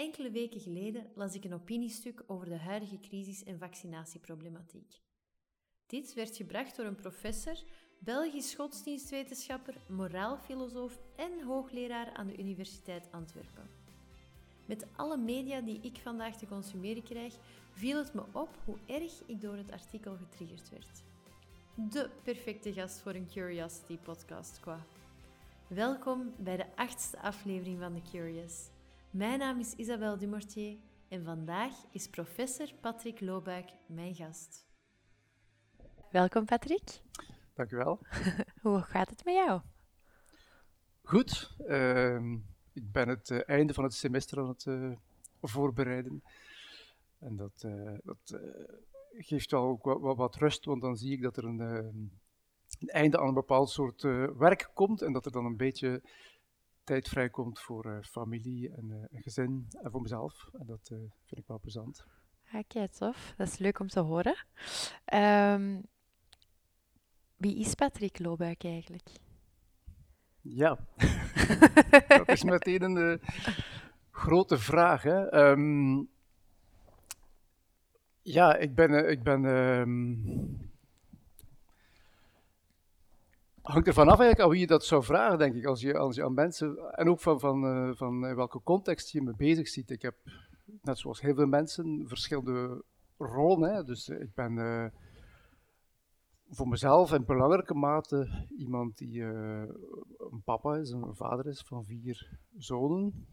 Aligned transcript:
Enkele 0.00 0.30
weken 0.30 0.60
geleden 0.60 1.10
las 1.14 1.34
ik 1.34 1.44
een 1.44 1.54
opiniestuk 1.54 2.22
over 2.26 2.48
de 2.48 2.58
huidige 2.58 3.00
crisis- 3.00 3.44
en 3.44 3.58
vaccinatieproblematiek. 3.58 5.00
Dit 5.86 6.14
werd 6.14 6.36
gebracht 6.36 6.76
door 6.76 6.86
een 6.86 6.96
professor, 6.96 7.62
Belgisch 7.98 8.54
godsdienstwetenschapper, 8.54 9.74
moraalfilosoof 9.88 11.00
en 11.16 11.42
hoogleraar 11.42 12.12
aan 12.12 12.26
de 12.26 12.38
Universiteit 12.38 13.08
Antwerpen. 13.10 13.70
Met 14.66 14.86
alle 14.96 15.16
media 15.16 15.60
die 15.60 15.80
ik 15.82 15.96
vandaag 15.96 16.36
te 16.36 16.46
consumeren 16.46 17.02
krijg, 17.02 17.34
viel 17.70 17.98
het 17.98 18.14
me 18.14 18.22
op 18.32 18.58
hoe 18.64 18.78
erg 18.86 19.22
ik 19.26 19.40
door 19.40 19.56
het 19.56 19.72
artikel 19.72 20.16
getriggerd 20.16 20.70
werd. 20.70 21.02
De 21.74 22.10
perfecte 22.22 22.72
gast 22.72 23.00
voor 23.00 23.14
een 23.14 23.28
Curiosity 23.28 23.98
podcast 23.98 24.60
qua. 24.60 24.86
Welkom 25.68 26.34
bij 26.38 26.56
de 26.56 26.76
achtste 26.76 27.18
aflevering 27.18 27.78
van 27.78 27.94
The 27.94 28.10
Curious. 28.10 28.70
Mijn 29.10 29.38
naam 29.38 29.58
is 29.58 29.74
Isabelle 29.74 30.16
Dumortier 30.16 30.76
en 31.08 31.24
vandaag 31.24 31.72
is 31.90 32.08
professor 32.08 32.74
Patrick 32.80 33.20
Loobuik 33.20 33.70
mijn 33.86 34.14
gast. 34.14 34.66
Welkom 36.10 36.44
Patrick. 36.44 37.00
Dank 37.54 37.70
u 37.70 37.76
wel. 37.76 37.98
Hoe 38.62 38.80
gaat 38.80 39.10
het 39.10 39.24
met 39.24 39.34
jou? 39.34 39.60
Goed. 41.02 41.56
Ehm, 41.66 42.34
ik 42.72 42.92
ben 42.92 43.08
het 43.08 43.30
uh, 43.30 43.40
einde 43.46 43.74
van 43.74 43.84
het 43.84 43.94
semester 43.94 44.38
aan 44.38 44.48
het 44.48 44.64
uh, 44.64 44.96
voorbereiden. 45.42 46.22
En 47.18 47.36
dat, 47.36 47.62
uh, 47.66 47.98
dat 48.02 48.40
geeft 49.12 49.50
wel 49.50 49.62
ook 49.62 49.84
wat, 49.84 50.16
wat, 50.16 50.36
rust, 50.36 50.64
want 50.64 50.82
dan 50.82 50.96
zie 50.96 51.12
ik 51.12 51.22
dat 51.22 51.36
er 51.36 51.44
een, 51.44 51.60
een 51.60 52.20
einde 52.86 53.18
aan 53.18 53.28
een 53.28 53.34
bepaald 53.34 53.70
soort 53.70 54.02
werk 54.38 54.70
komt 54.74 55.02
en 55.02 55.12
dat 55.12 55.26
er 55.26 55.32
dan 55.32 55.44
een 55.44 55.56
beetje 55.56 56.02
tijd 56.90 57.08
vrijkomt 57.08 57.60
voor 57.60 57.86
uh, 57.86 57.98
familie 58.02 58.70
en 58.70 58.88
uh, 58.90 59.20
gezin 59.22 59.66
en 59.82 59.90
voor 59.90 60.00
mezelf. 60.00 60.48
En 60.58 60.66
dat 60.66 60.88
vind 61.24 61.40
ik 61.40 61.46
wel 61.46 61.60
plezant. 61.60 62.06
Ja, 62.52 62.62
kijk, 62.66 62.92
tof. 62.92 63.34
Dat 63.36 63.46
is 63.46 63.58
leuk 63.58 63.78
om 63.78 63.88
te 63.88 64.00
horen. 64.00 64.36
Um, 65.14 65.82
wie 67.36 67.58
is 67.58 67.74
Patrick 67.74 68.18
Loobuik 68.18 68.64
eigenlijk? 68.64 69.08
Ja, 70.40 70.78
dat 72.08 72.28
is 72.28 72.42
meteen 72.42 72.82
een 72.82 73.20
grote 74.10 74.58
vraag. 74.58 75.02
Hè? 75.02 75.50
Um, 75.50 76.08
ja, 78.22 78.56
ik 78.56 78.74
ben, 78.74 79.10
ik 79.10 79.22
ben 79.22 79.44
um, 79.44 80.69
hangt 83.70 83.86
er 83.86 83.94
vanaf 83.94 84.18
eigenlijk 84.18 84.40
aan 84.40 84.50
wie 84.50 84.60
je 84.60 84.66
dat 84.66 84.84
zou 84.84 85.04
vragen, 85.04 85.38
denk 85.38 85.54
ik. 85.54 85.64
Als 85.64 85.80
je, 85.80 85.98
als 85.98 86.16
je 86.16 86.24
aan 86.24 86.34
mensen, 86.34 86.94
en 86.94 87.08
ook 87.08 87.20
van, 87.20 87.40
van, 87.40 87.64
uh, 87.64 87.94
van 87.94 88.26
in 88.26 88.34
welke 88.36 88.62
context 88.62 89.10
je 89.10 89.22
me 89.22 89.34
bezig 89.36 89.68
ziet. 89.68 89.90
Ik 89.90 90.02
heb, 90.02 90.14
net 90.82 90.98
zoals 90.98 91.20
heel 91.20 91.34
veel 91.34 91.46
mensen, 91.46 92.04
verschillende 92.08 92.84
rollen. 93.18 93.74
Hè. 93.74 93.84
Dus 93.84 94.08
uh, 94.08 94.20
ik 94.20 94.34
ben 94.34 94.52
uh, 94.52 94.84
voor 96.48 96.68
mezelf 96.68 97.12
in 97.12 97.24
belangrijke 97.24 97.74
mate 97.74 98.46
iemand 98.58 98.98
die 98.98 99.22
een 99.22 100.42
papa 100.44 100.76
is, 100.76 100.90
een 100.90 101.14
vader 101.14 101.46
is 101.46 101.60
van 101.60 101.84
vier 101.84 102.38
zonen. 102.56 103.26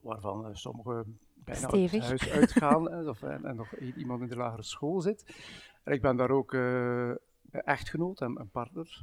Waarvan 0.00 0.56
sommige 0.56 1.04
bijna 1.34 1.70
uit 1.70 1.90
het 1.90 2.02
huis 2.02 2.30
uitgaan 2.30 3.08
of, 3.08 3.22
en, 3.22 3.44
en, 3.44 3.56
nog 3.56 3.76
iemand 3.76 4.22
in 4.22 4.28
de 4.28 4.36
lagere 4.36 4.62
school 4.62 5.00
zit. 5.00 5.34
En 5.82 5.92
ik 5.92 6.00
ben 6.00 6.16
daar 6.16 6.30
ook 6.30 6.56
echtgenoot 7.50 8.20
en, 8.20 8.36
en 8.36 8.48
partner 8.50 9.02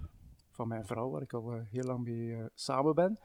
van 0.62 0.70
mijn 0.70 0.86
vrouw, 0.86 1.10
waar 1.10 1.22
ik 1.22 1.34
al 1.34 1.56
uh, 1.56 1.62
heel 1.70 1.84
lang 1.84 2.04
mee 2.04 2.28
uh, 2.28 2.46
samen 2.54 2.96
ben. 2.96 3.20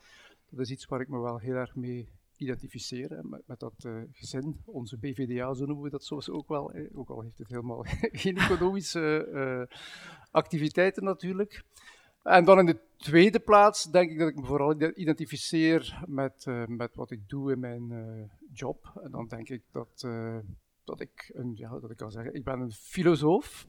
Dat 0.50 0.60
is 0.60 0.70
iets 0.70 0.86
waar 0.86 1.00
ik 1.00 1.08
me 1.08 1.18
wel 1.18 1.38
heel 1.38 1.54
erg 1.54 1.74
mee 1.74 2.08
identificeer, 2.36 3.20
met, 3.22 3.42
met, 3.46 3.60
dat 3.60 3.84
uh, 3.86 4.02
gezin, 4.12 4.60
onze 4.64 4.98
BVDA, 4.98 5.54
zo 5.54 5.66
noemen 5.66 5.84
we 5.84 5.90
dat 5.90 6.04
soms 6.04 6.30
ook 6.30 6.48
wel, 6.48 6.72
eh, 6.72 6.98
ook 6.98 7.08
al 7.08 7.20
heeft 7.20 7.38
het 7.38 7.48
helemaal 7.48 7.84
geen 8.24 8.36
economische 8.36 9.68
activiteiten 10.30 11.04
natuurlijk. 11.04 11.64
En 12.22 12.44
dan 12.44 12.58
in 12.58 12.66
de 12.66 12.80
tweede 12.96 13.40
plaats 13.40 13.84
denk 13.84 14.10
ik 14.10 14.18
dat 14.18 14.28
ik 14.28 14.36
me 14.36 14.44
vooral 14.44 14.82
identificeer 14.94 16.02
met, 16.06 16.46
met 16.66 16.94
wat 16.94 17.10
ik 17.10 17.28
doe 17.28 17.52
in 17.52 17.60
mijn 17.60 17.90
job. 18.52 19.00
En 19.02 19.10
dan 19.10 19.26
denk 19.26 19.48
ik 19.48 19.62
dat, 19.70 20.06
dat 20.84 21.00
ik, 21.00 21.30
een, 21.34 21.52
ja, 21.54 21.78
dat 21.78 21.90
ik 21.90 21.96
kan 21.96 22.10
zeggen, 22.10 22.34
ik 22.34 22.44
ben 22.44 22.60
een 22.60 22.72
filosoof 22.72 23.66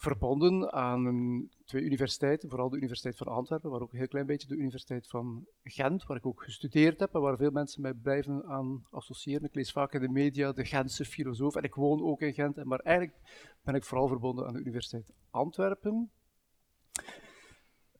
verbonden 0.00 0.72
aan 0.72 1.48
twee 1.64 1.82
universiteiten, 1.82 2.48
vooral 2.48 2.70
de 2.70 2.76
Universiteit 2.76 3.16
van 3.16 3.26
Antwerpen, 3.26 3.70
maar 3.70 3.80
ook 3.80 3.92
een 3.92 3.98
heel 3.98 4.08
klein 4.08 4.26
beetje 4.26 4.48
de 4.48 4.56
Universiteit 4.56 5.08
van 5.08 5.46
Gent, 5.64 6.06
waar 6.06 6.16
ik 6.16 6.26
ook 6.26 6.42
gestudeerd 6.42 7.00
heb 7.00 7.14
en 7.14 7.20
waar 7.20 7.36
veel 7.36 7.50
mensen 7.50 7.82
mij 7.82 7.94
blijven 7.94 8.44
aan 8.46 8.84
associëren. 8.90 9.44
Ik 9.44 9.54
lees 9.54 9.72
vaak 9.72 9.92
in 9.92 10.00
de 10.00 10.08
media 10.08 10.52
de 10.52 10.64
Gentse 10.64 11.04
filosoof 11.04 11.56
en 11.56 11.62
ik 11.62 11.74
woon 11.74 12.02
ook 12.02 12.20
in 12.20 12.32
Gent, 12.32 12.64
maar 12.64 12.78
eigenlijk 12.78 13.16
ben 13.62 13.74
ik 13.74 13.84
vooral 13.84 14.08
verbonden 14.08 14.46
aan 14.46 14.52
de 14.52 14.58
Universiteit 14.58 15.12
Antwerpen. 15.30 16.10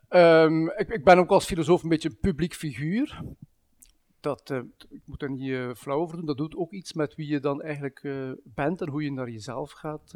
Um, 0.09 0.71
ik, 0.71 0.89
ik, 0.89 1.05
ben 1.05 1.19
ook 1.19 1.31
als 1.31 1.45
filosoof 1.45 1.83
een 1.83 1.89
beetje 1.89 2.09
een 2.09 2.19
publiek 2.21 2.55
figuur. 2.55 3.23
Dat, 4.21 4.51
uh, 4.51 4.59
ik 4.89 5.03
moet 5.05 5.23
er 5.23 5.31
niet 5.31 5.49
uh, 5.49 5.75
flauw 5.75 5.99
over 5.99 6.17
doen, 6.17 6.27
dat 6.27 6.37
doet 6.37 6.57
ook 6.57 6.73
iets 6.73 6.93
met 6.93 7.15
wie 7.15 7.27
je 7.27 7.41
dan 7.41 7.63
eigenlijk 7.63 8.03
uh, 8.03 8.33
bent 8.45 8.81
en 8.81 8.89
hoe 8.89 9.03
je 9.03 9.13
naar 9.13 9.31
jezelf 9.31 9.71
gaat, 9.71 10.15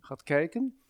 gaat 0.00 0.22
kijken. 0.22 0.80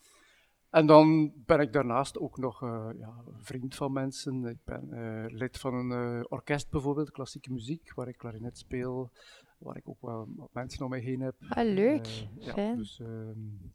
En 0.76 0.86
dan 0.86 1.32
ben 1.46 1.60
ik 1.60 1.72
daarnaast 1.72 2.18
ook 2.18 2.38
nog 2.38 2.62
uh, 2.62 2.88
ja, 2.98 3.14
vriend 3.36 3.74
van 3.74 3.92
mensen. 3.92 4.44
Ik 4.44 4.64
ben 4.64 4.88
uh, 4.90 5.24
lid 5.38 5.58
van 5.58 5.74
een 5.74 6.18
uh, 6.18 6.24
orkest 6.28 6.70
bijvoorbeeld, 6.70 7.10
klassieke 7.10 7.52
muziek, 7.52 7.94
waar 7.94 8.08
ik 8.08 8.16
klarinet 8.16 8.58
speel, 8.58 9.10
waar 9.58 9.76
ik 9.76 9.88
ook 9.88 10.00
wel 10.00 10.28
wat 10.36 10.52
mensen 10.52 10.84
om 10.84 10.90
mij 10.90 11.00
heen 11.00 11.20
heb. 11.20 11.34
Ah, 11.48 11.64
leuk. 11.64 12.06
Ja, 12.38 12.74
dus, 12.74 12.98
um, 12.98 13.72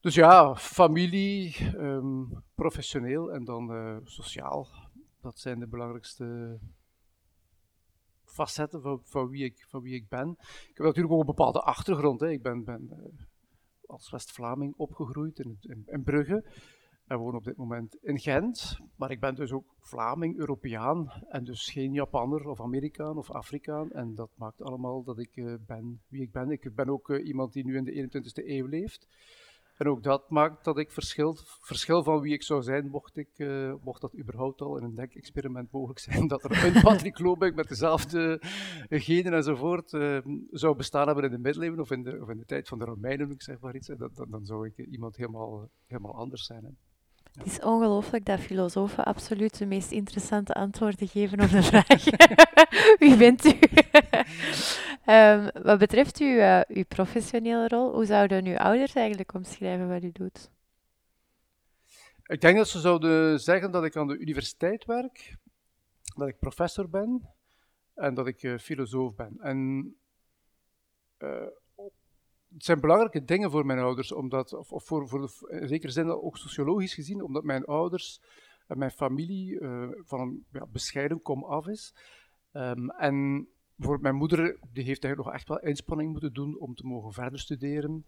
dus, 0.00 0.14
ja, 0.14 0.56
familie, 0.56 1.56
um, 1.76 2.42
professioneel 2.54 3.32
en 3.32 3.44
dan 3.44 4.00
sociaal. 4.04 4.68
Dat 5.20 5.38
zijn 5.38 5.58
de 5.58 5.68
belangrijkste 5.68 6.58
facetten 8.24 8.82
van, 8.82 9.00
van, 9.04 9.28
wie 9.28 9.44
ik, 9.44 9.66
van 9.68 9.82
wie 9.82 9.94
ik 9.94 10.08
ben. 10.08 10.36
Ik 10.40 10.76
heb 10.76 10.86
natuurlijk 10.86 11.14
ook 11.14 11.20
een 11.20 11.26
bepaalde 11.26 11.60
achtergrond. 11.60 12.20
Hè. 12.20 12.30
Ik 12.30 12.42
ben, 12.42 12.64
ben 12.64 12.90
als 13.88 14.10
West-Vlaming 14.10 14.74
opgegroeid 14.76 15.38
in, 15.38 15.58
in, 15.86 16.02
Brugge. 16.02 16.44
En 17.06 17.18
woon 17.18 17.34
op 17.34 17.44
dit 17.44 17.56
moment 17.56 17.96
in 18.02 18.18
Gent. 18.18 18.78
Maar 18.96 19.10
ik 19.10 19.20
ben 19.20 19.34
dus 19.34 19.52
ook 19.52 19.74
Vlaming, 19.80 20.36
Europeaan. 20.38 21.12
En 21.28 21.44
dus 21.44 21.70
geen 21.70 21.92
Japanner 21.92 22.48
of 22.48 22.60
Amerikaan 22.60 23.16
of 23.16 23.30
Afrikaan. 23.30 23.90
En 23.90 24.14
dat 24.14 24.30
maakt 24.34 24.62
allemaal 24.62 25.02
dat 25.02 25.18
ik 25.18 25.36
uh, 25.36 25.54
ben 25.66 26.00
wie 26.08 26.22
ik 26.22 26.32
ben. 26.32 26.50
Ik 26.50 26.74
ben 26.74 26.88
ook 26.88 27.08
uh, 27.08 27.26
iemand 27.26 27.52
die 27.52 27.64
nu 27.64 27.76
in 27.76 27.84
de 27.84 28.08
21ste 28.22 28.46
eeuw 28.46 28.66
leeft. 28.66 29.06
En 29.78 29.88
ook 29.88 30.02
dat 30.02 30.30
maakt 30.30 30.64
dat 30.64 30.78
ik 30.78 30.92
verschil, 30.92 31.36
verschil 31.60 32.02
van 32.02 32.20
wie 32.20 32.32
ik 32.32 32.42
zou 32.42 32.62
zijn, 32.62 32.88
mocht, 32.88 33.16
ik, 33.16 33.28
uh, 33.36 33.72
mocht 33.82 34.00
dat 34.00 34.18
überhaupt 34.18 34.60
al 34.60 34.76
in 34.76 34.84
een 34.84 34.94
denkexperiment 34.94 35.72
mogelijk 35.72 35.98
zijn, 35.98 36.28
dat 36.28 36.44
er 36.44 36.64
een 36.64 36.82
Patrick 36.88 37.18
Lobeck 37.18 37.54
met 37.54 37.68
dezelfde 37.68 38.42
genen 38.88 39.32
enzovoort 39.32 39.92
uh, 39.92 40.18
zou 40.50 40.76
bestaan 40.76 41.06
hebben 41.06 41.24
in 41.24 41.30
de 41.30 41.38
middeleeuwen 41.38 41.80
of 41.80 41.90
in 41.90 42.02
de, 42.02 42.18
of 42.22 42.28
in 42.28 42.38
de 42.38 42.44
tijd 42.44 42.68
van 42.68 42.78
de 42.78 42.84
Romeinen, 42.84 43.30
ik 43.30 43.42
zeg 43.42 43.60
maar 43.60 43.74
iets. 43.74 43.90
Dan, 44.28 44.44
zou 44.44 44.66
ik 44.66 44.86
iemand 44.86 45.16
helemaal, 45.16 45.68
helemaal 45.86 46.14
anders 46.14 46.44
zijn. 46.46 46.64
Hè. 46.64 46.70
Het 47.38 47.46
is 47.46 47.60
ongelooflijk 47.60 48.24
dat 48.24 48.40
filosofen 48.40 49.04
absoluut 49.04 49.58
de 49.58 49.66
meest 49.66 49.90
interessante 49.90 50.52
antwoorden 50.52 51.08
geven 51.08 51.40
op 51.40 51.50
de 51.50 51.62
vraag: 51.62 52.04
wie 52.98 53.16
bent 53.16 53.44
u? 53.44 53.58
Um, 55.08 55.50
wat 55.62 55.78
betreft 55.78 56.18
uw, 56.18 56.26
uh, 56.26 56.60
uw 56.68 56.84
professionele 56.88 57.68
rol, 57.68 57.92
hoe 57.92 58.04
zouden 58.04 58.46
uw 58.46 58.56
ouders 58.56 58.94
eigenlijk 58.94 59.34
omschrijven 59.34 59.88
wat 59.88 60.02
u 60.02 60.12
doet? 60.12 60.50
Ik 62.22 62.40
denk 62.40 62.56
dat 62.56 62.68
ze 62.68 62.80
zouden 62.80 63.40
zeggen 63.40 63.70
dat 63.70 63.84
ik 63.84 63.96
aan 63.96 64.06
de 64.06 64.18
universiteit 64.18 64.84
werk, 64.84 65.36
dat 66.16 66.28
ik 66.28 66.38
professor 66.38 66.88
ben 66.88 67.28
en 67.94 68.14
dat 68.14 68.26
ik 68.26 68.42
uh, 68.42 68.58
filosoof 68.58 69.14
ben. 69.14 69.36
En 69.40 69.58
uh, 71.18 71.46
het 72.54 72.64
zijn 72.64 72.80
belangrijke 72.80 73.24
dingen 73.24 73.50
voor 73.50 73.66
mijn 73.66 73.78
ouders, 73.78 74.12
omdat, 74.12 74.52
of, 74.52 74.84
voor, 74.84 75.08
voor 75.08 75.20
de, 75.20 75.58
in 75.60 75.68
zekere 75.68 75.92
zin 75.92 76.10
ook 76.10 76.36
sociologisch 76.36 76.94
gezien, 76.94 77.22
omdat 77.22 77.44
mijn 77.44 77.64
ouders 77.64 78.20
en 78.66 78.78
mijn 78.78 78.90
familie 78.90 79.58
van 80.04 80.20
een 80.20 80.46
ja, 80.52 80.66
bescheiden 80.66 81.22
kom 81.22 81.44
af 81.44 81.66
is. 81.66 81.94
Um, 82.52 82.90
en 82.90 83.48
voor 83.78 84.00
mijn 84.00 84.14
moeder, 84.14 84.58
die 84.72 84.84
heeft 84.84 85.04
eigenlijk 85.04 85.16
nog 85.24 85.32
echt 85.32 85.48
wel 85.48 85.60
inspanning 85.60 86.10
moeten 86.10 86.32
doen 86.32 86.58
om 86.58 86.74
te 86.74 86.86
mogen 86.86 87.12
verder 87.12 87.38
studeren. 87.38 88.04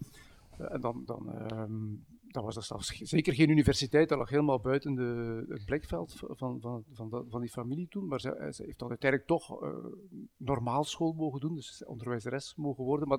Uh, 0.61 0.73
en 0.73 0.81
dan, 0.81 1.03
dan 1.05 1.53
um, 1.53 2.05
dat 2.27 2.45
was 2.45 2.55
dat 2.55 2.65
zelfs 2.65 2.89
zeker 2.89 3.35
geen 3.35 3.51
universiteit, 3.51 4.09
dat 4.09 4.19
lag 4.19 4.29
helemaal 4.29 4.61
buiten 4.61 4.95
de, 4.95 5.45
het 5.49 5.65
blikveld 5.65 6.15
van, 6.17 6.61
van, 6.61 6.85
van, 6.93 7.25
van, 7.29 7.41
die 7.41 7.51
familie 7.51 7.89
toen. 7.89 8.07
Maar 8.07 8.21
ze, 8.21 8.49
ze 8.51 8.63
heeft 8.65 8.79
dan 8.79 8.89
uiteindelijk 8.89 9.31
toch 9.31 9.63
uh, 9.63 9.69
normaal 10.37 10.85
school 10.85 11.13
mogen 11.13 11.41
doen, 11.41 11.55
dus 11.55 11.85
onderwijzeres 11.85 12.55
mogen 12.57 12.85
worden. 12.85 13.09
Maar 13.09 13.19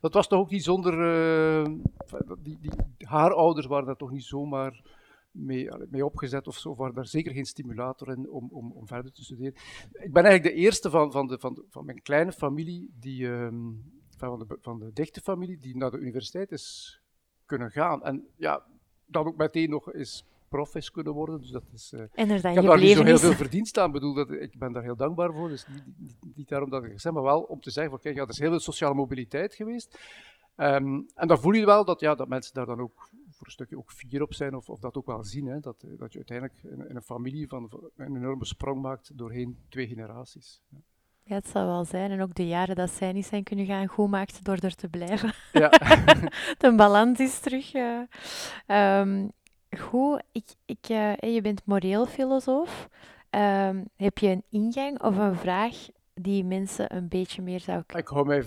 dat, 0.00 0.14
was 0.14 0.28
toch 0.28 0.38
ook 0.40 0.50
niet 0.50 0.64
zonder. 0.64 0.94
Die, 2.42 2.58
die, 2.60 2.70
haar 2.98 3.34
ouders 3.34 3.66
waren 3.66 3.86
dat 3.86 3.98
toch 3.98 4.10
niet 4.10 4.24
zomaar 4.24 4.97
mee, 5.38 5.68
mee 5.90 6.04
opgezet 6.04 6.46
of 6.46 6.56
zo, 6.56 6.74
waar 6.74 6.92
daar 6.92 7.06
zeker 7.06 7.32
geen 7.32 7.44
stimulator 7.44 8.08
in 8.08 8.30
om, 8.30 8.48
om, 8.50 8.72
om 8.72 8.86
verder 8.86 9.12
te 9.12 9.24
studeren. 9.24 9.54
Ik 9.92 10.12
ben 10.12 10.24
eigenlijk 10.24 10.54
de 10.54 10.62
eerste 10.62 10.90
van, 10.90 11.12
van, 11.12 11.26
de, 11.26 11.38
van, 11.38 11.64
van 11.68 11.84
mijn 11.84 12.02
kleine 12.02 12.32
familie, 12.32 12.90
die, 13.00 13.28
ehm, 13.28 13.72
van, 14.16 14.38
de, 14.38 14.58
van 14.60 14.78
de 14.78 14.92
dichte 14.92 15.20
familie, 15.20 15.58
die 15.58 15.76
naar 15.76 15.90
de 15.90 15.98
universiteit 15.98 16.50
is 16.52 17.00
kunnen 17.44 17.70
gaan. 17.70 18.04
En 18.04 18.26
ja, 18.36 18.64
dat 19.06 19.26
ook 19.26 19.36
meteen 19.36 19.70
nog 19.70 19.92
is 19.92 20.24
prof 20.48 20.74
is 20.74 20.90
kunnen 20.90 21.12
worden. 21.12 21.40
Dus 21.40 21.50
dat 21.50 21.64
is, 21.72 21.92
uh, 21.94 22.00
en 22.00 22.30
er 22.30 22.42
dan 22.42 22.50
ik 22.50 22.56
heb 22.56 22.66
daar 22.66 22.78
niet 22.78 22.96
zo 22.96 23.04
heel 23.04 23.18
veel 23.18 23.32
verdienst 23.32 23.78
aan. 23.78 23.92
bedoel, 23.92 24.14
dat, 24.14 24.30
ik 24.30 24.58
ben 24.58 24.72
daar 24.72 24.82
heel 24.82 24.96
dankbaar 24.96 25.32
voor. 25.32 25.48
Dus 25.48 25.66
niet, 25.68 25.84
niet, 25.98 26.16
niet 26.34 26.48
daarom 26.48 26.70
dat 26.70 26.84
ik 26.84 27.00
zeg, 27.00 27.12
maar 27.12 27.22
wel 27.22 27.40
om 27.40 27.60
te 27.60 27.70
zeggen: 27.70 27.92
van, 27.92 28.00
kijk, 28.00 28.16
ja, 28.16 28.22
er 28.22 28.28
is 28.28 28.38
heel 28.38 28.50
veel 28.50 28.60
sociale 28.60 28.94
mobiliteit 28.94 29.54
geweest. 29.54 29.98
Um, 30.56 31.06
en 31.14 31.28
dan 31.28 31.38
voel 31.38 31.52
je 31.52 31.64
wel 31.64 31.84
dat, 31.84 32.00
ja, 32.00 32.14
dat 32.14 32.28
mensen 32.28 32.54
daar 32.54 32.66
dan 32.66 32.80
ook 32.80 33.10
voor 33.38 33.46
een 33.46 33.52
stukje 33.52 33.78
ook 33.78 33.92
fier 33.92 34.22
op 34.22 34.34
zijn, 34.34 34.54
of, 34.54 34.68
of 34.68 34.80
dat 34.80 34.96
ook 34.96 35.06
wel 35.06 35.24
zien. 35.24 35.46
Hè, 35.46 35.60
dat, 35.60 35.84
dat 35.96 36.12
je 36.12 36.18
uiteindelijk 36.18 36.58
in, 36.62 36.88
in 36.88 36.96
een 36.96 37.02
familie 37.02 37.48
van, 37.48 37.90
een 37.96 38.16
enorme 38.16 38.44
sprong 38.44 38.82
maakt 38.82 39.18
doorheen 39.18 39.58
twee 39.68 39.86
generaties. 39.86 40.62
Ja. 40.68 40.78
Ja, 41.28 41.34
het 41.34 41.48
zal 41.48 41.66
wel 41.66 41.84
zijn. 41.84 42.10
En 42.10 42.20
ook 42.20 42.34
de 42.34 42.46
jaren 42.46 42.76
dat 42.76 42.90
zij 42.90 43.12
niet 43.12 43.26
zijn 43.26 43.42
kunnen 43.42 43.66
gaan 43.66 43.86
goed 43.86 44.10
maakt 44.10 44.44
door 44.44 44.56
er 44.56 44.74
te 44.74 44.88
blijven. 44.88 45.32
Ja. 45.52 45.68
de 46.58 46.72
balans 46.76 47.18
is 47.18 47.38
terug. 47.38 47.74
Uh, 47.74 48.00
um, 49.00 49.32
goed, 49.78 50.22
ik, 50.32 50.44
ik, 50.64 50.88
uh, 50.88 51.14
je 51.16 51.40
bent 51.40 51.62
moreel 51.64 52.06
filosoof. 52.06 52.88
Um, 53.30 53.88
heb 53.96 54.18
je 54.18 54.28
een 54.28 54.44
ingang 54.48 55.02
of 55.02 55.16
een 55.16 55.36
vraag 55.36 55.88
die 56.14 56.44
mensen 56.44 56.96
een 56.96 57.08
beetje 57.08 57.42
meer 57.42 57.60
zou 57.60 57.82
kunnen? 57.82 58.04
Ik 58.04 58.12
hou 58.12 58.26
mij 58.26 58.42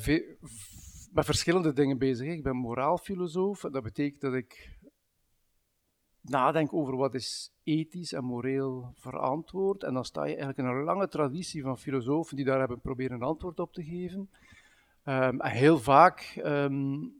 met 1.12 1.26
verschillende 1.26 1.74
dingen 1.74 1.98
bezig. 1.98 2.28
Ik 2.28 2.44
ben 2.44 2.56
moraalfilosoof. 2.56 3.60
Dat 3.60 3.84
betekent 3.84 4.22
dat 4.22 4.34
ik 4.34 4.80
nadenk 6.22 6.74
over 6.74 6.96
wat 6.96 7.14
is 7.14 7.54
ethisch 7.64 8.14
en 8.14 8.24
moreel 8.24 8.94
verantwoord. 8.96 9.84
En 9.84 9.94
dan 9.94 10.06
sta 10.06 10.22
je 10.22 10.28
eigenlijk 10.28 10.58
in 10.58 10.66
een 10.66 10.84
lange 10.84 11.08
traditie 11.08 11.62
van 11.62 11.78
filosofen 11.78 12.36
die 12.36 12.46
daar 12.46 12.60
hebben 12.60 12.82
proberen 12.82 13.16
een 13.16 13.28
antwoord 13.28 13.60
op 13.60 13.74
te 13.74 13.84
geven. 13.84 14.30
Um, 15.06 15.42
en 15.42 15.52
heel 15.52 15.80
vaak 15.80 16.42
um, 16.46 17.14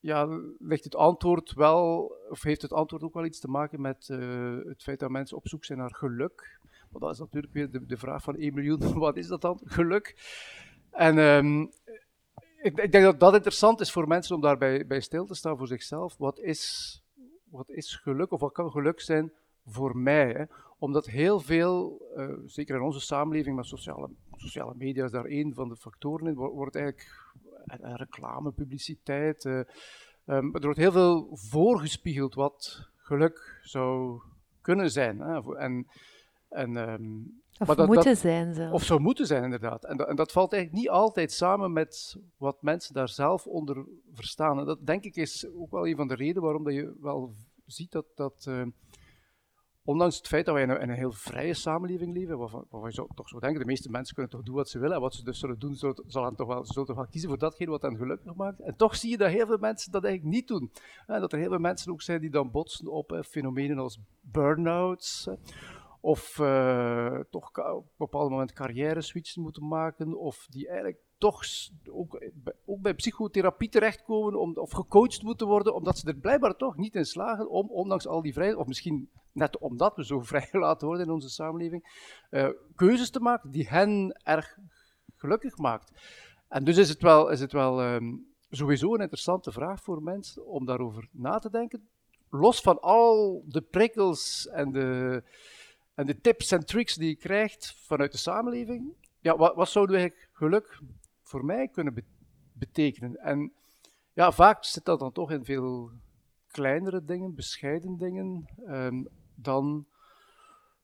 ja, 0.00 0.40
ligt 0.58 0.84
het 0.84 0.94
antwoord 0.94 1.52
wel, 1.52 2.12
of 2.30 2.42
heeft 2.42 2.62
het 2.62 2.72
antwoord 2.72 3.02
ook 3.02 3.14
wel 3.14 3.24
iets 3.24 3.40
te 3.40 3.48
maken 3.48 3.80
met 3.80 4.08
uh, 4.08 4.56
het 4.64 4.82
feit 4.82 4.98
dat 4.98 5.10
mensen 5.10 5.36
op 5.36 5.48
zoek 5.48 5.64
zijn 5.64 5.78
naar 5.78 5.94
geluk. 5.94 6.60
Want 6.90 7.04
dat 7.04 7.12
is 7.12 7.18
natuurlijk 7.18 7.52
weer 7.52 7.70
de, 7.70 7.86
de 7.86 7.96
vraag 7.96 8.22
van 8.22 8.36
1 8.36 8.54
miljoen, 8.54 8.98
wat 8.98 9.16
is 9.16 9.26
dat 9.26 9.40
dan, 9.40 9.60
geluk? 9.64 10.16
En 10.90 11.18
um, 11.18 11.70
ik, 12.62 12.78
ik, 12.78 12.92
denk 12.92 13.04
dat 13.04 13.20
dat 13.20 13.34
interessant 13.34 13.80
is 13.80 13.92
voor 13.92 14.08
mensen 14.08 14.34
om 14.34 14.40
daarbij 14.40 14.86
bij 14.86 15.00
stil 15.00 15.26
te 15.26 15.34
staan 15.34 15.56
voor 15.56 15.66
zichzelf. 15.66 16.16
Wat 16.16 16.40
is 16.40 17.02
wat 17.50 17.70
is 17.70 17.96
geluk 17.96 18.32
of 18.32 18.40
wat 18.40 18.52
kan 18.52 18.70
geluk 18.70 19.00
zijn 19.00 19.32
voor 19.66 19.96
mij? 19.96 20.32
Hè? 20.32 20.44
Omdat 20.78 21.06
heel 21.06 21.40
veel, 21.40 22.02
uh, 22.16 22.34
zeker 22.44 22.76
in 22.76 22.82
onze 22.82 23.00
samenleving, 23.00 23.54
maar 23.54 23.64
sociale, 23.64 24.10
sociale 24.36 24.74
media 24.76 25.04
is 25.04 25.10
daar 25.10 25.24
één 25.24 25.54
van 25.54 25.68
de 25.68 25.76
factoren 25.76 26.26
in, 26.26 26.34
wordt 26.34 26.76
eigenlijk 26.76 27.32
uh, 27.66 27.94
reclame, 27.94 28.50
publiciteit. 28.50 29.44
Uh, 29.44 29.58
er 30.24 30.60
wordt 30.60 30.78
heel 30.78 30.92
veel 30.92 31.28
voorgespiegeld 31.32 32.34
wat 32.34 32.88
geluk 32.96 33.60
zou 33.62 34.20
kunnen 34.60 34.90
zijn. 34.90 35.20
Hè? 35.20 35.56
En, 35.56 35.86
en, 36.48 36.76
um, 36.76 37.40
of 37.58 37.74
dat, 37.74 37.86
moeten 37.86 38.16
zijn 38.16 38.54
zelfs. 38.54 38.72
Of 38.72 38.82
zou 38.82 39.00
moeten 39.00 39.26
zijn, 39.26 39.42
inderdaad. 39.42 39.84
En, 39.84 39.96
dat, 39.96 40.08
en 40.08 40.16
dat 40.16 40.32
valt 40.32 40.52
eigenlijk 40.52 40.82
niet 40.82 40.92
altijd 40.92 41.32
samen 41.32 41.72
met 41.72 42.16
wat 42.36 42.62
mensen 42.62 42.94
daar 42.94 43.08
zelf 43.08 43.46
onder 43.46 43.86
verstaan. 44.12 44.58
En 44.58 44.64
dat 44.64 44.86
denk 44.86 45.04
ik 45.04 45.16
is 45.16 45.46
ook 45.54 45.70
wel 45.70 45.86
een 45.86 45.96
van 45.96 46.08
de 46.08 46.14
redenen 46.14 46.42
waarom 46.42 46.64
dat 46.64 46.74
je 46.74 46.96
wel 47.00 47.34
ziet 47.66 47.92
dat, 47.92 48.06
dat 48.14 48.46
uh, 48.48 48.62
ondanks 49.84 50.16
het 50.16 50.26
feit 50.26 50.44
dat 50.44 50.54
wij 50.54 50.62
in 50.62 50.70
een, 50.70 50.80
in 50.80 50.88
een 50.88 50.96
heel 50.96 51.12
vrije 51.12 51.54
samenleving 51.54 52.12
leven, 52.12 52.38
waarvan, 52.38 52.64
waarvan 52.70 52.90
je 52.90 52.94
zo, 52.94 53.06
toch 53.14 53.28
zo 53.28 53.38
denken, 53.38 53.60
de 53.60 53.66
meeste 53.66 53.90
mensen 53.90 54.14
kunnen 54.14 54.32
toch 54.32 54.42
doen 54.42 54.54
wat 54.54 54.68
ze 54.68 54.78
willen, 54.78 54.96
en 54.96 55.02
wat 55.02 55.14
ze 55.14 55.24
dus 55.24 55.38
zullen 55.38 55.58
doen, 55.58 55.74
zullen, 55.74 56.04
zullen 56.06 56.36
toch 56.36 56.46
wel, 56.46 56.66
zullen 56.66 56.86
toch 56.86 56.96
wel 56.96 57.06
kiezen 57.06 57.28
voor 57.28 57.38
datgene 57.38 57.70
wat 57.70 57.82
hen 57.82 57.96
gelukkig 57.96 58.34
maakt. 58.34 58.60
En 58.60 58.76
toch 58.76 58.96
zie 58.96 59.10
je 59.10 59.16
dat 59.16 59.30
heel 59.30 59.46
veel 59.46 59.58
mensen 59.58 59.92
dat 59.92 60.04
eigenlijk 60.04 60.34
niet 60.34 60.48
doen. 60.48 60.72
En 61.06 61.20
dat 61.20 61.32
er 61.32 61.38
heel 61.38 61.48
veel 61.48 61.58
mensen 61.58 61.92
ook 61.92 62.02
zijn 62.02 62.20
die 62.20 62.30
dan 62.30 62.50
botsen 62.50 62.86
op 62.86 63.12
eh, 63.12 63.22
fenomenen 63.22 63.78
als 63.78 63.98
burn-outs, 64.20 65.28
of 66.00 66.38
uh, 66.38 67.20
toch 67.30 67.48
op 67.58 67.84
een 67.84 67.90
bepaald 67.96 68.30
moment 68.30 68.52
carrière 68.52 69.00
switches 69.00 69.36
moeten 69.36 69.68
maken, 69.68 70.18
of 70.18 70.46
die 70.50 70.68
eigenlijk 70.68 70.98
toch 71.18 71.44
ook, 71.90 72.22
ook 72.64 72.80
bij 72.80 72.94
psychotherapie 72.94 73.68
terechtkomen 73.68 74.40
om, 74.40 74.56
of 74.56 74.70
gecoacht 74.70 75.22
moeten 75.22 75.46
worden, 75.46 75.74
omdat 75.74 75.98
ze 75.98 76.08
er 76.08 76.16
blijkbaar 76.16 76.56
toch 76.56 76.76
niet 76.76 76.94
in 76.94 77.04
slagen 77.04 77.50
om, 77.50 77.70
ondanks 77.70 78.06
al 78.06 78.22
die 78.22 78.32
vrijheid, 78.32 78.58
of 78.58 78.66
misschien 78.66 79.10
net 79.32 79.58
omdat 79.58 79.96
we 79.96 80.04
zo 80.04 80.20
vrijgelaten 80.32 80.86
worden 80.86 81.06
in 81.06 81.12
onze 81.12 81.28
samenleving, 81.28 81.84
uh, 82.30 82.48
keuzes 82.74 83.10
te 83.10 83.20
maken 83.20 83.50
die 83.50 83.68
hen 83.68 84.20
erg 84.22 84.58
gelukkig 85.16 85.56
maakt. 85.56 85.92
En 86.48 86.64
dus 86.64 86.76
is 86.76 86.88
het 86.88 87.02
wel, 87.02 87.28
is 87.28 87.40
het 87.40 87.52
wel 87.52 87.84
um, 87.84 88.26
sowieso 88.50 88.94
een 88.94 89.00
interessante 89.00 89.52
vraag 89.52 89.82
voor 89.82 90.02
mensen 90.02 90.46
om 90.46 90.66
daarover 90.66 91.08
na 91.12 91.38
te 91.38 91.50
denken. 91.50 91.88
Los 92.30 92.60
van 92.60 92.80
al 92.80 93.42
de 93.46 93.60
prikkels 93.60 94.48
en 94.48 94.72
de, 94.72 95.22
en 95.98 96.06
de 96.06 96.20
tips 96.20 96.52
en 96.52 96.66
tricks 96.66 96.94
die 96.94 97.08
je 97.08 97.16
krijgt 97.16 97.74
vanuit 97.86 98.12
de 98.12 98.18
samenleving. 98.18 98.92
Ja, 99.20 99.36
wat, 99.36 99.54
wat 99.54 99.68
zouden 99.68 99.96
eigenlijk 99.96 100.30
geluk 100.32 100.80
voor 101.22 101.44
mij 101.44 101.68
kunnen 101.68 102.04
betekenen? 102.52 103.16
En 103.16 103.52
ja, 104.12 104.32
vaak 104.32 104.64
zit 104.64 104.84
dat 104.84 104.98
dan 104.98 105.12
toch 105.12 105.30
in 105.30 105.44
veel 105.44 105.90
kleinere 106.46 107.04
dingen, 107.04 107.34
bescheiden 107.34 107.96
dingen, 107.96 108.48
um, 108.68 109.08
dan 109.34 109.86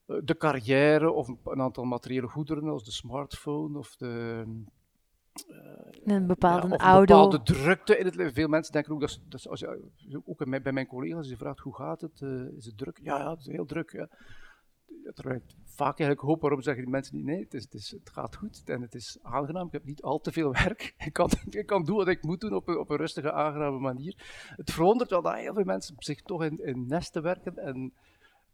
uh, 0.07 0.17
de 0.25 0.37
carrière 0.37 1.11
of 1.11 1.29
een, 1.29 1.39
een, 1.45 1.61
aantal 1.61 1.85
materiële 1.85 2.29
goederen 2.29 2.69
als 2.69 2.85
de 2.85 2.93
smartphone 2.93 3.79
of 3.79 3.97
de. 3.97 4.45
Uh, 5.49 6.17
een 6.17 6.27
bepaalde 6.27 6.69
ja, 6.69 6.77
auto. 6.77 7.01
Een 7.01 7.31
bepaalde 7.31 7.43
drukte 7.43 7.99
in 7.99 8.05
het 8.05 8.15
leven. 8.15 8.35
Veel 8.35 8.49
mensen 8.49 8.73
denken 8.73 8.93
ook 8.93 9.01
dat, 9.01 9.21
dat 9.29 9.49
als 9.49 9.61
je, 9.61 10.23
ook 10.25 10.63
bij 10.63 10.73
mijn 10.73 10.87
collega's, 10.87 11.19
als 11.19 11.29
je 11.29 11.37
vraagt 11.37 11.61
hoe 11.61 11.75
gaat 11.75 12.01
het, 12.01 12.21
uh, 12.21 12.57
is 12.57 12.67
het 12.67 12.79
druk? 12.79 12.99
Ja, 13.03 13.19
ja, 13.19 13.31
het 13.31 13.41
is 13.41 13.47
heel 13.47 13.67
druk. 13.67 13.93
Ja 13.93 14.09
ik 15.03 15.43
vaak 15.65 15.99
eigenlijk 15.99 16.21
hoop, 16.21 16.41
waarom 16.41 16.63
zeggen 16.63 16.83
die 16.83 16.93
mensen 16.93 17.17
niet 17.17 17.25
nee, 17.25 17.43
het, 17.43 17.55
is, 17.55 17.63
het, 17.63 17.75
is, 17.75 17.91
het 17.91 18.11
gaat 18.11 18.37
goed 18.37 18.63
en 18.65 18.83
het 18.83 18.95
is 18.95 19.19
aangenaam, 19.23 19.67
ik 19.67 19.73
heb 19.73 19.85
niet 19.85 20.03
al 20.03 20.21
te 20.21 20.33
veel 20.33 20.53
werk, 20.53 20.95
ik 21.07 21.13
kan, 21.13 21.31
ik 21.51 21.67
kan 21.67 21.85
doen 21.85 21.97
wat 21.97 22.09
ik 22.09 22.23
moet 22.23 22.41
doen 22.41 22.55
op 22.55 22.69
een, 22.69 22.79
op 22.79 22.91
een 22.91 22.97
rustige, 22.97 23.33
aangename 23.33 23.79
manier. 23.79 24.15
Het 24.57 24.71
verwondert 24.71 25.11
wel 25.11 25.23
dat 25.23 25.35
heel 25.35 25.55
veel 25.55 25.65
mensen 25.65 25.95
zich 25.99 26.23
toch 26.23 26.45
in, 26.45 26.65
in 26.65 26.87
nesten 26.87 27.23
werken 27.23 27.59
en, 27.59 27.93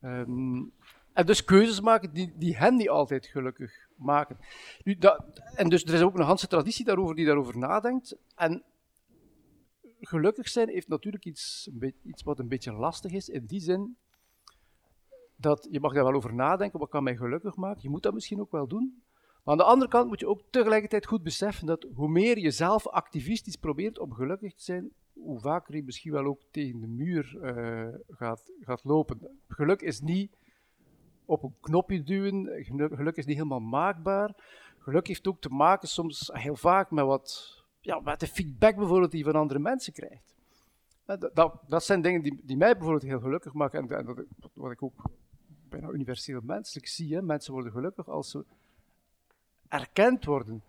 um, 0.02 0.72
en 1.12 1.26
dus 1.26 1.44
keuzes 1.44 1.80
maken 1.80 2.12
die, 2.12 2.32
die 2.36 2.56
hen 2.56 2.76
niet 2.76 2.88
altijd 2.88 3.26
gelukkig 3.26 3.88
maken. 3.96 4.38
Nu, 4.84 4.98
dat, 4.98 5.24
en 5.54 5.68
dus 5.68 5.84
er 5.84 5.94
is 5.94 6.02
ook 6.02 6.18
een 6.18 6.24
Hanse 6.24 6.46
traditie 6.46 6.84
daarover 6.84 7.14
die 7.14 7.26
daarover 7.26 7.58
nadenkt 7.58 8.16
en 8.34 8.64
gelukkig 10.00 10.48
zijn 10.48 10.68
heeft 10.68 10.88
natuurlijk 10.88 11.24
iets, 11.24 11.70
iets 12.02 12.22
wat 12.22 12.38
een 12.38 12.48
beetje 12.48 12.72
lastig 12.72 13.12
is, 13.12 13.28
in 13.28 13.46
die 13.46 13.60
zin 13.60 13.96
dat 15.40 15.68
je 15.70 15.80
mag 15.80 15.92
daar 15.92 16.04
wel 16.04 16.14
over 16.14 16.34
nadenken, 16.34 16.78
wat 16.78 16.88
kan 16.88 17.02
mij 17.02 17.16
gelukkig 17.16 17.56
maken. 17.56 17.82
Je 17.82 17.90
moet 17.90 18.02
dat 18.02 18.14
misschien 18.14 18.40
ook 18.40 18.50
wel 18.50 18.66
doen. 18.66 19.02
Maar 19.44 19.54
aan 19.54 19.56
de 19.56 19.72
andere 19.72 19.90
kant 19.90 20.08
moet 20.08 20.20
je 20.20 20.28
ook 20.28 20.42
tegelijkertijd 20.50 21.06
goed 21.06 21.22
beseffen 21.22 21.66
dat 21.66 21.86
hoe 21.94 22.08
meer 22.08 22.38
je 22.38 22.50
zelf 22.50 22.86
activistisch 22.86 23.56
probeert 23.56 23.98
om 23.98 24.12
gelukkig 24.12 24.54
te 24.54 24.62
zijn, 24.62 24.90
hoe 25.12 25.40
vaker 25.40 25.74
je 25.74 25.82
misschien 25.82 26.12
wel 26.12 26.24
ook 26.24 26.42
tegen 26.50 26.80
de 26.80 26.86
muur 26.86 27.38
uh, 27.42 27.94
gaat, 28.08 28.52
gaat 28.60 28.84
lopen. 28.84 29.40
Geluk 29.48 29.80
is 29.80 30.00
niet 30.00 30.36
op 31.24 31.42
een 31.42 31.54
knopje 31.60 32.02
duwen, 32.02 32.64
geluk 32.94 33.16
is 33.16 33.26
niet 33.26 33.36
helemaal 33.36 33.60
maakbaar. 33.60 34.34
Geluk 34.78 35.06
heeft 35.06 35.28
ook 35.28 35.40
te 35.40 35.48
maken 35.48 35.88
soms 35.88 36.30
heel 36.32 36.56
vaak 36.56 36.90
met, 36.90 37.04
wat, 37.04 37.58
ja, 37.80 38.00
met 38.00 38.20
de 38.20 38.26
feedback 38.26 38.76
bijvoorbeeld 38.76 39.10
die 39.10 39.24
je 39.24 39.30
van 39.30 39.40
andere 39.40 39.60
mensen 39.60 39.92
krijgt. 39.92 40.34
Dat, 41.04 41.30
dat, 41.34 41.62
dat 41.66 41.84
zijn 41.84 42.02
dingen 42.02 42.22
die, 42.22 42.40
die 42.44 42.56
mij 42.56 42.72
bijvoorbeeld 42.72 43.02
heel 43.02 43.20
gelukkig 43.20 43.52
maken 43.52 43.80
en, 43.80 43.96
en 43.96 44.26
dat, 44.36 44.50
wat 44.54 44.70
ik 44.70 44.82
ook 44.82 45.10
bijna 45.70 45.90
universeel 45.90 46.40
menselijk 46.42 46.86
zie. 46.86 47.14
Hè. 47.14 47.22
Mensen 47.22 47.52
worden 47.52 47.72
gelukkig 47.72 48.08
als 48.08 48.30
ze 48.30 48.44
erkend 49.68 50.24
worden. 50.24 50.62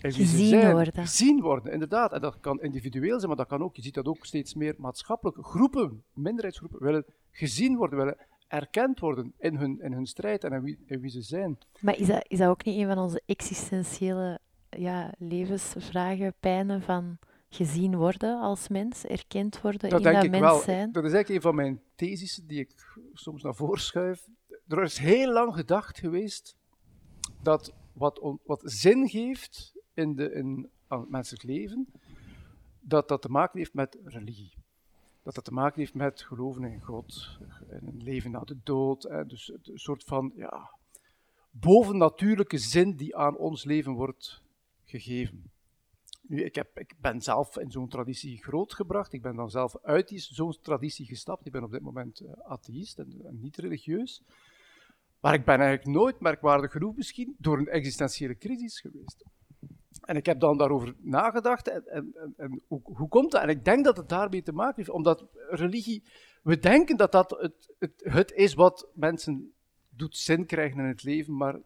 En 0.00 0.12
gezien 0.12 0.70
worden. 0.70 0.92
Gezien 0.94 1.40
worden, 1.40 1.72
inderdaad. 1.72 2.12
En 2.12 2.20
dat 2.20 2.40
kan 2.40 2.60
individueel 2.60 3.16
zijn, 3.16 3.28
maar 3.28 3.36
dat 3.36 3.46
kan 3.46 3.62
ook, 3.62 3.76
je 3.76 3.82
ziet 3.82 3.94
dat 3.94 4.06
ook 4.06 4.26
steeds 4.26 4.54
meer 4.54 4.74
maatschappelijk. 4.78 5.46
Groepen, 5.46 6.02
minderheidsgroepen, 6.12 6.82
willen 6.82 7.04
gezien 7.30 7.76
worden, 7.76 7.98
willen 7.98 8.16
erkend 8.48 9.00
worden 9.00 9.32
in 9.38 9.56
hun, 9.56 9.80
in 9.80 9.92
hun 9.92 10.06
strijd 10.06 10.44
en 10.44 10.52
in 10.52 10.62
wie, 10.62 10.78
in 10.86 11.00
wie 11.00 11.10
ze 11.10 11.22
zijn. 11.22 11.58
Maar 11.80 11.98
is 11.98 12.06
dat, 12.06 12.24
is 12.28 12.38
dat 12.38 12.48
ook 12.48 12.64
niet 12.64 12.80
een 12.80 12.86
van 12.86 12.98
onze 12.98 13.22
existentiële 13.26 14.38
ja, 14.68 15.14
levensvragen, 15.18 16.34
pijnen 16.40 16.82
van 16.82 17.18
gezien 17.50 17.96
worden 17.96 18.40
als 18.40 18.68
mens, 18.68 19.04
erkend 19.04 19.60
worden 19.60 19.90
dat 19.90 19.98
in 19.98 20.04
denk 20.04 20.14
dat 20.14 20.24
ik 20.24 20.30
mens 20.30 20.44
wel. 20.44 20.60
zijn? 20.60 20.92
Dat 20.92 21.04
is 21.04 21.12
eigenlijk 21.12 21.44
een 21.44 21.50
van 21.50 21.54
mijn 21.54 21.82
theses 21.94 22.34
die 22.34 22.60
ik 22.60 22.96
soms 23.12 23.42
naar 23.42 23.54
voren 23.54 23.80
schuif. 23.80 24.28
Er 24.68 24.82
is 24.82 24.98
heel 24.98 25.32
lang 25.32 25.54
gedacht 25.54 25.98
geweest 25.98 26.56
dat 27.42 27.72
wat, 27.92 28.18
on, 28.18 28.40
wat 28.44 28.60
zin 28.64 29.08
geeft 29.08 29.74
in, 29.94 30.16
de, 30.16 30.32
in 30.32 30.70
aan 30.86 31.00
het 31.00 31.10
menselijk 31.10 31.42
leven, 31.42 31.86
dat 32.80 33.08
dat 33.08 33.22
te 33.22 33.28
maken 33.28 33.58
heeft 33.58 33.74
met 33.74 33.98
religie. 34.04 34.54
dat 35.22 35.34
dat 35.34 35.44
te 35.44 35.52
maken 35.52 35.80
heeft 35.80 35.94
met 35.94 36.22
geloven 36.22 36.64
in 36.64 36.80
God, 36.80 37.38
en 37.68 37.86
een 37.86 38.02
leven 38.02 38.30
na 38.30 38.40
de 38.40 38.58
dood. 38.62 39.02
Hè. 39.02 39.26
Dus 39.26 39.48
een 39.48 39.78
soort 39.78 40.04
van 40.04 40.32
ja, 40.34 40.70
bovennatuurlijke 41.50 42.58
zin 42.58 42.96
die 42.96 43.16
aan 43.16 43.36
ons 43.36 43.64
leven 43.64 43.92
wordt 43.92 44.42
gegeven. 44.84 45.50
Nu, 46.30 46.42
ik, 46.44 46.54
heb, 46.54 46.78
ik 46.78 46.94
ben 47.00 47.20
zelf 47.20 47.58
in 47.58 47.70
zo'n 47.70 47.88
traditie 47.88 48.42
grootgebracht. 48.42 49.12
Ik 49.12 49.22
ben 49.22 49.36
dan 49.36 49.50
zelf 49.50 49.76
uit 49.82 50.12
zo'n 50.14 50.56
traditie 50.62 51.06
gestapt. 51.06 51.46
Ik 51.46 51.52
ben 51.52 51.62
op 51.62 51.70
dit 51.70 51.82
moment 51.82 52.20
uh, 52.20 52.30
atheïst 52.42 52.98
en, 52.98 53.22
niet 53.30 53.56
religieus. 53.56 54.22
Maar 55.20 55.34
ik 55.34 55.44
ben 55.44 55.60
eigenlijk 55.60 55.96
nooit 55.96 56.20
merkwaardig 56.20 56.72
genoeg 56.72 56.96
misschien 56.96 57.34
door 57.38 57.58
een 57.58 57.68
existentiële 57.68 58.36
crisis 58.36 58.80
geweest. 58.80 59.24
En 60.00 60.16
ik 60.16 60.26
heb 60.26 60.40
dan 60.40 60.58
daarover 60.58 60.94
nagedacht. 60.98 61.68
En, 61.68 62.14
en, 62.36 62.62
hoe, 62.66 63.08
komt 63.08 63.30
dat? 63.30 63.42
En 63.42 63.48
ik 63.48 63.64
denk 63.64 63.84
dat 63.84 63.96
het 63.96 64.08
daarmee 64.08 64.42
te 64.42 64.52
maken 64.52 64.76
heeft, 64.76 64.90
omdat 64.90 65.26
religie. 65.48 66.04
We 66.42 66.58
denken 66.58 66.96
dat 66.96 67.12
dat 67.12 67.30
het, 67.30 67.74
het, 67.78 67.92
het 68.04 68.32
is 68.32 68.54
wat 68.54 68.88
mensen 68.94 69.52
doet 69.88 70.16
zin 70.16 70.46
krijgen 70.46 70.78
in 70.78 70.86
het 70.86 71.02
leven, 71.02 71.36
maar 71.36 71.60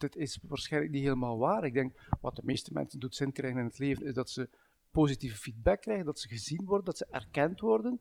dit 0.00 0.16
is 0.16 0.38
waarschijnlijk 0.48 0.92
niet 0.92 1.02
helemaal 1.02 1.38
waar. 1.38 1.64
Ik 1.64 1.74
denk, 1.74 1.92
wat 2.20 2.36
de 2.36 2.42
meeste 2.44 2.72
mensen 2.72 3.00
doet 3.00 3.14
zin 3.14 3.32
krijgen 3.32 3.60
in 3.60 3.66
het 3.66 3.78
leven, 3.78 4.06
is 4.06 4.14
dat 4.14 4.30
ze 4.30 4.48
positieve 4.90 5.36
feedback 5.36 5.80
krijgen, 5.80 6.04
dat 6.04 6.18
ze 6.18 6.28
gezien 6.28 6.64
worden, 6.64 6.84
dat 6.84 6.96
ze 6.96 7.06
erkend 7.10 7.60
worden. 7.60 8.00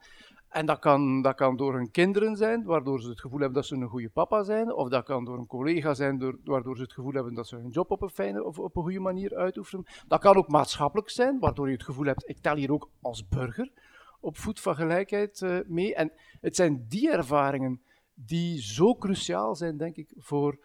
En 0.49 0.65
dat 0.65 0.79
kan, 0.79 1.21
dat 1.21 1.35
kan 1.35 1.57
door 1.57 1.73
hun 1.73 1.91
kinderen 1.91 2.37
zijn, 2.37 2.63
waardoor 2.63 3.01
ze 3.01 3.09
het 3.09 3.19
gevoel 3.19 3.39
hebben 3.39 3.57
dat 3.57 3.65
ze 3.65 3.75
een 3.75 3.87
goede 3.87 4.09
papa 4.09 4.43
zijn. 4.43 4.73
Of 4.73 4.89
dat 4.89 5.03
kan 5.03 5.25
door 5.25 5.37
een 5.37 5.47
collega 5.47 5.93
zijn, 5.93 6.17
door, 6.17 6.39
waardoor 6.43 6.75
ze 6.75 6.81
het 6.81 6.93
gevoel 6.93 7.13
hebben 7.13 7.33
dat 7.33 7.47
ze 7.47 7.55
hun 7.55 7.69
job 7.69 7.91
op 7.91 8.01
een 8.01 8.09
fijne 8.09 8.43
of 8.43 8.59
op 8.59 8.75
een 8.75 8.83
goede 8.83 8.99
manier 8.99 9.35
uitoefenen. 9.35 9.85
Dat 10.07 10.19
kan 10.19 10.35
ook 10.35 10.47
maatschappelijk 10.47 11.09
zijn, 11.09 11.39
waardoor 11.39 11.67
je 11.67 11.73
het 11.73 11.83
gevoel 11.83 12.05
hebt, 12.05 12.29
ik 12.29 12.37
tel 12.37 12.55
hier 12.55 12.71
ook 12.71 12.89
als 13.01 13.27
burger 13.27 13.71
op 14.19 14.37
voet 14.37 14.59
van 14.59 14.75
gelijkheid 14.75 15.41
uh, 15.41 15.59
mee. 15.65 15.95
En 15.95 16.11
het 16.41 16.55
zijn 16.55 16.85
die 16.87 17.11
ervaringen 17.11 17.81
die 18.13 18.61
zo 18.61 18.95
cruciaal 18.95 19.55
zijn, 19.55 19.77
denk 19.77 19.95
ik, 19.95 20.13
voor, 20.17 20.57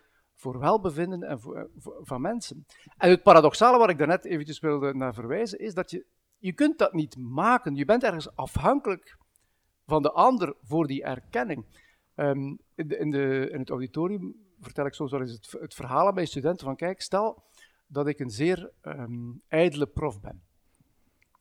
voor 0.44 0.58
welbevinden 0.58 1.22
en 1.22 1.40
voor, 1.40 1.70
van 2.02 2.20
mensen. 2.20 2.66
En 2.96 3.10
het 3.10 3.22
paradoxale 3.22 3.78
waar 3.78 3.90
ik 3.90 3.98
daarnet 3.98 4.24
eventjes 4.24 4.60
wilde 4.60 4.94
naar 4.94 5.14
verwijzen, 5.14 5.58
is 5.58 5.74
dat 5.74 5.90
je, 5.90 6.06
je 6.38 6.52
kunt 6.52 6.78
dat 6.78 6.92
niet 6.92 7.16
maken. 7.18 7.74
Je 7.74 7.84
bent 7.84 8.02
ergens 8.02 8.36
afhankelijk 8.36 9.16
van 9.86 10.02
de 10.02 10.12
ander 10.12 10.56
voor 10.62 10.86
die 10.86 11.02
erkenning. 11.02 11.64
Um, 12.14 12.58
in, 12.74 12.88
de, 12.88 12.96
in, 12.96 13.10
de, 13.10 13.48
het 13.52 13.70
auditorium 13.70 14.34
vertel 14.60 14.86
ik 14.86 14.94
soms 14.94 15.10
wel 15.10 15.20
eens 15.20 15.32
het, 15.32 15.56
het, 15.60 15.74
verhaal 15.74 16.06
aan 16.06 16.14
mijn 16.14 16.26
studenten 16.26 16.66
van 16.66 16.76
kijk, 16.76 17.00
stel 17.00 17.42
dat 17.86 18.06
ik 18.06 18.18
een 18.18 18.30
zeer 18.30 18.70
um, 18.82 19.42
ijdele 19.48 19.86
prof 19.86 20.20
ben. 20.20 20.42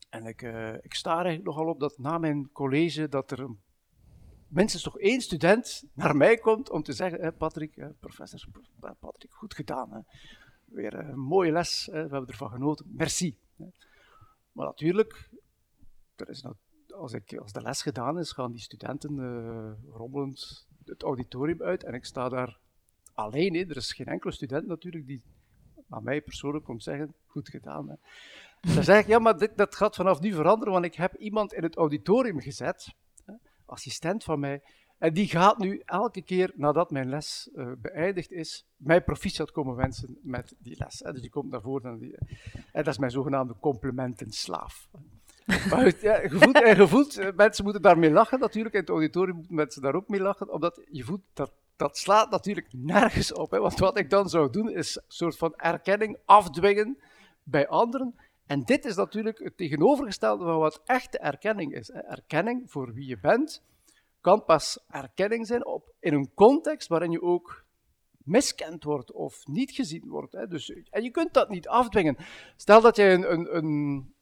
En 0.10 0.26
ik, 0.26 0.42
uh, 0.42 0.74
ik 0.74 0.94
sta 0.94 1.10
er 1.10 1.26
eigenlijk 1.26 1.46
nogal 1.46 1.74
op 1.74 1.80
dat 1.80 1.98
na 1.98 2.18
mijn 2.18 2.52
college 2.52 3.08
dat 3.08 3.32
er 3.32 3.40
een 3.40 3.60
minstens 4.54 4.84
toch 4.84 5.00
één 5.00 5.22
student 5.22 5.84
naar 5.94 6.16
mij 6.16 6.38
komt 6.38 6.70
om 6.70 6.84
te 6.84 6.94
zeggen, 6.94 7.38
Patrick, 7.38 7.88
professor 8.00 8.50
Patrick, 9.00 9.34
goed 9.34 9.54
gedaan. 9.54 9.92
Hè. 9.92 10.00
Weer 10.66 10.94
een 10.94 11.20
mooie 11.20 11.52
les, 11.52 11.88
we 11.92 11.98
hebben 11.98 12.28
ervan 12.28 12.50
genoten, 12.50 12.86
merci. 12.90 13.38
Maar 14.52 14.66
natuurlijk, 14.66 15.30
er 16.16 16.30
is 16.30 16.42
nou, 16.42 16.56
als, 16.90 17.14
ik, 17.14 17.38
als 17.38 17.52
de 17.52 17.62
les 17.62 17.82
gedaan 17.82 18.20
is, 18.20 18.32
gaan 18.32 18.52
die 18.52 18.62
studenten 18.62 19.18
uh, 19.18 19.94
rommelend 19.96 20.68
het 20.86 21.04
auditorium 21.04 21.62
uit 21.62 21.84
en 21.84 21.94
ik 21.94 22.06
sta 22.06 22.30
daar 22.30 22.60
alleen. 23.14 23.54
Hè. 23.54 23.60
Er 23.60 23.78
is 23.78 23.94
geen 23.94 24.06
enkele 24.06 24.34
student 24.34 24.68
natuurlijk 24.68 25.08
die 25.08 25.22
aan 25.90 26.04
mij 26.04 26.22
persoonlijk 26.22 26.66
komt 26.66 26.84
zeggen, 26.84 27.14
goed 27.26 27.50
gedaan. 27.50 27.90
Hè. 27.90 27.96
Dan 28.74 28.84
zeg 28.84 29.00
ik, 29.02 29.08
ja, 29.08 29.20
maar 29.20 29.38
dit, 29.38 29.58
dat 29.58 29.76
gaat 29.76 29.96
vanaf 29.96 30.20
nu 30.20 30.32
veranderen, 30.32 30.74
want 30.74 30.86
ik 30.86 30.96
heb 30.96 31.16
iemand 31.16 31.54
in 31.54 31.64
het 31.64 31.76
auditorium 31.76 32.40
gezet 32.40 32.94
assistent 33.66 34.24
van 34.24 34.40
mij. 34.40 34.62
En 34.98 35.14
die 35.14 35.28
gaat 35.28 35.58
nu 35.58 35.82
elke 35.86 36.22
keer 36.22 36.52
nadat 36.56 36.92
mijn 36.92 37.10
les 37.10 37.50
uh, 37.56 37.72
beëindigd 37.78 38.32
is, 38.32 38.66
mij 38.76 39.04
proficiat 39.04 39.52
komen 39.52 39.76
wensen 39.76 40.18
met 40.22 40.56
die 40.60 40.76
les. 40.78 40.98
Dus 40.98 41.22
die 41.22 41.30
komt 41.30 41.52
naar 41.52 41.62
voren. 41.62 41.92
En, 41.92 42.00
die, 42.00 42.18
en 42.72 42.84
dat 42.84 42.88
is 42.88 42.98
mijn 42.98 43.12
zogenaamde 43.12 43.56
complimentenslaaf. 43.60 44.88
maar 45.70 45.92
gevoeld, 46.30 46.64
en 46.64 46.76
gevoeld, 46.76 47.18
eh, 47.18 47.28
mensen 47.36 47.64
moeten 47.64 47.82
daarmee 47.82 48.12
lachen 48.12 48.40
natuurlijk. 48.40 48.74
In 48.74 48.80
het 48.80 48.90
auditorium 48.90 49.36
moeten 49.36 49.56
mensen 49.56 49.82
daar 49.82 49.96
ook 49.96 50.08
mee 50.08 50.22
lachen. 50.22 50.54
Omdat 50.54 50.82
je 50.92 51.04
voelt, 51.04 51.22
dat, 51.34 51.54
dat 51.76 51.98
slaat 51.98 52.32
natuurlijk 52.32 52.68
nergens 52.72 53.34
op. 53.34 53.52
Hè. 53.52 53.60
Want 53.60 53.80
wat 53.80 53.98
ik 53.98 54.10
dan 54.10 54.30
zou 54.30 54.50
doen, 54.50 54.70
is 54.70 54.96
een 54.96 55.04
soort 55.08 55.38
van 55.38 55.56
erkenning 55.56 56.18
afdwingen 56.26 56.98
bij 57.44 57.68
anderen. 57.68 58.16
En 58.54 58.64
dit 58.64 58.86
is 58.86 58.96
natuurlijk 58.96 59.40
het 59.40 59.58
tegenovergestelde 59.58 60.44
van 60.44 60.58
wat 60.58 60.82
echte 60.86 61.18
erkenning 61.18 61.74
is. 61.76 61.90
Erkenning 61.90 62.72
voor 62.72 62.94
wie 62.94 63.08
je 63.08 63.20
bent 63.20 63.64
kan 64.22 64.46
pas 64.46 64.80
erkenning 64.90 65.48
zijn 65.48 65.66
op, 65.66 65.94
in 66.00 66.14
een 66.14 66.34
context 66.34 66.88
waarin 66.88 67.12
je 67.12 67.22
ook 67.22 67.66
miskend 68.24 68.84
wordt 68.84 69.12
of 69.12 69.48
niet 69.48 69.72
gezien 69.72 70.08
wordt. 70.08 70.50
Dus, 70.50 70.70
en 70.90 71.04
je 71.04 71.12
kunt 71.12 71.34
dat 71.34 71.50
niet 71.50 71.68
afdwingen. 71.68 72.18
Stel 72.56 72.82
dat 72.82 72.96
jij, 72.96 73.14
een, 73.14 73.32
een, 73.32 73.56
een, 73.56 74.14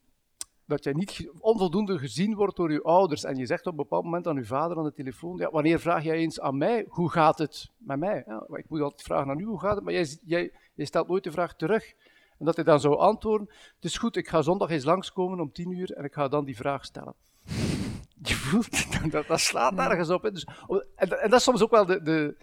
dat 0.66 0.84
jij 0.84 0.94
niet 0.94 1.32
onvoldoende 1.40 1.98
gezien 1.98 2.36
wordt 2.36 2.56
door 2.56 2.72
je 2.72 2.84
ouders 2.84 3.24
en 3.24 3.36
je 3.36 3.46
zegt 3.46 3.66
op 3.66 3.72
een 3.72 3.78
bepaald 3.78 4.04
moment 4.04 4.28
aan 4.28 4.36
je 4.36 4.46
vader 4.46 4.78
aan 4.78 4.84
de 4.84 4.94
telefoon, 4.94 5.38
ja, 5.38 5.50
wanneer 5.50 5.80
vraag 5.80 6.04
jij 6.04 6.16
eens 6.16 6.40
aan 6.40 6.58
mij, 6.58 6.86
hoe 6.88 7.10
gaat 7.10 7.38
het 7.38 7.72
met 7.78 8.00
mij? 8.00 8.26
Ik 8.52 8.70
moet 8.70 8.82
altijd 8.82 9.02
vragen 9.02 9.32
aan 9.32 9.40
u, 9.40 9.44
hoe 9.44 9.60
gaat 9.60 9.76
het? 9.76 9.84
Maar 9.84 9.94
jij, 9.94 10.18
jij 10.24 10.52
stelt 10.78 11.08
nooit 11.08 11.24
de 11.24 11.32
vraag 11.32 11.56
terug. 11.56 11.94
En 12.42 12.48
dat 12.48 12.56
hij 12.56 12.66
dan 12.66 12.80
zou 12.80 12.98
antwoorden, 12.98 13.48
het 13.76 13.84
is 13.86 13.98
goed, 13.98 14.16
ik 14.16 14.28
ga 14.28 14.42
zondag 14.42 14.70
eens 14.70 14.84
langskomen 14.84 15.40
om 15.40 15.52
tien 15.52 15.72
uur 15.72 15.92
en 15.92 16.04
ik 16.04 16.14
ga 16.14 16.28
dan 16.28 16.46
die 16.46 16.56
vraag 16.56 16.86
stellen. 16.86 17.14
Je 18.30 18.34
voelt, 18.34 18.92
dat, 19.12 19.28
dat 19.28 19.40
slaat 19.40 19.74
nergens 19.74 20.10
op. 20.10 20.24
Hè. 20.24 20.32
Dus, 20.32 20.48
en, 20.96 21.22
en, 21.22 21.30
dat 21.30 21.40
is 21.40 21.44
soms 21.44 21.62
ook 21.62 21.72
wel 21.72 21.86
de, 21.86 22.02
de, 22.02 22.36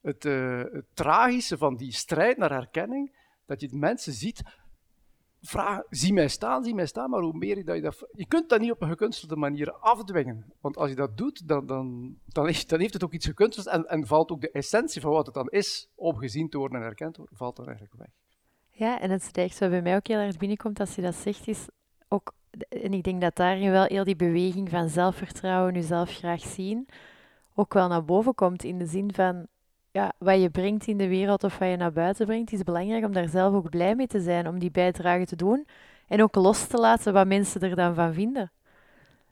het, 0.00 0.24
uh, 0.24 0.58
het, 0.58 0.84
tragische 0.94 1.58
van 1.58 1.76
die 1.76 1.92
strijd 1.92 2.36
naar 2.36 2.50
herkenning, 2.50 3.16
dat 3.46 3.60
je 3.60 3.68
mensen 3.72 4.12
ziet, 4.12 4.42
vraag, 5.40 5.82
zie 5.88 6.12
mij 6.12 6.28
staan, 6.28 6.64
zie 6.64 6.74
mij 6.74 6.86
staan, 6.86 7.10
maar 7.10 7.22
hoe 7.22 7.38
meer 7.38 7.64
dat 7.64 7.76
je 7.76 7.82
dat... 7.82 8.08
Je 8.12 8.26
kunt 8.26 8.48
dat 8.48 8.60
niet 8.60 8.70
op 8.70 8.82
een 8.82 8.88
gekunstelde 8.88 9.36
manier 9.36 9.72
afdwingen. 9.72 10.52
Want 10.60 10.76
als 10.76 10.88
je 10.88 10.96
dat 10.96 11.16
doet, 11.16 11.48
dan, 11.48 11.66
dan, 11.66 12.16
dan, 12.26 12.46
heeft, 12.46 12.68
dan 12.68 12.80
heeft 12.80 12.92
het 12.92 13.04
ook 13.04 13.12
iets 13.12 13.26
gekunsteld 13.26 13.66
en, 13.66 13.86
en 13.86 14.06
valt 14.06 14.30
ook 14.30 14.40
de 14.40 14.50
essentie 14.50 15.00
van 15.00 15.12
wat 15.12 15.26
het 15.26 15.34
dan 15.34 15.48
is, 15.48 15.88
om 15.94 16.16
gezien 16.16 16.48
te 16.48 16.58
worden 16.58 16.78
en 16.78 16.84
herkend 16.84 17.14
te 17.14 17.20
worden, 17.20 17.36
valt 17.36 17.56
dan 17.56 17.66
eigenlijk 17.66 17.96
weg. 17.98 18.10
Ja, 18.74 19.00
en 19.00 19.10
het 19.10 19.30
is 19.36 19.56
zo 19.56 19.68
bij 19.68 19.82
mij 19.82 19.96
ook 19.96 20.06
heel 20.06 20.18
erg 20.18 20.36
binnenkomt 20.36 20.80
als 20.80 20.94
je 20.94 21.02
dat 21.02 21.14
zegt, 21.14 21.48
is 21.48 21.66
ook, 22.08 22.32
en 22.68 22.92
ik 22.92 23.02
denk 23.02 23.20
dat 23.20 23.36
daarin 23.36 23.70
wel 23.70 23.84
heel 23.84 24.04
die 24.04 24.16
beweging 24.16 24.68
van 24.68 24.88
zelfvertrouwen, 24.88 25.74
jezelf 25.74 26.10
graag 26.10 26.40
zien, 26.40 26.88
ook 27.54 27.74
wel 27.74 27.88
naar 27.88 28.04
boven 28.04 28.34
komt 28.34 28.64
in 28.64 28.78
de 28.78 28.86
zin 28.86 29.14
van, 29.14 29.46
ja, 29.90 30.12
wat 30.18 30.40
je 30.40 30.50
brengt 30.50 30.86
in 30.86 30.96
de 30.96 31.08
wereld 31.08 31.44
of 31.44 31.58
wat 31.58 31.68
je 31.68 31.76
naar 31.76 31.92
buiten 31.92 32.26
brengt, 32.26 32.52
is 32.52 32.62
belangrijk 32.62 33.04
om 33.04 33.12
daar 33.12 33.28
zelf 33.28 33.54
ook 33.54 33.70
blij 33.70 33.94
mee 33.94 34.06
te 34.06 34.20
zijn, 34.20 34.48
om 34.48 34.58
die 34.58 34.70
bijdrage 34.70 35.24
te 35.24 35.36
doen 35.36 35.66
en 36.08 36.22
ook 36.22 36.34
los 36.34 36.66
te 36.66 36.78
laten 36.78 37.12
wat 37.12 37.26
mensen 37.26 37.60
er 37.60 37.76
dan 37.76 37.94
van 37.94 38.14
vinden. 38.14 38.52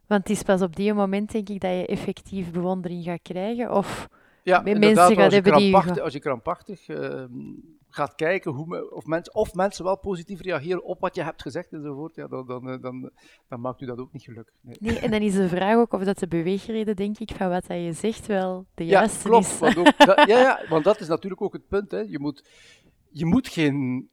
Want 0.06 0.28
het 0.28 0.36
is 0.36 0.42
pas 0.42 0.62
op 0.62 0.76
die 0.76 0.94
moment, 0.94 1.32
denk 1.32 1.48
ik, 1.48 1.60
dat 1.60 1.70
je 1.70 1.86
effectief 1.86 2.50
bewondering 2.50 3.04
gaat 3.04 3.22
krijgen 3.22 3.72
of 3.72 4.08
ja, 4.42 4.60
mensen 4.60 5.16
gaat 5.16 5.32
hebben 5.32 5.56
die... 5.56 5.76
Als 5.76 6.12
je 6.12 6.20
krampachtig... 6.20 6.88
Uh, 6.88 7.24
gaat 7.90 8.14
kijken 8.14 8.52
hoe 8.52 8.90
of, 8.90 9.04
mensen, 9.04 9.34
of 9.34 9.54
mensen 9.54 9.84
wel 9.84 9.98
positief 9.98 10.40
reageren 10.40 10.84
op 10.84 11.00
wat 11.00 11.14
je 11.14 11.22
hebt 11.22 11.42
gezegd 11.42 11.72
enzovoort, 11.72 12.14
ja, 12.14 12.26
dan, 12.26 12.46
dan, 12.46 12.70
eh, 12.70 12.82
dan, 12.82 13.10
dan 13.48 13.60
maakt 13.60 13.80
u 13.80 13.86
dat 13.86 13.98
ook 13.98 14.12
niet 14.12 14.22
gelukkig. 14.22 14.54
Nee. 14.60 14.76
nee. 14.80 14.98
en 14.98 15.10
dan 15.10 15.20
is 15.20 15.34
de 15.34 15.48
vraag 15.48 15.76
ook 15.76 15.92
of 15.92 16.04
dat 16.04 16.18
de 16.18 16.28
beweegreden, 16.28 16.96
denk 16.96 17.18
ik, 17.18 17.30
van 17.30 17.48
wat 17.48 17.66
je 17.66 17.92
zegt 17.92 18.26
wel 18.26 18.66
de 18.74 18.84
juiste 18.84 19.16
ja, 19.16 19.24
klopt, 19.24 19.46
is. 19.46 19.58
Want 19.58 19.76
ook, 19.76 19.98
dat, 19.98 20.28
ja, 20.28 20.38
ja, 20.38 20.60
want 20.68 20.84
dat 20.84 21.00
is 21.00 21.08
natuurlijk 21.08 21.42
ook 21.42 21.52
het 21.52 21.68
punt. 21.68 21.90
Hè. 21.90 21.98
Je, 21.98 22.18
moet, 22.18 22.48
je 23.10 23.26
moet 23.26 23.48
geen 23.48 24.08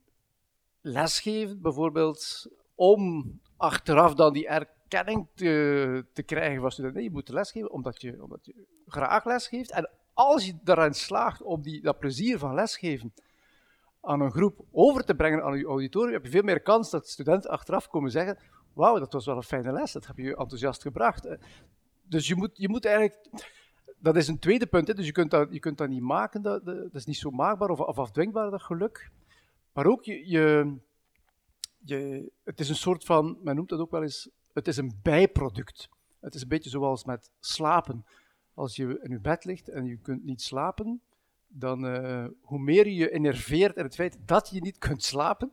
les 0.82 1.20
geven, 1.20 1.62
bijvoorbeeld, 1.62 2.48
om 2.76 3.32
achteraf 3.58 4.14
dan 4.14 4.34
die 4.34 4.48
erkenning 4.48 5.28
te, 5.36 6.06
te 6.14 6.24
krijgen 6.24 6.62
van 6.62 6.72
studenten. 6.72 7.00
Nee, 7.00 7.10
je 7.10 7.16
moet 7.16 7.30
lesgeven 7.30 7.72
omdat 7.72 8.02
je, 8.02 8.24
omdat 8.24 8.46
je 8.46 8.66
graag 8.86 9.26
lesgeeft. 9.26 9.72
En 9.72 9.90
als 10.14 10.46
je 10.46 10.58
daarin 10.64 10.94
slaagt 10.94 11.42
om 11.42 11.62
die, 11.62 11.82
dat 11.82 12.00
plezier 12.00 12.40
van 12.40 12.54
lesgeven 12.54 13.14
aan 14.08 14.22
een 14.22 14.32
groep 14.32 14.66
over 14.72 15.06
te 15.06 15.16
brengen 15.16 15.44
aan 15.44 15.58
je 15.58 15.66
auditorium, 15.66 16.14
heb 16.14 16.24
je 16.24 16.32
veel 16.32 16.44
meer 16.44 16.62
kans 16.62 16.90
dat 16.90 17.08
studenten 17.08 17.50
achteraf 17.50 17.88
komen 17.88 18.12
zeggen: 18.12 18.38
Wauw, 18.74 19.00
dat 19.00 19.14
was 19.14 19.26
wel 19.26 19.36
een 19.36 19.44
fijne 19.44 19.72
les, 19.72 19.92
dat 19.92 20.08
heb 20.08 20.18
je 20.18 20.36
enthousiast 20.36 20.82
gebracht. 20.82 21.28
Dus 22.04 22.28
je 22.28 22.36
moet, 22.36 22.52
je 22.54 22.70
moet 22.70 22.86
eigenlijk. 22.86 23.30
Dat 24.00 24.16
is 24.16 24.28
een 24.28 24.40
tweede 24.40 24.68
punt, 24.68 24.88
hè. 24.88 24.94
dus 24.94 25.06
je 25.06 25.12
kunt, 25.12 25.32
dat, 25.32 25.48
je 25.52 25.60
kunt 25.60 25.78
dat 25.78 25.90
niet 25.90 26.02
maken, 26.02 26.42
dat, 26.42 26.66
dat 26.66 26.94
is 26.94 27.06
niet 27.06 27.18
zo 27.18 27.30
maakbaar 27.30 27.70
of, 27.70 27.80
of 27.80 28.00
afdwingbaar, 28.00 28.52
dat 28.52 28.62
geluk. 28.62 29.12
Maar 29.74 29.86
ook, 29.86 30.04
je, 30.04 30.30
je, 30.30 30.78
je, 31.78 32.32
het 32.44 32.60
is 32.60 32.70
een 32.70 32.76
soort 32.76 33.04
van, 33.04 33.38
men 33.44 33.56
noemt 33.56 33.70
dat 33.70 33.80
ook 33.80 33.92
wel 33.92 34.02
eens, 34.02 34.30
het 34.54 34.68
is 34.68 34.78
een 34.78 35.00
bijproduct. 35.02 35.90
Het 36.20 36.36
is 36.36 36.42
een 36.42 36.48
beetje 36.48 36.70
zoals 36.70 37.04
met 37.04 37.32
slapen. 37.40 38.06
Als 38.54 38.76
je 38.76 39.00
in 39.02 39.12
je 39.12 39.20
bed 39.20 39.46
ligt 39.46 39.70
en 39.70 39.86
je 39.86 39.98
kunt 39.98 40.24
niet 40.24 40.42
slapen, 40.42 41.02
dan 41.48 41.86
uh, 41.86 42.26
hoe 42.42 42.60
meer 42.60 42.88
je 42.88 42.96
je 42.96 43.12
enerveert 43.12 43.76
in 43.76 43.84
het 43.84 43.96
feit 43.96 44.18
dat 44.26 44.50
je 44.50 44.62
niet 44.62 44.78
kunt 44.78 45.04
slapen, 45.04 45.52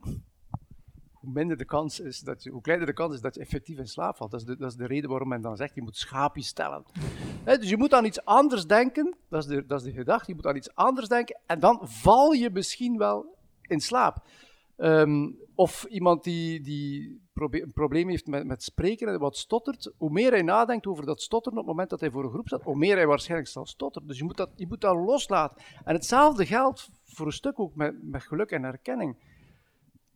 hoe 1.11 1.33
minder 1.33 1.57
de 1.57 1.65
kans 1.65 1.99
is 1.99 2.19
dat 2.19 2.43
je, 2.43 2.49
hoe 2.49 2.61
kleiner 2.61 2.87
de 2.87 2.93
kans 2.93 3.13
is 3.13 3.21
dat 3.21 3.35
je 3.35 3.41
effectief 3.41 3.77
in 3.77 3.87
slaap 3.87 4.15
valt. 4.15 4.31
Dat 4.31 4.39
is 4.39 4.45
de, 4.45 4.57
dat 4.57 4.71
is 4.71 4.77
de 4.77 4.85
reden 4.85 5.09
waarom 5.09 5.27
men 5.27 5.41
dan 5.41 5.57
zegt, 5.57 5.75
je 5.75 5.81
moet 5.81 5.97
schaapjes 5.97 6.47
stellen. 6.47 6.85
dus 7.43 7.69
je 7.69 7.77
moet 7.77 7.93
aan 7.93 8.05
iets 8.05 8.25
anders 8.25 8.65
denken, 8.65 9.15
dat 9.29 9.43
is, 9.43 9.49
de, 9.49 9.65
dat 9.65 9.79
is 9.79 9.85
de 9.85 9.97
gedachte, 9.99 10.25
je 10.27 10.35
moet 10.35 10.45
aan 10.45 10.55
iets 10.55 10.75
anders 10.75 11.07
denken 11.07 11.39
en 11.45 11.59
dan 11.59 11.79
val 11.81 12.31
je 12.31 12.49
misschien 12.49 12.97
wel 12.97 13.35
in 13.61 13.79
slaap. 13.79 14.23
Ehm, 14.77 15.31
of 15.55 15.83
iemand 15.83 16.23
die, 16.23 16.61
die 16.61 17.19
een 17.33 17.71
probleem 17.73 18.09
heeft 18.09 18.27
met, 18.27 18.45
met 18.45 18.63
spreken 18.63 19.07
en 19.07 19.19
wat 19.19 19.37
stottert, 19.37 19.93
hoe 19.97 20.09
meer 20.09 20.31
hij 20.31 20.41
nadenkt 20.41 20.87
over 20.87 21.05
dat 21.05 21.21
stotteren 21.21 21.59
op 21.59 21.65
het 21.65 21.73
moment 21.73 21.89
dat 21.89 21.99
hij 21.99 22.11
voor 22.11 22.23
een 22.23 22.31
groep 22.31 22.47
staat, 22.47 22.63
hoe 22.63 22.75
meer 22.75 22.95
hij 22.95 23.07
waarschijnlijk 23.07 23.49
zal 23.49 23.65
stotteren. 23.65 24.07
Dus 24.07 24.17
je 24.17 24.23
moet 24.23 24.37
dat, 24.37 24.49
je 24.55 24.67
moet 24.67 24.81
dat 24.81 24.95
loslaten. 24.95 25.63
En 25.83 25.93
hetzelfde 25.93 26.45
geldt 26.45 26.89
voor 27.03 27.25
een 27.25 27.31
stuk 27.31 27.59
ook 27.59 27.75
met, 27.75 28.03
met 28.03 28.23
geluk 28.23 28.51
en 28.51 28.63
herkenning. 28.63 29.15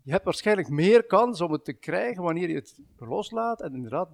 Je 0.03 0.11
hebt 0.11 0.25
waarschijnlijk 0.25 0.69
meer 0.69 1.05
kans 1.05 1.41
om 1.41 1.51
het 1.51 1.65
te 1.65 1.73
krijgen 1.73 2.23
wanneer 2.23 2.49
je 2.49 2.55
het 2.55 2.79
loslaat 2.97 3.61
en 3.61 3.73
inderdaad 3.73 4.09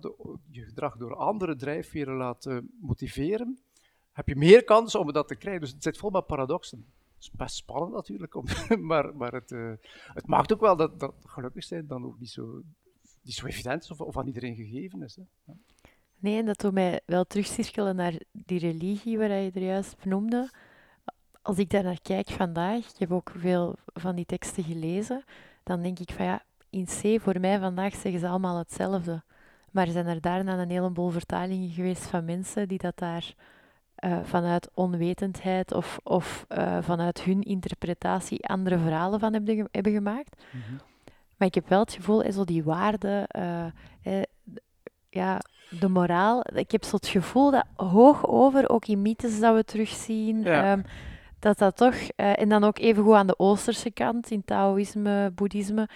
je 0.50 0.62
gedrag 0.62 0.98
door 0.98 1.16
andere 1.16 1.56
drijfveren 1.56 2.16
laat 2.16 2.46
uh, 2.46 2.58
motiveren. 2.82 3.60
Heb 4.12 4.28
je 4.28 4.36
meer 4.36 4.64
kans 4.64 4.96
om 4.96 5.12
dat 5.12 5.28
te 5.28 5.36
krijgen. 5.36 5.62
Dus 5.62 5.72
het 5.72 5.84
zit 5.84 5.98
vol 5.98 6.10
met 6.10 6.26
paradoxen 6.26 6.86
is 7.26 7.38
best 7.38 7.56
spannend 7.56 7.94
natuurlijk, 7.94 8.36
maar, 8.90 9.16
maar 9.16 9.34
het, 9.34 9.52
uh, 9.52 9.74
het 10.14 10.28
maakt 10.28 10.54
ook 10.54 10.60
wel 10.60 10.76
dat, 10.76 11.00
dat 11.00 11.14
gelukkig 11.24 11.64
zijn 11.64 11.88
dan 11.88 12.06
ook 12.06 12.20
niet 12.20 12.30
zo, 12.30 12.62
niet 13.22 13.36
zo 13.36 13.46
evident 13.46 13.84
is 13.84 13.92
of, 13.92 14.02
of 14.02 14.18
aan 14.18 14.28
iedereen 14.28 14.56
gegeven 14.56 15.04
is. 15.04 15.16
Hè. 15.16 15.54
Nee, 16.18 16.40
en 16.40 16.46
dat 16.46 16.60
doet 16.60 16.74
mij 16.74 17.02
wel 17.06 17.24
terugcirkelen 17.24 17.96
naar 17.96 18.20
die 18.32 18.60
religie 18.60 19.18
waar 19.18 19.30
je 19.30 19.52
er 19.52 19.64
juist 19.64 20.04
benoemde. 20.04 20.52
Als 21.42 21.58
ik 21.58 21.70
daar 21.70 21.84
naar 21.84 22.02
kijk 22.02 22.30
vandaag, 22.30 22.78
ik 22.78 23.00
heb 23.00 23.12
ook 23.12 23.32
veel 23.38 23.76
van 23.86 24.16
die 24.16 24.26
teksten 24.26 24.64
gelezen, 24.64 25.24
dan 25.64 25.82
denk 25.82 26.00
ik 26.00 26.12
van 26.12 26.26
ja, 26.26 26.44
in 26.70 26.86
C 26.86 27.22
voor 27.22 27.40
mij 27.40 27.60
vandaag 27.60 27.96
zeggen 27.96 28.20
ze 28.20 28.28
allemaal 28.28 28.58
hetzelfde. 28.58 29.24
Maar 29.72 29.88
zijn 29.88 30.08
er 30.08 30.22
daarna 30.22 30.62
een 30.62 30.70
heleboel 30.70 31.10
vertalingen 31.10 31.70
geweest 31.70 32.04
van 32.04 32.26
mensen 32.26 32.68
die 32.68 32.78
dat 32.78 32.98
daar 32.98 33.36
uh, 34.04 34.18
vanuit 34.24 34.70
onwetendheid 34.74 35.74
of, 35.74 36.00
of 36.04 36.46
uh, 36.58 36.78
vanuit 36.82 37.22
hun 37.22 37.42
interpretatie 37.42 38.48
andere 38.48 38.78
verhalen 38.78 39.20
van 39.20 39.34
hebben, 39.34 39.68
hebben 39.72 39.92
gemaakt. 39.92 40.44
Mm 40.52 40.62
-hmm. 40.68 40.80
Maar 41.38 41.48
ik 41.48 41.56
heb 41.56 41.70
wel 41.70 41.80
het 41.80 41.94
gevoel, 41.94 42.32
zo 42.32 42.44
die 42.44 42.64
waarde, 42.64 43.30
uh, 43.38 43.66
eh, 44.02 44.24
ja, 45.10 45.40
de 45.80 45.88
moraal. 45.88 46.44
Ik 46.54 46.72
heb 46.72 46.84
zo 46.84 46.96
het 46.96 47.08
gevoel 47.08 47.52
dat 47.52 47.66
hoog 47.76 48.28
over, 48.28 48.70
ook 48.70 48.86
in 48.86 49.02
mythes 49.02 49.40
dat 49.40 49.56
we 49.56 49.64
terugzien, 49.64 50.42
ja. 50.42 50.72
um, 50.72 50.84
dat 51.40 51.58
dat 51.58 51.78
toch, 51.78 51.96
en 52.16 52.50
dan 52.50 52.64
ook 52.64 52.80
even 52.80 53.04
goed 53.04 53.14
aan 53.14 53.28
de 53.28 53.40
oosterse 53.40 53.92
kant, 53.92 54.32
in 54.32 54.46
Taoïsme, 54.46 55.32
Boeddhisme, 55.36 55.90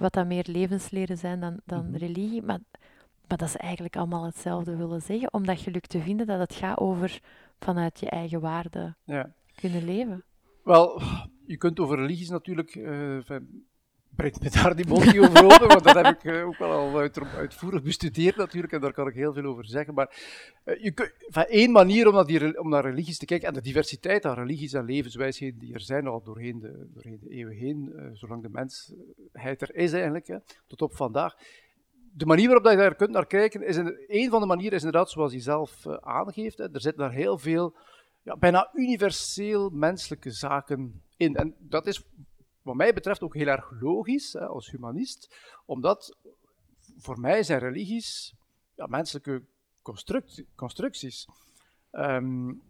wat 0.00 0.12
dan 0.12 0.26
meer 0.26 0.44
levensleren 0.48 1.18
zijn 1.18 1.40
dan, 1.40 1.60
dan 1.64 1.78
mm 1.78 1.86
-hmm. 1.86 1.96
religie. 1.96 2.42
Maar 2.42 2.58
maar 3.34 3.48
dat 3.48 3.54
is 3.54 3.62
eigenlijk 3.62 3.96
allemaal 3.96 4.24
hetzelfde 4.24 4.76
willen 4.76 5.02
zeggen, 5.02 5.32
om 5.32 5.46
dat 5.46 5.60
geluk 5.60 5.86
te 5.86 6.00
vinden 6.00 6.26
dat 6.26 6.38
het 6.38 6.54
gaat 6.54 6.78
over 6.78 7.20
vanuit 7.58 8.00
je 8.00 8.10
eigen 8.10 8.40
waarde 8.40 8.94
ja. 9.04 9.32
kunnen 9.54 9.84
leven. 9.84 10.24
Wel, 10.62 11.02
je 11.46 11.56
kunt 11.56 11.80
over 11.80 11.96
religies 11.96 12.28
natuurlijk, 12.28 12.74
uh, 12.74 13.18
breekt 14.16 14.42
me 14.42 14.50
daar 14.50 14.76
die 14.76 14.86
mond 14.86 15.04
niet 15.04 15.18
over 15.18 15.44
open, 15.44 15.68
want 15.68 15.84
dat 15.84 15.94
heb 15.94 16.06
ik 16.06 16.24
uh, 16.24 16.46
ook 16.46 16.58
wel 16.58 16.70
al 16.70 16.98
uit, 16.98 17.20
uitvoerig 17.36 17.82
bestudeerd 17.82 18.36
natuurlijk, 18.36 18.72
en 18.72 18.80
daar 18.80 18.92
kan 18.92 19.08
ik 19.08 19.14
heel 19.14 19.32
veel 19.32 19.44
over 19.44 19.66
zeggen. 19.66 19.94
Maar 19.94 20.16
uh, 20.64 20.82
je 20.82 20.90
kunt, 20.90 21.12
van 21.18 21.44
één 21.44 21.70
manier 21.70 22.08
om 22.08 22.14
naar, 22.14 22.26
die, 22.26 22.60
om 22.60 22.68
naar 22.68 22.84
religies 22.84 23.18
te 23.18 23.26
kijken, 23.26 23.48
en 23.48 23.54
de 23.54 23.60
diversiteit 23.60 24.24
aan 24.24 24.34
religies 24.34 24.72
en 24.72 24.84
levenswijsheden 24.84 25.58
die 25.58 25.74
er 25.74 25.80
zijn 25.80 26.06
al 26.06 26.22
doorheen 26.22 26.58
de, 26.58 26.88
doorheen 26.92 27.18
de 27.20 27.30
eeuwen 27.30 27.56
heen, 27.56 28.10
zolang 28.12 28.42
de 28.42 28.50
mensheid 28.50 29.62
er 29.62 29.74
is 29.74 29.92
eigenlijk, 29.92 30.26
hè, 30.26 30.36
tot 30.66 30.82
op 30.82 30.96
vandaag, 30.96 31.36
de 32.16 32.26
manier 32.26 32.46
waarop 32.46 32.70
je 32.70 32.76
daar 32.76 32.94
kunt 32.94 33.10
naar 33.10 33.26
kijken, 33.26 33.62
is 33.62 33.76
een, 33.76 34.04
een 34.06 34.30
van 34.30 34.40
de 34.40 34.46
manieren 34.46 34.72
is 34.72 34.84
inderdaad 34.84 35.10
zoals 35.10 35.32
hij 35.32 35.40
zelf 35.40 35.84
uh, 35.84 35.94
aangeeft. 35.94 36.58
Hè. 36.58 36.64
Er 36.64 36.80
zitten 36.80 37.02
daar 37.02 37.12
heel 37.12 37.38
veel, 37.38 37.76
ja, 38.22 38.36
bijna 38.36 38.70
universeel 38.72 39.70
menselijke 39.70 40.30
zaken 40.30 41.02
in. 41.16 41.36
En 41.36 41.54
dat 41.58 41.86
is 41.86 42.04
wat 42.62 42.74
mij 42.74 42.92
betreft 42.92 43.22
ook 43.22 43.34
heel 43.34 43.46
erg 43.46 43.70
logisch 43.80 44.32
hè, 44.32 44.46
als 44.46 44.70
humanist, 44.70 45.36
omdat 45.66 46.16
voor 46.96 47.20
mij 47.20 47.42
zijn 47.42 47.58
religies 47.58 48.34
ja, 48.74 48.86
menselijke 48.86 49.42
constructies. 50.54 51.28
Um, 51.92 52.62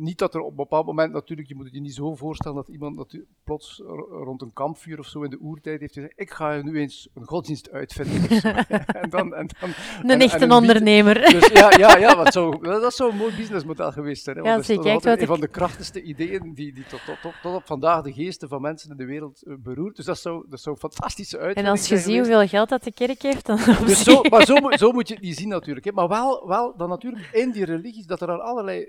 niet 0.00 0.18
dat 0.18 0.34
er 0.34 0.40
op 0.40 0.50
een 0.50 0.56
bepaald 0.56 0.86
moment 0.86 1.12
natuurlijk, 1.12 1.48
je 1.48 1.54
moet 1.54 1.64
het 1.64 1.74
je 1.74 1.80
niet 1.80 1.94
zo 1.94 2.14
voorstellen 2.14 2.56
dat 2.56 2.68
iemand 2.68 3.18
plots 3.44 3.82
rond 4.10 4.42
een 4.42 4.52
kampvuur 4.52 4.98
of 4.98 5.06
zo 5.06 5.22
in 5.22 5.30
de 5.30 5.38
oertijd 5.40 5.80
heeft 5.80 5.92
gezegd, 5.92 6.12
ik 6.16 6.30
ga 6.30 6.62
nu 6.62 6.78
eens 6.78 7.08
een 7.14 7.26
godsdienst 7.26 7.70
uitvinden. 7.70 8.42
en 9.02 9.10
dan, 9.10 9.34
en 9.34 9.48
dan, 9.60 9.72
een 10.10 10.20
echte 10.20 10.54
ondernemer. 10.54 11.14
Dus 11.14 11.46
ja, 11.46 11.72
ja, 11.76 11.96
ja 11.96 12.16
wat 12.16 12.32
zou, 12.32 12.62
dat 12.62 12.94
zou 12.94 13.10
een 13.10 13.16
mooi 13.16 13.36
businessmodel 13.36 13.92
geweest 13.92 14.24
zijn. 14.24 14.36
Hè? 14.36 14.42
Ja, 14.42 14.56
dat 14.56 14.68
is 14.68 14.76
een 14.76 15.26
van 15.26 15.40
de 15.40 15.48
krachtigste 15.48 16.02
ideeën 16.02 16.54
die, 16.54 16.72
die 16.72 16.84
tot, 16.86 17.04
tot, 17.04 17.20
tot, 17.22 17.34
tot, 17.42 17.54
op 17.54 17.66
vandaag 17.66 18.02
de 18.02 18.12
geesten 18.12 18.48
van 18.48 18.60
mensen 18.60 18.90
in 18.90 18.96
de 18.96 19.04
wereld 19.04 19.42
uh, 19.46 19.54
beroert. 19.58 19.96
Dus 19.96 20.04
dat 20.04 20.18
zou, 20.18 20.44
dat 20.48 20.60
zou 20.60 20.76
fantastische 20.76 21.36
uitvinding 21.38 21.66
En 21.66 21.72
als 21.72 21.88
je 21.88 21.98
ziet 21.98 22.16
hoeveel 22.16 22.48
geld 22.48 22.68
dat 22.68 22.82
de 22.82 22.92
kerk 22.92 23.22
heeft, 23.22 23.46
dan 23.46 23.56
dus 23.86 24.02
zo, 24.08 24.22
Maar 24.30 24.46
zo, 24.46 24.56
zo 24.70 24.92
moet 24.92 25.08
je 25.08 25.14
het 25.14 25.22
niet 25.22 25.36
zien 25.36 25.48
natuurlijk. 25.48 25.86
Hè? 25.86 25.92
Maar 25.92 26.08
wel, 26.08 26.46
wel 26.46 26.76
dan 26.76 26.88
natuurlijk 26.88 27.28
in 27.32 27.50
die 27.50 27.64
religies 27.64 28.06
dat 28.06 28.20
er 28.20 28.40
allerlei 28.40 28.86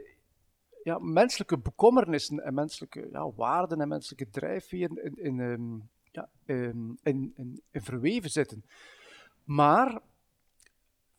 ja, 0.84 1.00
menselijke 1.00 1.58
bekommernissen 1.58 2.44
en 2.44 2.54
menselijke 2.54 3.10
ja, 3.12 3.32
waarden 3.32 3.82
en 3.82 3.88
menselijke 3.88 4.30
drijfveren 4.30 5.04
in, 5.04 5.24
in, 5.24 5.40
um, 5.40 5.90
ja, 6.12 6.30
in, 6.46 7.00
in, 7.04 7.34
in, 7.36 7.62
verweven 7.72 8.30
zitten. 8.30 8.64
Maar, 9.44 10.00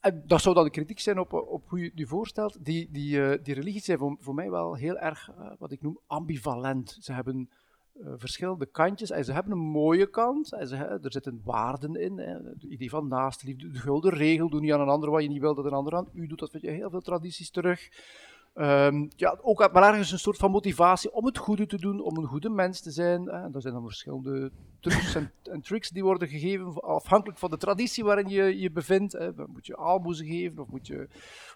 en 0.01 0.23
dat 0.27 0.41
zou 0.41 0.55
dan 0.55 0.65
de 0.65 0.71
kritiek 0.71 1.01
zijn 1.01 1.19
op, 1.19 1.33
op 1.33 1.69
hoe 1.69 1.79
je 1.79 1.85
het 1.85 1.95
nu 1.95 2.07
voorstelt, 2.07 2.65
die, 2.65 2.89
die, 2.91 3.17
uh, 3.17 3.35
die 3.43 3.55
religies 3.55 3.85
zijn 3.85 3.99
voor, 3.99 4.17
voor 4.21 4.35
mij 4.35 4.51
wel 4.51 4.75
heel 4.75 4.99
erg, 4.99 5.31
uh, 5.31 5.51
wat 5.59 5.73
ik 5.73 5.83
noem, 5.83 5.99
ambivalent. 6.07 6.97
Ze 7.01 7.13
hebben 7.13 7.51
uh, 7.95 8.13
verschillende 8.17 8.67
kantjes 8.67 9.11
en 9.11 9.25
ze 9.25 9.33
hebben 9.33 9.53
een 9.53 9.59
mooie 9.59 10.07
kant. 10.07 10.53
En 10.53 10.69
ze, 10.69 10.77
er 10.77 11.13
zitten 11.13 11.41
waarden 11.45 11.97
in. 11.97 12.19
Het 12.19 12.63
idee 12.63 12.91
van 12.91 13.09
naastliefde, 13.09 13.71
de 13.71 13.79
gulden 13.79 14.13
regel, 14.13 14.49
doe 14.51 14.61
niet 14.61 14.73
aan 14.73 14.81
een 14.81 14.89
ander 14.89 15.11
wat 15.11 15.23
je 15.23 15.29
niet 15.29 15.41
wil 15.41 15.55
dat 15.55 15.65
een 15.65 15.73
ander 15.73 15.95
aan 15.95 16.09
u 16.13 16.27
doet. 16.27 16.39
Dat 16.39 16.51
vind 16.51 16.63
je 16.63 16.71
heel 16.71 16.91
veel 16.91 17.01
tradities 17.01 17.51
terug. 17.51 17.89
Um, 18.55 19.09
ja, 19.17 19.39
ook 19.43 19.73
maar 19.73 19.89
ergens 19.89 20.13
een 20.13 20.19
soort 20.19 20.37
van 20.37 20.51
motivatie 20.51 21.13
om 21.13 21.27
het 21.27 21.39
goede 21.39 21.67
te 21.67 21.77
doen, 21.77 22.01
om 22.01 22.17
een 22.17 22.27
goede 22.27 22.51
mens 22.51 22.81
te 22.81 22.91
zijn. 22.91 23.25
Hè. 23.25 23.55
Er 23.55 23.61
zijn 23.61 23.75
dan 23.75 23.83
verschillende 23.83 24.51
trucs 24.81 25.15
en, 25.15 25.61
tricks 25.63 25.91
die 25.91 26.03
worden 26.03 26.29
gegeven, 26.29 26.81
afhankelijk 26.81 27.39
van 27.39 27.51
de 27.51 27.57
traditie 27.57 28.05
waarin 28.05 28.29
je 28.29 28.59
je 28.59 28.71
bevindt. 28.71 29.13
Hè. 29.13 29.31
Moet 29.47 29.67
je 29.67 29.77
aalmoezen 29.77 30.27
geven, 30.27 30.63
of 30.63 30.69
moet 30.69 30.87
je, 30.87 31.09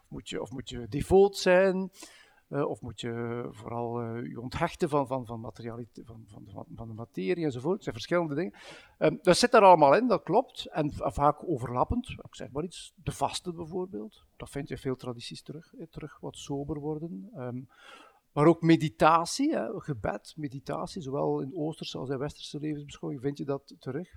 moet 0.09 0.29
je, 0.29 0.41
of 0.41 0.51
moet 0.51 0.69
je 0.69 0.87
devoot 0.89 1.37
zijn. 1.37 1.91
Uh, 2.49 2.69
of 2.69 2.81
moet 2.81 3.01
je 3.01 3.47
vooral 3.51 4.03
uh, 4.03 4.31
je 4.31 4.41
onthechten 4.41 4.89
van, 4.89 5.07
van, 5.07 5.27
van, 5.27 5.41
van, 5.43 6.27
van, 6.27 6.67
van, 6.75 6.89
de 6.89 6.95
materie 6.95 7.45
enzovoort. 7.45 7.75
Het 7.75 7.83
zijn 7.83 7.95
verschillende 7.95 8.35
dingen. 8.35 8.55
Um, 8.99 9.19
dat 9.23 9.37
zit 9.37 9.51
daar 9.51 9.63
allemaal 9.63 9.97
in, 9.97 10.07
dat 10.07 10.23
klopt. 10.23 10.67
En 10.67 10.93
vaak 10.93 11.49
overlappend. 11.49 12.09
Ik 12.09 12.35
zeg 12.35 12.51
maar 12.51 12.65
iets. 12.65 12.93
De 13.03 13.13
vaste 13.13 13.53
bijvoorbeeld. 13.53 14.25
Dat 14.37 14.51
vind 14.51 14.69
je 14.69 14.79
veel 14.79 14.97
tradities 14.97 15.43
terug. 15.43 15.75
Eh, 15.75 15.87
terug 15.87 16.19
wat 16.21 16.37
sober 16.37 16.79
worden. 16.79 17.31
Um, 17.37 17.69
maar 18.33 18.47
ook 18.47 18.63
meditatie, 18.63 19.55
hè, 19.55 19.81
gebed, 19.81 20.35
meditatie, 20.37 21.03
zowel 21.03 21.41
in 21.41 21.57
Oosterse 21.57 21.99
als 21.99 22.09
in 22.09 22.19
Westerse 22.19 22.61
levensbeschouwing 22.61 23.23
vind 23.23 23.39
je 23.39 23.45
dat 23.45 23.75
terug. 23.79 24.09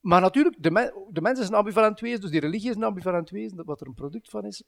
Maar 0.00 0.20
natuurlijk, 0.20 0.62
de, 0.62 0.70
me 0.70 1.08
de 1.10 1.20
mens 1.20 1.40
is 1.40 1.48
een 1.48 1.54
ambivalent 1.54 2.00
wezen, 2.00 2.20
dus 2.20 2.30
die 2.30 2.40
religie 2.40 2.70
is 2.70 2.76
een 2.76 2.82
ambivalent 2.82 3.30
wezen, 3.30 3.64
wat 3.64 3.80
er 3.80 3.86
een 3.86 3.94
product 3.94 4.30
van 4.30 4.44
is. 4.44 4.62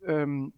Um, 0.00 0.54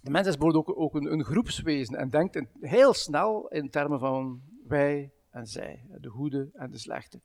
de 0.00 0.10
mens 0.10 0.26
is 0.26 0.36
bijvoorbeeld 0.36 0.76
ook, 0.76 0.94
een, 0.94 1.12
een, 1.12 1.24
groepswezen 1.24 1.94
en 1.94 2.10
denkt 2.10 2.42
heel 2.60 2.94
snel 2.94 3.48
in 3.48 3.70
termen 3.70 3.98
van 3.98 4.40
wij 4.66 5.12
en 5.30 5.46
zij, 5.46 5.86
de 6.00 6.08
goede 6.08 6.50
en 6.52 6.70
de 6.70 6.78
slechte. 6.78 7.20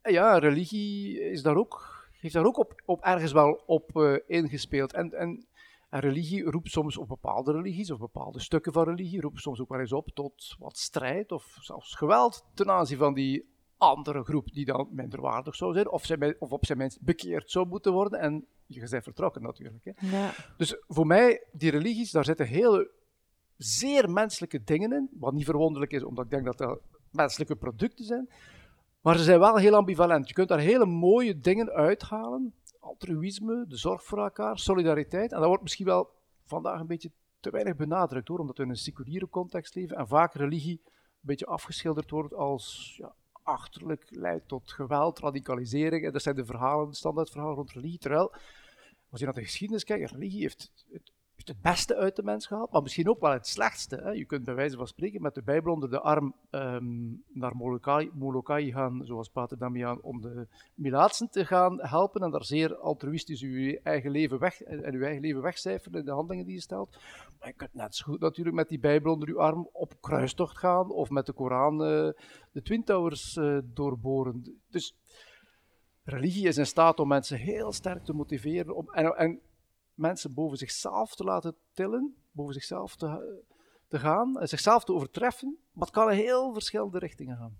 En 0.00 0.12
ja, 0.12 0.38
religie 0.38 1.20
is 1.20 1.42
daar 1.42 1.56
ook, 1.56 2.06
heeft 2.20 2.34
daar 2.34 2.46
ook 2.46 2.58
op, 2.58 2.82
op 2.84 3.02
ergens 3.02 3.32
wel 3.32 3.62
op 3.66 3.90
uh, 3.96 4.16
ingespeeld. 4.26 4.92
En, 4.92 5.12
en, 5.12 5.46
en, 5.90 6.00
religie 6.00 6.44
roept 6.44 6.70
soms 6.70 6.96
op 6.96 7.08
bepaalde 7.08 7.52
religies 7.52 7.90
of 7.90 7.98
bepaalde 7.98 8.40
stukken 8.40 8.72
van 8.72 8.84
religie, 8.84 9.20
roept 9.20 9.40
soms 9.40 9.60
ook 9.60 9.68
wel 9.68 9.80
eens 9.80 9.92
op 9.92 10.08
tot 10.08 10.56
wat 10.58 10.76
strijd 10.76 11.32
of 11.32 11.56
zelfs 11.60 11.94
geweld 11.94 12.44
ten 12.54 12.70
aanzien 12.70 12.98
van 12.98 13.14
die 13.14 13.56
andere 13.78 14.24
groep 14.24 14.52
die 14.52 14.64
dan 14.64 14.88
minderwaardig 14.90 15.54
zou 15.54 15.72
zijn, 15.72 15.90
of, 15.90 16.04
zij, 16.04 16.36
of 16.38 16.50
op 16.50 16.66
zijn 16.66 16.78
minst 16.78 17.00
bekeerd 17.00 17.50
zou 17.50 17.66
moeten 17.66 17.92
worden. 17.92 18.20
En 18.20 18.46
je 18.66 18.88
bent 18.90 19.04
vertrokken 19.04 19.42
natuurlijk. 19.42 19.84
Hè. 19.84 20.16
Ja. 20.18 20.34
Dus 20.56 20.76
voor 20.86 21.06
mij, 21.06 21.46
die 21.52 21.70
religies, 21.70 22.10
daar 22.10 22.24
zitten 22.24 22.46
hele 22.46 22.90
zeer 23.56 24.10
menselijke 24.10 24.64
dingen 24.64 24.92
in. 24.92 25.08
Wat 25.12 25.32
niet 25.32 25.44
verwonderlijk 25.44 25.92
is, 25.92 26.04
omdat 26.04 26.24
ik 26.24 26.30
denk 26.30 26.44
dat 26.44 26.58
dat 26.58 26.80
menselijke 27.10 27.56
producten 27.56 28.04
zijn. 28.04 28.28
Maar 29.00 29.16
ze 29.16 29.24
zijn 29.24 29.38
wel 29.38 29.56
heel 29.56 29.74
ambivalent. 29.74 30.28
Je 30.28 30.34
kunt 30.34 30.48
daar 30.48 30.58
hele 30.58 30.86
mooie 30.86 31.40
dingen 31.40 31.70
uithalen. 31.70 32.54
Altruïsme, 32.80 33.64
de 33.68 33.76
zorg 33.76 34.04
voor 34.04 34.18
elkaar, 34.18 34.58
solidariteit. 34.58 35.32
En 35.32 35.38
dat 35.38 35.48
wordt 35.48 35.62
misschien 35.62 35.86
wel 35.86 36.10
vandaag 36.44 36.80
een 36.80 36.86
beetje 36.86 37.10
te 37.40 37.50
weinig 37.50 37.76
benadrukt 37.76 38.28
hoor, 38.28 38.38
omdat 38.38 38.56
we 38.56 38.62
in 38.62 38.68
een 38.70 38.76
seculiere 38.76 39.28
context 39.28 39.74
leven 39.74 39.96
en 39.96 40.08
vaak 40.08 40.34
religie 40.34 40.80
een 40.84 40.90
beetje 41.20 41.46
afgeschilderd 41.46 42.10
wordt 42.10 42.34
als 42.34 42.94
ja, 42.96 43.14
achterlijk, 43.48 44.06
leidt 44.10 44.48
tot 44.48 44.72
geweld, 44.72 45.18
radicalisering. 45.18 46.12
Dat 46.12 46.22
zijn 46.22 46.34
de 46.34 46.44
verhalen, 46.44 46.94
standaardverhalen 46.94 47.54
rond 47.54 47.72
religie. 47.72 47.98
Terwijl, 47.98 48.34
als 49.10 49.20
je 49.20 49.24
naar 49.24 49.34
de 49.34 49.42
geschiedenis 49.42 49.84
kijkt, 49.84 50.10
religie 50.10 50.40
heeft 50.40 50.72
het 50.90 51.12
het 51.46 51.60
beste 51.62 51.96
uit 51.96 52.16
de 52.16 52.22
mens 52.22 52.46
gehaald, 52.46 52.70
maar 52.72 52.82
misschien 52.82 53.08
ook 53.08 53.20
wel 53.20 53.32
het 53.32 53.46
slechtste. 53.46 53.96
Hè. 53.96 54.10
Je 54.10 54.24
kunt 54.24 54.44
bij 54.44 54.54
wijze 54.54 54.76
van 54.76 54.86
spreken 54.86 55.22
met 55.22 55.34
de 55.34 55.42
Bijbel 55.42 55.72
onder 55.72 55.90
de 55.90 56.00
arm 56.00 56.34
um, 56.50 57.24
naar 57.32 57.56
Molokai, 57.56 58.10
Molokai, 58.14 58.72
gaan, 58.72 59.00
zoals 59.04 59.28
Pater 59.28 59.58
Damian, 59.58 60.02
om 60.02 60.20
de 60.20 60.46
Milaatsen 60.74 61.30
te 61.30 61.46
gaan 61.46 61.78
helpen 61.80 62.22
en 62.22 62.30
daar 62.30 62.44
zeer 62.44 62.76
altruïstisch 62.76 63.42
uw 63.42 63.78
eigen 63.82 64.10
leven 64.10 64.38
weg, 64.38 64.62
en 64.62 64.94
uw 64.94 65.02
eigen 65.02 65.22
leven 65.22 65.42
wegcijferen 65.42 65.98
in 65.98 66.04
de 66.04 66.10
handelingen 66.10 66.46
die 66.46 66.54
je 66.54 66.60
stelt. 66.60 66.98
Maar 67.38 67.48
je 67.48 67.54
kunt 67.54 67.74
net 67.74 67.94
zo 67.94 68.04
goed 68.04 68.20
natuurlijk 68.20 68.56
met 68.56 68.68
die 68.68 68.78
Bijbel 68.78 69.12
onder 69.12 69.28
uw 69.28 69.40
arm 69.40 69.68
op 69.72 69.94
kruistocht 70.00 70.58
gaan 70.58 70.90
of 70.90 71.10
met 71.10 71.26
de 71.26 71.32
Koran 71.32 71.72
uh, 71.72 72.10
de 72.52 72.62
Twin 72.62 72.84
Towers 72.84 73.36
uh, 73.36 73.58
doorboren. 73.64 74.60
Dus 74.70 74.96
religie 76.04 76.46
is 76.46 76.58
in 76.58 76.66
staat 76.66 77.00
om 77.00 77.08
mensen 77.08 77.38
heel 77.38 77.72
sterk 77.72 78.04
te 78.04 78.12
motiveren 78.12 78.76
om, 78.76 78.88
en, 78.90 79.16
en 79.16 79.40
mensen 79.98 80.34
boven 80.34 80.58
zichzelf 80.58 81.14
te 81.14 81.24
laten 81.24 81.56
tillen, 81.72 82.16
boven 82.32 82.54
zichzelf 82.54 82.96
te, 82.96 83.42
te 83.88 83.98
gaan, 83.98 84.38
en 84.38 84.48
zichzelf 84.48 84.84
te 84.84 84.92
overtreffen, 84.92 85.58
maar 85.72 85.86
het 85.86 85.94
kan 85.94 86.10
in 86.10 86.16
heel 86.16 86.52
verschillende 86.52 86.98
richtingen 86.98 87.36
gaan. 87.36 87.58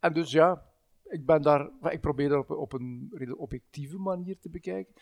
En 0.00 0.12
dus 0.12 0.30
ja, 0.30 0.68
ik, 1.08 1.26
ben 1.26 1.42
daar, 1.42 1.70
ik 1.90 2.00
probeer 2.00 2.28
dat 2.28 2.50
op, 2.50 2.56
op 2.56 2.72
een 2.72 3.08
redelijk 3.12 3.40
objectieve 3.40 3.98
manier 3.98 4.38
te 4.38 4.48
bekijken. 4.48 4.94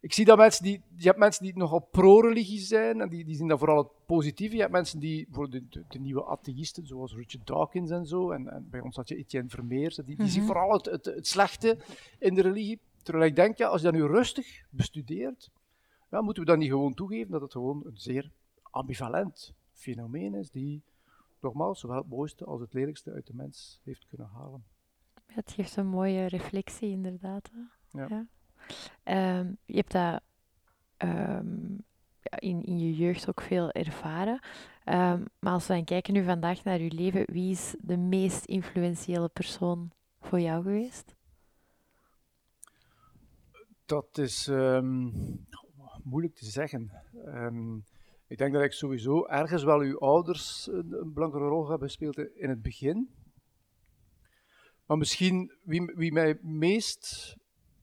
Ik 0.00 0.12
zie 0.12 0.24
dat 0.24 0.38
mensen 0.38 0.64
die, 0.64 0.82
je 0.96 1.06
hebt 1.06 1.18
mensen 1.18 1.44
die 1.44 1.56
nogal 1.56 1.88
pro-religie 1.90 2.60
zijn, 2.60 3.00
en 3.00 3.08
die, 3.08 3.24
die 3.24 3.36
zien 3.36 3.48
dat 3.48 3.58
vooral 3.58 3.78
het 3.78 4.06
positieve. 4.06 4.54
Je 4.54 4.60
hebt 4.60 4.72
mensen 4.72 4.98
die, 4.98 5.26
voor 5.30 5.50
de, 5.50 5.62
de, 5.88 5.98
nieuwe 5.98 6.24
atheïsten, 6.24 6.86
zoals 6.86 7.14
Richard 7.14 7.46
Dawkins 7.46 7.90
en 7.90 8.06
zo, 8.06 8.30
en, 8.30 8.48
en 8.48 8.66
bij 8.70 8.80
ons 8.80 8.96
had 8.96 9.08
je 9.08 9.16
Etienne 9.16 9.48
Vermeers, 9.48 9.96
die, 9.96 10.04
die 10.04 10.16
mm 10.18 10.26
zien 10.26 10.44
vooral 10.44 10.72
het, 10.72 10.84
het, 10.86 11.04
het 11.04 11.26
slechte 11.26 11.78
in 12.18 12.34
de 12.34 12.42
religie. 12.42 12.80
Terwijl 13.02 13.26
ik 13.26 13.36
denk, 13.36 13.58
ja, 13.58 13.68
als 13.68 13.80
je 13.80 13.86
dat 13.86 13.96
nu 13.96 14.06
rustig 14.06 14.64
bestudeert, 14.70 15.50
ja, 16.10 16.20
moeten 16.20 16.42
we 16.42 16.48
dan 16.48 16.58
niet 16.58 16.70
gewoon 16.70 16.94
toegeven 16.94 17.30
dat 17.30 17.40
het 17.40 17.52
gewoon 17.52 17.82
een 17.86 17.98
zeer 17.98 18.30
ambivalent 18.62 19.54
fenomeen 19.72 20.34
is, 20.34 20.50
die 20.50 20.82
nogmaals 21.40 21.80
zowel 21.80 21.96
het 21.96 22.08
mooiste 22.08 22.44
als 22.44 22.60
het 22.60 22.72
lelijkste 22.72 23.12
uit 23.12 23.26
de 23.26 23.34
mens 23.34 23.80
heeft 23.84 24.06
kunnen 24.06 24.28
halen. 24.32 24.64
Het 25.26 25.52
geeft 25.52 25.76
een 25.76 25.86
mooie 25.86 26.26
reflectie, 26.26 26.90
inderdaad. 26.90 27.50
Ja. 27.90 28.06
ja. 28.08 28.26
Ehm, 29.02 29.52
je 29.64 29.76
hebt 29.76 29.92
dat 29.92 30.20
ehm, 30.96 31.74
in, 32.22 32.62
in 32.62 32.78
je 32.78 32.94
jeugd 32.94 33.28
ook 33.28 33.40
veel 33.40 33.70
ervaren. 33.70 34.40
Um, 34.84 35.24
maar 35.38 35.52
als 35.52 35.66
we 35.66 35.74
dan 35.74 35.84
kijken 35.84 36.12
nu 36.12 36.24
vandaag 36.24 36.64
naar 36.64 36.80
je 36.80 36.92
leven, 36.92 37.24
wie 37.32 37.50
is 37.50 37.74
de 37.80 37.96
meest 37.96 38.44
influentiële 38.44 39.28
persoon 39.28 39.90
voor 40.20 40.40
jou 40.40 40.62
geweest? 40.62 41.14
Dat 43.84 44.18
is 44.18 44.48
moeilijk 46.06 46.34
te 46.34 46.44
zeggen. 46.44 46.90
Um, 47.26 47.84
ik 48.26 48.38
denk 48.38 48.52
dat 48.52 48.62
ik 48.62 48.72
sowieso 48.72 49.26
ergens 49.26 49.62
wel 49.62 49.80
uw 49.80 49.98
ouders 49.98 50.66
een, 50.66 50.92
een, 50.92 51.12
belangrijke 51.12 51.48
rol 51.48 51.68
hebben 51.68 51.88
gespeeld 51.88 52.18
in 52.18 52.48
het 52.48 52.62
begin. 52.62 53.10
Maar 54.86 54.98
misschien 54.98 55.52
wie, 55.62 55.92
wie 55.94 56.12
mij 56.12 56.38
meest 56.42 57.36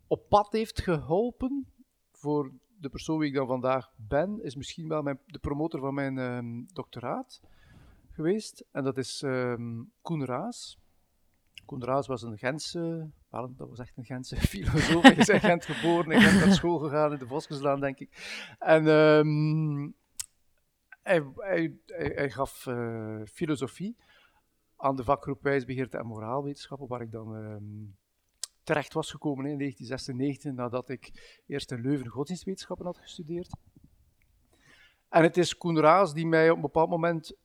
op 0.07 0.29
pad 0.29 0.51
heeft 0.51 0.81
geholpen 0.81 1.67
voor 2.11 2.51
de 2.77 2.89
persoon 2.89 3.17
wie 3.17 3.27
ik 3.27 3.35
dan 3.35 3.47
vandaag 3.47 3.91
ben, 3.95 4.43
is 4.43 4.55
misschien 4.55 4.87
wel 4.87 5.01
mijn, 5.01 5.19
de 5.25 5.39
promotor 5.39 5.79
van 5.79 5.93
mijn 5.93 6.17
um, 6.17 6.65
doctoraat 6.73 7.41
geweest. 8.09 8.65
En 8.71 8.83
dat 8.83 8.97
is 8.97 9.21
um, 9.21 9.91
Koen 10.01 10.25
Raas. 10.25 10.77
Koen 11.65 11.83
Raas 11.83 12.07
was 12.07 12.21
een 12.21 12.37
Gentse 12.37 13.11
dat 13.41 13.69
was 13.69 13.79
echt 13.79 13.97
een 13.97 14.05
Gentse 14.05 14.35
filosoof. 14.51 15.03
Hij 15.03 15.15
is 15.15 15.29
in 15.29 15.39
Gent 15.39 15.65
geboren, 15.65 16.11
in 16.11 16.21
Gent 16.21 16.45
naar 16.45 16.53
school 16.53 16.77
gegaan 16.77 17.13
in 17.13 17.19
de 17.19 17.27
Voskeslaan, 17.27 17.79
denk 17.79 17.99
ik. 17.99 18.09
En 18.59 18.87
um, 18.87 19.95
hij, 21.01 21.73
gaf 22.29 22.65
uh, 22.65 23.21
filosofie 23.25 23.97
aan 24.77 24.95
de 24.95 25.03
vakgroep 25.03 25.41
Wijsbegeerte 25.41 25.97
en 25.97 26.05
Moraalwetenschappen, 26.05 26.87
waar 26.87 27.01
ik 27.01 27.11
dan 27.11 27.35
um, 27.35 27.95
terecht 28.63 28.93
was 28.93 29.11
gekomen 29.11 29.45
in 29.45 29.57
1996, 29.57 30.51
nadat 30.51 30.89
ik 30.89 31.39
eerst 31.47 31.71
in 31.71 31.81
Leuven 31.81 32.07
godsdienstwetenschappen 32.07 32.85
had 32.85 32.97
gestudeerd. 32.97 33.49
En 35.09 35.23
het 35.23 35.37
is 35.37 35.57
Koen 35.57 35.79
Raas 35.79 36.13
die 36.13 36.27
mij 36.27 36.49
op 36.49 36.55
een 36.55 36.61
bepaald 36.61 36.89
moment 36.89 37.35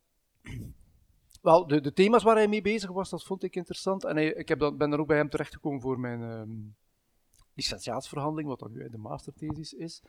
wel, 1.41 1.67
de, 1.67 1.81
de, 1.81 1.93
thema's 1.93 2.23
waar 2.23 2.37
hij 2.37 2.49
mee 2.49 2.63
bezig 2.63 2.91
was, 2.91 3.11
dat 3.11 3.25
vond 3.25 3.43
ik 3.43 3.57
interessant. 3.57 4.05
En 4.05 4.39
ik 4.39 4.49
heb 4.49 4.59
dan, 4.59 4.77
ben 4.77 4.91
dan 4.91 5.01
ook 5.01 5.07
bij 5.07 5.17
hem 5.17 5.31
terechtgekomen 5.31 5.81
voor 5.81 6.01
mijn 6.01 6.21
um, 6.21 6.77
licentiaatsverhandeling, 7.55 8.49
wat 8.49 8.59
dan 8.59 8.73
nu 8.73 8.89
de 8.91 8.99
masterthesis 8.99 9.73
is. 9.73 10.03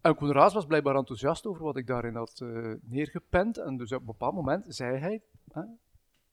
En 0.00 0.14
Koen 0.14 0.32
Raas 0.32 0.54
was 0.54 0.66
blijkbaar 0.66 0.96
enthousiast 0.96 1.46
over 1.46 1.64
wat 1.64 1.76
ik 1.76 1.86
daarin 1.86 2.14
had 2.14 2.40
uh, 2.42 2.74
neergepend. 2.82 3.58
En 3.58 3.76
dus 3.76 3.92
op 3.92 4.00
een 4.00 4.06
bepaald 4.06 4.34
moment 4.34 4.64
zei 4.68 4.98
hij, 4.98 5.22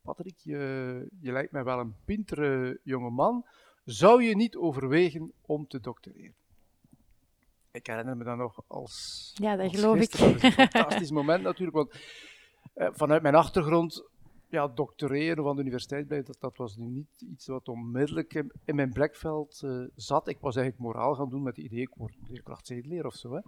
Patrick, 0.02 0.38
je, 0.38 1.08
je 1.20 1.32
lijkt 1.32 1.52
mij 1.52 1.64
wel 1.64 1.80
een 1.80 1.96
pintere 2.06 2.80
jonge 2.84 3.10
man. 3.10 3.46
Zou 3.84 4.24
je 4.24 4.36
niet 4.36 4.56
overwegen 4.56 5.34
om 5.42 5.68
te 5.68 5.80
doctoreren? 5.80 6.36
Ik 7.72 7.88
herinner 7.88 8.18
me 8.18 8.24
dan 8.24 8.38
nog 8.38 8.64
als. 8.68 9.32
Ja, 9.34 9.56
dat 9.56 9.76
geloof 9.76 9.98
ik. 9.98 10.18
Dat 10.18 10.36
is 10.36 10.44
een 10.44 10.52
fantastisch 10.70 11.12
moment 11.12 11.44
natuurlijk. 11.44 11.78
Want 11.78 11.94
vanuit 12.78 13.22
mijn 13.22 13.36
achtergrond, 13.36 14.10
ja, 14.50 14.68
doctoreren 14.68 15.44
van 15.44 15.56
de 15.56 15.62
universiteit 15.62 16.10
dat, 16.10 16.38
dat 16.40 16.58
was 16.58 16.76
nu 16.76 16.86
niet 16.86 17.22
iets 17.32 17.48
wat 17.48 17.68
onmiddellijk 17.68 18.34
in, 18.66 18.76
mijn 18.76 18.94
blikveld 18.94 19.62
uh, 19.66 19.88
zat. 19.96 20.28
Ik 20.28 20.40
was 20.40 20.56
eigenlijk 20.56 20.86
moraal 20.86 21.16
gaan 21.16 21.30
doen 21.30 21.44
met 21.44 21.56
het 21.56 21.66
idee, 21.66 21.82
ik 21.82 21.94
word 21.96 22.16
leerkracht 22.28 22.72
of 23.06 23.14
zo. 23.14 23.34
Hè. 23.34 23.40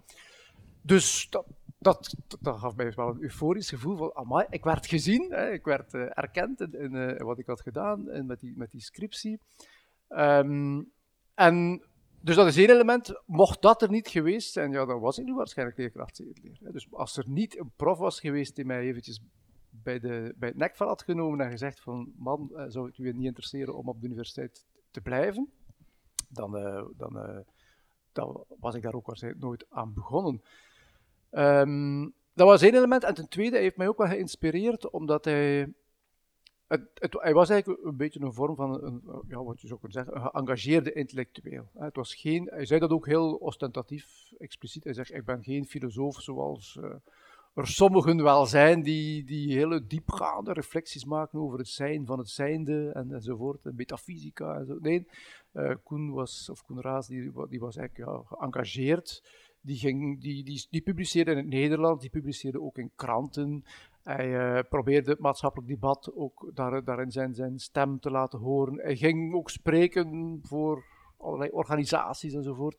Dus 0.82 1.26
dat, 1.30 1.46
dat, 1.78 2.14
dat, 2.40 2.58
gaf 2.58 2.76
mij 2.76 2.92
wel 2.96 3.08
een 3.08 3.22
euforisch 3.22 3.68
gevoel 3.68 3.96
van, 3.96 4.46
ik 4.50 4.64
werd 4.64 4.86
gezien, 4.86 5.30
hè, 5.30 5.50
ik 5.50 5.64
werd 5.64 5.94
uh, 5.94 6.18
erkend 6.18 6.60
in, 6.60 7.16
wat 7.18 7.38
ik 7.38 7.46
had 7.46 7.60
gedaan 7.60 8.08
en 8.08 8.26
met, 8.26 8.40
die, 8.40 8.54
met 8.56 8.70
die 8.70 8.80
scriptie. 8.80 9.40
Um, 10.08 10.92
en 11.34 11.82
dus 12.20 12.36
dat 12.36 12.46
is 12.46 12.56
één 12.56 12.70
element. 12.70 13.22
Mocht 13.26 13.62
dat 13.62 13.82
er 13.82 13.90
niet 13.90 14.08
geweest 14.08 14.52
zijn, 14.52 14.70
ja, 14.70 14.84
dan 14.84 15.00
was 15.00 15.18
ik 15.18 15.24
nu 15.24 15.34
waarschijnlijk 15.34 15.78
leerkracht 15.78 16.22
Dus 16.58 16.86
als 16.90 17.16
er 17.16 17.24
niet 17.28 17.58
een 17.58 17.70
prof 17.76 17.98
was 17.98 18.20
geweest 18.20 18.56
die 18.56 18.64
mij 18.64 18.80
eventjes 18.80 19.20
bij, 19.70 20.00
de, 20.00 20.34
bij 20.36 20.52
het 20.56 20.78
had 20.78 21.02
genomen 21.02 21.40
en 21.40 21.50
gezegd 21.50 21.80
van, 21.80 22.12
man, 22.16 22.50
eh, 22.54 22.64
zou 22.68 22.86
het 22.86 22.98
u 22.98 23.12
niet 23.12 23.24
interesseren 23.24 23.76
om 23.76 23.88
op 23.88 24.00
de 24.00 24.06
universiteit 24.06 24.66
te 24.90 25.00
blijven, 25.00 25.50
dan, 26.28 26.56
uh, 26.56 26.84
dan, 26.96 27.16
uh, 27.16 27.38
dan 28.12 28.44
was 28.60 28.74
ik 28.74 28.82
daar 28.82 28.94
ook 28.94 29.06
waarschijnlijk 29.06 29.42
nooit 29.44 29.66
aan 29.68 29.94
begonnen. 29.94 30.42
Um, 31.30 32.14
dat 32.34 32.46
was 32.46 32.62
één 32.62 32.74
element. 32.74 33.04
En 33.04 33.14
ten 33.14 33.28
tweede, 33.28 33.54
hij 33.54 33.62
heeft 33.62 33.76
mij 33.76 33.88
ook 33.88 33.98
wel 33.98 34.06
geïnspireerd, 34.06 34.90
omdat 34.90 35.24
hij 35.24 35.72
het, 36.70 36.90
het, 36.94 37.16
hij 37.20 37.34
was 37.34 37.48
eigenlijk 37.50 37.84
een 37.84 37.96
beetje 37.96 38.20
een 38.20 38.32
vorm 38.32 38.56
van, 38.56 38.84
een, 38.84 39.02
ja, 39.28 39.42
wat 39.42 39.60
je 39.60 39.66
zou 39.66 39.80
kunnen 39.80 40.04
zeggen, 40.04 40.16
een 40.16 40.30
geëngageerde 40.30 40.92
intellectueel. 40.92 41.68
Het 41.74 41.96
was 41.96 42.14
geen, 42.14 42.48
hij 42.50 42.66
zei 42.66 42.80
dat 42.80 42.90
ook 42.90 43.06
heel 43.06 43.34
ostentatief, 43.34 44.32
expliciet. 44.38 44.84
Hij 44.84 44.92
zegt, 44.92 45.14
ik 45.14 45.24
ben 45.24 45.42
geen 45.42 45.66
filosoof 45.66 46.20
zoals 46.20 46.78
uh, 46.80 46.94
er 47.54 47.66
sommigen 47.66 48.22
wel 48.22 48.46
zijn 48.46 48.82
die, 48.82 49.24
die 49.24 49.56
hele 49.56 49.86
diepgaande 49.86 50.52
reflecties 50.52 51.04
maken 51.04 51.38
over 51.38 51.58
het 51.58 51.68
zijn 51.68 52.06
van 52.06 52.18
het 52.18 52.28
zijnde 52.28 52.90
en, 52.92 53.12
enzovoort, 53.12 53.64
en 53.64 53.74
metafysica 53.74 54.54
en 54.54 54.66
zo. 54.66 54.78
Nee, 54.80 55.06
uh, 55.52 55.74
Koen 55.82 56.10
was, 56.10 56.48
of 56.50 56.62
Koen 56.62 56.80
Raas, 56.80 57.06
die, 57.06 57.32
die 57.48 57.60
was 57.60 57.76
eigenlijk 57.76 58.10
ja, 58.10 58.22
geëngageerd. 58.24 59.22
Die, 59.62 59.76
ging, 59.76 60.20
die, 60.20 60.44
die, 60.44 60.66
die 60.70 60.82
publiceerde 60.82 61.30
in 61.30 61.36
het 61.36 61.46
Nederland, 61.46 62.00
die 62.00 62.10
publiceerde 62.10 62.60
ook 62.60 62.78
in 62.78 62.90
kranten. 62.96 63.64
Hij 64.16 64.56
uh, 64.56 64.62
probeerde 64.68 65.10
het 65.10 65.20
maatschappelijk 65.20 65.68
debat 65.68 66.12
ook 66.14 66.50
daar, 66.54 66.84
daarin 66.84 67.10
zijn, 67.10 67.34
zijn 67.34 67.58
stem 67.58 68.00
te 68.00 68.10
laten 68.10 68.38
horen. 68.38 68.74
Hij 68.74 68.96
ging 68.96 69.34
ook 69.34 69.50
spreken 69.50 70.38
voor 70.42 70.84
allerlei 71.16 71.50
organisaties 71.50 72.34
enzovoort. 72.34 72.76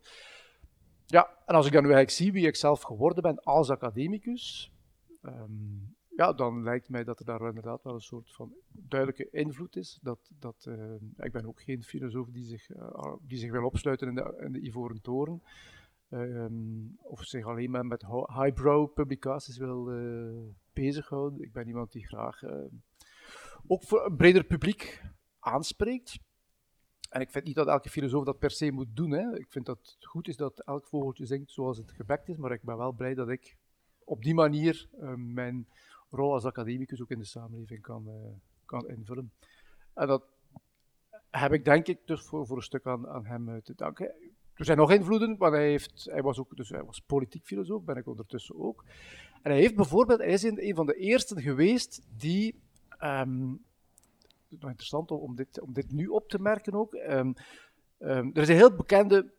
Ja, 1.06 1.30
en 1.46 1.56
als 1.56 1.66
ik 1.66 1.72
dan 1.72 1.84
nu 1.84 2.10
zie 2.10 2.32
wie 2.32 2.48
ik 2.48 2.56
zelf 2.56 2.82
geworden 2.82 3.24
ben 3.24 3.44
als 3.44 3.70
academicus, 3.70 4.74
um, 5.22 5.96
ja, 6.16 6.34
dan 6.34 6.64
lijkt 6.64 6.90
mij 6.90 7.04
dat 7.04 7.20
er 7.20 7.26
daar 7.26 7.48
inderdaad 7.48 7.84
wel 7.84 7.94
een 7.94 8.02
soort 8.02 8.32
van 8.32 8.54
duidelijke 8.72 9.30
invloed 9.30 9.76
is. 9.76 10.00
Dat, 10.02 10.32
dat, 10.40 10.66
uh, 10.68 10.94
ik 11.18 11.32
ben 11.32 11.46
ook 11.46 11.62
geen 11.62 11.84
filosoof 11.84 12.28
die 12.30 12.46
zich, 12.46 12.70
uh, 12.70 13.14
die 13.22 13.38
zich 13.38 13.52
wil 13.52 13.66
opsluiten 13.66 14.08
in 14.08 14.16
de, 14.16 14.42
in 14.46 14.52
de 14.52 14.62
Ivoren 14.62 15.02
Toren. 15.02 15.42
Um, 16.14 16.98
of 16.98 17.24
zich 17.24 17.46
alleen 17.46 17.72
maar 17.72 17.86
met 17.86 18.06
highbrow 18.08 18.94
publicaties 18.94 19.58
wil 19.58 19.92
uh, 19.92 20.54
bezighouden. 20.74 21.42
Ik 21.42 21.52
ben 21.52 21.68
iemand 21.68 21.92
die 21.92 22.08
graag 22.08 22.42
uh, 22.42 22.66
ook 23.68 23.84
voor 23.84 24.06
een 24.06 24.16
breder 24.16 24.44
publiek 24.44 25.04
aanspreekt. 25.40 26.20
En 27.10 27.22
ik 27.22 27.32
vind 27.32 27.46
niet 27.46 27.56
dat 27.56 27.68
elke 27.68 27.90
filosoof 27.90 28.26
dat 28.26 28.40
per 28.40 28.52
se 28.52 28.72
moet 28.72 28.96
doen. 28.96 29.12
Hè. 29.12 29.38
Ik 29.38 29.52
vind 29.52 29.66
dat 29.66 29.78
het 29.78 30.06
goed 30.06 30.28
is 30.28 30.36
dat 30.36 30.60
elk 30.60 30.88
vogeltje 30.88 31.26
zingt 31.26 31.52
zoals 31.52 31.78
het 31.78 31.92
gebekt 31.92 32.30
is, 32.30 32.38
maar 32.38 32.52
ik 32.52 32.64
ben 32.64 32.78
wel 32.78 32.92
blij 32.92 33.14
dat 33.14 33.30
ik 33.30 33.58
op 34.04 34.24
die 34.24 34.34
manier 34.34 34.90
uh, 35.00 35.14
mijn 35.16 35.68
rol 36.10 36.34
als 36.34 36.46
academicus 36.46 37.02
ook 37.02 37.12
in 37.12 37.20
de 37.20 37.26
samenleving 37.26 37.82
kan, 37.82 38.08
kan 38.66 38.88
invullen. 38.88 39.32
En 39.94 40.08
dat 40.08 40.24
heb 41.30 41.54
ik 41.54 41.66
denk 41.66 41.88
ik 41.88 42.00
dus 42.06 42.22
voor, 42.22 42.46
voor 42.46 42.58
een 42.58 42.64
stuk 42.64 42.86
aan, 42.86 43.08
aan 43.08 43.26
hem 43.26 43.62
te 43.64 43.76
danken. 43.76 44.31
Er 44.62 44.68
zijn 44.68 44.80
nog 44.80 44.92
invloeden, 44.92 45.36
maar 45.38 45.52
hij, 45.52 45.70
heeft, 45.70 46.08
hij, 46.12 46.22
was 46.22 46.40
ook, 46.40 46.56
dus 46.56 46.70
hij 46.70 46.84
was 46.84 47.00
politiek 47.00 47.46
filosoof, 47.46 47.84
ben 47.84 47.96
ik 47.96 48.08
ondertussen 48.08 48.60
ook. 48.60 48.84
En 49.42 49.52
hij 49.52 49.60
heeft 49.60 49.76
bijvoorbeeld, 49.76 50.20
hij 50.20 50.28
is 50.28 50.44
een, 50.44 50.76
van 50.76 50.86
de 50.86 50.94
eersten 50.94 51.42
geweest 51.42 52.02
die, 52.18 52.56
um, 53.04 53.64
nog 54.48 54.70
interessant 54.70 55.12
om 55.12 55.36
dit, 55.36 55.62
om 55.62 55.74
dit 55.74 55.92
nu 55.92 56.08
op 56.08 56.30
te 56.30 56.40
merken 56.40 56.74
ook, 56.74 56.94
um, 56.94 57.34
um, 58.00 58.32
er 58.34 58.42
is 58.42 58.50
een 58.50 58.56
heel 58.56 58.76
bekende 58.76 59.32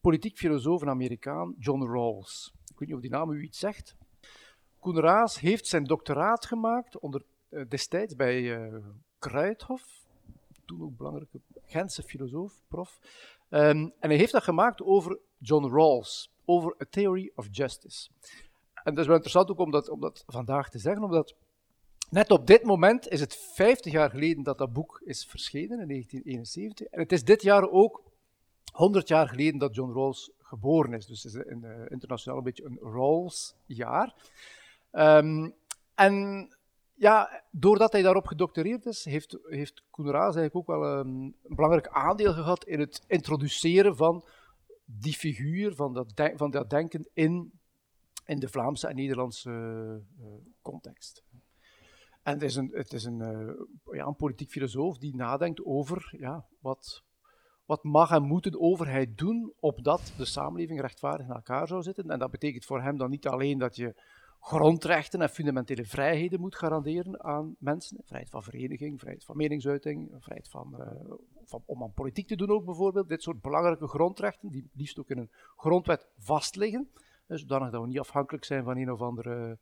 politiek 0.00 0.36
filosoof, 0.36 0.82
een 0.82 0.88
Amerikaan, 0.88 1.54
John 1.58 1.82
Rawls. 1.82 2.52
Ik 2.70 2.78
weet 2.78 2.88
niet 2.88 2.96
of 2.96 3.02
die 3.02 3.10
naam 3.10 3.30
u 3.30 3.42
iets 3.42 3.58
zegt. 3.58 3.96
Koen 4.78 5.00
Raas 5.00 5.40
heeft 5.40 5.66
zijn 5.66 5.84
doctoraat 5.84 6.46
gemaakt 6.46 6.98
onder, 6.98 7.22
uh, 7.50 7.68
destijds 7.68 8.14
bij 8.14 8.40
uh, 8.42 8.76
Kruithof, 9.18 10.04
toen 10.64 10.82
ook 10.82 10.96
belangrijke 10.96 11.40
Gentse 11.64 12.02
filosoof, 12.02 12.62
prof. 12.68 12.98
Um, 13.50 13.92
en 14.00 14.08
hij 14.08 14.16
heeft 14.16 14.32
dat 14.32 14.42
gemaakt 14.42 14.82
over 14.82 15.18
John 15.38 15.66
Rawls, 15.66 16.32
over 16.44 16.74
A 16.82 16.86
Theory 16.90 17.30
of 17.34 17.48
Justice. 17.50 18.10
En 18.74 18.94
dat 18.94 18.98
is 18.98 19.06
wel 19.06 19.14
interessant 19.14 19.50
ook 19.50 19.58
om 19.58 19.70
dat, 19.70 20.24
vandaag 20.26 20.70
te 20.70 20.78
zeggen, 20.78 21.02
omdat 21.04 21.34
net 22.10 22.30
op 22.30 22.46
dit 22.46 22.62
moment 22.62 23.08
is 23.08 23.20
het 23.20 23.36
50 23.36 23.92
jaar 23.92 24.10
geleden 24.10 24.42
dat 24.42 24.58
dat 24.58 24.72
boek 24.72 25.00
is 25.04 25.26
verschenen, 25.26 25.80
in 25.80 25.88
1971. 25.88 26.86
En 26.86 27.00
het 27.00 27.12
is 27.12 27.24
dit 27.24 27.42
jaar 27.42 27.70
ook 27.70 28.02
100 28.72 29.08
jaar 29.08 29.28
geleden 29.28 29.58
dat 29.58 29.74
John 29.74 29.92
Rawls 29.92 30.30
geboren 30.38 30.92
is. 30.92 31.06
Dus 31.06 31.22
het 31.22 31.34
is 31.34 31.42
in, 31.42 31.62
uh, 31.64 31.70
internationaal 31.88 32.38
een 32.38 32.44
beetje 32.44 32.64
een 32.64 32.78
Rawls-jaar. 32.80 34.14
Um, 34.92 35.54
en 35.94 36.48
ja, 36.96 37.42
doordat 37.50 37.92
hij 37.92 38.02
daarop 38.02 38.26
gedoctoreerd 38.26 38.86
is, 38.86 39.04
heeft, 39.04 39.38
heeft 39.42 39.82
Koenraas 39.90 40.36
eigenlijk 40.36 40.56
ook 40.56 40.66
wel 40.66 40.98
een, 40.98 41.36
een, 41.42 41.54
belangrijk 41.56 41.88
aandeel 41.88 42.32
gehad 42.32 42.64
in 42.64 42.80
het 42.80 43.04
introduceren 43.06 43.96
van 43.96 44.24
die 44.84 45.14
figuur, 45.14 45.74
van 45.74 45.92
dat, 45.92 46.30
van 46.34 46.50
dat 46.50 46.70
denken 46.70 47.08
in, 47.12 47.52
in 48.24 48.38
de 48.38 48.48
Vlaamse 48.48 48.88
en 48.88 48.96
Nederlandse 48.96 49.50
uh, 50.20 50.26
context. 50.62 51.24
En 52.22 52.32
het 52.32 52.42
is 52.42 52.56
een, 52.56 52.70
het 52.72 52.92
is 52.92 53.04
een, 53.04 53.18
uh, 53.18 53.96
ja, 53.96 54.06
een 54.06 54.16
politiek 54.16 54.50
filosoof 54.50 54.98
die 54.98 55.16
nadenkt 55.16 55.64
over 55.64 56.14
ja, 56.18 56.46
wat, 56.60 57.02
wat 57.64 57.84
mag 57.84 58.10
en 58.10 58.22
moet 58.22 58.42
de 58.42 58.58
overheid 58.58 59.18
doen 59.18 59.52
opdat 59.60 60.14
de 60.16 60.24
samenleving 60.24 60.80
rechtvaardig 60.80 61.26
in 61.26 61.32
elkaar 61.32 61.66
zou 61.66 61.82
zitten. 61.82 62.10
En 62.10 62.18
dat 62.18 62.30
betekent 62.30 62.64
voor 62.64 62.82
hem 62.82 62.96
dan 62.96 63.10
niet 63.10 63.26
alleen 63.26 63.58
dat 63.58 63.76
je 63.76 63.94
grondrechten 64.46 65.20
en 65.20 65.28
fundamentele 65.28 65.84
vrijheden 65.84 66.40
moet 66.40 66.56
garanderen 66.56 67.24
aan 67.24 67.56
mensen. 67.58 68.00
Vrijheid 68.04 68.30
van 68.30 68.42
vereniging, 68.42 68.98
vrijheid 69.00 69.24
van 69.24 69.36
meningsuiting, 69.36 70.10
vrijheid 70.20 70.48
van, 70.48 70.74
uh, 70.78 71.14
van, 71.44 71.62
om 71.64 71.82
aan 71.82 71.92
politiek 71.92 72.26
te 72.26 72.36
doen 72.36 72.50
ook 72.50 72.64
bijvoorbeeld. 72.64 73.08
Dit 73.08 73.22
soort 73.22 73.40
belangrijke 73.40 73.86
grondrechten, 73.86 74.48
die 74.48 74.70
liefst 74.74 74.98
ook 74.98 75.10
in 75.10 75.18
een 75.18 75.30
grondwet 75.56 76.06
vastliggen, 76.18 76.90
zodanig 77.26 77.70
dat 77.70 77.80
we 77.80 77.86
niet 77.86 77.98
afhankelijk 77.98 78.44
zijn 78.44 78.64
van 78.64 78.76
een 78.76 78.92
of 78.92 79.00
andere... 79.00 79.58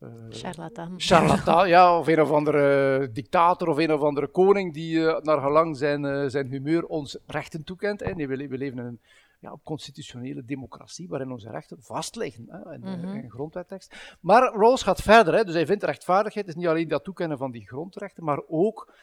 Uh, 0.00 0.10
charlatan. 0.28 0.94
Charlatan, 0.96 1.68
ja, 1.68 1.98
of 1.98 2.06
een 2.06 2.20
of 2.20 2.30
andere 2.30 3.10
dictator 3.12 3.68
of 3.68 3.78
een 3.78 3.92
of 3.92 4.00
andere 4.00 4.26
koning 4.26 4.74
die 4.74 4.94
uh, 4.94 5.18
naar 5.18 5.40
gelang 5.40 5.76
zijn, 5.76 6.30
zijn 6.30 6.46
humeur 6.46 6.86
ons 6.86 7.18
rechten 7.26 7.64
toekent. 7.64 8.00
Hè. 8.00 8.12
Nee, 8.12 8.28
we, 8.28 8.48
we 8.48 8.58
leven 8.58 8.78
in 8.78 8.84
een 8.84 9.00
ja, 9.38 9.52
op 9.52 9.64
constitutionele 9.64 10.44
democratie, 10.44 11.08
waarin 11.08 11.32
onze 11.32 11.50
rechten 11.50 11.82
vastliggen 11.82 12.46
hè, 12.48 12.74
in, 12.74 12.80
mm 12.80 12.86
-hmm. 12.86 13.14
in 13.14 13.30
grondwettekst. 13.30 14.16
Maar 14.20 14.42
Rawls 14.42 14.82
gaat 14.82 15.02
verder, 15.02 15.34
hè, 15.34 15.44
dus 15.44 15.54
hij 15.54 15.66
vindt 15.66 15.82
rechtvaardigheid 15.84 16.48
is 16.48 16.54
niet 16.54 16.66
alleen 16.66 16.88
dat 16.88 17.04
toekennen 17.04 17.38
van 17.38 17.50
die 17.50 17.66
grondrechten, 17.66 18.24
maar 18.24 18.42
ook 18.46 18.94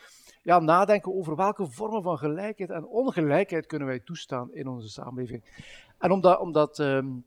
ja, 0.41 0.59
nadenken 0.59 1.15
over 1.15 1.35
welke 1.35 1.67
vormen 1.67 2.03
van 2.03 2.17
gelijkheid 2.17 2.69
en 2.69 2.85
ongelijkheid 2.85 3.65
kunnen 3.65 3.87
wij 3.87 3.99
toestaan 3.99 4.53
in 4.53 4.67
onze 4.67 4.89
samenleving. 4.89 5.63
En 5.97 6.11
om 6.11 6.21
dat, 6.21 6.39
om 6.39 6.51
dat, 6.51 6.79
um, 6.79 7.25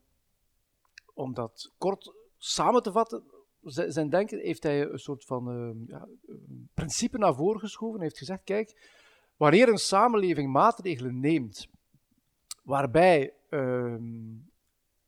om 1.15 1.35
dat 1.35 1.73
kort 1.79 2.13
samen 2.37 2.83
te 2.83 2.93
vatten, 2.93 3.23
zijn 3.63 4.09
denken 4.09 4.39
heeft 4.39 4.63
hij 4.63 4.83
een 4.83 4.99
soort 4.99 5.25
van 5.25 5.51
uh, 5.51 5.89
ja, 5.89 6.09
principe 6.75 7.19
naar 7.19 7.35
voren 7.35 7.61
geschoven. 7.61 7.95
Hij 7.95 8.05
heeft 8.05 8.19
gezegd, 8.19 8.45
kijk, 8.45 8.97
wanneer 9.37 9.69
een 9.69 9.79
samenleving 9.79 10.53
maatregelen 10.53 11.21
neemt 11.21 11.69
waarbij 12.69 13.35
um, 13.51 14.51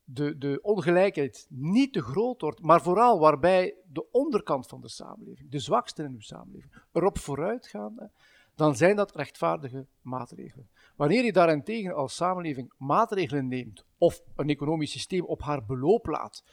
de, 0.05 0.39
de 0.39 0.59
ongelijkheid 0.63 1.47
niet 1.49 1.93
te 1.93 2.03
groot 2.03 2.41
wordt, 2.41 2.63
maar 2.63 2.83
vooral 2.83 3.19
waarbij 3.19 3.75
de 3.87 4.11
onderkant 4.11 4.67
van 4.67 4.81
de 4.81 4.89
samenleving, 4.89 5.51
de 5.51 5.59
zwaksten 5.59 6.05
in 6.05 6.13
uw 6.13 6.21
samenleving, 6.21 6.73
erop 6.93 7.19
vooruit 7.19 7.67
gaan, 7.67 8.11
dan 8.55 8.77
zijn 8.77 8.97
dat 8.97 9.15
rechtvaardige 9.15 9.87
maatregelen. 10.01 10.71
Wanneer 10.97 11.25
je 11.25 11.33
daarentegen 11.33 11.95
als 11.95 12.15
samenleving 12.15 12.73
maatregelen 12.77 13.49
neemt 13.49 13.85
of 13.99 14.23
een 14.37 14.49
economisch 14.49 14.91
systeem 14.91 15.25
op 15.25 15.43
haar 15.43 15.65
beloop 15.65 16.07
laat, 16.07 16.45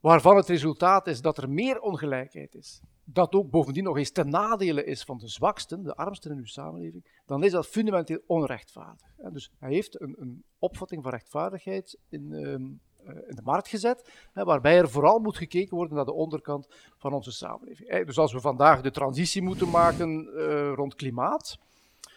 waarvan 0.00 0.36
het 0.36 0.48
resultaat 0.48 1.06
is 1.06 1.20
dat 1.20 1.38
er 1.38 1.50
meer 1.50 1.80
ongelijkheid 1.80 2.54
is, 2.54 2.80
dat 3.04 3.34
ook 3.34 3.50
bovendien 3.50 3.84
nog 3.84 3.96
eens 3.96 4.10
ten 4.10 4.28
nadele 4.28 4.84
is 4.84 5.02
van 5.02 5.18
de 5.18 5.28
zwaksten, 5.28 5.82
de 5.82 5.94
armsten 5.94 6.30
in 6.30 6.38
uw 6.38 6.44
samenleving, 6.44 7.22
dan 7.26 7.44
is 7.44 7.52
dat 7.52 7.66
fundamenteel 7.66 8.20
onrechtvaardig. 8.26 9.08
Dus 9.32 9.50
hij 9.58 9.72
heeft 9.72 10.00
een, 10.00 10.16
een 10.18 10.44
opvatting 10.58 11.02
van 11.02 11.10
rechtvaardigheid 11.10 11.98
in, 12.08 12.32
um, 12.32 12.80
in, 13.04 13.34
de 13.34 13.42
markt 13.42 13.68
gezet, 13.68 14.28
waarbij 14.32 14.78
er 14.78 14.90
vooral 14.90 15.18
moet 15.18 15.36
gekeken 15.36 15.76
worden 15.76 15.96
naar 15.96 16.04
de 16.04 16.12
onderkant 16.12 16.66
van 16.96 17.12
onze 17.12 17.32
samenleving. 17.32 18.06
Dus 18.06 18.18
als 18.18 18.32
we 18.32 18.40
vandaag 18.40 18.80
de 18.80 18.90
transitie 18.90 19.42
moeten 19.42 19.70
maken 19.70 20.30
uh, 20.34 20.72
rond 20.74 20.94
klimaat, 20.94 21.58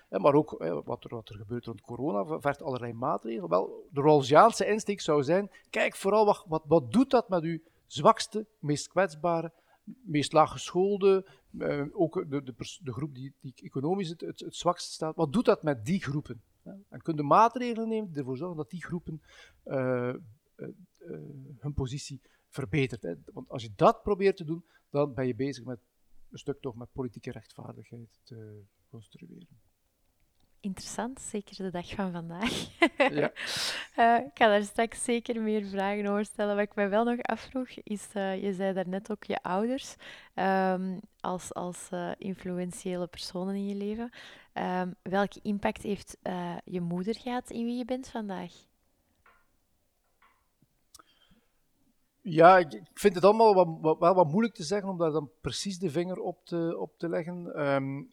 maar 0.09 0.33
ook 0.33 0.49
wat, 0.85 1.03
er, 1.03 1.15
wat 1.15 1.29
er 1.29 1.35
gebeurt 1.35 1.65
rond 1.65 1.81
corona, 1.81 2.39
vergt 2.39 2.63
allerlei 2.63 2.93
maatregelen. 2.93 3.49
Wel, 3.49 3.87
de 3.91 4.01
Rawlsiaanse 4.01 4.65
insteek 4.65 5.01
zou 5.01 5.23
zijn, 5.23 5.51
kijk 5.69 5.95
vooral 5.95 6.25
wat, 6.25 6.63
wat, 6.67 6.91
doet 6.91 7.09
dat 7.09 7.29
met 7.29 7.43
uw 7.43 7.59
zwakste, 7.93 8.47
meest 8.59 8.87
kwetsbare, 8.87 9.51
meest 9.83 10.33
laaggeschoolde, 10.33 11.25
uh, 11.51 11.85
ook 11.91 12.29
de, 12.29 12.43
de, 12.43 12.53
de, 12.81 12.93
groep 12.93 13.15
die, 13.15 13.33
die 13.39 13.53
economisch 13.55 14.09
het, 14.09 14.21
het, 14.21 14.63
staat. 14.75 15.15
Wat 15.15 15.33
doet 15.33 15.45
dat 15.45 15.63
met 15.63 15.85
die 15.85 16.01
groepen? 16.01 16.41
En 16.89 17.01
kun 17.01 17.15
je 17.15 17.23
maatregelen 17.23 17.87
nemen 17.87 18.09
die 18.09 18.17
ervoor 18.17 18.37
zorgen 18.37 18.57
dat 18.57 18.69
die 18.69 18.83
groepen 18.83 19.21
uh, 19.65 20.13
uh, 20.55 20.67
hun 21.59 21.73
positie 21.73 22.21
verbetert. 22.47 23.17
Want 23.33 23.49
als 23.49 23.63
je 23.63 23.71
dat 23.75 24.03
probeert 24.03 24.37
te 24.37 24.43
doen, 24.43 24.65
dan 24.89 25.13
ben 25.13 25.27
je 25.27 25.35
bezig 25.35 25.65
met 25.65 25.79
een 26.29 26.37
stuk 26.37 26.61
toch 26.61 26.75
met 26.75 26.91
politieke 26.91 27.31
rechtvaardigheid 27.31 28.19
te 28.23 28.63
construeren 28.89 29.47
interessant, 30.63 31.21
zeker 31.21 31.55
de 31.55 31.71
dag 31.71 31.89
van 31.89 32.11
vandaag. 32.11 32.67
ja. 32.97 33.31
uh, 33.97 34.25
ik 34.27 34.31
ga 34.33 34.47
daar 34.47 34.63
straks 34.63 35.03
zeker 35.03 35.41
meer 35.41 35.65
vragen 35.65 36.05
over 36.05 36.25
stellen. 36.25 36.55
Wat 36.55 36.65
ik 36.65 36.75
mij 36.75 36.89
wel 36.89 37.03
nog 37.03 37.21
afvroeg, 37.21 37.69
is, 37.69 38.07
uh, 38.13 38.43
je 38.43 38.53
zei 38.53 38.73
daarnet 38.73 39.11
ook 39.11 39.23
je 39.23 39.41
ouders 39.41 39.95
um, 40.35 40.99
als, 41.19 41.53
als 41.53 41.87
uh, 41.93 42.11
influentiële 42.17 43.07
personen 43.07 43.55
in 43.55 43.67
je 43.67 43.75
leven. 43.75 44.11
Um, 44.53 44.95
welke 45.01 45.39
impact 45.41 45.81
heeft 45.81 46.17
je 46.63 46.81
moeder 46.81 47.15
gehad 47.15 47.49
in 47.49 47.65
wie 47.65 47.77
je 47.77 47.85
bent 47.85 48.07
vandaag? 48.07 48.51
Ja, 52.21 52.57
ik 52.57 52.81
vind 52.93 53.15
het 53.15 53.23
allemaal 53.23 53.53
wat, 53.53 53.67
wat, 53.81 53.99
wel 53.99 54.15
wat 54.15 54.31
moeilijk 54.31 54.53
te 54.53 54.63
zeggen 54.63 54.89
om 54.89 54.97
daar 54.97 55.11
dan 55.11 55.31
precies 55.41 55.79
de 55.79 55.89
vinger 55.89 56.19
op 56.19 56.45
te, 56.45 56.77
op 56.79 56.97
te 56.97 57.09
leggen. 57.09 57.65
Um, 57.65 58.09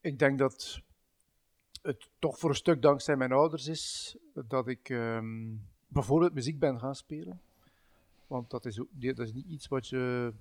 ik 0.00 0.18
denk 0.18 0.38
dat 0.38 0.84
het 1.86 2.10
toch 2.18 2.38
voor 2.38 2.50
een 2.50 2.56
stuk 2.56 2.82
dankzij 2.82 3.16
mijn 3.16 3.32
ouders 3.32 3.66
is 3.66 4.16
dat 4.32 4.68
ik 4.68 4.88
um, 4.88 5.66
bijvoorbeeld 5.88 6.34
muziek 6.34 6.58
ben 6.58 6.78
gaan 6.78 6.94
spelen. 6.94 7.40
Want 8.26 8.50
dat 8.50 8.64
is, 8.64 8.82
dat 8.90 9.18
is 9.18 9.32
niet 9.32 9.46
iets 9.46 9.68
wat 9.68 9.88
je, 9.88 10.32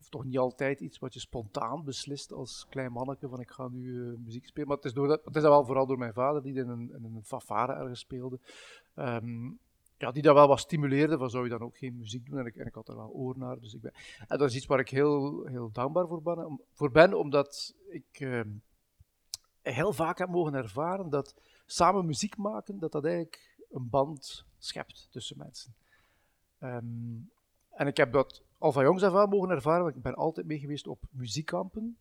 of 0.00 0.08
toch 0.08 0.24
niet 0.24 0.38
altijd 0.38 0.80
iets 0.80 0.98
wat 0.98 1.14
je 1.14 1.20
spontaan 1.20 1.84
beslist 1.84 2.32
als 2.32 2.66
klein 2.68 2.92
manneke 2.92 3.28
van 3.28 3.40
ik 3.40 3.50
ga 3.50 3.68
nu 3.68 3.82
uh, 3.82 4.18
muziek 4.18 4.46
spelen. 4.46 4.68
Maar 4.68 4.76
het 4.76 4.86
is, 4.86 4.92
door 4.92 5.08
dat, 5.08 5.24
het 5.24 5.36
is 5.36 5.42
wel 5.42 5.64
vooral 5.64 5.86
door 5.86 5.98
mijn 5.98 6.12
vader 6.12 6.42
die 6.42 6.54
in 6.54 6.68
een, 6.68 6.92
in 6.92 7.04
een 7.04 7.68
ergens 7.68 8.00
speelde. 8.00 8.38
Um, 8.94 9.58
ja, 9.96 10.12
die 10.12 10.22
dat 10.22 10.34
wel 10.34 10.48
wat 10.48 10.58
stimuleerde, 10.58 11.18
van 11.18 11.30
zou 11.30 11.44
je 11.44 11.50
dan 11.50 11.60
ook 11.60 11.78
geen 11.78 11.96
muziek 11.96 12.26
doen? 12.26 12.38
En 12.38 12.46
ik, 12.46 12.56
en 12.56 12.66
ik 12.66 12.74
had 12.74 12.88
er 12.88 12.96
wel 12.96 13.10
oor 13.10 13.38
naar. 13.38 13.60
Dus 13.60 13.74
ik 13.74 13.80
ben, 13.80 13.92
en 14.28 14.38
dat 14.38 14.48
is 14.48 14.56
iets 14.56 14.66
waar 14.66 14.78
ik 14.78 14.88
heel, 14.88 15.44
heel 15.44 15.70
dankbaar 15.72 16.06
voor 16.06 16.22
ben, 16.22 16.60
voor 16.72 16.90
ben 16.90 17.14
omdat 17.14 17.74
ik... 17.88 18.20
Uh, 18.20 18.40
heel 19.62 19.92
vaak 19.92 20.18
heb 20.18 20.28
mogen 20.28 20.54
ervaren 20.54 21.10
dat 21.10 21.34
samen 21.66 22.06
muziek 22.06 22.36
maken, 22.36 22.78
dat 22.78 22.92
dat 22.92 23.04
eigenlijk 23.04 23.58
een 23.70 23.88
band 23.88 24.44
schept 24.58 25.08
tussen 25.10 25.36
mensen. 25.38 25.74
Um, 26.60 27.30
en 27.70 27.86
ik 27.86 27.96
heb 27.96 28.12
dat 28.12 28.42
al 28.58 28.72
van 28.72 28.84
jongs 28.84 29.02
af 29.02 29.14
aan 29.14 29.28
mogen 29.28 29.50
ervaren, 29.50 29.82
want 29.82 29.96
ik 29.96 30.02
ben 30.02 30.14
altijd 30.14 30.46
mee 30.46 30.58
geweest 30.58 30.86
op 30.86 31.02
muziekkampen. 31.10 31.96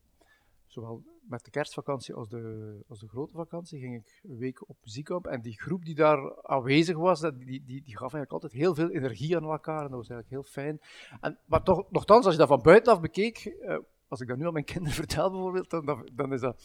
Zowel 0.65 1.03
met 1.21 1.45
de 1.45 1.51
kerstvakantie 1.51 2.13
als 2.13 2.29
de, 2.29 2.83
als 2.87 2.99
de 2.99 3.07
grote 3.07 3.33
vakantie 3.33 3.79
ging 3.79 3.95
ik 3.95 4.19
een 4.23 4.37
week 4.37 4.69
op 4.69 4.77
muziekkamp. 4.83 5.27
En 5.27 5.41
die 5.41 5.59
groep 5.59 5.85
die 5.85 5.95
daar 5.95 6.41
aanwezig 6.41 6.97
was, 6.97 7.19
die, 7.21 7.33
die, 7.45 7.63
die 7.65 7.97
gaf 7.97 8.13
eigenlijk 8.13 8.31
altijd 8.31 8.51
heel 8.51 8.75
veel 8.75 8.89
energie 8.89 9.35
aan 9.35 9.43
elkaar. 9.43 9.83
En 9.83 9.89
dat 9.89 9.99
was 9.99 10.09
eigenlijk 10.09 10.29
heel 10.29 10.63
fijn. 10.63 10.81
En, 11.21 11.39
maar 11.45 11.63
toch, 11.63 11.91
nogthans, 11.91 12.25
als 12.25 12.33
je 12.33 12.39
dat 12.39 12.47
van 12.47 12.61
buitenaf 12.61 12.99
bekeek, 12.99 13.45
uh, 13.61 13.77
als 14.07 14.21
ik 14.21 14.27
dat 14.27 14.37
nu 14.37 14.45
aan 14.45 14.53
mijn 14.53 14.65
kinderen 14.65 14.95
vertel 15.03 15.31
bijvoorbeeld, 15.31 15.69
dan, 15.69 16.09
dan 16.13 16.33
is 16.33 16.41
dat 16.41 16.63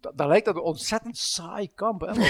dan 0.00 0.28
lijkt 0.28 0.46
dat 0.46 0.54
een 0.54 0.62
ontzettend 0.62 1.16
saai 1.16 1.70
kamp. 1.74 2.00
Hè? 2.00 2.12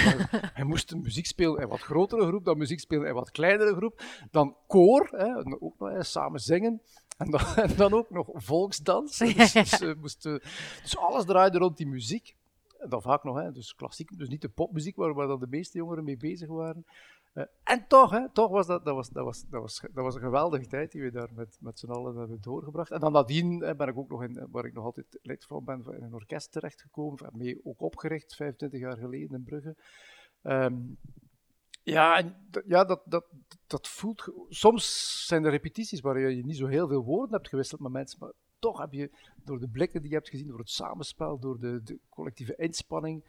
hij, 0.53 0.63
moest 0.63 0.91
een 0.91 1.01
muziek 1.01 1.25
spelen 1.25 1.61
in 1.61 1.67
wat 1.67 1.79
grotere 1.79 2.27
groep, 2.27 2.45
dan 2.45 2.57
muziek 2.57 2.79
spelen 2.79 3.07
in 3.07 3.13
wat 3.13 3.31
kleinere 3.31 3.75
groep, 3.75 4.03
dan 4.31 4.55
koor, 4.67 5.07
hè? 5.11 5.37
ook 5.37 5.59
nog 5.77 5.89
hè, 5.91 6.03
samen 6.03 6.39
zingen. 6.39 6.81
En 7.17 7.31
dan, 7.31 7.41
en 7.55 7.75
dan, 7.75 7.93
ook 7.93 8.09
nog 8.09 8.29
volksdans. 8.33 9.17
Dus, 9.17 9.51
dus, 9.51 9.81
uh, 9.81 9.95
moest, 9.95 10.25
uh, 10.25 10.39
dus, 10.81 10.97
alles 10.97 11.25
draaide 11.25 11.57
rond 11.57 11.77
die 11.77 11.87
muziek. 11.87 12.35
En 12.79 12.89
dan 12.89 13.01
vaak 13.01 13.23
nog, 13.23 13.37
hè, 13.37 13.51
dus 13.51 13.75
klassiek, 13.75 14.17
dus 14.17 14.29
niet 14.29 14.41
de 14.41 14.49
popmuziek 14.49 14.95
waar, 14.95 15.13
waar 15.13 15.27
dan 15.27 15.39
de 15.39 15.47
meeste 15.47 15.77
jongeren 15.77 16.03
mee 16.03 16.17
bezig 16.17 16.47
waren. 16.47 16.85
Uh, 17.33 17.43
en 17.63 17.87
toch, 17.87 18.11
hè, 18.11 18.29
toch 18.29 18.49
was 18.49 18.67
dat, 18.67 18.85
dat, 18.85 18.95
was, 18.95 19.09
dat, 19.09 19.23
was, 19.23 19.43
dat, 19.49 19.61
was, 19.61 19.79
dat 19.79 20.03
was 20.03 20.15
een 20.15 20.21
geweldige 20.21 20.67
tijd 20.67 20.91
die 20.91 21.01
we 21.01 21.11
daar 21.11 21.29
met, 21.33 21.57
met 21.59 21.79
z'n 21.79 21.91
allen 21.91 22.15
hebben 22.15 22.41
doorgebracht. 22.41 22.91
En 22.91 22.99
dan 22.99 23.11
nadien 23.11 23.59
ben 23.59 23.87
ik 23.87 23.97
ook 23.97 24.09
nog 24.09 24.23
in, 24.23 24.47
waar 24.51 24.65
ik 24.65 24.73
nog 24.73 24.85
altijd 24.85 25.19
lid 25.21 25.45
van 25.45 25.63
ben, 25.63 25.85
in 25.85 26.03
een 26.03 26.13
orkest 26.13 26.51
terechtgekomen, 26.51 27.29
mee 27.33 27.59
ook 27.63 27.81
opgericht, 27.81 28.35
25 28.35 28.79
jaar 28.79 28.97
geleden 28.97 29.37
in 29.37 29.43
Brugge. 29.43 29.75
Um, 30.43 30.97
ja, 31.83 32.17
en, 32.17 32.35
ja 32.65 32.83
dat, 32.83 33.01
dat, 33.05 33.25
dat 33.67 33.87
voelt. 33.87 34.27
Soms 34.49 35.25
zijn 35.27 35.43
er 35.43 35.51
repetities 35.51 35.99
waar 35.99 36.19
je 36.19 36.45
niet 36.45 36.57
zo 36.57 36.67
heel 36.67 36.87
veel 36.87 37.03
woorden 37.03 37.35
hebt 37.35 37.49
gewisseld 37.49 37.81
met 37.81 37.91
mensen, 37.91 38.19
maar 38.19 38.31
toch 38.59 38.79
heb 38.79 38.93
je 38.93 39.11
door 39.43 39.59
de 39.59 39.69
blikken 39.69 40.01
die 40.01 40.09
je 40.09 40.15
hebt 40.15 40.29
gezien, 40.29 40.47
door 40.47 40.59
het 40.59 40.69
samenspel, 40.69 41.39
door 41.39 41.59
de, 41.59 41.83
de 41.83 41.99
collectieve 42.09 42.55
inspanning, 42.55 43.23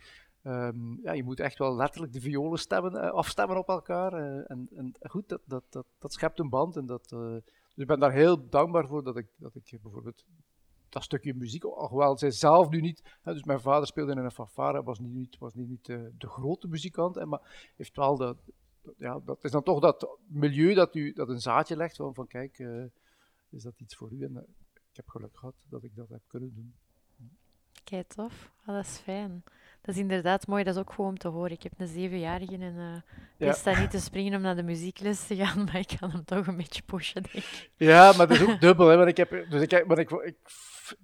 Um, 0.44 1.00
ja, 1.02 1.12
je 1.12 1.24
moet 1.24 1.40
echt 1.40 1.58
wel 1.58 1.76
letterlijk 1.76 2.12
de 2.12 2.20
violen 2.20 2.58
stemmen, 2.58 2.94
uh, 2.94 3.10
afstemmen 3.10 3.56
op 3.56 3.68
elkaar. 3.68 4.12
Uh, 4.12 4.50
en, 4.50 4.68
en, 4.74 4.94
goed, 5.02 5.28
dat, 5.28 5.40
dat, 5.44 5.64
dat, 5.68 5.86
dat 5.98 6.12
schept 6.12 6.38
een 6.38 6.48
band. 6.48 6.76
En 6.76 6.86
dat, 6.86 7.08
dus 7.08 7.42
ik 7.76 7.86
ben 7.86 8.00
daar 8.00 8.12
heel 8.12 8.48
dankbaar 8.48 8.86
voor 8.86 9.04
dat 9.04 9.16
ik, 9.16 9.26
dat 9.36 9.54
ik 9.54 9.78
bijvoorbeeld 9.82 10.24
dat 10.88 11.02
stukje 11.02 11.34
muziek, 11.34 11.64
alhoewel 11.64 12.18
zij 12.18 12.30
zelf 12.30 12.68
nu 12.68 12.80
niet, 12.80 13.02
hè, 13.22 13.32
dus 13.32 13.44
mijn 13.44 13.60
vader 13.60 13.86
speelde 13.86 14.12
in 14.12 14.18
een 14.18 14.30
fanfare, 14.30 14.82
was 14.82 14.98
niet, 14.98 15.38
was 15.38 15.54
niet, 15.54 15.68
niet 15.68 15.86
de 15.86 16.28
grote 16.28 16.68
muzikant, 16.68 17.14
hè, 17.14 17.26
maar 17.26 17.72
heeft 17.76 17.96
wel 17.96 18.16
dat, 18.16 18.36
ja, 18.96 19.20
dat 19.24 19.44
is 19.44 19.50
dan 19.50 19.62
toch 19.62 19.80
dat 19.80 20.18
milieu 20.26 20.74
dat, 20.74 20.94
u, 20.94 21.12
dat 21.12 21.28
een 21.28 21.40
zaadje 21.40 21.76
legt 21.76 21.96
van, 21.96 22.14
van 22.14 22.26
kijk, 22.26 22.58
is 23.50 23.62
dat 23.62 23.80
iets 23.80 23.96
voor 23.96 24.12
u? 24.12 24.24
En 24.24 24.46
ik 24.90 24.96
heb 24.96 25.08
geluk 25.08 25.36
gehad 25.36 25.54
dat 25.68 25.82
ik 25.82 25.96
dat 25.96 26.08
heb 26.08 26.22
kunnen 26.26 26.54
doen. 26.54 26.74
Kijk, 27.84 28.08
tof. 28.08 28.52
Oh, 28.60 28.74
dat 28.74 28.84
is 28.84 28.98
fijn. 28.98 29.44
Dat 29.82 29.94
is 29.94 30.00
inderdaad 30.00 30.46
mooi, 30.46 30.64
dat 30.64 30.74
is 30.74 30.80
ook 30.80 30.92
gewoon 30.92 31.10
om 31.10 31.18
te 31.18 31.28
horen. 31.28 31.50
Ik 31.50 31.62
heb 31.62 31.72
een 31.76 31.86
zevenjarige 31.86 32.56
en 32.56 32.74
uh, 32.74 32.94
ja. 33.36 33.52
staat 33.52 33.78
niet 33.78 33.90
te 33.90 34.00
springen 34.00 34.34
om 34.34 34.40
naar 34.40 34.56
de 34.56 34.62
muziekles 34.62 35.26
te 35.26 35.36
gaan, 35.36 35.64
maar 35.64 35.78
ik 35.78 35.96
kan 36.00 36.10
hem 36.10 36.24
toch 36.24 36.46
een 36.46 36.56
beetje 36.56 36.82
pushen, 36.82 37.22
denk 37.22 37.34
ik. 37.34 37.70
Ja, 37.76 38.12
maar 38.16 38.26
dat 38.26 38.36
is 38.36 38.48
ook 38.48 38.60
dubbel. 38.60 38.88
Hè, 38.88 38.96
want 38.96 39.08
ik 39.08 39.16
heb, 39.16 39.30
dus 39.50 39.62
ik, 39.62 39.86
maar 39.86 39.98
ik, 39.98 40.10
ik, 40.10 40.36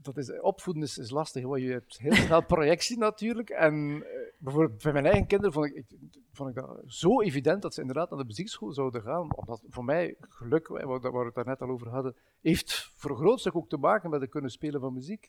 dat 0.03 0.17
is, 0.17 0.41
opvoeden 0.41 0.83
is, 0.83 0.99
is 0.99 1.11
lastig, 1.11 1.45
want 1.45 1.63
je 1.63 1.71
hebt 1.71 1.99
heel 1.99 2.15
snel 2.15 2.45
projectie 2.57 2.99
natuurlijk. 2.99 3.51
En 3.51 3.75
uh, 3.75 4.03
bijvoorbeeld 4.39 4.83
bij 4.83 4.93
mijn 4.93 5.07
eigen 5.07 5.27
kinderen 5.27 5.53
vond 5.53 5.67
ik, 5.67 5.75
ik, 5.75 5.99
vond 6.33 6.49
ik 6.49 6.55
dat 6.55 6.83
zo 6.87 7.21
evident 7.21 7.63
dat 7.63 7.75
ze 7.75 7.81
inderdaad 7.81 8.11
naar 8.11 8.19
de 8.19 8.25
muziekschool 8.25 8.73
zouden 8.73 9.03
gaan. 9.03 9.37
Omdat 9.37 9.63
voor 9.69 9.85
mij 9.85 10.17
geluk, 10.21 10.69
waar, 10.69 10.87
waar 10.87 11.13
we 11.13 11.25
het 11.25 11.35
daar 11.35 11.47
net 11.47 11.63
al 11.63 11.69
over 11.69 11.89
hadden, 11.89 12.17
heeft 12.41 12.91
voor 12.97 13.11
een 13.11 13.17
groot 13.17 13.41
stuk 13.41 13.57
ook 13.57 13.69
te 13.69 13.77
maken 13.77 14.11
met 14.11 14.21
het 14.21 14.31
kunnen 14.31 14.51
spelen 14.51 14.81
van 14.81 14.93
muziek. 14.93 15.29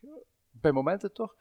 Bij 0.52 0.72
momenten 0.72 1.14
toch. 1.14 1.36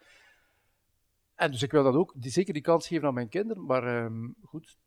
En 1.39 1.51
dus 1.51 1.63
ik 1.63 1.71
wil 1.71 1.83
dat 1.83 1.95
ook, 1.95 2.13
die, 2.15 2.31
zeker 2.31 2.53
die 2.53 2.61
kans 2.61 2.87
geven 2.87 3.07
aan 3.07 3.13
mijn 3.13 3.29
kinderen. 3.29 3.65
Maar 3.65 4.03
um, 4.03 4.35
goed, 4.43 4.77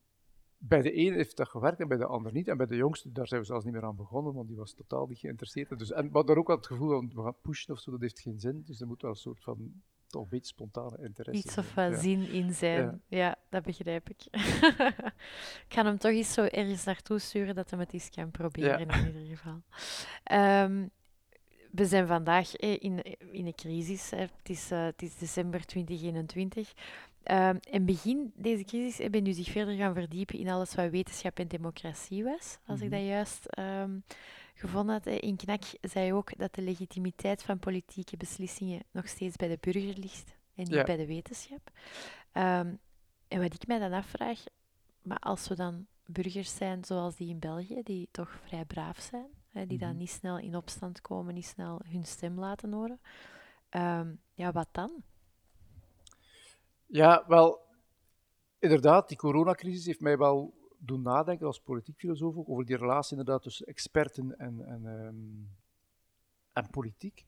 bij 0.58 0.82
de 0.82 0.96
een 0.96 1.14
heeft 1.14 1.36
dat 1.36 1.48
gewerkt 1.48 1.80
en 1.80 1.88
bij 1.88 1.96
de 1.96 2.06
ander 2.06 2.32
niet. 2.32 2.48
En 2.48 2.56
bij 2.56 2.66
de 2.66 2.76
jongste, 2.76 3.12
daar 3.12 3.26
zijn 3.26 3.40
we 3.40 3.46
zelfs 3.46 3.64
niet 3.64 3.74
meer 3.74 3.84
aan 3.84 3.96
begonnen, 3.96 4.34
want 4.34 4.48
die 4.48 4.56
was 4.56 4.74
totaal 4.74 5.06
niet 5.06 5.18
geïnteresseerd. 5.18 5.78
Dus, 5.78 5.92
en 5.92 6.10
maar 6.10 6.24
daar 6.24 6.36
ook 6.36 6.46
wel 6.46 6.56
het 6.56 6.66
gevoel 6.66 6.88
van, 6.88 7.10
we 7.14 7.22
gaan 7.22 7.36
pushen 7.42 7.74
of 7.74 7.80
zo, 7.80 7.90
dat 7.90 8.00
heeft 8.00 8.20
geen 8.20 8.40
zin. 8.40 8.62
Dus 8.66 8.80
er 8.80 8.86
moet 8.86 9.02
wel 9.02 9.10
een 9.10 9.16
soort 9.16 9.42
van, 9.42 9.82
toch 10.06 10.22
een 10.22 10.28
beetje 10.28 10.46
spontane 10.46 10.98
interesse 11.02 11.46
Iets 11.46 11.58
of 11.58 11.74
wat 11.74 11.98
zin 11.98 12.28
in 12.28 12.52
zijn. 12.52 13.02
Ja. 13.08 13.18
ja. 13.18 13.36
dat 13.48 13.62
begrijp 13.62 14.08
ik. 14.10 14.22
ik 15.66 15.74
ga 15.74 15.84
hem 15.84 15.98
toch 15.98 16.12
eens 16.12 16.32
zo 16.32 16.44
ergens 16.44 16.84
naartoe 16.84 17.18
sturen, 17.18 17.54
dat 17.54 17.70
hij 17.70 17.78
het 17.78 17.92
eens 17.92 18.10
kan 18.10 18.30
proberen 18.30 18.88
in 18.88 19.16
ieder 19.16 19.36
geval. 19.36 19.62
Um, 20.64 20.90
we 21.72 21.86
zijn 21.86 22.06
vandaag 22.06 22.56
in, 22.56 23.02
in 23.32 23.46
een 23.46 23.54
crisis. 23.54 24.10
Hè. 24.10 24.16
Het, 24.16 24.48
is, 24.48 24.72
uh, 24.72 24.84
het 24.84 25.02
is 25.02 25.16
december 25.16 25.66
2021. 25.66 26.72
Uh, 27.30 27.50
in 27.60 27.84
begin 27.84 28.32
deze 28.36 28.64
crisis 28.64 29.10
ben 29.10 29.26
u 29.26 29.32
zich 29.32 29.50
verder 29.50 29.76
gaan 29.76 29.94
verdiepen 29.94 30.38
in 30.38 30.48
alles 30.48 30.74
wat 30.74 30.90
wetenschap 30.90 31.38
en 31.38 31.48
democratie 31.48 32.24
was. 32.24 32.58
Als 32.66 32.80
ik 32.80 32.88
mhm. 32.88 32.98
dat 32.98 33.06
juist 33.06 33.58
um, 33.58 34.04
gevonden 34.54 34.94
had. 34.94 35.06
In 35.06 35.36
Knak 35.36 35.62
zei 35.80 36.12
ook 36.12 36.38
dat 36.38 36.54
de 36.54 36.62
legitimiteit 36.62 37.42
van 37.42 37.58
politieke 37.58 38.16
beslissingen 38.16 38.82
nog 38.90 39.08
steeds 39.08 39.36
bij 39.36 39.48
de 39.48 39.58
burger 39.60 39.98
ligt 39.98 40.36
en 40.54 40.64
niet 40.64 40.84
bij 40.84 40.96
de 40.96 41.06
wetenschap. 41.06 41.70
Um, 42.32 42.78
en 43.28 43.40
wat 43.40 43.54
ik 43.54 43.66
mij 43.66 43.78
dan 43.78 43.92
afvraag, 43.92 44.44
maar 45.02 45.18
als 45.18 45.48
we 45.48 45.54
dan 45.54 45.86
burgers 46.06 46.56
zijn 46.56 46.84
zoals 46.84 47.16
die 47.16 47.28
in 47.28 47.38
België, 47.38 47.80
die 47.82 48.08
toch 48.10 48.40
vrij 48.46 48.64
braaf 48.64 48.98
zijn, 49.00 49.30
hè, 49.52 49.66
die 49.66 49.78
dan 49.78 49.88
mhm. 49.88 49.98
niet 49.98 50.10
snel 50.10 50.38
in 50.38 50.56
opstand 50.56 51.00
komen, 51.00 51.34
niet 51.34 51.46
snel 51.46 51.80
hun 51.84 52.04
stem 52.04 52.38
laten 52.38 52.72
horen. 52.72 53.00
Um, 53.70 54.20
ja, 54.34 54.52
wat 54.52 54.68
dan? 54.72 55.02
Ja, 56.86 57.24
wel, 57.26 57.60
inderdaad, 58.58 59.08
die 59.08 59.16
coronacrisis 59.16 59.86
heeft 59.86 60.00
mij 60.00 60.18
wel 60.18 60.54
doen 60.78 61.02
nadenken 61.02 61.46
als 61.46 61.60
politiek 61.60 61.98
filosoof 61.98 62.36
ook 62.36 62.48
over 62.48 62.64
die 62.64 62.76
relatie 62.76 63.16
inderdaad 63.16 63.42
tussen 63.42 63.66
experten 63.66 64.38
en, 64.38 64.64
en, 64.66 64.84
um, 64.84 65.48
en 66.52 66.70
politiek. 66.70 67.24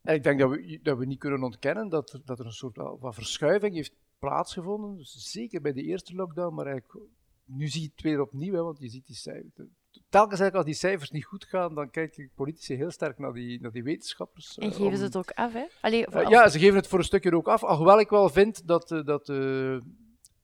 En 0.00 0.14
ik 0.14 0.22
denk 0.22 0.38
dat 0.38 0.50
we, 0.50 0.80
dat 0.82 0.98
we 0.98 1.06
niet 1.06 1.18
kunnen 1.18 1.42
ontkennen 1.42 1.88
dat 1.88 2.12
er, 2.12 2.20
dat 2.24 2.38
er 2.38 2.46
een 2.46 2.52
soort 2.52 2.74
van 2.74 3.14
verschuiving 3.14 3.74
heeft 3.74 3.94
plaatsgevonden. 4.18 4.96
Dus 4.96 5.12
zeker 5.12 5.60
bij 5.60 5.72
de 5.72 5.82
eerste 5.82 6.14
lockdown, 6.14 6.54
maar 6.54 6.66
eigenlijk 6.66 7.08
nu 7.44 7.68
zie 7.68 7.82
je 7.82 7.90
het 7.94 8.02
weer 8.02 8.20
opnieuw, 8.20 8.54
hè, 8.54 8.62
want 8.62 8.78
je 8.78 8.88
ziet 8.88 9.06
die 9.06 9.16
cijfers. 9.16 9.68
Telkens 10.08 10.40
als 10.40 10.64
die 10.64 10.74
cijfers 10.74 11.10
niet 11.10 11.24
goed 11.24 11.44
gaan, 11.44 11.74
dan 11.74 11.90
kijken 11.90 12.30
politici 12.34 12.74
heel 12.74 12.90
sterk 12.90 13.18
naar 13.18 13.32
die, 13.32 13.60
naar 13.60 13.72
die 13.72 13.82
wetenschappers. 13.82 14.58
En 14.58 14.72
geven 14.72 14.98
ze 14.98 15.04
het 15.04 15.16
ook 15.16 15.30
af, 15.30 15.52
hè? 15.52 15.64
Allee, 15.80 16.06
uh, 16.14 16.28
ja, 16.28 16.48
ze 16.48 16.58
geven 16.58 16.76
het 16.76 16.86
voor 16.86 16.98
een 16.98 17.04
stukje 17.04 17.36
ook 17.36 17.48
af. 17.48 17.64
Alhoewel 17.64 18.00
ik 18.00 18.08
wel 18.08 18.28
vind 18.28 18.66
dat, 18.66 18.90
uh, 18.90 19.04
dat 19.04 19.28
uh, 19.28 19.36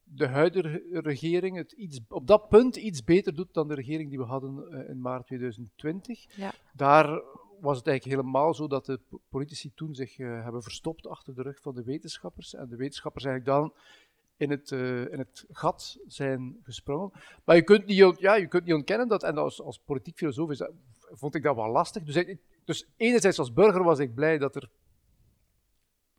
de 0.03 0.27
huidige 0.27 0.83
regering 0.91 1.57
het 1.57 1.73
iets, 1.73 2.01
op 2.09 2.27
dat 2.27 2.49
punt 2.49 2.77
iets 2.77 3.05
beter 3.05 3.35
doet 3.35 3.55
dan 3.55 3.69
de 3.69 3.75
regering 3.75 4.09
die 4.09 4.19
we 4.19 4.25
hadden 4.25 4.87
in 4.89 5.01
maart 5.01 5.27
2020. 5.27 6.37
Ja. 6.37 6.53
Daar 6.73 7.07
was 7.61 7.79
het 7.79 7.87
eigenlijk 7.87 8.05
helemaal 8.05 8.55
zo 8.55 8.67
dat 8.67 8.87
de 8.87 9.01
politici 9.29 9.73
toen 9.75 9.95
zich 9.95 10.17
hebben 10.17 10.63
verstopt 10.63 11.07
achter 11.07 11.35
de 11.35 11.43
rug 11.43 11.61
van 11.61 11.75
de 11.75 11.83
wetenschappers. 11.83 12.55
En 12.55 12.69
de 12.69 12.77
wetenschappers 12.77 13.25
eigenlijk 13.25 13.57
dan 13.57 13.73
in 14.43 14.51
het, 14.51 14.71
uh, 14.71 15.13
in 15.13 15.19
het 15.19 15.45
gat 15.51 15.99
zijn 16.07 16.61
gesprongen. 16.63 17.11
Maar 17.45 17.57
je 17.57 17.63
kunt 17.63 17.87
niet, 17.87 18.19
ja, 18.19 18.35
je 18.35 18.49
kunt 18.49 18.65
niet 18.65 18.75
ontkennen 18.75 19.09
dat, 19.09 19.23
en 19.23 19.39
als, 19.39 19.63
als 19.63 19.79
politiek 19.79 20.17
filosoof 20.17 20.51
is 20.51 20.63
vond 20.99 21.35
ik 21.35 21.43
dat 21.43 21.57
wel 21.57 21.71
lastig. 21.71 22.03
Dus, 22.03 22.17
ik, 22.17 22.41
dus 22.65 22.89
enerzijds 22.97 23.39
als 23.39 23.53
burger 23.53 23.83
was 23.83 23.99
ik 23.99 24.15
blij 24.15 24.39
dat 24.39 24.57
er 24.57 24.71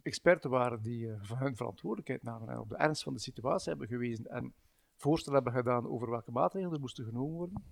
experten 0.01 0.49
waren 0.49 0.81
die 0.81 1.05
uh, 1.05 1.15
van 1.21 1.37
hun 1.37 1.55
verantwoordelijkheid 1.55 2.23
namen 2.23 2.49
en 2.49 2.59
op 2.59 2.69
de 2.69 2.75
ernst 2.75 3.03
van 3.03 3.13
de 3.13 3.19
situatie 3.19 3.69
hebben 3.69 3.87
gewezen 3.87 4.25
en 4.25 4.53
voorstellen 4.95 5.43
hebben 5.43 5.61
gedaan 5.61 5.87
over 5.87 6.09
welke 6.09 6.31
maatregelen 6.31 6.73
er 6.73 6.79
moesten 6.79 7.05
genomen 7.05 7.35
worden. 7.35 7.63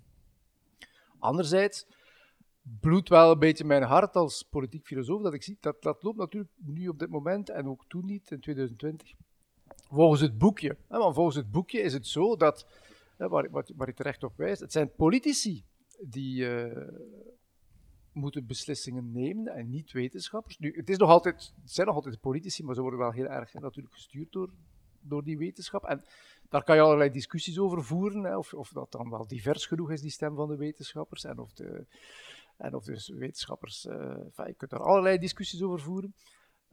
Anderzijds 1.20 1.88
bloedt 2.62 3.10
wel 3.10 3.32
een 3.32 3.40
beetje 3.40 3.66
mijn 3.66 3.84
hart 3.84 4.16
als 4.16 4.44
politiek 4.44 4.86
filosoof 4.86 5.22
dat 5.22 5.34
ik 5.34 5.44
zie, 5.44 5.58
dat, 5.60 5.82
dat 5.82 6.04
loopt 6.04 6.18
natuurlijk 6.18 6.52
nu 6.56 6.88
op 6.88 7.00
dit 7.00 7.10
moment 7.10 7.50
en 7.50 7.68
ook 7.68 7.86
toen 7.88 8.06
niet, 8.06 8.32
in 8.32 8.40
2020 8.40 9.14
volgens 9.92 10.22
het 10.22 10.38
boekje. 10.38 10.78
Want 10.88 11.16
volgens 11.16 11.36
het 11.36 11.52
boekje 11.52 11.82
is 11.82 11.94
het 11.94 12.08
zo 12.08 12.36
dat, 12.36 12.68
waar, 13.18 13.88
ik 13.88 13.96
terecht 13.96 14.24
op 14.24 14.38
wijs, 14.38 14.60
het 14.60 14.72
zijn 14.72 14.92
politici 14.96 15.66
die 16.00 16.66
uh, 16.66 16.88
moeten 18.12 18.46
beslissingen 18.46 19.12
nemen 19.12 19.48
en 19.54 19.70
niet 19.70 19.92
wetenschappers. 19.92 20.58
Nu, 20.58 20.74
het, 20.76 20.90
is 20.90 20.98
nog 20.98 21.10
altijd, 21.10 21.54
zijn 21.64 21.88
nog 21.88 21.96
altijd 21.96 22.20
politici, 22.20 22.64
maar 22.64 22.76
ze 22.76 22.82
worden 22.82 23.00
wel 23.00 23.12
heel 23.12 23.28
erg 23.28 23.54
natuurlijk 23.54 23.94
gestuurd 23.94 24.32
door, 24.32 24.50
door 25.02 25.24
die 25.24 25.38
wetenschap. 25.38 25.84
En 25.84 26.04
daar 26.50 26.64
kan 26.64 26.76
je 26.76 26.82
allerlei 26.82 27.10
discussies 27.10 27.60
over 27.60 27.84
voeren, 27.84 28.24
hè, 28.24 28.38
of, 28.38 28.54
of 28.54 28.70
dat 28.70 28.92
dan 28.92 29.10
wel 29.10 29.28
divers 29.28 29.66
genoeg 29.66 29.92
is, 29.92 30.02
die 30.02 30.12
stem 30.12 30.36
van 30.36 30.48
de 30.48 30.56
wetenschappers, 30.56 31.24
en 31.24 31.40
of 31.40 31.54
de, 31.54 31.86
en 32.58 32.76
of 32.76 32.84
dus 32.84 33.08
wetenschappers, 33.10 33.86
uh, 33.86 34.46
je 34.46 34.54
kunt 34.58 34.72
daar 34.72 34.84
allerlei 34.84 35.18
discussies 35.18 35.62
over 35.62 35.80
voeren. 35.80 36.14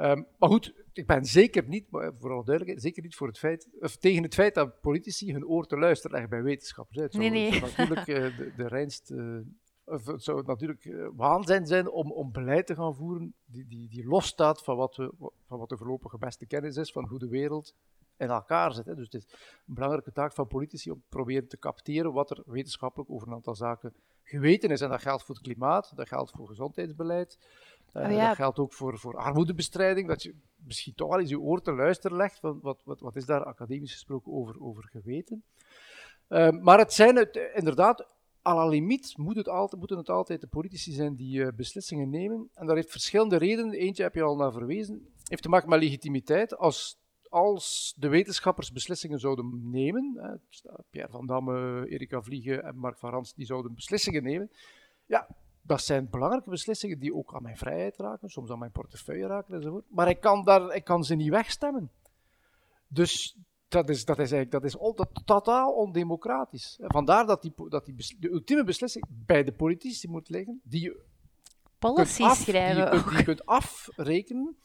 Um, 0.01 0.27
maar 0.39 0.49
goed, 0.49 0.75
ik 0.93 1.07
ben 1.07 1.25
zeker 1.25 1.69
niet, 1.69 1.91
maar 1.91 2.15
vooral 2.15 2.45
duidelijkheid, 2.45 2.83
zeker 2.83 3.03
niet 3.03 3.17
voor 3.17 3.27
het 3.27 3.39
feit, 3.39 3.69
of 3.81 3.97
tegen 3.97 4.23
het 4.23 4.35
feit 4.35 4.55
dat 4.55 4.81
politici 4.81 5.33
hun 5.33 5.47
oor 5.47 5.67
te 5.67 5.77
luisteren 5.77 6.11
leggen 6.11 6.31
bij 6.31 6.43
wetenschappers. 6.43 6.99
Het 6.99 7.13
zou, 7.13 7.29
nee, 7.29 7.51
nee. 7.51 7.61
natuurlijk 7.61 8.07
uh, 8.07 8.37
de, 8.37 8.53
de 8.57 8.69
reinst, 8.69 9.11
uh, 9.11 9.39
of 9.85 10.07
het 10.07 10.23
zou 10.23 10.43
natuurlijk 10.47 11.11
waanzin 11.17 11.67
zijn 11.67 11.91
om, 11.91 12.13
om 12.13 12.33
beleid 12.33 12.67
te 12.67 12.75
gaan 12.75 12.95
voeren 12.95 13.35
die, 13.45 13.67
die, 13.67 13.89
die 13.89 14.07
losstaat 14.07 14.65
van 14.65 14.77
wat, 14.77 14.97
we, 14.97 15.13
van 15.47 15.59
wat 15.59 15.69
de 15.69 15.77
voorlopige 15.77 16.19
beste 16.19 16.47
kennis 16.47 16.77
is 16.77 16.93
van 16.93 17.07
hoe 17.09 17.19
de 17.19 17.29
wereld 17.29 17.75
in 18.17 18.29
elkaar 18.29 18.73
zit. 18.73 18.87
Hè. 18.87 18.95
Dus 18.95 19.05
het 19.05 19.15
is 19.15 19.29
een 19.67 19.75
belangrijke 19.75 20.13
taak 20.13 20.33
van 20.33 20.47
politici 20.47 20.91
om 20.91 21.01
te 21.01 21.07
proberen 21.09 21.49
te 21.49 21.59
capteren 21.59 22.13
wat 22.13 22.31
er 22.31 22.43
wetenschappelijk 22.47 23.11
over 23.11 23.29
een 23.29 23.35
aantal 23.35 23.55
zaken 23.55 23.95
geweten 24.23 24.71
is. 24.71 24.81
En 24.81 24.89
dat 24.89 25.03
geldt 25.03 25.23
voor 25.23 25.35
het 25.35 25.45
klimaat, 25.45 25.93
dat 25.97 26.09
geldt 26.09 26.31
voor 26.31 26.49
gezondheidsbeleid, 26.49 27.39
Uh, 27.99 28.27
Dat 28.27 28.37
geldt 28.37 28.59
ook 28.59 28.73
voor, 28.73 28.99
voor 28.99 29.17
armoedebestrijding, 29.17 30.09
dat 30.09 30.23
je 30.23 30.35
misschien 30.57 30.95
toch 30.95 31.09
wel 31.09 31.21
eens 31.21 31.31
je 31.31 31.41
oor 31.41 31.61
te 31.61 31.73
luisteren 31.73 32.17
legt 32.17 32.39
van 32.39 32.59
wat, 32.63 32.83
wat, 32.85 33.01
wat 33.01 33.17
is 33.17 33.25
daar 33.25 33.45
academisch 33.45 33.93
gesproken 33.93 34.33
over, 34.33 34.63
over 34.63 34.85
geweten. 34.85 35.43
Uh, 36.29 36.51
maar 36.51 36.79
het 36.79 36.93
zijn 36.93 37.17
het, 37.17 37.51
inderdaad, 37.55 38.07
à 38.47 38.55
la 38.55 38.67
limiet 38.67 39.17
moet 39.17 39.37
het 39.37 39.49
altijd, 39.49 39.81
moeten 39.81 39.99
het 39.99 40.09
altijd 40.09 40.41
de 40.41 40.47
politici 40.47 40.93
zijn 40.93 41.15
die 41.15 41.39
uh, 41.39 41.49
beslissingen 41.57 42.11
nemen. 42.11 42.49
En 42.55 42.67
dat 42.67 42.77
heeft 42.77 42.91
verschillende 42.91 43.37
redenen. 43.37 43.73
Eentje 43.73 44.03
heb 44.03 44.15
je 44.15 44.23
al 44.23 44.37
naar 44.37 44.53
verwezen. 44.53 45.09
heeft 45.25 45.43
te 45.43 45.49
maken 45.49 45.69
met 45.69 45.81
legitimiteit. 45.81 46.57
Als 46.57 46.99
als 47.29 47.95
de 47.97 48.09
wetenschappers 48.09 48.73
beslissingen 48.73 49.19
zouden 49.19 49.71
nemen, 49.71 50.17
hè, 50.17 50.35
Pierre 50.91 51.11
van 51.11 51.27
Damme, 51.27 51.87
Erika 51.89 52.23
Vliegen 52.23 52.65
en 52.65 52.77
Mark 52.77 52.99
van 52.99 53.11
Rans, 53.11 53.35
die 53.35 53.47
zouden 53.47 53.75
beslissingen 53.75 54.23
nemen, 54.23 54.51
ja, 55.07 55.29
dat 55.69 55.83
zijn 55.83 56.11
belangrijke 56.11 56.51
beslissingen 56.51 56.99
die 56.99 57.15
ook 57.15 57.35
aan 57.35 57.43
mijn 57.43 57.57
vrijheid 57.57 57.97
raken, 57.97 58.29
soms 58.29 58.51
aan 58.51 58.59
mijn 58.59 58.71
portefeuille 58.71 59.27
raken 59.27 59.55
enzovoort. 59.55 59.85
Maar 59.89 60.09
ik 60.09 60.21
kan, 60.21 60.45
daar, 60.45 60.75
ik 60.75 60.85
kan 60.85 61.05
ze 61.05 61.15
niet 61.15 61.31
wegstemmen. 61.31 61.91
Dus 62.87 63.37
dat 63.69 63.89
is, 63.89 64.05
dat 64.05 64.19
is 64.19 64.33
eigenlijk 64.33 64.51
dat 64.51 64.65
is 64.65 64.97
dat, 64.97 65.09
totaal 65.25 65.73
ondemocratisch. 65.73 66.79
Vandaar 66.81 67.27
dat, 67.27 67.43
die, 67.43 67.53
dat 67.69 67.87
die 67.87 68.17
de 68.19 68.31
ultieme 68.31 68.65
beslissing 68.65 69.05
bij 69.09 69.45
de 69.45 69.53
politici 69.53 70.09
moet 70.09 70.29
liggen, 70.29 70.61
die 70.65 70.83
je 70.83 71.01
Policy 71.79 72.29
schrijven 72.29 72.91
die 72.91 72.99
je, 72.99 73.05
die 73.09 73.17
je 73.17 73.25
kunt 73.25 73.47
afrekenen 73.47 74.57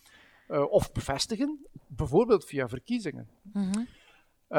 uh, 0.50 0.72
of 0.72 0.92
bevestigen, 0.92 1.66
bijvoorbeeld 1.88 2.46
via 2.46 2.68
verkiezingen. 2.68 3.28
Mm 3.42 3.72
-hmm. 3.72 3.88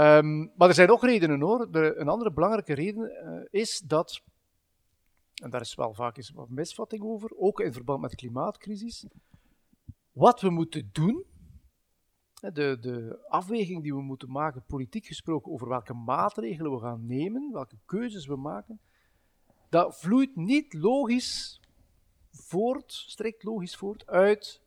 um, 0.03 0.53
maar 0.57 0.69
er 0.69 0.75
zijn 0.75 0.91
ook 0.91 1.03
redenen 1.03 1.41
hoor. 1.41 1.71
De, 1.71 1.95
een 1.97 2.09
andere 2.09 2.33
belangrijke 2.33 2.75
reden 2.75 3.11
uh, 3.11 3.47
is 3.51 3.79
dat, 3.79 4.23
en 5.45 5.51
daar 5.51 5.61
is 5.61 5.75
wel 5.75 5.95
vaak 5.95 6.17
eens 6.17 6.31
wat 6.31 6.49
misvatting 6.49 7.03
over, 7.03 7.31
ook 7.37 7.61
in 7.61 7.73
verband 7.73 8.01
met 8.01 8.11
de 8.11 8.17
klimaatcrisis, 8.17 9.07
wat 10.13 10.41
we 10.41 10.51
moeten 10.51 10.89
doen, 10.93 11.25
de, 12.35 12.79
de 12.81 13.25
afweging 13.29 13.83
die 13.83 13.95
we 13.95 14.03
moeten 14.03 14.31
maken, 14.31 14.65
politiek 14.67 15.07
gesproken, 15.07 15.53
over 15.53 15.69
welke 15.69 15.95
maatregelen 15.95 16.73
we 16.73 16.79
gaan 16.79 17.07
nemen, 17.07 17.53
welke 17.53 17.79
keuzes 17.85 18.27
we 18.27 18.37
maken, 18.37 18.81
dat 19.69 19.99
vloeit 19.99 20.37
niet 20.37 20.73
logisch 20.73 21.61
voort, 22.31 22.93
strikt 22.93 23.43
logisch 23.43 23.77
voort, 23.77 24.07
uit 24.07 24.63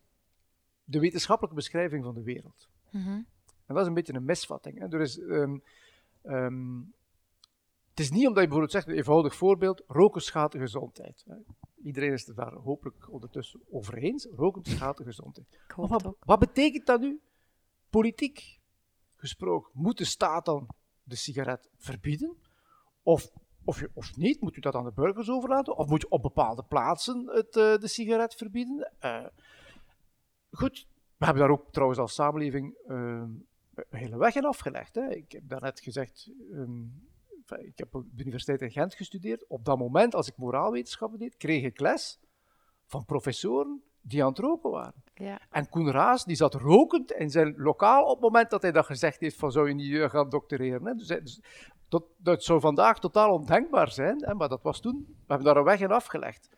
de 0.84 1.00
wetenschappelijke 1.00 1.58
beschrijving 1.58 2.04
van 2.04 2.14
de 2.14 2.24
wereld. 2.24 2.70
Mm 2.92 3.04
-hmm. 3.04 3.28
En 3.66 3.74
dat 3.74 3.82
is 3.82 3.88
een 3.88 3.94
beetje 3.94 4.14
een 4.14 4.26
misvatting. 4.26 4.80
Hè. 4.80 4.88
Er 4.88 5.02
is, 5.02 5.18
um, 5.18 5.64
um, 6.24 6.94
het 7.98 8.06
is 8.06 8.12
niet 8.12 8.28
omdat 8.28 8.44
je 8.44 8.50
bijvoorbeeld 8.50 8.72
zegt, 8.72 8.88
een 8.88 8.96
eenvoudig 8.96 9.36
voorbeeld, 9.36 9.84
roken 9.88 10.22
schaadt 10.22 10.54
de 10.54 10.60
gezondheid. 10.60 11.24
Hè. 11.28 11.36
Iedereen 11.84 12.14
is 12.14 12.26
het 12.26 12.36
daar 12.36 12.54
hopelijk 12.54 13.12
ondertussen 13.12 13.62
over 13.70 13.98
eens. 13.98 14.28
Roken 14.36 14.66
schaadt 14.66 14.98
de 14.98 15.04
gezondheid. 15.04 15.60
Wat, 15.76 16.16
wat, 16.20 16.40
betekent 16.40 16.86
dat 16.86 17.00
nu? 17.00 17.22
Politiek 17.90 18.60
gesproken, 19.16 19.72
moet 19.74 19.98
de 19.98 20.06
staat 20.06 20.46
dan 20.46 20.70
de 21.04 21.16
sigaret 21.16 21.70
verbieden? 21.78 22.38
Of, 23.04 23.30
of, 23.64 23.84
of 23.94 24.16
niet? 24.16 24.42
Moet 24.42 24.56
u 24.56 24.60
dat 24.60 24.76
aan 24.76 24.86
de 24.86 24.92
burgers 24.92 25.30
overlaten? 25.30 25.78
Of 25.78 25.88
moet 25.88 26.02
je 26.02 26.10
op 26.10 26.22
bepaalde 26.22 26.64
plaatsen 26.64 27.28
het, 27.28 27.56
uh, 27.56 27.78
de 27.78 27.88
sigaret 27.88 28.36
verbieden? 28.36 28.92
Uh, 29.02 29.26
Goed, 30.52 30.88
we 31.18 31.26
hebben 31.26 31.44
daar 31.44 31.52
ook 31.52 31.72
trouwens 31.72 32.00
als 32.00 32.14
samenleving 32.14 32.78
uh, 32.88 33.24
een 33.74 33.86
hele 33.90 34.18
weg 34.18 34.36
in 34.36 34.46
afgelegd. 34.46 34.96
Hè. 34.96 35.10
Ik 35.10 35.32
heb 35.32 35.44
daarnet 35.46 35.80
gezegd, 35.80 36.32
um, 36.52 37.07
ik 37.52 37.78
heb 37.78 37.96
op 37.96 38.04
de 38.12 38.22
Universiteit 38.22 38.62
in 38.62 38.72
Gent 38.72 38.96
gestudeerd. 38.96 39.48
Op 39.48 39.66
dat 39.66 39.78
moment, 39.78 40.16
als 40.16 40.28
ik 40.28 40.38
moraalwetenschappen 40.38 41.20
deed, 41.20 41.38
kreeg 41.38 41.64
ik 41.64 41.80
les 41.80 42.20
van 42.86 43.06
professoren 43.06 43.82
die 44.02 44.24
aan 44.24 44.30
het 44.30 44.40
roken 44.40 44.70
waren. 44.70 45.04
Ja. 45.14 45.40
En 45.50 45.70
Koen 45.70 45.92
Raas, 45.92 46.26
die 46.26 46.36
zat 46.36 46.54
rokend 46.54 47.12
in 47.12 47.30
zijn 47.30 47.54
lokaal 47.58 48.04
op 48.04 48.14
het 48.14 48.22
moment 48.22 48.50
dat 48.50 48.62
hij 48.62 48.72
dat 48.72 48.86
gezegd 48.86 49.20
heeft 49.20 49.38
van 49.38 49.52
zou 49.52 49.68
je 49.68 49.74
niet 49.74 49.90
uh, 49.90 50.10
gaan 50.10 50.30
doctoreren. 50.30 50.86
Hè. 50.86 50.94
Dus, 50.94 51.08
dus 51.08 51.42
dat, 51.90 52.04
dat, 52.18 52.44
zou 52.44 52.60
vandaag 52.60 53.00
totaal 53.00 53.34
ondenkbaar 53.34 53.92
zijn, 53.92 54.24
hè, 54.24 54.34
maar 54.34 54.50
dat 54.50 54.62
was 54.62 54.80
toen, 54.80 55.06
we 55.08 55.14
hebben 55.28 55.46
daar 55.46 55.58
een 55.58 55.64
weg 55.64 55.80
in 55.80 55.92
afgelegd. 55.92 56.50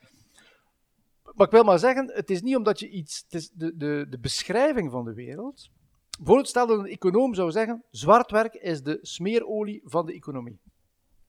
Maar 1.36 1.46
ik 1.46 1.54
wil 1.54 1.64
maar 1.64 1.80
zeggen, 1.80 2.12
het 2.14 2.30
is 2.30 2.42
niet 2.42 2.56
omdat 2.56 2.80
je 2.80 2.90
iets, 2.90 3.22
het 3.24 3.34
is 3.34 3.50
de, 3.50 3.78
de, 3.78 4.06
de 4.10 4.20
beschrijving 4.20 4.92
van 4.92 5.06
de 5.06 5.14
wereld. 5.14 5.70
Bijvoorbeeld, 6.18 6.48
stel 6.48 6.68
dat 6.68 6.80
een 6.80 6.86
econoom 6.86 7.34
zou 7.34 7.52
zeggen, 7.52 7.84
zwart 7.92 8.32
werk 8.32 8.54
is 8.54 8.84
de 8.84 9.00
smeerolie 9.02 9.82
van 9.84 10.06
de 10.06 10.14
economie. 10.14 10.60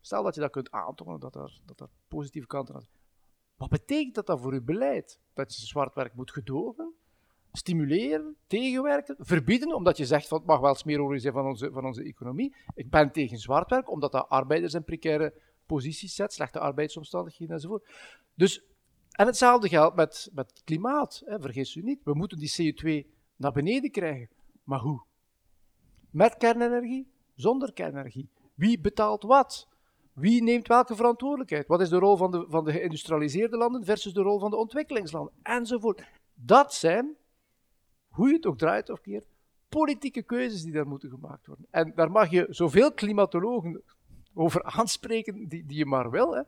Stel 0.01 0.23
dat 0.23 0.35
je 0.35 0.41
dat 0.41 0.51
kunt 0.51 0.71
aantonen, 0.71 1.21
dat 1.21 1.35
er, 1.35 1.61
dat 1.65 1.89
positieve 2.09 2.47
kanten 2.47 2.75
aan 2.75 2.87
Wat 3.57 3.69
betekent 3.69 4.15
dat 4.15 4.27
dan 4.27 4.41
voor 4.41 4.55
je 4.55 4.63
beleid? 4.63 5.21
Dat 5.33 5.55
je 5.57 5.67
zwart 5.67 5.95
werk 5.95 6.15
moet 6.15 6.31
gedogen, 6.31 6.95
stimuleren, 7.53 8.37
tegenwerken, 8.47 9.17
verbieden, 9.19 9.75
omdat 9.75 9.97
je 9.97 10.07
zegt 10.07 10.29
van 10.29 10.39
het 10.39 10.47
mag 10.47 10.61
wel 10.61 10.75
smeerolie 10.75 11.21
zijn 11.21 11.33
van 11.33 11.47
onze, 11.47 11.71
van 11.73 11.85
onze 11.85 12.03
economie. 12.03 12.55
Ik 12.75 12.91
ben 12.91 13.13
tegen 13.13 13.39
zwart 13.39 13.71
werk, 13.71 13.91
omdat 13.91 14.13
dat 14.13 14.29
arbeiders 14.29 14.75
in 14.75 14.85
precaire 14.85 15.35
posities 15.67 16.15
zet, 16.15 16.33
slechte 16.33 16.59
arbeidsomstandigheden 16.59 17.55
enzovoort. 17.55 17.89
Dus 18.35 18.65
en 19.11 19.27
hetzelfde 19.27 19.69
geldt 19.69 19.97
met, 19.97 20.31
met 20.33 20.63
klimaat. 20.65 21.23
Hè. 21.25 21.41
Vergis 21.41 21.75
u 21.75 21.83
niet, 21.83 22.01
we 22.05 22.15
moeten 22.15 22.39
die 22.39 22.75
CO2 22.75 23.11
naar 23.37 23.53
beneden 23.53 23.91
krijgen. 23.91 24.29
Maar 24.65 24.81
hoe? 24.81 25.03
Met 26.11 26.37
kernenergie? 26.37 27.11
Zonder 27.35 27.73
kernenergie? 27.73 28.31
Wie 28.55 28.81
betaalt 28.81 29.23
wat? 29.23 29.69
Wie 30.21 30.43
neemt 30.43 30.69
welke 30.69 30.97
verantwoordelijkheid? 30.97 31.67
Wat 31.67 31.81
is 31.81 31.89
de 31.89 31.99
rol 31.99 32.17
van 32.17 32.31
de, 32.31 32.47
van 32.49 32.65
de 32.65 32.73
geïndustrialiseerde 32.73 33.57
landen 33.57 33.85
versus 33.85 34.13
de 34.13 34.23
rol 34.23 34.39
van 34.39 34.51
de 34.51 34.57
ontwikkelingslanden? 34.57 35.35
Enzovoort. 35.43 36.03
Dat 36.35 36.75
zijn, 36.75 37.17
hoe 38.09 38.29
je 38.29 38.35
het 38.35 38.47
ook 38.47 38.59
draait 38.59 38.91
of 38.91 39.01
keert, 39.01 39.27
politieke 39.69 40.23
keuzes 40.23 40.63
die 40.63 40.73
daar 40.73 40.87
moeten 40.87 41.11
gemaakt 41.11 41.47
worden. 41.47 41.67
En 41.71 41.93
daar 41.95 42.11
mag 42.11 42.31
je 42.31 42.47
zoveel 42.49 42.93
klimatologen 42.93 43.83
over 44.35 44.63
aanspreken 44.63 45.49
die, 45.49 45.67
die 45.67 45.79
je 45.79 45.87
maar 45.87 46.11
wil. 46.11 46.35
Hè 46.35 46.43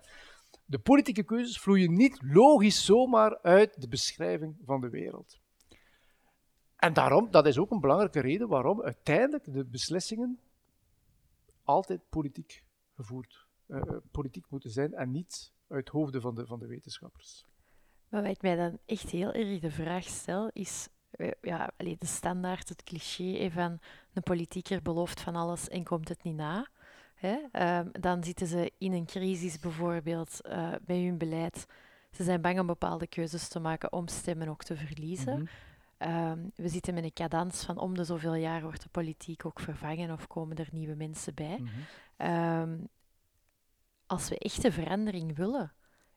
de 0.67 0.79
politieke 0.79 1.23
keuzes 1.23 1.61
vloeien 1.61 1.93
niet 1.93 2.23
logisch 2.23 2.85
zomaar 2.85 3.39
uit 3.39 3.81
de 3.81 3.89
beschrijving 3.89 4.57
van 4.65 4.81
de 4.81 4.89
wereld. 4.89 5.41
En 6.77 6.93
daarom, 6.93 7.31
dat 7.31 7.47
is 7.47 7.59
ook 7.59 7.71
een 7.71 7.81
belangrijke 7.81 8.21
reden 8.21 8.49
waarom 8.49 8.83
uiteindelijk 8.83 9.53
de 9.53 9.65
beslissingen 9.65 10.41
altijd 11.65 12.09
politiek 12.09 12.65
gevoerd, 12.95 13.47
politiek 14.11 14.47
moeten 14.49 14.71
zijn 14.71 14.95
en 14.95 15.11
niet 15.11 15.53
uit 15.69 15.89
hoofden 15.89 16.21
van 16.21 16.35
de, 16.35 16.47
van 16.47 16.59
de 16.59 16.67
wetenschappers. 16.67 17.47
wat 18.09 18.25
ik 18.25 18.43
mij 18.43 18.57
dan 18.57 18.79
echt 18.87 19.11
heel 19.11 19.33
erg 19.33 19.61
de 19.61 19.71
vraag 19.71 20.05
stel, 20.05 20.51
is 20.53 20.89
eh, 21.11 21.31
ja, 21.41 21.73
de 21.77 21.97
standaard, 22.07 22.69
het 22.69 22.83
cliché 22.83 23.51
van 23.51 23.79
een 24.13 24.23
politieker 24.23 24.83
belooft 24.83 25.21
van 25.21 25.37
alles 25.37 25.69
en 25.69 25.85
komt 25.85 26.09
het 26.09 26.23
niet 26.23 26.37
na. 26.37 26.69
Hè? 27.15 27.37
Um, 27.79 27.91
dan 28.01 28.25
zitten 28.25 28.47
ze 28.47 28.73
in 28.79 28.93
een 28.93 29.07
crisis 29.07 29.59
bijvoorbeeld 29.59 30.41
uh, 30.43 30.73
bij 30.83 31.05
hun 31.05 31.19
beleid. 31.19 31.67
Ze 32.11 32.25
zijn 32.25 32.41
bang 32.41 32.61
om 32.61 32.67
bepaalde 32.67 33.07
keuzes 33.07 33.49
te 33.49 33.61
maken 33.61 33.93
om 33.93 34.09
stemmen 34.09 34.49
ook 34.49 34.63
te 34.63 34.77
verliezen. 34.77 35.39
Mm 35.39 35.49
-hmm. 35.99 36.31
um, 36.31 36.51
we 36.55 36.69
zitten 36.69 36.95
met 36.95 37.05
een 37.05 37.13
cadans 37.13 37.65
van 37.65 37.79
om 37.79 37.95
de 37.95 38.05
zoveel 38.05 38.35
jaar 38.35 38.63
wordt 38.63 38.83
de 38.83 38.89
politiek 38.89 39.47
ook 39.47 39.61
vervangen 39.61 40.11
of 40.11 40.27
komen 40.27 40.57
er 40.57 40.69
nieuwe 40.73 40.95
mensen 40.95 41.35
bij. 41.35 41.59
Mm 41.59 41.69
-hmm. 42.17 42.61
um, 42.61 42.89
als 44.13 44.29
we 44.29 44.39
echte 44.39 44.73
verandering 44.73 45.37
willen, 45.37 45.73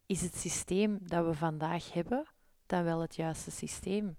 is 0.05 0.21
het 0.21 0.35
systeem 0.35 0.99
dat 1.01 1.25
we 1.25 1.33
vandaag 1.33 1.93
hebben 1.93 2.27
dan 2.65 2.83
wel 2.83 3.01
het 3.01 3.15
juiste 3.15 3.51
systeem? 3.51 4.17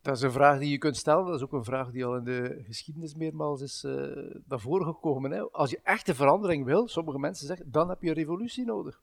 Dat 0.00 0.16
is 0.16 0.22
een 0.22 0.32
vraag 0.32 0.58
die 0.58 0.70
je 0.70 0.78
kunt 0.78 0.96
stellen. 0.96 1.26
Dat 1.26 1.34
is 1.34 1.42
ook 1.42 1.52
een 1.52 1.64
vraag 1.64 1.90
die 1.90 2.04
al 2.04 2.16
in 2.16 2.24
de 2.24 2.62
geschiedenis 2.66 3.14
meermaals 3.14 3.60
is 3.60 3.84
uh, 3.84 3.92
naar 4.46 4.60
voren 4.60 4.86
gekomen. 4.86 5.30
Hè. 5.30 5.50
Als 5.50 5.70
je 5.70 5.80
echte 5.82 6.14
verandering 6.14 6.64
wil, 6.64 6.88
sommige 6.88 7.18
mensen 7.18 7.46
zeggen, 7.46 7.70
dan 7.70 7.88
heb 7.88 8.02
je 8.02 8.08
een 8.08 8.14
revolutie 8.14 8.64
nodig. 8.64 9.02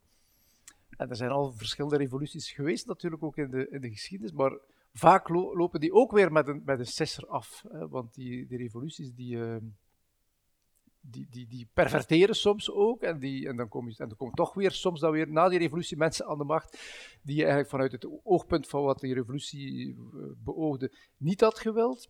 En 0.90 1.10
er 1.10 1.16
zijn 1.16 1.32
al 1.32 1.52
verschillende 1.52 1.98
revoluties 1.98 2.52
geweest, 2.52 2.88
natuurlijk 2.88 3.24
ook 3.24 3.38
in 3.38 3.50
de, 3.50 3.70
in 3.70 3.82
de 3.82 3.90
geschiedenis, 3.90 4.32
maar 4.32 4.60
vaak 4.94 5.30
lopen 5.30 5.80
die 5.80 5.94
ook 5.94 6.12
weer 6.12 6.32
met 6.32 6.48
een, 6.48 6.62
met 6.66 6.80
een 6.80 6.86
sisser 6.86 7.28
af. 7.28 7.64
Hè, 7.68 7.88
want 7.88 8.14
die, 8.14 8.48
die 8.48 8.58
revoluties 8.58 9.14
die, 9.14 9.36
uh, 9.36 9.56
die, 11.12 11.28
die, 11.30 11.48
die 11.48 11.70
perverteren 11.74 12.36
soms 12.36 12.72
ook. 12.72 13.02
En, 13.02 13.20
die, 13.20 13.48
en, 13.48 13.56
dan 13.56 13.68
kom 13.68 13.90
je, 13.90 13.96
en 13.98 14.08
dan 14.08 14.18
komen 14.18 14.36
toch 14.36 14.54
weer 14.54 14.72
soms 14.72 15.00
dan 15.00 15.12
weer 15.12 15.32
na 15.32 15.50
die 15.50 15.60
revolutie 15.60 15.98
mensen 15.98 16.26
aan 16.26 16.38
de 16.38 16.44
macht 16.44 16.78
die 17.22 17.38
eigenlijk 17.38 17.70
vanuit 17.70 17.92
het 17.92 18.08
oogpunt 18.24 18.68
van 18.68 18.84
wat 18.84 19.00
die 19.00 19.14
revolutie 19.14 19.96
eh, 19.96 20.20
beoogde 20.44 20.92
niet 21.18 21.42
had 21.42 21.60
gewild. 21.60 22.10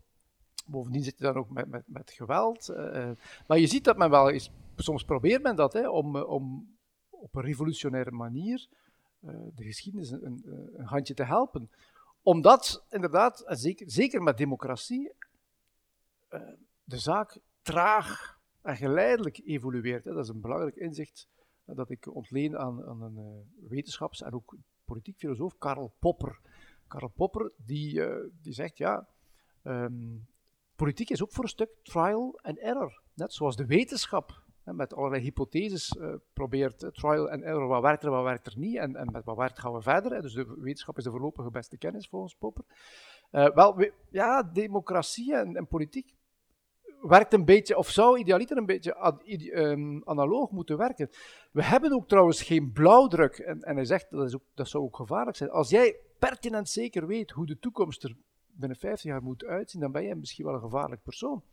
Bovendien 0.65 1.03
zit 1.03 1.17
je 1.17 1.23
dan 1.23 1.35
ook 1.35 1.49
met, 1.49 1.67
met, 1.67 1.83
met 1.85 2.11
geweld. 2.11 2.69
Uh, 2.69 3.11
maar 3.47 3.59
je 3.59 3.67
ziet 3.67 3.83
dat 3.83 3.97
men 3.97 4.09
wel 4.09 4.29
eens, 4.29 4.51
soms 4.75 5.03
probeert 5.03 5.43
men 5.43 5.55
dat, 5.55 5.73
hè, 5.73 5.89
om, 5.89 6.17
om 6.17 6.75
op 7.09 7.35
een 7.35 7.43
revolutionaire 7.43 8.11
manier 8.11 8.67
de 9.55 9.63
geschiedenis 9.63 10.11
een, 10.11 10.41
een, 10.73 10.85
handje 10.85 11.13
te 11.13 11.23
helpen. 11.23 11.69
Omdat, 12.21 12.85
inderdaad, 12.89 13.43
zeker, 13.47 13.91
zeker 13.91 14.21
met 14.21 14.37
democratie, 14.37 15.11
de 16.83 16.97
zaak 16.97 17.39
traag 17.61 18.39
en 18.65 18.75
geleidelijk 18.75 19.41
evolueert. 19.43 20.03
Dat 20.03 20.17
is 20.17 20.27
een 20.27 20.41
belangrijk 20.41 20.75
inzicht 20.75 21.27
dat 21.65 21.89
ik 21.89 22.15
ontleen 22.15 22.57
aan, 22.57 23.01
een 23.01 23.17
uh, 23.17 23.69
wetenschaps- 23.69 24.21
en 24.21 24.33
ook 24.33 24.55
politiek 24.85 25.17
filosoof, 25.17 25.57
Karl 25.57 25.95
Popper. 25.99 26.39
Karl 26.87 27.07
Popper, 27.07 27.51
die, 27.57 28.01
die 28.41 28.53
zegt, 28.53 28.77
ja, 28.77 29.07
ehm, 29.63 30.17
politiek 30.75 31.09
is 31.09 31.23
ook 31.23 31.31
voor 31.31 31.43
een 31.43 31.49
stuk 31.49 31.69
trial 31.83 32.39
and 32.41 32.57
error. 32.57 33.01
Net 33.13 33.33
zoals 33.33 33.55
de 33.55 33.65
wetenschap 33.65 34.43
met 34.63 34.93
allerlei 34.93 35.21
hypotheses 35.21 35.97
probeert 36.33 36.79
trial 36.93 37.29
and 37.29 37.41
error, 37.41 37.67
wat 37.67 37.81
werkt 37.81 38.03
er, 38.03 38.09
wat 38.09 38.23
werkt 38.23 38.47
er 38.47 38.57
niet, 38.57 38.75
en, 38.75 38.95
en 38.95 39.11
met 39.11 39.25
wat 39.25 39.37
werkt 39.37 39.59
gaan 39.59 39.73
we 39.73 39.81
verder. 39.81 40.11
Hè. 40.13 40.21
Dus 40.21 40.33
de 40.33 40.55
wetenschap 40.59 40.97
is 40.97 41.03
de 41.03 41.09
voorlopige 41.09 41.49
beste 41.49 41.77
kennis 41.77 42.07
volgens 42.07 42.35
Popper. 42.35 42.63
Wel, 43.29 43.75
we, 43.75 43.93
ja, 44.09 44.43
democratie 44.43 45.35
en, 45.35 45.55
en, 45.55 45.67
politiek 45.67 46.14
werkt 47.07 47.33
een 47.33 47.45
beetje, 47.45 47.77
of 47.77 47.89
zou 47.89 48.19
idealiter 48.19 48.57
een 48.57 48.65
beetje 48.65 48.95
ad, 48.95 49.23
um, 49.25 50.01
analoog 50.05 50.51
moeten 50.51 50.77
werken. 50.77 51.09
We 51.51 51.63
hebben 51.63 51.93
ook 51.93 52.07
trouwens 52.07 52.41
geen 52.41 52.71
blauwdruk, 52.71 53.37
en, 53.37 53.61
en 53.61 53.75
hij 53.75 53.85
zegt 53.85 54.09
dat, 54.09 54.25
is 54.25 54.35
ook, 54.35 54.43
dat 54.53 54.67
zou 54.67 54.83
ook 54.83 54.95
gevaarlijk 54.95 55.37
zijn. 55.37 55.49
Als 55.49 55.69
jij 55.69 55.95
pertinent 56.19 56.69
zeker 56.69 57.07
weet 57.07 57.31
hoe 57.31 57.45
de 57.45 57.59
toekomst 57.59 58.03
er 58.03 58.15
binnen 58.47 58.77
50 58.77 59.11
jaar 59.11 59.23
moet 59.23 59.45
uitzien, 59.45 59.81
dan 59.81 59.91
ben 59.91 60.03
jij 60.03 60.15
misschien 60.15 60.45
wel 60.45 60.53
een 60.53 60.59
gevaarlijk 60.59 61.03
persoon. 61.03 61.43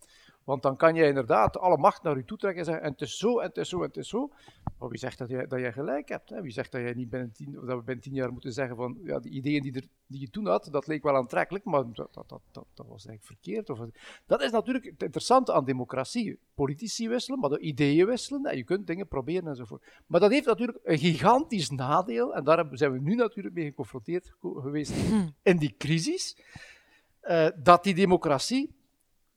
Want 0.44 0.62
dan 0.62 0.76
kan 0.76 0.94
je 0.94 1.06
inderdaad 1.06 1.58
alle 1.58 1.76
macht 1.76 2.02
naar 2.02 2.16
je 2.16 2.24
toe 2.24 2.38
trekken 2.38 2.60
en 2.60 2.64
zeggen: 2.64 2.84
en 2.84 2.90
het 2.90 3.00
is 3.00 3.18
zo, 3.18 3.38
en 3.38 3.48
het 3.48 3.56
is 3.56 3.68
zo, 3.68 3.76
en 3.76 3.86
het 3.86 3.96
is 3.96 4.08
zo. 4.08 4.30
Maar 4.78 4.88
wie 4.88 4.98
zegt 4.98 5.18
dat 5.18 5.28
jij, 5.28 5.46
dat 5.46 5.60
jij 5.60 5.72
gelijk 5.72 6.08
hebt? 6.08 6.30
Hè? 6.30 6.42
Wie 6.42 6.52
zegt 6.52 6.72
dat, 6.72 6.80
jij 6.80 6.92
niet 6.92 7.10
binnen 7.10 7.32
tien, 7.32 7.52
dat 7.52 7.78
we 7.78 7.82
binnen 7.82 8.00
tien 8.00 8.14
jaar 8.14 8.32
moeten 8.32 8.52
zeggen: 8.52 8.76
van 8.76 8.98
ja, 9.04 9.18
de 9.18 9.28
ideeën 9.28 9.62
die, 9.62 9.72
er, 9.72 9.86
die 10.06 10.20
je 10.20 10.30
toen 10.30 10.46
had, 10.46 10.68
dat 10.70 10.86
leek 10.86 11.02
wel 11.02 11.16
aantrekkelijk, 11.16 11.64
maar 11.64 11.84
dat, 11.92 12.14
dat, 12.14 12.28
dat, 12.28 12.42
dat, 12.52 12.86
was 12.86 13.06
eigenlijk 13.06 13.24
verkeerd. 13.24 13.70
Of, 13.70 13.78
dat 14.26 14.42
is 14.42 14.50
natuurlijk 14.50 14.84
het 14.84 15.02
interessante 15.02 15.52
aan 15.52 15.64
democratie. 15.64 16.38
Politici 16.54 17.08
wisselen, 17.08 17.40
maar 17.40 17.50
de 17.50 17.58
ideeën 17.58 18.06
wisselen. 18.06 18.44
En 18.44 18.56
je 18.56 18.64
kunt 18.64 18.86
dingen 18.86 19.08
proberen 19.08 19.48
enzovoort. 19.48 19.84
Maar 20.06 20.20
dat 20.20 20.30
heeft 20.30 20.46
natuurlijk 20.46 20.78
een 20.82 20.98
gigantisch 20.98 21.70
nadeel, 21.70 22.34
en 22.34 22.44
daar 22.44 22.66
zijn 22.70 22.92
we 22.92 22.98
nu 22.98 23.14
natuurlijk 23.14 23.54
mee 23.54 23.64
geconfronteerd 23.64 24.32
geweest 24.40 24.92
hm. 24.92 25.28
in 25.42 25.56
die 25.56 25.74
crisis. 25.78 26.36
Uh, 27.22 27.48
dat 27.56 27.84
die 27.84 27.94
democratie 27.94 28.74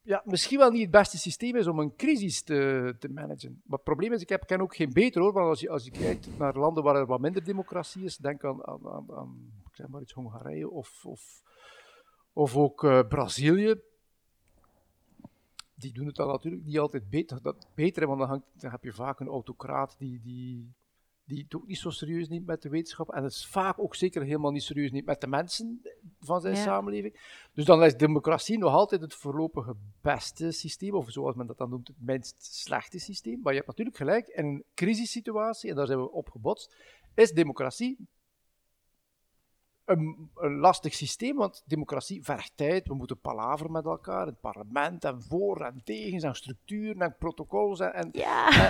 ja, 0.06 0.22
misschien 0.26 0.58
wel 0.58 0.72
niet 0.72 0.82
het 0.82 0.92
beste 0.92 1.18
systeem 1.18 1.56
is 1.56 1.68
om 1.68 1.80
een 1.80 1.96
crisis 1.96 2.44
te, 2.44 2.96
te 3.00 3.10
managen. 3.10 3.62
Maar 3.66 3.78
het 3.78 3.84
probleem 3.84 4.14
is, 4.14 4.22
ik 4.22 4.30
heb, 4.30 4.46
ken 4.46 4.62
ook 4.62 4.76
geen 4.76 4.94
beter 4.94 5.22
hoor, 5.22 5.34
want 5.34 5.50
als 5.50 5.60
je, 5.60 5.70
als 5.70 5.84
je 5.84 5.92
kijkt 5.92 6.38
naar 6.38 6.58
landen 6.58 6.84
waar 6.84 6.96
er 6.96 7.06
wat 7.06 7.20
minder 7.20 7.44
democratie 7.44 8.04
is, 8.04 8.18
denk 8.18 8.44
aan, 8.44 8.66
aan, 8.66 9.12
aan, 9.12 9.54
ik 9.70 9.76
zeg 9.76 9.88
maar 9.88 10.02
iets, 10.02 10.14
Hongarije 10.14 10.70
of, 10.70 11.06
of, 11.06 11.42
of 12.34 12.56
ook 12.56 12.84
uh, 12.84 13.08
Brazilië. 13.08 13.76
Die 15.76 15.94
doen 15.94 16.06
het 16.06 16.16
dan 16.16 16.28
natuurlijk 16.28 16.66
niet 16.66 16.80
altijd 16.80 17.10
beter, 17.10 17.42
dat, 17.42 17.68
beter 17.76 18.08
want 18.08 18.20
dan, 18.20 18.28
hangt, 18.28 18.46
dan 18.54 18.72
heb 18.72 18.84
je 18.84 18.94
vaak 18.94 19.20
een 19.20 19.28
autocraat 19.28 19.96
die, 19.98 20.22
die 20.22 20.74
die 21.26 21.44
het 21.44 21.56
ook 21.56 21.68
niet 21.68 21.78
zo 21.78 21.90
serieus 21.90 22.28
neemt 22.28 22.46
met 22.46 22.62
de 22.62 22.70
wetenschap. 22.70 23.10
En 23.10 23.24
het 23.24 23.32
is 23.32 23.48
vaak 23.48 23.80
ook 23.80 23.96
zeker 23.96 24.24
helemaal 24.24 24.52
niet 24.52 24.64
serieus 24.64 24.92
neemt 24.92 25.06
met 25.06 25.22
de 25.22 25.28
mensen 25.28 25.82
van 26.20 26.42
zijn 26.42 26.56
samenleving. 26.56 27.20
Dus 27.54 27.66
dan 27.66 27.84
is 27.84 27.98
democratie 27.98 28.58
nog 28.58 28.74
altijd 28.74 29.02
het 29.02 29.14
voorlopige 29.14 29.76
beste 30.02 30.52
systeem, 30.52 30.94
of 30.94 31.12
zoals 31.12 31.36
men 31.36 31.48
dat 31.48 31.58
dan 31.58 31.70
noemt, 31.70 31.88
het 31.88 31.98
minst 32.00 32.46
slechte 32.56 33.00
systeem. 33.00 33.40
Maar 33.42 33.52
je 33.52 33.58
hebt 33.58 33.70
natuurlijk 33.70 33.98
gelijk, 33.98 34.28
in 34.28 34.46
een 34.46 34.64
crisissituatie, 34.74 35.70
en 35.70 35.76
daar 35.76 35.88
zijn 35.88 36.00
we 36.00 36.12
op 36.12 36.30
gebotst, 36.30 36.76
is 37.14 37.32
democratie 37.32 37.98
een, 39.86 40.30
een, 40.36 40.58
lastig 40.58 40.94
systeem, 40.94 41.36
want 41.36 41.64
democratie 41.66 42.24
vergt 42.24 42.52
tijd. 42.56 42.88
We 42.88 42.94
moeten 42.94 43.20
palaveren 43.20 43.72
met 43.72 43.86
elkaar, 43.86 44.26
het 44.26 44.40
parlement, 44.40 45.04
en 45.04 45.22
voor 45.22 45.62
en 45.62 45.82
tegen, 45.84 46.28
en 46.28 46.36
structuren 46.36 47.02
en 47.02 47.16
protocollen. 47.20 47.94
En, 47.94 48.12
en, 48.12 48.12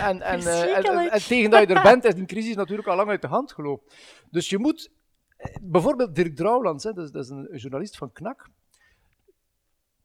en, 0.02 0.22
en, 0.22 0.40
uh, 0.40 1.14
en, 1.14 1.22
tegen 1.22 1.50
dat 1.50 1.68
je 1.68 1.74
er 1.74 1.84
bent, 1.84 2.04
is 2.04 2.16
die 2.16 2.26
crisis 2.26 2.56
natuurlijk 2.56 2.88
al 2.88 2.96
lang 2.96 3.10
uit 3.10 3.22
de 3.22 3.28
hand 3.28 3.52
gelopen. 3.52 3.92
Dus 4.30 4.50
je 4.50 4.58
moet, 4.58 4.92
eh, 5.38 5.56
bijvoorbeeld 5.62 6.16
Dirk 6.16 6.36
Drouwlands, 6.36 6.84
hè, 6.84 6.94
dat, 6.94 7.06
is, 7.06 7.12
dat 7.12 7.24
is 7.24 7.30
een 7.30 7.58
journalist 7.58 7.98
van 7.98 8.12
KNAK, 8.12 8.50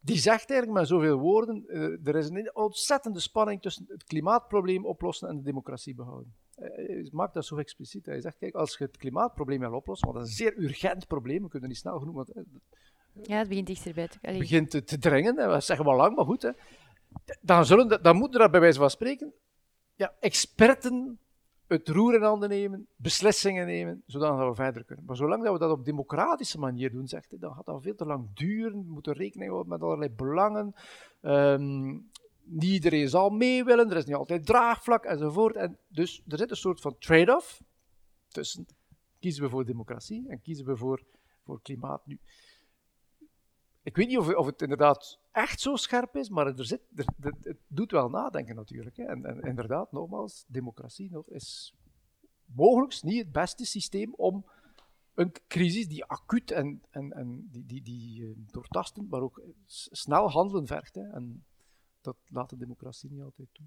die 0.00 0.18
zegt 0.18 0.50
eigenlijk 0.50 0.80
met 0.80 0.88
zoveel 0.88 1.18
woorden, 1.18 1.64
uh, 1.66 2.06
er 2.06 2.16
is 2.16 2.28
een 2.28 2.50
ontzettende 2.54 3.20
spanning 3.20 3.62
tussen 3.62 3.84
het 3.88 4.04
klimaatprobleem 4.04 4.86
oplossen 4.86 5.28
en 5.28 5.36
de 5.36 5.42
democratie 5.42 5.94
behouden. 5.94 6.34
Hij 6.60 7.08
maakt 7.12 7.34
dat 7.34 7.44
zo 7.44 7.56
expliciet. 7.56 8.06
Hij 8.06 8.20
zegt, 8.20 8.38
kijk, 8.38 8.54
als 8.54 8.78
je 8.78 8.84
het 8.84 8.96
klimaatprobleem 8.96 9.60
wil 9.60 9.72
oplossen, 9.72 10.08
want 10.08 10.18
dat 10.18 10.28
is 10.28 10.40
een 10.40 10.46
zeer 10.46 10.64
urgent 10.64 11.06
probleem, 11.06 11.42
we 11.42 11.48
kunnen 11.48 11.68
het 11.68 11.68
niet 11.68 11.78
snel 11.78 11.98
genoeg, 11.98 12.14
want, 12.14 12.32
ja, 13.22 13.38
het 13.38 13.48
begint 13.48 13.66
dichterbij 13.66 14.08
te 14.08 14.18
Het 14.20 14.38
begint 14.38 14.70
te, 14.70 14.84
te 14.84 14.98
dringen, 14.98 15.38
hè, 15.38 15.52
we 15.54 15.60
zeggen 15.60 15.86
wel 15.86 15.96
lang, 15.96 16.16
maar 16.16 16.24
goed. 16.24 16.42
Hè. 16.42 16.50
Dan, 17.40 17.64
zullen, 17.64 18.02
dan 18.02 18.16
moeten 18.16 18.40
er 18.40 18.50
bij 18.50 18.60
wijze 18.60 18.78
van 18.78 18.90
spreken 18.90 19.32
ja, 19.94 20.14
experten 20.20 21.18
het 21.66 21.88
roer 21.88 22.14
in 22.14 22.22
handen 22.22 22.48
nemen, 22.48 22.86
beslissingen 22.96 23.66
nemen, 23.66 24.02
zodat 24.06 24.48
we 24.48 24.54
verder 24.54 24.84
kunnen. 24.84 25.04
Maar 25.04 25.16
zolang 25.16 25.44
dat 25.44 25.52
we 25.52 25.58
dat 25.58 25.70
op 25.70 25.84
democratische 25.84 26.58
manier 26.58 26.90
doen, 26.90 27.08
zegt 27.08 27.30
hij, 27.30 27.38
dan 27.38 27.54
gaat 27.54 27.64
dat 27.64 27.82
veel 27.82 27.94
te 27.94 28.06
lang 28.06 28.28
duren. 28.34 28.84
We 28.86 28.92
moeten 28.92 29.12
rekening 29.12 29.50
houden 29.50 29.72
met 29.72 29.82
allerlei 29.82 30.10
belangen. 30.10 30.74
Um, 31.20 32.09
niet 32.50 32.72
iedereen 32.72 33.08
zal 33.08 33.30
mee 33.30 33.64
willen, 33.64 33.90
er 33.90 33.96
is 33.96 34.04
niet 34.04 34.14
altijd 34.14 34.46
draagvlak 34.46 35.04
enzovoort. 35.04 35.56
En 35.56 35.78
dus 35.88 36.22
er 36.28 36.38
zit 36.38 36.50
een 36.50 36.56
soort 36.56 36.80
van 36.80 36.98
trade-off 36.98 37.62
tussen 38.28 38.66
kiezen 39.18 39.42
we 39.42 39.48
voor 39.48 39.64
democratie 39.64 40.28
en 40.28 40.40
kiezen 40.40 40.66
we 40.66 40.76
voor, 40.76 41.02
voor 41.44 41.62
klimaat 41.62 42.06
nu. 42.06 42.20
Ik 43.82 43.96
weet 43.96 44.08
niet 44.08 44.18
of, 44.18 44.34
of 44.34 44.46
het 44.46 44.62
inderdaad 44.62 45.18
echt 45.32 45.60
zo 45.60 45.76
scherp 45.76 46.16
is, 46.16 46.28
maar 46.28 46.46
er 46.46 46.64
zit, 46.64 46.80
er, 46.94 47.34
het 47.42 47.58
doet 47.66 47.90
wel 47.90 48.08
nadenken 48.08 48.54
natuurlijk. 48.54 48.96
Hè. 48.96 49.04
En, 49.04 49.24
en, 49.24 49.40
inderdaad, 49.40 49.92
nogmaals, 49.92 50.44
democratie 50.48 51.10
nog 51.10 51.28
is 51.28 51.74
mogelijk 52.44 53.02
niet 53.02 53.18
het 53.18 53.32
beste 53.32 53.64
systeem 53.64 54.14
om 54.14 54.44
een 55.14 55.32
crisis 55.48 55.88
die 55.88 56.04
acuut 56.04 56.50
en, 56.50 56.82
en, 56.90 57.12
en 57.12 57.48
die, 57.50 57.66
die, 57.66 57.82
die 57.82 58.20
uh, 58.20 58.36
doortastend, 58.36 59.10
maar 59.10 59.20
ook 59.20 59.42
snel 59.90 60.30
handelen 60.30 60.66
vergt. 60.66 60.94
Hè. 60.94 61.10
En 61.10 61.44
dat 62.00 62.16
laat 62.26 62.50
de 62.50 62.56
democratie 62.56 63.10
niet 63.10 63.22
altijd 63.22 63.48
toe. 63.52 63.66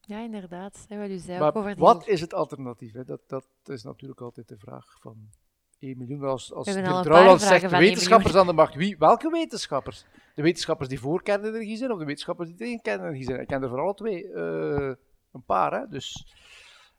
Ja, 0.00 0.20
inderdaad. 0.20 0.86
Wat 0.88 1.10
u 1.10 1.18
zei 1.18 1.38
maar 1.38 1.54
over 1.54 1.74
die... 1.74 1.84
wat 1.84 2.06
is 2.06 2.20
het 2.20 2.34
alternatief? 2.34 2.92
Hè? 2.92 3.04
Dat, 3.04 3.20
dat 3.26 3.46
is 3.64 3.82
natuurlijk 3.82 4.20
altijd 4.20 4.48
de 4.48 4.58
vraag 4.58 4.96
van 5.00 5.30
1 5.78 5.98
miljoen. 5.98 6.22
Als, 6.22 6.52
als 6.52 6.66
de 6.66 7.00
Trouwland 7.02 7.40
zegt 7.40 7.70
wetenschappers 7.70 8.34
aan 8.34 8.46
de 8.46 8.52
macht, 8.52 8.74
wie, 8.74 8.98
welke 8.98 9.30
wetenschappers? 9.30 10.04
De 10.34 10.42
wetenschappers 10.42 10.88
die 10.88 11.00
voor 11.00 11.22
kernenergie 11.22 11.76
zijn 11.76 11.92
of 11.92 11.98
de 11.98 12.04
wetenschappers 12.04 12.48
die 12.48 12.58
tegen 12.58 12.80
kernenergie 12.80 13.24
zijn? 13.24 13.40
Ik 13.40 13.46
ken 13.46 13.62
er 13.62 13.68
voor 13.68 13.80
alle 13.80 13.94
twee 13.94 14.24
uh, 14.24 14.92
een 15.32 15.44
paar. 15.46 15.72
Hè? 15.72 15.88
Dus, 15.88 16.34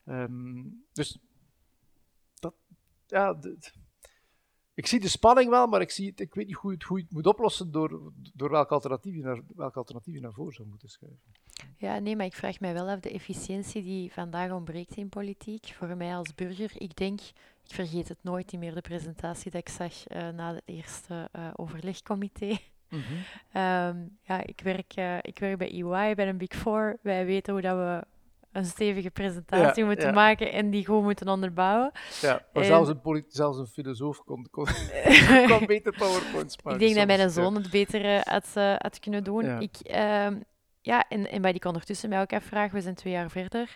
um, 0.06 0.86
dus 0.94 1.20
dat, 2.34 2.54
ja, 3.08 3.40
ik 4.80 4.88
zie 4.88 5.00
de 5.00 5.08
spanning 5.08 5.50
wel, 5.50 5.68
maar 5.68 5.82
ik, 5.82 5.92
zie 5.92 6.10
het, 6.10 6.20
ik 6.20 6.34
weet 6.34 6.48
niet 6.48 6.56
hoe, 6.56 6.72
het, 6.72 6.84
hoe 6.84 6.98
je 6.98 7.04
het 7.04 7.14
moet 7.14 7.26
oplossen 7.26 7.72
door, 7.72 8.12
door 8.34 8.50
welk, 8.50 8.72
alternatief 8.72 9.16
je 9.16 9.22
naar, 9.22 9.42
welk 9.56 9.76
alternatief 9.76 10.14
je 10.14 10.22
naar 10.22 10.34
voren 10.34 10.54
zou 10.54 10.68
moeten 10.68 10.90
schuiven. 10.90 11.20
Ja, 11.78 12.00
nee, 12.00 12.16
maar 12.16 12.26
ik 12.26 12.36
vraag 12.36 12.60
mij 12.60 12.74
wel 12.74 12.90
af 12.90 13.00
de 13.00 13.12
efficiëntie 13.12 13.84
die 13.84 14.14
vandaag 14.14 14.52
ontbreekt 14.52 14.96
in 14.96 15.10
politiek. 15.10 15.74
Voor 15.78 15.98
mij 15.98 16.16
als 16.16 16.36
burger, 16.36 16.72
ik 16.74 16.96
denk, 16.96 17.20
ik 17.64 17.74
vergeet 17.76 18.08
het 18.08 18.24
nooit 18.24 18.58
meer, 18.58 18.74
de 18.74 18.82
presentatie 18.82 19.52
dat 19.52 19.62
ik 19.62 19.70
zag 19.70 20.12
uh, 20.12 20.30
na 20.30 20.54
het 20.54 20.62
eerste 20.66 21.30
uh, 21.36 21.48
overlegcomité. 21.56 22.58
Mm 22.90 23.02
-hmm. 23.02 23.62
um, 23.62 24.18
ja, 24.22 24.44
ik 24.46 24.62
werk, 24.64 24.98
uh, 24.98 25.18
ik 25.22 25.40
werk 25.40 25.58
bij 25.58 25.72
EY, 25.72 26.16
bij 26.16 26.28
een 26.28 26.38
Big 26.38 26.56
Four. 26.56 26.98
Wij 27.02 27.26
weten 27.26 27.54
hoe 27.54 27.62
dat 27.62 27.78
we 27.78 28.06
een 28.52 28.66
stevige 28.66 29.10
presentatie 29.10 29.86
moeten 29.86 30.14
maken 30.14 30.52
en 30.52 30.70
die 30.70 30.86
gewoon 30.86 31.04
moeten 31.04 31.28
onderbouwen. 31.28 31.92
Ja, 32.22 32.46
maar 32.54 32.64
zelfs, 32.64 32.90
een 32.90 33.26
zelfs 33.28 33.58
een 33.58 33.68
filosoof 33.68 34.24
kon, 34.24 34.48
kon, 34.52 34.66
kon 35.50 35.66
beter 35.66 35.94
PowerPoints 35.98 36.58
maken. 36.64 36.82
Ik 36.82 36.88
denk 36.88 36.96
dat 37.08 37.18
mijn 37.18 37.30
zoon 37.30 37.56
het 37.56 37.70
beter 37.70 38.06
uh, 38.06 38.22
had, 38.22 38.48
uh, 38.58 38.76
had, 38.78 39.00
kunnen 39.00 39.24
doen. 39.24 39.46
Ja. 39.46 39.60
Ik, 39.60 39.78
uh, 39.84 40.40
ja, 40.82 41.06
en, 41.10 41.30
en 41.32 41.42
wat 41.42 41.56
ik 41.56 41.66
ondertussen 41.66 42.10
mij 42.10 42.22
ook 42.22 42.34
afvraag, 42.34 42.72
we 42.72 42.82
zijn 42.82 42.96
twee 42.96 43.14
jaar 43.14 43.30
verder. 43.30 43.76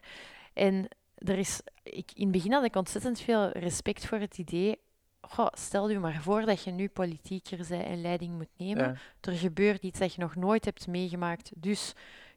En 0.54 0.88
er 1.16 1.38
is, 1.38 1.62
ik, 1.84 2.12
in 2.14 2.24
het 2.24 2.32
begin 2.32 2.52
had 2.52 2.64
ik 2.64 2.76
ontzettend 2.76 3.20
veel 3.20 3.50
respect 3.50 4.06
voor 4.06 4.20
het 4.20 4.38
idee 4.38 4.80
Goh, 5.28 5.48
stel 5.52 5.90
je 5.90 6.00
maar 6.00 6.22
voor 6.22 6.46
dat 6.46 6.64
je 6.64 6.72
nu 6.72 6.88
politieker 6.88 7.66
bent 7.70 7.86
en 7.86 8.02
leiding 8.02 8.34
moet 8.34 8.50
nemen. 8.58 8.98
Er 9.22 9.34
gebeurt 9.34 9.84
iets 9.84 10.00
dat 10.00 10.14
je 10.14 10.22
nog 10.22 10.36
nooit 10.36 10.66
hebt 10.66 10.88
meegemaakt. 10.88 11.52
Dus 11.56 11.94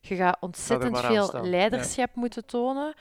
je 0.08 0.16
gaat 0.16 0.36
ontzettend 0.40 1.00
veel 1.00 1.40
leiderschap 1.42 2.14
moeten 2.14 2.46
tonen 2.46 2.94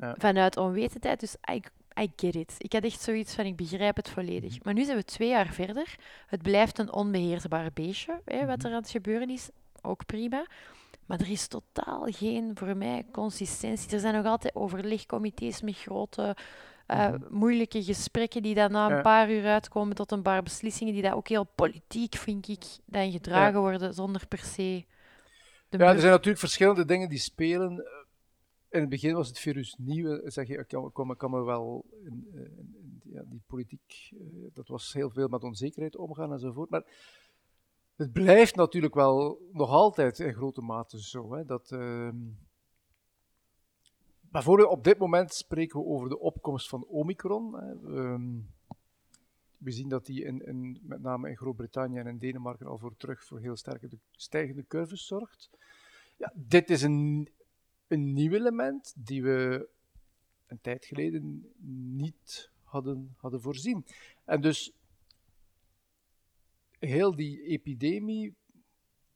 ja. 0.00 0.14
vanuit 0.18 0.56
onwetendheid. 0.56 1.20
Dus 1.20 1.36
I, 1.50 1.62
I 2.00 2.12
get 2.16 2.34
it. 2.34 2.54
Ik 2.58 2.72
had 2.72 2.84
echt 2.84 3.00
zoiets 3.00 3.34
van, 3.34 3.44
ik 3.44 3.56
begrijp 3.56 3.96
het 3.96 4.08
volledig. 4.08 4.50
Mhm. 4.50 4.60
Maar 4.62 4.74
nu 4.74 4.84
zijn 4.84 4.96
we 4.96 5.04
twee 5.04 5.28
jaar 5.28 5.52
verder. 5.52 5.96
Het 6.26 6.42
blijft 6.42 6.78
een 6.78 6.92
onbeheersbaar 6.92 7.70
beestje, 7.74 8.20
hè, 8.24 8.46
wat 8.46 8.56
mhm. 8.56 8.66
er 8.66 8.72
aan 8.72 8.80
het 8.80 8.90
gebeuren 8.90 9.30
is. 9.30 9.48
Ook 9.82 10.06
prima. 10.06 10.46
Maar 11.06 11.20
er 11.20 11.30
is 11.30 11.46
totaal 11.46 12.06
geen, 12.10 12.50
voor 12.54 12.76
mij, 12.76 13.06
consistentie. 13.12 13.90
Er 13.90 14.00
zijn 14.00 14.14
nog 14.14 14.26
altijd 14.26 14.54
overlegcomité's 14.54 15.60
met 15.62 15.76
grote, 15.76 16.36
uh, 16.88 17.08
moeilijke 17.28 17.82
gesprekken 17.82 18.42
die 18.42 18.54
dan 18.54 18.72
na 18.72 18.90
een 18.90 19.02
paar 19.02 19.30
uur 19.30 19.46
uitkomen 19.46 19.96
tot 19.96 20.12
een 20.12 20.22
paar 20.22 20.42
beslissingen 20.42 20.92
die 20.92 21.02
dat 21.02 21.12
ook 21.12 21.28
heel 21.28 21.46
politiek, 21.54 22.14
vind 22.14 22.48
ik, 22.48 22.64
dan 22.84 23.10
gedragen 23.10 23.52
ja. 23.52 23.60
worden 23.60 23.94
zonder 23.94 24.26
per 24.26 24.38
se 24.38 24.84
ja, 25.78 25.92
er 25.92 26.00
zijn 26.00 26.12
natuurlijk 26.12 26.38
verschillende 26.38 26.84
dingen 26.84 27.08
die 27.08 27.18
spelen. 27.18 27.70
In 28.70 28.80
het 28.80 28.88
begin 28.88 29.14
was 29.14 29.28
het 29.28 29.38
virus 29.38 29.76
nieuw. 29.78 30.20
Zeg 30.24 30.48
je, 30.48 30.58
ik 30.58 30.68
kan, 30.68 30.92
kan, 30.92 31.16
kan 31.16 31.30
me 31.30 31.44
wel 31.44 31.84
in, 32.04 32.28
in, 32.32 33.00
ja, 33.04 33.22
die 33.26 33.42
politiek, 33.46 34.12
dat 34.52 34.68
was 34.68 34.92
heel 34.92 35.10
veel 35.10 35.28
met 35.28 35.44
onzekerheid 35.44 35.96
omgaan 35.96 36.32
enzovoort. 36.32 36.70
Maar 36.70 36.84
het 37.96 38.12
blijft 38.12 38.56
natuurlijk 38.56 38.94
wel 38.94 39.48
nog 39.52 39.70
altijd 39.70 40.18
in 40.18 40.34
grote 40.34 40.60
mate 40.60 41.02
zo. 41.02 41.34
Hè, 41.34 41.44
dat, 41.44 41.70
uh, 41.70 42.10
bijvoorbeeld 44.20 44.68
op 44.68 44.84
dit 44.84 44.98
moment 44.98 45.34
spreken 45.34 45.80
we 45.80 45.86
over 45.86 46.08
de 46.08 46.18
opkomst 46.18 46.68
van 46.68 46.84
Omicron. 46.84 47.54
Hè. 47.54 47.72
Um, 47.72 48.54
we 49.56 49.70
zien 49.70 49.88
dat 49.88 50.06
die 50.06 50.24
in, 50.24 50.46
in, 50.46 50.78
met 50.82 51.02
name 51.02 51.28
in 51.28 51.36
Groot-Brittannië 51.36 51.98
en 51.98 52.06
in 52.06 52.18
Denemarken 52.18 52.66
al 52.66 52.78
voor 52.78 52.96
terug 52.96 53.24
voor 53.24 53.40
heel 53.40 53.56
sterke 53.56 53.88
stijgende 54.10 54.64
curves 54.66 55.06
zorgt. 55.06 55.50
Ja, 56.16 56.32
dit 56.34 56.70
is 56.70 56.82
een, 56.82 57.28
een 57.86 58.12
nieuw 58.12 58.32
element 58.32 58.94
die 58.96 59.22
we 59.22 59.68
een 60.46 60.60
tijd 60.60 60.84
geleden 60.84 61.52
niet 61.96 62.50
hadden, 62.62 63.14
hadden 63.16 63.40
voorzien. 63.40 63.86
En 64.24 64.40
dus 64.40 64.72
heel 66.78 67.16
die 67.16 67.42
epidemie 67.42 68.34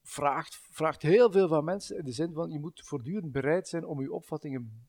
vraagt, 0.03 0.55
vraagt 0.55 1.01
heel 1.01 1.31
veel 1.31 1.47
van 1.47 1.63
mensen 1.63 1.97
in 1.97 2.05
de 2.05 2.11
zin 2.11 2.33
van 2.33 2.51
je 2.51 2.59
moet 2.59 2.81
voortdurend 2.85 3.31
bereid 3.31 3.67
zijn 3.67 3.85
om 3.85 4.01
je 4.01 4.13
opvattingen 4.13 4.87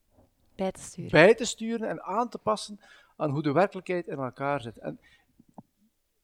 bij 0.54 0.72
te 0.72 0.80
sturen, 0.80 1.10
bij 1.10 1.34
te 1.34 1.44
sturen 1.44 1.88
en 1.88 2.02
aan 2.02 2.28
te 2.28 2.38
passen 2.38 2.80
aan 3.16 3.30
hoe 3.30 3.42
de 3.42 3.52
werkelijkheid 3.52 4.06
in 4.06 4.18
elkaar 4.18 4.60
zit. 4.60 4.78
En 4.78 5.00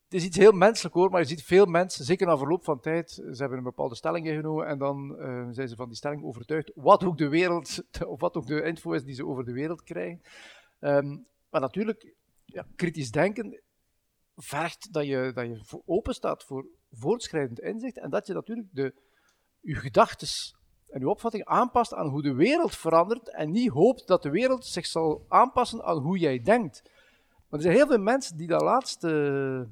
het 0.09 0.21
is 0.21 0.25
iets 0.25 0.37
heel 0.37 0.53
menselijk 0.53 0.95
hoor, 0.95 1.11
maar 1.11 1.21
je 1.21 1.27
ziet 1.27 1.43
veel 1.43 1.67
mensen, 1.67 2.05
zeker 2.05 2.27
na 2.27 2.37
verloop 2.37 2.65
van 2.65 2.81
tijd, 2.81 3.11
ze 3.11 3.37
hebben 3.37 3.59
een 3.59 3.65
bepaalde 3.65 3.95
stelling 3.95 4.27
ingenomen 4.27 4.67
en 4.67 4.79
dan 4.79 5.17
uh, 5.19 5.49
zijn 5.51 5.69
ze 5.69 5.77
van 5.77 5.89
die 5.89 5.97
stelling 5.97 6.25
overtuigd, 6.25 6.73
wat 6.75 7.05
ook 7.05 7.19
de 7.19 7.29
wereld, 7.29 7.83
of 8.07 8.21
wat 8.21 8.37
ook 8.37 8.47
de 8.47 8.63
info 8.63 8.93
is 8.93 9.05
die 9.05 9.15
ze 9.15 9.27
over 9.27 9.45
de 9.45 9.53
wereld 9.53 9.83
krijgen. 9.83 10.21
Um, 10.81 11.27
maar 11.51 11.61
natuurlijk, 11.61 12.15
ja, 12.45 12.67
kritisch 12.77 13.11
denken 13.11 13.63
vergt 14.37 14.93
dat 14.93 15.07
je, 15.07 15.33
dat 15.35 15.47
je 15.47 15.81
open 15.85 16.15
staat 16.15 16.45
voor 16.45 16.67
voortschrijdend 16.91 17.61
inzicht 17.61 17.99
en 17.99 18.11
dat 18.11 18.27
je 18.27 18.33
natuurlijk 18.33 18.69
de, 18.73 18.95
je 19.61 19.75
gedachten 19.75 20.29
en 20.89 21.01
je 21.01 21.09
opvatting 21.09 21.45
aanpast 21.45 21.95
aan 21.95 22.09
hoe 22.09 22.23
de 22.23 22.35
wereld 22.35 22.77
verandert 22.77 23.31
en 23.31 23.51
niet 23.51 23.71
hoopt 23.71 24.07
dat 24.07 24.23
de 24.23 24.31
wereld 24.31 24.67
zich 24.67 24.87
zal 24.87 25.25
aanpassen 25.29 25.85
aan 25.85 25.99
hoe 25.99 26.19
jij 26.19 26.43
denkt. 26.43 26.83
Maar 27.49 27.59
er 27.59 27.61
zijn 27.61 27.75
heel 27.75 27.87
veel 27.87 27.99
mensen 27.99 28.37
die 28.37 28.47
dat 28.47 28.63
laatste 28.63 29.69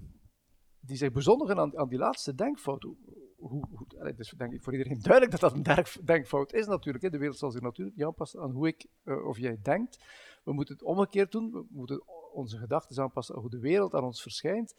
die 0.86 0.96
zich 0.96 1.12
bezondigen 1.12 1.58
aan, 1.58 1.78
aan 1.78 1.88
die 1.88 1.98
laatste 1.98 2.34
denkfout. 2.34 2.82
Hoe, 2.82 2.96
hoe, 3.36 3.86
het 3.88 4.18
is 4.18 4.34
denk 4.36 4.52
ik 4.52 4.62
voor 4.62 4.72
iedereen 4.72 5.00
duidelijk 5.10 5.30
dat 5.30 5.40
dat 5.40 5.52
een 5.52 5.86
denkfout 6.04 6.52
is 6.52 6.66
natuurlijk. 6.66 7.04
Hè. 7.04 7.10
De 7.10 7.18
wereld 7.18 7.38
zal 7.38 7.50
zich 7.50 7.60
natuurlijk 7.60 7.96
niet 7.96 8.06
aanpassen 8.06 8.40
aan 8.40 8.50
hoe 8.50 8.66
ik 8.66 8.86
uh, 9.04 9.26
of 9.26 9.38
jij 9.38 9.58
denkt. 9.62 10.04
We 10.44 10.52
moeten 10.52 10.74
het 10.74 10.84
omgekeerd 10.84 11.32
doen. 11.32 11.50
We 11.50 11.66
moeten 11.70 12.02
onze 12.32 12.58
gedachten 12.58 13.02
aanpassen 13.02 13.34
aan 13.34 13.40
hoe 13.40 13.50
de 13.50 13.58
wereld 13.58 13.94
aan 13.94 14.04
ons 14.04 14.22
verschijnt. 14.22 14.74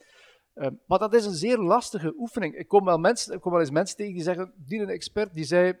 Uh, 0.54 0.68
maar 0.86 0.98
dat 0.98 1.14
is 1.14 1.24
een 1.24 1.34
zeer 1.34 1.58
lastige 1.58 2.14
oefening. 2.16 2.54
Ik 2.54 2.68
kom 2.68 2.84
wel, 2.84 2.98
mensen, 2.98 3.34
ik 3.34 3.40
kom 3.40 3.52
wel 3.52 3.60
eens 3.60 3.70
mensen 3.70 3.96
tegen 3.96 4.14
die 4.14 4.22
zeggen, 4.22 4.52
die 4.56 4.80
een 4.80 4.88
expert 4.88 5.34
die 5.34 5.44
zei, 5.44 5.78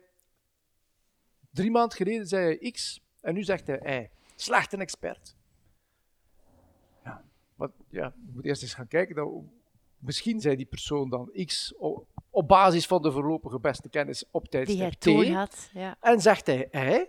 drie 1.50 1.70
maanden 1.70 1.96
geleden 1.96 2.26
zei 2.26 2.56
hij 2.60 2.70
X 2.70 3.04
en 3.20 3.34
nu 3.34 3.42
zegt 3.42 3.66
hij 3.66 4.02
Y. 4.02 4.10
Slecht 4.36 4.72
een 4.72 4.80
expert. 4.80 5.36
Ja, 7.04 7.24
maar 7.54 7.70
ja, 7.88 8.14
je 8.26 8.32
moet 8.34 8.44
eerst 8.44 8.62
eens 8.62 8.74
gaan 8.74 8.88
kijken, 8.88 9.14
dan, 9.14 9.50
Misschien 9.98 10.40
zei 10.40 10.56
die 10.56 10.66
persoon 10.66 11.10
dan 11.10 11.30
X 11.44 11.74
op 12.30 12.48
basis 12.48 12.86
van 12.86 13.02
de 13.02 13.12
voorlopige 13.12 13.58
beste 13.58 13.88
kennis 13.88 14.24
op 14.30 14.48
tijdstip 14.48 14.92
T. 14.92 15.28
Had, 15.28 15.70
ja. 15.72 15.96
En 16.00 16.20
zegt 16.20 16.46
hij 16.46 16.68
Y, 16.72 17.04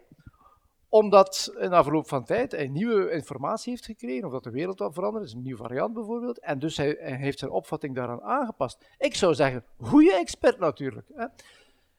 omdat 0.90 1.54
na 1.56 1.84
verloop 1.84 2.08
van 2.08 2.26
tijd 2.26 2.52
hij 2.52 2.68
nieuwe 2.68 3.12
informatie 3.12 3.72
heeft 3.72 3.86
gekregen, 3.86 4.26
of 4.26 4.32
dat 4.32 4.44
de 4.44 4.50
wereld 4.50 4.82
al 4.82 4.92
veranderd 4.92 5.26
is, 5.26 5.34
een 5.34 5.42
nieuwe 5.42 5.62
variant 5.62 5.94
bijvoorbeeld, 5.94 6.40
en 6.40 6.60
dus 6.60 6.78
hij, 6.78 6.98
hij, 7.00 7.18
heeft 7.18 7.40
zijn 7.40 7.52
opvatting 7.52 7.96
daaraan 7.96 8.22
aangepast. 8.22 8.86
Ik 8.98 9.16
zou 9.16 9.34
zeggen, 9.36 9.64
goede 9.78 10.14
expert 10.14 10.60
natuurlijk. 10.60 11.08
Hè. 11.14 11.26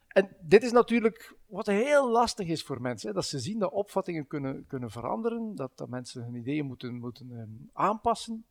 En 0.08 0.36
dit 0.40 0.62
is 0.62 0.72
natuurlijk 0.72 1.34
wat 1.46 1.66
heel 1.66 2.10
lastig 2.10 2.48
is 2.48 2.62
voor 2.62 2.80
mensen, 2.80 3.08
hè, 3.08 3.14
dat 3.14 3.24
ze 3.24 3.38
zien 3.38 3.58
dat 3.58 3.72
opvattingen 3.72 4.26
kunnen, 4.26 4.64
kunnen 4.66 4.90
veranderen, 4.90 5.54
dat, 5.54 5.70
dat 5.74 5.88
mensen 5.88 6.22
hun 6.22 6.34
ideeën 6.34 6.66
moeten, 6.66 6.94
moeten 6.94 7.30
um, 7.30 7.70
aanpassen. 7.72 8.44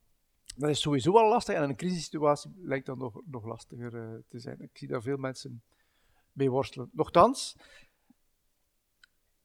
Dat 0.59 0.69
is 0.69 0.81
sowieso 0.81 1.17
al 1.17 1.29
lastig 1.29 1.55
en 1.55 1.63
in 1.63 1.69
een 1.69 1.75
crisissituatie 1.75 2.51
lijkt 2.61 2.85
dat 2.85 2.97
nog, 2.97 3.21
nog 3.25 3.45
lastiger 3.45 3.93
uh, 3.93 4.19
te 4.27 4.39
zijn. 4.39 4.61
Ik 4.61 4.69
zie 4.73 4.87
daar 4.87 5.01
veel 5.01 5.17
mensen 5.17 5.61
mee 6.31 6.51
worstelen. 6.51 6.89
Nochtans, 6.93 7.55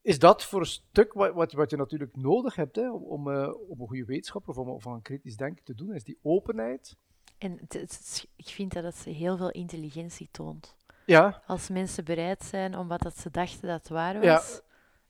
is 0.00 0.18
dat 0.18 0.44
voor 0.44 0.60
een 0.60 0.66
stuk 0.66 1.12
wat, 1.12 1.32
wat, 1.34 1.52
wat 1.52 1.70
je 1.70 1.76
natuurlijk 1.76 2.16
nodig 2.16 2.54
hebt 2.54 2.76
hè, 2.76 2.90
om, 2.90 3.28
uh, 3.28 3.54
om 3.68 3.80
een 3.80 3.86
goede 3.86 4.04
wetenschapper 4.04 4.58
of 4.58 4.86
om, 4.86 4.92
een 4.92 5.02
kritisch 5.02 5.36
denken 5.36 5.64
te 5.64 5.74
doen, 5.74 5.94
is 5.94 6.04
die 6.04 6.18
openheid. 6.22 6.96
En 7.38 7.58
het, 7.60 7.72
het, 7.72 8.28
ik 8.36 8.46
vind 8.46 8.72
dat 8.72 8.84
het 8.84 9.04
heel 9.04 9.36
veel 9.36 9.50
intelligentie 9.50 10.28
toont. 10.30 10.76
Ja. 11.06 11.42
Als 11.46 11.68
mensen 11.68 12.04
bereid 12.04 12.42
zijn 12.42 12.76
om 12.76 12.88
wat 12.88 13.02
dat 13.02 13.18
ze 13.18 13.30
dachten 13.30 13.68
dat 13.68 13.88
waar 13.88 14.20
was. 14.20 14.60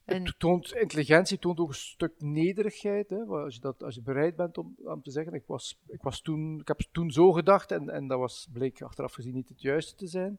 Ja 0.06 0.14
het 0.14 0.38
toont, 0.38 0.72
intelligentie 0.72 1.38
toont 1.38 1.58
ook 1.58 1.68
een 1.68 1.74
stuk 1.74 2.12
nederigheid. 2.18 3.10
Hè? 3.10 3.24
Als, 3.24 3.54
je 3.54 3.60
dat, 3.60 3.82
als 3.82 3.94
je 3.94 4.02
bereid 4.02 4.36
bent 4.36 4.58
om, 4.58 4.74
om 4.84 5.02
te 5.02 5.10
zeggen, 5.10 5.32
ik, 5.32 5.44
was, 5.46 5.80
ik, 5.86 6.02
was 6.02 6.20
toen, 6.20 6.60
ik 6.60 6.68
heb 6.68 6.80
toen 6.92 7.10
zo 7.10 7.32
gedacht 7.32 7.70
en, 7.70 7.88
en 7.90 8.06
dat 8.06 8.18
was, 8.18 8.48
bleek 8.52 8.82
achteraf 8.82 9.12
gezien 9.12 9.34
niet 9.34 9.48
het 9.48 9.60
juiste 9.60 9.94
te 9.94 10.06
zijn. 10.06 10.38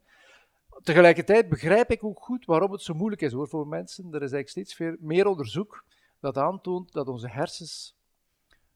Tegelijkertijd 0.81 1.49
begrijp 1.49 1.91
ik 1.91 2.03
ook 2.03 2.19
goed 2.19 2.45
waarom 2.45 2.71
het 2.71 2.81
zo 2.81 2.93
moeilijk 2.93 3.21
is 3.21 3.31
hoor, 3.31 3.47
voor 3.47 3.67
mensen. 3.67 4.05
Er 4.05 4.13
is 4.13 4.31
eigenlijk 4.31 4.49
steeds 4.49 4.73
veel, 4.73 4.95
meer 4.99 5.27
onderzoek 5.27 5.85
dat 6.19 6.37
aantoont 6.37 6.91
dat 6.91 7.07
onze 7.07 7.29
hersens 7.29 7.95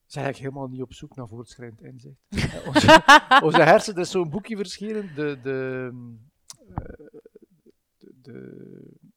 zijn 0.05 0.25
eigenlijk 0.25 0.53
helemaal 0.53 0.75
niet 0.75 0.85
op 0.85 0.93
zoek 0.93 1.15
naar 1.15 1.27
voortschrijdend 1.27 1.81
inzicht. 1.81 2.17
onze, 2.67 3.03
onze 3.43 3.61
hersens, 3.61 3.95
er 3.95 4.01
is 4.01 4.11
zo'n 4.11 4.29
boekje 4.29 4.55
verschenen, 4.57 5.15
de, 5.15 5.39
de, 5.41 5.91
de, 7.97 8.13
de 8.21 9.08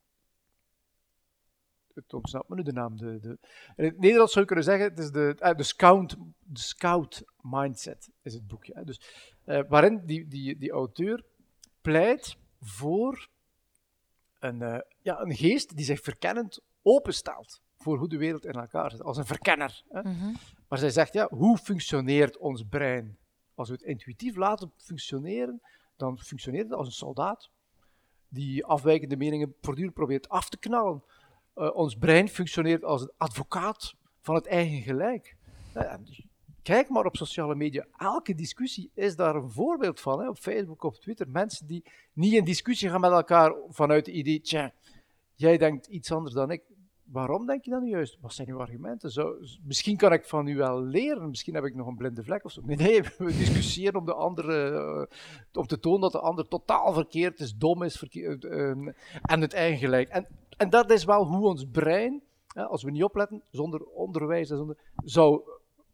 het 1.95 2.15
ontsnapt 2.15 2.49
me 2.49 2.55
nu 2.55 2.63
de 2.63 2.73
naam. 2.73 2.97
De, 2.97 3.19
de, 3.21 3.39
in 3.77 3.85
het 3.85 3.99
Nederlands 3.99 4.33
zou 4.33 4.45
je 4.45 4.47
kunnen 4.47 4.65
zeggen, 4.65 4.89
het 4.89 4.99
is 4.99 5.11
de, 5.11 5.37
uh, 5.41 5.55
de, 5.55 5.63
scout, 5.63 6.17
de 6.39 6.61
scout 6.61 7.25
mindset 7.41 8.11
is 8.23 8.35
het 8.35 8.47
boekje. 8.47 8.73
Hè. 8.75 8.85
Dus, 8.85 9.01
uh, 9.47 9.61
waarin 9.69 10.03
die, 10.07 10.29
die, 10.29 10.59
die 10.59 10.71
auteur 10.71 11.25
pleit 11.81 12.37
voor 12.61 13.29
een, 14.39 14.61
uh, 14.61 14.79
ja, 15.01 15.21
een 15.21 15.35
geest 15.35 15.77
die 15.77 15.85
zich 15.85 16.01
verkennend 16.01 16.61
openstelt 16.83 17.63
voor 17.77 17.99
hoe 17.99 18.09
de 18.09 18.17
wereld 18.17 18.45
in 18.45 18.53
elkaar 18.53 18.91
zit, 18.91 19.03
als 19.03 19.17
een 19.17 19.27
verkenner. 19.27 19.83
Hè. 19.89 20.03
Mm 20.03 20.19
-hmm. 20.19 20.37
Maar 20.69 20.79
zij 20.79 20.91
zegt, 20.91 21.13
ja, 21.13 21.29
hoe 21.31 21.59
functioneert 21.59 22.39
ons 22.39 22.63
brein? 22.69 23.19
Als 23.55 23.69
we 23.69 23.75
het 23.75 23.85
intuïtief 23.85 24.37
laten 24.37 24.73
functioneren, 24.77 25.61
dan 25.97 26.19
functioneert 26.19 26.65
het 26.65 26.79
als 26.79 26.87
een 26.87 26.93
soldaat 26.93 27.51
die 28.33 28.65
afwijkende 28.65 29.17
meningen 29.17 29.55
voortdurend 29.61 29.95
probeert 29.95 30.29
af 30.29 30.49
te 30.49 30.59
knallen. 30.59 31.03
Uh, 31.57 31.77
ons 31.77 31.95
brein 31.95 32.29
functioneert 32.29 32.85
als 32.85 33.03
een 33.03 33.13
advocaat 33.17 33.95
van 34.21 34.35
het 34.35 34.47
eigen 34.47 34.83
gelijk. 34.83 35.37
Uh, 35.77 35.95
kijk 36.63 36.89
maar 36.89 37.07
op 37.07 37.17
sociale 37.17 37.55
media. 37.55 37.87
Elke 37.97 38.35
discussie 38.35 38.91
is 38.95 39.17
daar 39.17 39.35
een 39.35 39.51
voorbeeld 39.51 40.01
van. 40.01 40.21
Hè? 40.21 40.29
Op 40.29 40.39
Facebook, 40.39 40.83
op 40.83 40.95
Twitter. 40.95 41.29
Mensen 41.29 41.67
die 41.67 41.85
niet 42.13 42.33
in 42.33 42.45
discussie 42.45 42.89
gaan 42.89 43.01
met 43.01 43.11
elkaar 43.11 43.55
vanuit 43.69 44.07
het 44.07 44.15
idee: 44.15 44.41
tja, 44.41 44.73
jij 45.35 45.59
denkt 45.59 45.87
iets 45.87 46.13
anders 46.13 46.35
dan 46.35 46.51
ik. 46.51 46.63
Waarom 47.05 47.47
denk 47.47 47.65
je 47.65 47.71
dat 47.71 47.83
nu 47.83 47.89
juist? 47.89 48.19
Wat 48.21 48.33
zijn 48.33 48.49
uw 48.49 48.61
argumenten? 48.61 49.39
Misschien 49.63 49.97
kan 49.97 50.13
ik 50.13 50.25
van 50.25 50.47
u 50.47 50.57
wel 50.57 50.83
leren, 50.83 51.29
misschien 51.29 51.55
heb 51.55 51.65
ik 51.65 51.75
nog 51.75 51.87
een 51.87 51.97
blinde 51.97 52.25
vlek 52.25 52.45
of 52.45 52.53
zo. 52.53 52.61
Nee, 52.65 52.77
nee 52.77 53.03
we 53.19 53.37
discussiëren 53.37 53.99
om 53.99 54.05
de 54.05 54.15
andere, 54.15 54.71
uh, 54.71 55.61
om 55.61 55.67
te 55.67 55.79
tonen 55.79 56.01
dat 56.01 56.13
de 56.13 56.21
ander 56.21 56.49
totaal 56.49 56.93
verkeerd 56.93 57.41
is, 57.41 57.55
dom 57.55 57.83
is 57.83 57.97
verkeerd, 57.97 58.45
uh, 58.45 58.69
en 59.23 59.41
het 59.41 59.53
eigen 59.53 59.79
gelijk. 59.79 60.09
En 60.09 60.27
en 60.63 60.71
dat 60.71 60.91
is 60.91 61.05
wel 61.05 61.25
hoe 61.25 61.47
ons 61.47 61.65
brein, 61.73 62.23
als 62.55 62.83
we 62.83 62.91
niet 62.91 63.05
opletten, 63.05 63.43
zonder 63.51 63.85
onderwijs, 63.85 64.49
zonder, 64.49 64.77
zou, 65.05 65.43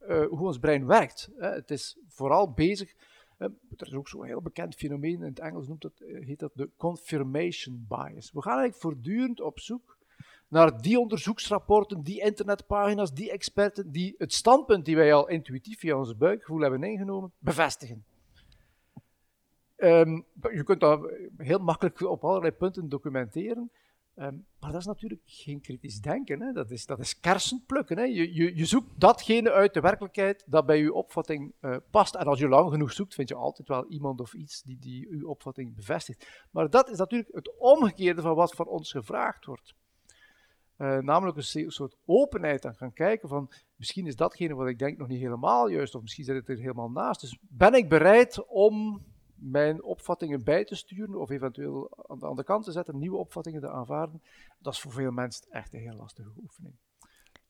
uh, 0.08 0.26
hoe 0.26 0.46
ons 0.46 0.58
brein 0.58 0.86
werkt. 0.86 1.30
Het 1.36 1.70
is 1.70 1.98
vooral 2.08 2.52
bezig. 2.52 2.94
Er 3.38 3.52
is 3.76 3.94
ook 3.94 4.08
zo'n 4.08 4.24
heel 4.24 4.42
bekend 4.42 4.74
fenomeen, 4.74 5.12
in 5.12 5.22
het 5.22 5.38
Engels 5.38 5.68
noemt 5.68 5.82
dat, 5.82 5.92
uh, 6.00 6.26
heet 6.26 6.38
dat 6.38 6.52
de 6.54 6.70
confirmation 6.76 7.86
bias. 7.88 8.32
We 8.32 8.42
gaan 8.42 8.58
eigenlijk 8.58 8.82
voortdurend 8.82 9.40
op 9.40 9.60
zoek 9.60 9.96
naar 10.48 10.80
die 10.80 10.98
onderzoeksrapporten, 10.98 12.02
die 12.02 12.20
internetpagina's, 12.20 13.12
die 13.12 13.30
experten, 13.30 13.92
die 13.92 14.14
het 14.18 14.32
standpunt 14.32 14.84
die 14.84 14.96
wij 14.96 15.14
al 15.14 15.28
intuïtief 15.28 15.78
via 15.78 15.98
ons 15.98 16.16
buikgevoel 16.16 16.60
hebben 16.60 16.82
ingenomen, 16.82 17.32
bevestigen. 17.38 18.04
Um, 19.76 20.24
je 20.52 20.62
kunt 20.64 20.80
dat 20.80 21.10
heel 21.36 21.58
makkelijk 21.58 22.00
op 22.00 22.24
allerlei 22.24 22.52
punten 22.52 22.88
documenteren. 22.88 23.70
Um, 24.20 24.46
maar 24.60 24.72
dat 24.72 24.80
is 24.80 24.86
natuurlijk 24.86 25.22
geen 25.24 25.60
kritisch 25.60 26.00
denken. 26.00 26.40
Hè. 26.40 26.52
Dat, 26.52 26.70
is, 26.70 26.86
dat 26.86 26.98
is 26.98 27.20
kersen 27.20 27.64
plukken. 27.66 27.96
Hè. 27.96 28.04
Je, 28.04 28.34
je, 28.34 28.56
je, 28.56 28.64
zoekt 28.64 29.00
datgene 29.00 29.52
uit 29.52 29.74
de 29.74 29.80
werkelijkheid 29.80 30.44
dat 30.46 30.66
bij 30.66 30.78
je 30.78 30.92
opvatting 30.92 31.54
uh, 31.60 31.76
past. 31.90 32.14
En 32.14 32.26
als 32.26 32.38
je 32.38 32.48
lang 32.48 32.70
genoeg 32.70 32.92
zoekt, 32.92 33.14
vind 33.14 33.28
je 33.28 33.34
altijd 33.34 33.68
wel 33.68 33.86
iemand 33.86 34.20
of 34.20 34.34
iets 34.34 34.62
die, 34.62 34.78
die 34.78 35.16
je 35.16 35.28
opvatting 35.28 35.74
bevestigt. 35.74 36.46
Maar 36.50 36.70
dat 36.70 36.90
is 36.90 36.98
natuurlijk 36.98 37.34
het 37.34 37.58
omgekeerde 37.58 38.22
van 38.22 38.34
wat 38.34 38.54
van 38.54 38.66
ons 38.66 38.90
gevraagd 38.90 39.44
wordt. 39.44 39.74
Uh, 40.78 40.98
namelijk 40.98 41.36
een 41.36 41.70
soort 41.70 41.96
openheid 42.04 42.66
aan 42.66 42.74
gaan 42.74 42.92
kijken 42.92 43.28
van 43.28 43.50
misschien 43.76 44.06
is 44.06 44.16
datgene 44.16 44.54
wat 44.54 44.68
ik 44.68 44.78
denk 44.78 44.98
nog 44.98 45.08
niet 45.08 45.20
helemaal 45.20 45.68
juist, 45.68 45.94
of 45.94 46.02
misschien 46.02 46.24
zit 46.24 46.36
het 46.36 46.48
er 46.48 46.58
helemaal 46.58 46.90
naast. 46.90 47.20
Dus 47.20 47.38
ben 47.40 47.74
ik 47.74 47.88
bereid 47.88 48.46
om 48.46 49.04
mijn 49.40 49.82
opvattingen 49.82 50.44
bij 50.44 50.64
te 50.64 50.74
sturen, 50.74 51.20
of 51.20 51.30
eventueel 51.30 51.90
aan 52.08 52.18
de, 52.18 52.26
aan 52.26 52.36
de 52.36 52.44
kant 52.44 52.64
te 52.64 52.72
zetten, 52.72 52.98
nieuwe 52.98 53.16
opvattingen 53.16 53.60
te 53.60 53.70
aanvaarden? 53.70 54.22
Dat 54.58 54.72
is 54.72 54.80
voor 54.80 54.92
veel 54.92 55.10
mensen 55.10 55.46
echt 55.50 55.72
een 55.72 55.80
heel 55.80 55.96
lastige 55.96 56.30
oefening. 56.42 56.74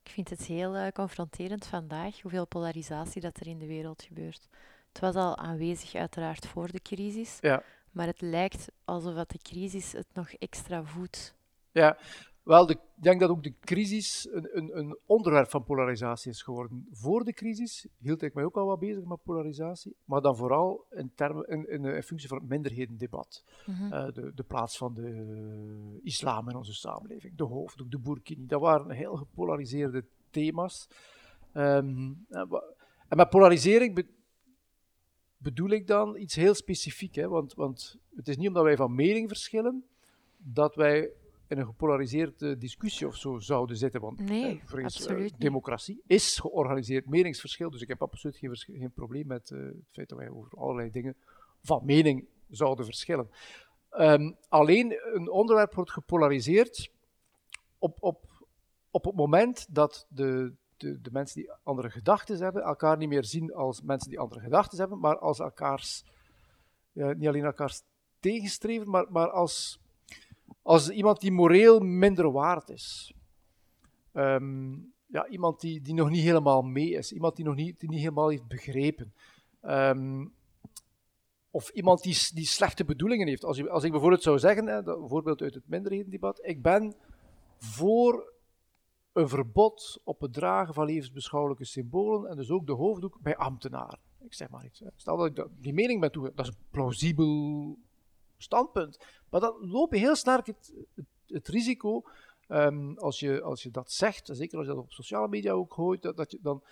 Ik 0.03 0.11
vind 0.15 0.31
het 0.31 0.43
heel 0.43 0.77
uh, 0.77 0.89
confronterend 0.89 1.67
vandaag, 1.67 2.21
hoeveel 2.21 2.47
polarisatie 2.47 3.21
dat 3.21 3.41
er 3.41 3.47
in 3.47 3.59
de 3.59 3.67
wereld 3.67 4.03
gebeurt. 4.03 4.49
Het 4.89 5.01
was 5.01 5.15
al 5.15 5.37
aanwezig 5.37 5.95
uiteraard 5.95 6.47
voor 6.47 6.73
de 6.73 6.83
crisis, 6.83 7.39
ja. 7.41 7.63
maar 7.91 8.07
het 8.07 8.21
lijkt 8.21 8.67
alsof 8.85 9.25
de 9.25 9.39
crisis 9.39 9.93
het 9.93 10.07
nog 10.13 10.33
extra 10.33 10.85
voedt. 10.85 11.35
Ja, 11.73 11.99
wel, 12.49 12.71
ik 12.71 12.79
denk 12.95 13.21
dat 13.21 13.31
ook 13.31 13.43
de 13.43 13.55
crisis 13.61 14.29
een, 14.31 14.57
een, 14.57 14.79
een, 14.79 14.99
onderwerp 15.07 15.51
van 15.51 15.65
polarisatie 15.65 16.31
is 16.31 16.43
geworden. 16.43 16.87
Voor 16.91 17.25
de 17.25 17.33
crisis 17.33 17.87
hield 17.99 18.23
ik 18.23 18.35
mij 18.35 18.45
ook 18.45 18.57
al 18.57 18.67
wat 18.67 18.79
bezig 18.79 19.05
met 19.05 19.23
polarisatie, 19.23 19.97
maar 20.05 20.21
dan 20.21 20.37
vooral 20.37 20.87
in, 20.91 21.13
termen, 21.15 21.49
in, 21.49 21.71
in, 21.71 21.85
in 21.85 22.03
functie 22.03 22.29
van 22.29 22.39
het 22.39 22.49
minderhedendebat. 22.49 23.45
Mm 23.67 23.75
-hmm. 23.75 23.91
de, 23.91 24.33
de, 24.35 24.43
plaats 24.43 24.77
van 24.77 24.95
de 24.95 26.01
islam 26.03 26.49
in 26.49 26.57
onze 26.57 26.75
samenleving, 26.75 27.37
de 27.37 27.45
hoofddoek, 27.45 27.91
de 27.91 27.99
burkini, 27.99 28.47
dat 28.47 28.61
waren 28.61 28.91
heel 28.91 29.17
gepolariseerde 29.17 30.05
thema's. 30.31 30.89
Um, 31.55 32.27
en 33.09 33.17
met 33.17 33.31
polarisering 33.31 33.95
be 33.95 34.07
bedoel 35.39 35.71
ik 35.71 35.87
dan 35.87 36.17
iets 36.17 36.35
heel 36.35 36.55
specifiek, 36.55 37.15
hè, 37.15 37.29
want, 37.29 37.55
want 37.55 37.97
het 38.15 38.29
is 38.29 38.37
niet 38.37 38.49
omdat 38.49 38.63
wij 38.63 38.77
van 38.77 38.95
mening 38.95 39.29
verschillen, 39.29 39.85
dat 40.37 40.75
wij 40.75 41.11
in 41.49 41.59
een 41.59 41.67
gepolariseerde 41.67 42.59
discussie 42.59 43.07
of 43.07 43.17
zo 43.17 43.39
zouden 43.39 43.77
zitten. 43.77 44.01
Want 44.01 44.21
nee, 44.21 44.63
eh, 44.67 44.85
absoluut 44.85 45.33
uh, 45.33 45.39
democratie 45.39 46.03
is 46.07 46.39
georganiseerd 46.39 47.09
meningsverschil. 47.09 47.71
Dus 47.71 47.83
ik 47.83 47.89
heb 47.89 48.03
absoluut 48.03 48.37
geen, 48.37 48.57
geen 48.57 48.93
probleem 48.93 49.27
met 49.27 49.51
uh, 49.51 49.65
het 49.65 49.89
feit 49.93 50.09
dat 50.09 50.19
wij 50.19 50.29
over 50.29 50.59
allerlei 50.59 50.91
dingen 50.91 51.17
van 51.63 51.85
mening 51.85 52.29
zouden 52.49 52.85
verschillen. 52.85 53.31
Um, 53.99 54.37
alleen 54.49 54.99
een 55.15 55.31
onderwerp 55.31 55.75
wordt 55.75 55.91
gepolariseerd 55.91 56.91
op, 57.79 57.97
op, 58.01 58.47
op 58.91 59.05
het 59.05 59.15
moment 59.15 59.75
dat 59.75 60.07
de, 60.09 60.55
de, 60.77 61.01
de 61.01 61.11
mensen 61.11 61.41
die 61.41 61.53
andere 61.63 61.91
gedachten 61.91 62.39
hebben, 62.39 62.63
elkaar 62.63 62.97
niet 62.97 63.09
meer 63.09 63.25
zien 63.25 63.55
als 63.55 63.83
mensen 63.83 64.11
die 64.11 64.19
andere 64.19 64.41
gedachten 64.41 64.79
hebben, 64.79 64.99
maar 64.99 65.19
als 65.19 65.39
elkaars, 65.39 66.05
ja, 66.93 67.13
niet 67.13 67.29
alleen 67.29 67.45
elkaars 67.45 67.83
tegenstreven, 68.21 68.91
maar, 68.91 69.07
maar 69.11 69.31
als 69.31 69.81
als 70.69 70.91
iemand 70.91 71.21
die 71.21 71.33
moreel 71.33 71.81
minder 71.81 72.33
waard 72.33 72.69
is. 72.69 73.15
Um, 74.13 74.93
ja, 75.07 75.27
iemand 75.29 75.61
die, 75.61 75.81
die 75.81 75.95
nog 75.95 76.11
niet 76.11 76.23
helemaal 76.23 76.63
mee 76.63 76.91
is. 76.91 77.13
Iemand 77.13 77.37
die 77.37 77.45
nog 77.45 77.55
niet, 77.55 77.81
die 77.81 77.89
niet 77.89 77.99
helemaal 77.99 78.29
heeft 78.29 78.47
begrepen. 78.49 79.13
Um, 79.63 80.33
of 81.51 81.69
iemand 81.69 82.03
die, 82.03 82.17
die 82.35 82.47
slechte 82.47 82.85
bedoelingen 82.85 83.29
heeft. 83.29 83.45
Als, 83.45 83.69
als 83.69 83.85
ik 83.85 83.91
bijvoorbeeld 83.91 84.23
zou 84.23 84.39
zeggen, 84.39 84.67
hè, 84.67 84.83
dat, 84.83 84.99
bijvoorbeeld 84.99 85.43
uit 85.43 85.55
het 85.55 85.69
minderhedendebat, 85.69 86.41
ik 86.43 86.63
ben 86.63 86.95
voor 87.59 88.33
een 89.13 89.29
verbod 89.29 90.01
op 90.05 90.21
het 90.21 90.33
dragen 90.33 90.75
van 90.75 90.87
levensbeschouwelijke 90.87 91.65
symbolen 91.65 92.31
en 92.31 92.37
dus 92.37 92.51
ook 92.51 92.67
de 92.67 92.73
hoofddoek 92.73 93.19
bij 93.21 93.37
ambtenaren. 93.37 93.99
Ik 94.21 94.35
zeg 94.35 94.49
maar 94.49 94.65
iets. 94.65 94.83
Stel 94.97 95.17
dat 95.17 95.27
ik 95.39 95.47
die 95.61 95.75
mening 95.75 96.01
ben 96.01 96.13
toe, 96.13 96.33
dat 96.35 96.47
is 96.47 96.53
plausibel 96.71 97.79
standpunt. 98.39 98.99
Maar 99.31 99.41
dan 99.41 99.57
loop 99.61 99.93
je 99.93 99.99
heel 99.99 100.17
sterk 100.17 100.47
het, 101.27 101.49
risico, 101.49 102.03
um, 102.49 102.99
als, 102.99 103.21
je, 103.21 103.43
als 103.43 103.63
je 103.63 103.71
dat 103.71 103.93
zegt, 103.93 104.29
zeker 104.33 104.59
als 104.59 104.67
je 104.67 104.73
dat 104.73 104.83
op 104.83 104.93
sociale 104.93 105.29
media 105.29 105.53
ook 105.53 105.73
hoort, 105.73 106.03
dat, 106.03 106.31
je 106.31 106.39
dan 106.43 106.63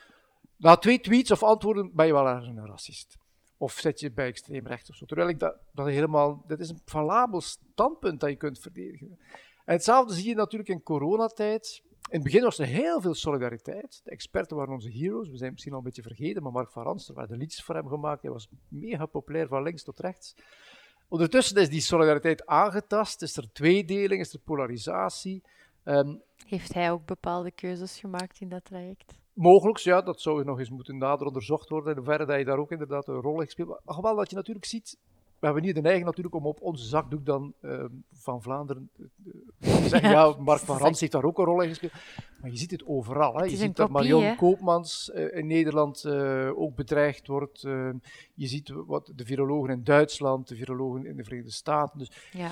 na 0.56 0.76
twee 0.76 1.00
tweets 1.00 1.30
of 1.30 1.42
antwoorden 1.42 1.94
ben 1.94 2.06
je 2.06 2.12
wel 2.12 2.26
een 2.26 2.66
racist. 2.66 3.16
Of 3.58 3.72
zet 3.72 4.00
je 4.00 4.12
bij 4.12 4.26
extreem 4.26 4.66
recht 4.66 4.88
of 4.88 4.96
zo. 4.96 5.04
Terwijl 5.04 5.28
ik 5.28 5.38
dat, 5.38 5.56
dat 5.72 5.86
helemaal, 5.86 6.44
dat 6.46 6.60
is 6.60 6.68
een 6.68 6.80
valabel 6.84 7.40
standpunt 7.40 8.20
dat 8.20 8.30
je 8.30 8.36
kunt 8.36 8.58
verdedigen. 8.58 9.18
En 9.64 9.74
hetzelfde 9.74 10.14
zie 10.14 10.28
je 10.28 10.34
natuurlijk 10.34 10.70
in 10.70 10.82
coronatijd. 10.82 11.82
In 11.86 12.14
het 12.14 12.22
begin 12.22 12.42
was 12.42 12.58
er 12.58 12.66
heel 12.66 13.00
veel 13.00 13.14
solidariteit. 13.14 14.00
De 14.04 14.10
experten 14.10 14.56
waren 14.56 14.72
onze 14.72 14.90
heroes. 14.90 15.28
We 15.28 15.36
zijn 15.36 15.50
misschien 15.50 15.72
al 15.72 15.78
een 15.78 15.84
beetje 15.84 16.02
vergeten, 16.02 16.42
maar 16.42 16.52
Mark 16.52 16.70
van 16.70 16.82
Rans, 16.82 17.08
er 17.08 17.14
werden 17.14 17.38
liedjes 17.38 17.64
voor 17.64 17.74
hem 17.74 17.88
gemaakt. 17.88 18.22
Hij 18.22 18.30
was 18.30 18.48
mega 18.68 19.06
populair 19.06 19.48
van 19.48 19.62
links 19.62 19.82
tot 19.82 19.98
rechts. 19.98 20.34
Ondertussen 21.08 21.56
is 21.56 21.68
die 21.68 21.80
solidariteit 21.80 22.46
aangetast, 22.46 23.22
is 23.22 23.36
er 23.36 23.52
tweedeling, 23.52 24.20
is 24.20 24.32
er 24.32 24.40
polarisatie. 24.40 25.42
Um, 25.84 26.22
Heeft 26.46 26.74
hij 26.74 26.90
ook 26.90 27.04
bepaalde 27.04 27.50
keuzes 27.50 28.00
gemaakt 28.00 28.40
in 28.40 28.48
dat 28.48 28.64
traject? 28.64 29.14
Mogelijk, 29.32 29.78
ja, 29.78 30.02
dat 30.02 30.20
zou 30.20 30.44
nog 30.44 30.58
eens 30.58 30.70
moeten 30.70 30.98
nader 30.98 31.26
onderzocht 31.26 31.68
worden, 31.68 31.90
in 31.90 31.96
hoeverre 31.96 32.26
dat 32.26 32.38
je 32.38 32.44
daar 32.44 32.58
ook 32.58 32.70
inderdaad 32.70 33.08
een 33.08 33.20
rol 33.20 33.38
heeft 33.38 33.54
gespeeld. 33.54 33.80
Maar 33.84 34.02
wel 34.02 34.16
dat 34.16 34.30
je 34.30 34.36
natuurlijk 34.36 34.66
ziet, 34.66 34.98
hebben 35.46 35.62
niet 35.62 35.74
de 35.74 35.80
neiging 35.80 36.06
natuurlijk 36.06 36.34
om 36.34 36.46
op 36.46 36.60
onze 36.60 36.84
zakdoek 36.84 37.26
dan 37.26 37.54
uh, 37.60 37.84
van 38.12 38.42
Vlaanderen 38.42 38.90
te 39.58 39.88
zeggen, 39.88 40.10
ja, 40.10 40.34
Mark 40.38 40.60
van 40.60 40.78
Rans 40.78 41.00
heeft 41.00 41.12
daar 41.12 41.24
ook 41.24 41.38
een 41.38 41.44
rol 41.44 41.62
in 41.62 41.68
gespeeld. 41.68 41.92
Maar 42.40 42.50
je 42.50 42.56
ziet 42.56 42.70
het 42.70 42.86
overal. 42.86 43.34
Hè. 43.34 43.42
Het 43.42 43.50
je 43.50 43.56
ziet 43.56 43.76
dat 43.76 43.90
Marion 43.90 44.22
hè? 44.22 44.34
Koopmans 44.34 45.10
uh, 45.14 45.36
in 45.36 45.46
Nederland 45.46 46.06
ook 46.56 46.74
bedreigd 46.74 47.26
wordt. 47.26 47.60
je 48.34 48.46
ziet 48.46 48.72
wat 48.86 49.12
de 49.14 49.24
virologen 49.24 49.70
in 49.70 49.84
Duitsland, 49.84 50.48
de 50.48 50.56
virologen 50.56 51.06
in 51.06 51.16
de 51.16 51.24
Verenigde 51.24 51.52
Staten. 51.52 51.98
Dus, 51.98 52.10
Ja. 52.32 52.48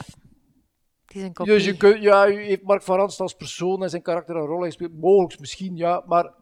Het 1.07 1.17
is 1.17 1.23
een 1.23 1.33
kopie. 1.33 1.53
dus 1.53 1.65
je 1.65 1.77
kunt, 1.77 2.03
ja, 2.03 2.25
heeft 2.25 2.63
Mark 2.63 2.83
van 2.83 2.97
Rans 2.97 3.21
als 3.21 3.35
persoon 3.35 3.83
en 3.83 3.91
zijn 3.91 4.03
karakter 4.03 4.37
een 4.37 4.47
rol 4.47 4.63
gespeeld. 4.63 5.01
Mogelijk, 5.01 5.41
misschien, 5.41 5.77
ja, 5.77 6.03
maar 6.07 6.33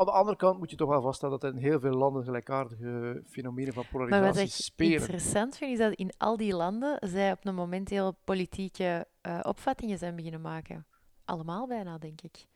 aan 0.00 0.06
de 0.06 0.12
andere 0.12 0.36
kant 0.36 0.58
moet 0.58 0.70
je 0.70 0.76
toch 0.76 0.88
wel 0.88 1.02
vaststellen 1.02 1.38
dat 1.40 1.50
er 1.50 1.56
in 1.56 1.62
heel 1.62 1.80
veel 1.80 1.92
landen 1.92 2.24
gelijkaardige 2.24 3.22
fenomenen 3.26 3.72
van 3.72 3.84
Maar 3.92 4.00
wat 4.08 4.10
polarisatie 4.10 4.42
ik 4.44 4.50
spelen. 4.52 4.92
interessant 5.00 5.56
vind, 5.56 5.72
is 5.72 5.78
dat 5.78 5.92
in 5.92 6.12
al 6.18 6.36
die 6.36 6.54
landen 6.54 6.98
zij 7.08 7.32
op 7.32 7.46
een 7.46 7.54
moment 7.54 7.88
heel 7.88 8.16
politieke 8.24 9.06
eh, 9.20 9.38
opvattingen 9.42 9.98
zijn 9.98 10.16
beginnen 10.16 10.40
maken. 10.40 10.86
Allemaal 11.24 11.66
bijna, 11.66 11.98
denk 11.98 12.20
ik. 12.20 12.46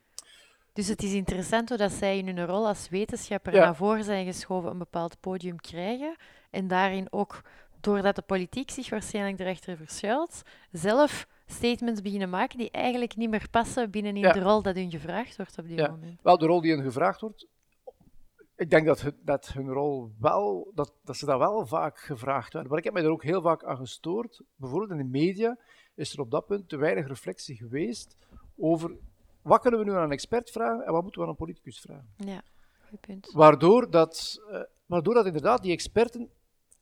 Dus 0.72 0.88
het 0.88 1.02
is 1.02 1.12
interessant 1.12 1.68
hoe 1.68 1.78
dat 1.78 1.92
zij 1.92 2.18
in 2.18 2.26
hun 2.26 2.46
rol 2.46 2.66
als 2.66 2.88
wetenschapper 2.88 3.54
Ja. 3.54 3.64
naar 3.64 3.76
voren 3.76 4.04
zijn 4.04 4.26
geschoven 4.26 4.70
een 4.70 4.78
bepaald 4.78 5.20
podium 5.20 5.60
krijgen. 5.60 6.16
En 6.50 6.68
daarin 6.68 7.06
ook, 7.12 7.40
doordat 7.80 8.16
de 8.16 8.22
politiek 8.22 8.70
zich 8.70 8.90
waarschijnlijk 8.90 9.40
erachter 9.40 9.76
verschuilt, 9.76 10.42
zelf 10.70 11.26
statements 11.54 12.00
beginnen 12.02 12.30
maken 12.30 12.58
die 12.58 12.70
eigenlijk 12.70 13.16
niet 13.16 13.30
meer 13.30 13.48
passen 13.50 13.90
binnen 13.90 14.14
in 14.16 14.20
Ja. 14.22 14.32
de 14.32 14.40
rol 14.40 14.62
dat 14.62 14.74
hun 14.74 14.90
gevraagd 14.90 15.36
wordt 15.36 15.58
op 15.58 15.68
dit 15.68 15.78
Ja. 15.78 15.88
moment. 15.90 16.22
Wel, 16.22 16.38
de 16.38 16.46
rol 16.46 16.60
die 16.60 16.72
hen 16.74 16.82
gevraagd 16.82 17.20
wordt, 17.20 17.46
ik 18.56 18.70
denk 18.70 18.86
dat, 18.86 19.00
hun- 19.00 19.18
dat 19.22 19.46
hun 19.46 19.68
rol 19.68 20.12
wel, 20.18 20.70
dat, 20.74 20.92
dat 21.04 21.16
ze 21.16 21.26
dat 21.26 21.38
wel 21.38 21.66
vaak 21.66 21.98
gevraagd 21.98 22.52
werden. 22.52 22.70
Maar 22.70 22.78
ik 22.78 22.84
heb 22.84 22.94
mij 22.94 23.02
er 23.04 23.10
ook 23.10 23.22
heel 23.22 23.42
vaak 23.42 23.64
aan 23.64 23.76
gestoord. 23.76 24.42
Bijvoorbeeld 24.56 24.90
in 24.90 24.96
de 24.96 25.18
media 25.18 25.58
is 25.94 26.12
er 26.12 26.20
op 26.20 26.30
dat 26.30 26.46
punt 26.46 26.68
te 26.68 26.76
weinig 26.76 27.06
reflectie 27.06 27.56
geweest 27.56 28.16
over 28.56 28.96
wat 29.42 29.60
kunnen 29.60 29.80
we 29.80 29.86
nu 29.86 29.92
aan 29.92 30.02
een 30.02 30.10
expert 30.12 30.50
vragen 30.50 30.86
en 30.86 30.92
wat 30.92 31.02
moeten 31.02 31.20
we 31.20 31.26
aan 31.26 31.32
een 31.32 31.38
politicus 31.38 31.80
vragen. 31.80 32.08
Ja, 32.16 32.42
goed 32.88 33.00
punt. 33.00 33.30
Waardoor 33.32 33.90
dat, 33.90 34.40
eh, 34.50 34.60
waardoor 34.86 35.14
dat 35.14 35.26
inderdaad 35.26 35.62
die 35.62 35.72
experten, 35.72 36.30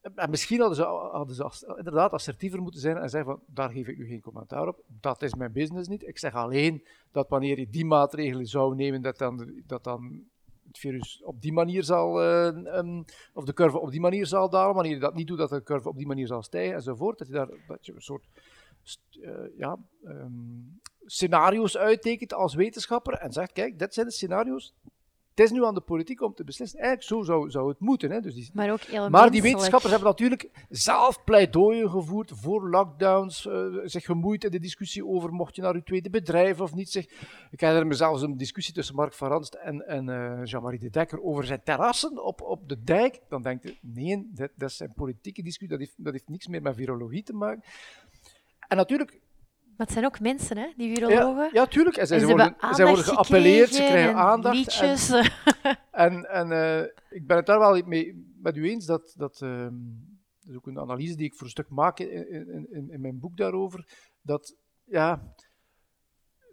en 0.02 0.30
misschien 0.30 0.60
hadden 0.60 0.76
ze, 0.76 0.84
hadden 0.84 1.34
ze 1.34 1.74
inderdaad 1.76 2.12
assertiever 2.12 2.62
moeten 2.62 2.80
zijn 2.80 2.96
en 2.96 3.10
zeggen 3.10 3.30
van, 3.30 3.42
daar 3.46 3.70
geef 3.70 3.88
ik 3.88 3.98
nu 3.98 4.06
geen 4.06 4.20
commentaar 4.20 4.68
op, 4.68 4.82
dat 4.86 5.22
is 5.22 5.34
mijn 5.34 5.52
business 5.52 5.88
niet. 5.88 6.06
Ik 6.06 6.18
zeg 6.18 6.34
alleen 6.34 6.86
dat 7.12 7.28
wanneer 7.28 7.58
je 7.58 7.68
die 7.68 7.84
maatregelen 7.84 8.46
zou 8.46 8.74
nemen, 8.74 9.02
dat 9.02 9.18
dan, 9.18 9.62
dat 9.66 9.84
dan 9.84 10.24
het 10.66 10.78
virus 10.78 11.22
op 11.24 11.40
die 11.40 11.52
manier 11.52 11.84
zal, 11.84 12.20
eh, 12.20 12.76
ehm, 12.76 13.02
of 13.32 13.44
de 13.44 13.52
curve 13.52 13.78
op 13.78 13.90
die 13.90 14.00
manier 14.00 14.26
zal 14.26 14.50
dalen, 14.50 14.74
wanneer 14.74 14.94
je 14.94 15.00
dat 15.00 15.14
niet 15.14 15.26
doet, 15.26 15.38
dat 15.38 15.50
de 15.50 15.62
curve 15.62 15.88
op 15.88 15.96
die 15.96 16.06
manier 16.06 16.26
zal 16.26 16.42
stijgen 16.42 16.74
enzovoort. 16.74 17.18
Dat 17.18 17.26
je 17.26 17.32
daar 17.32 17.48
een 17.48 17.78
soort 17.96 18.26
eh, 19.20 19.58
ja, 19.58 19.78
ehm, 20.04 20.32
scenario's 21.04 21.76
uittekent 21.76 22.32
als 22.32 22.54
wetenschapper 22.54 23.14
en 23.14 23.32
zegt, 23.32 23.52
kijk, 23.52 23.78
dit 23.78 23.94
zijn 23.94 24.06
de 24.06 24.12
scenario's, 24.12 24.74
het 25.34 25.44
is 25.44 25.50
nu 25.50 25.64
aan 25.64 25.74
de 25.74 25.80
politiek 25.80 26.20
om 26.20 26.34
te 26.34 26.44
beslissen. 26.44 26.78
Eigenlijk 26.78 27.08
zo 27.08 27.22
zou, 27.22 27.50
zou 27.50 27.68
het 27.68 27.80
moeten. 27.80 28.10
Hè? 28.10 28.20
Dus 28.20 28.34
die, 28.34 28.50
Maar 28.52 28.70
ook 28.70 28.80
heel 28.80 29.10
maar 29.10 29.30
die 29.30 29.42
wetenschappers 29.42 29.90
hebben 29.90 30.08
natuurlijk 30.08 30.50
zelf 30.68 31.24
pleidooien 31.24 31.90
gevoerd 31.90 32.32
voor 32.34 32.68
lockdowns, 32.70 33.46
eh, 33.46 33.66
zich 33.84 34.04
gemoeid 34.04 34.44
in 34.44 34.50
de 34.50 34.60
discussie 34.60 35.06
over 35.06 35.32
mocht 35.32 35.56
je 35.56 35.62
naar 35.62 35.74
je 35.74 35.82
tweede 35.82 36.10
bedrijf 36.10 36.60
of 36.60 36.74
niet. 36.74 36.90
Zeg. 36.90 37.04
Ik 37.50 37.60
herinner 37.60 37.86
me 37.86 37.94
zelfs 37.94 38.22
een 38.22 38.36
discussie 38.36 38.74
tussen 38.74 38.94
Mark 38.94 39.14
van 39.14 39.28
Ranst 39.28 39.54
en, 39.54 39.86
en 39.86 40.08
eh, 40.08 40.44
Jean-Marie 40.44 40.78
de 40.78 40.90
Dekker 40.90 41.22
over 41.22 41.44
zijn 41.44 41.62
terrassen 41.64 42.24
op, 42.24 42.40
op 42.40 42.68
de 42.68 42.82
dijk. 42.82 43.20
Dan 43.28 43.42
denkt 43.42 43.62
je, 43.62 43.76
nee, 43.80 44.30
dat, 44.34 44.50
dat 44.56 44.70
is 44.70 44.80
een 44.80 44.92
politieke 44.94 45.42
discussie, 45.42 45.78
dat 45.78 45.78
heeft, 45.78 46.04
dat 46.04 46.12
heeft 46.12 46.28
niks 46.28 46.46
meer 46.46 46.62
met 46.62 46.74
virologie 46.74 47.22
te 47.22 47.32
maken. 47.32 47.62
En 48.68 48.76
natuurlijk, 48.76 49.20
Maar 49.82 49.90
het 49.90 50.00
zijn 50.00 50.12
ook 50.12 50.20
mensen, 50.20 50.58
hè, 50.58 50.72
die 50.76 50.94
virologen. 50.94 51.48
ja 51.52 51.66
tuurlijk, 51.66 51.96
en 51.96 52.06
zij, 52.06 52.16
en 52.16 52.22
ze 52.22 52.28
worden, 52.28 52.56
zij 52.70 52.86
worden 52.86 53.04
geappelleerd, 53.04 53.74
ze 53.74 53.82
krijgen 53.82 54.10
en 54.10 54.16
aandacht. 54.16 54.54
en- 54.54 54.58
Liedjes. 54.58 55.10
En, 55.90 56.24
en 56.30 56.52
eh, 56.52 56.82
ik 57.08 57.26
ben 57.26 57.36
het 57.36 57.46
daar 57.46 57.58
wel 57.58 57.82
mee 57.86 58.32
met 58.40 58.56
u 58.56 58.68
eens 58.70 58.86
dat, 58.86 59.14
dat, 59.16 59.40
ehm, 59.42 59.74
dat 60.40 60.50
is 60.50 60.56
ook 60.56 60.66
een 60.66 60.78
analyse 60.78 61.16
die 61.16 61.26
ik 61.26 61.34
voor 61.34 61.44
een 61.44 61.50
stuk 61.50 61.68
maak 61.68 61.98
in, 61.98 62.28
in, 62.30 62.66
in, 62.70 62.90
in 62.90 63.00
mijn 63.00 63.18
boek 63.18 63.36
daarover, 63.36 63.88
dat 64.20 64.56
ja, 64.84 65.34